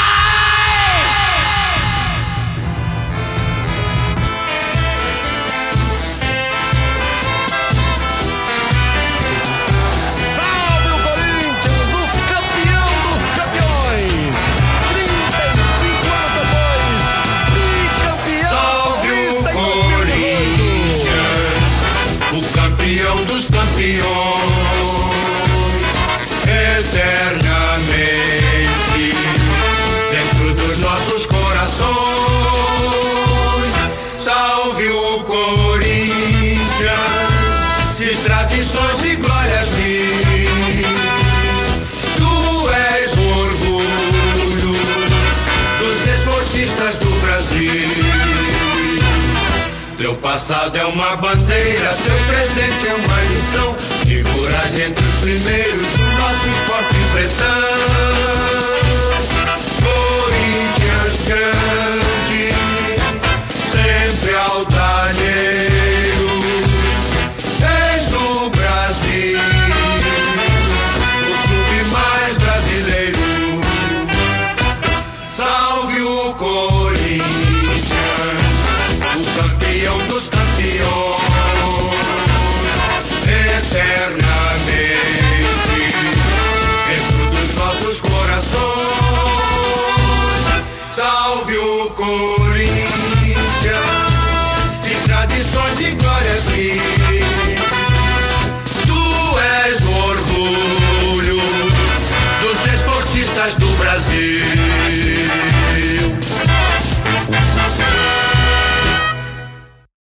[50.48, 53.76] passado é uma bandeira, teu presente é uma lição.
[54.06, 55.87] Figuras entre os primeiros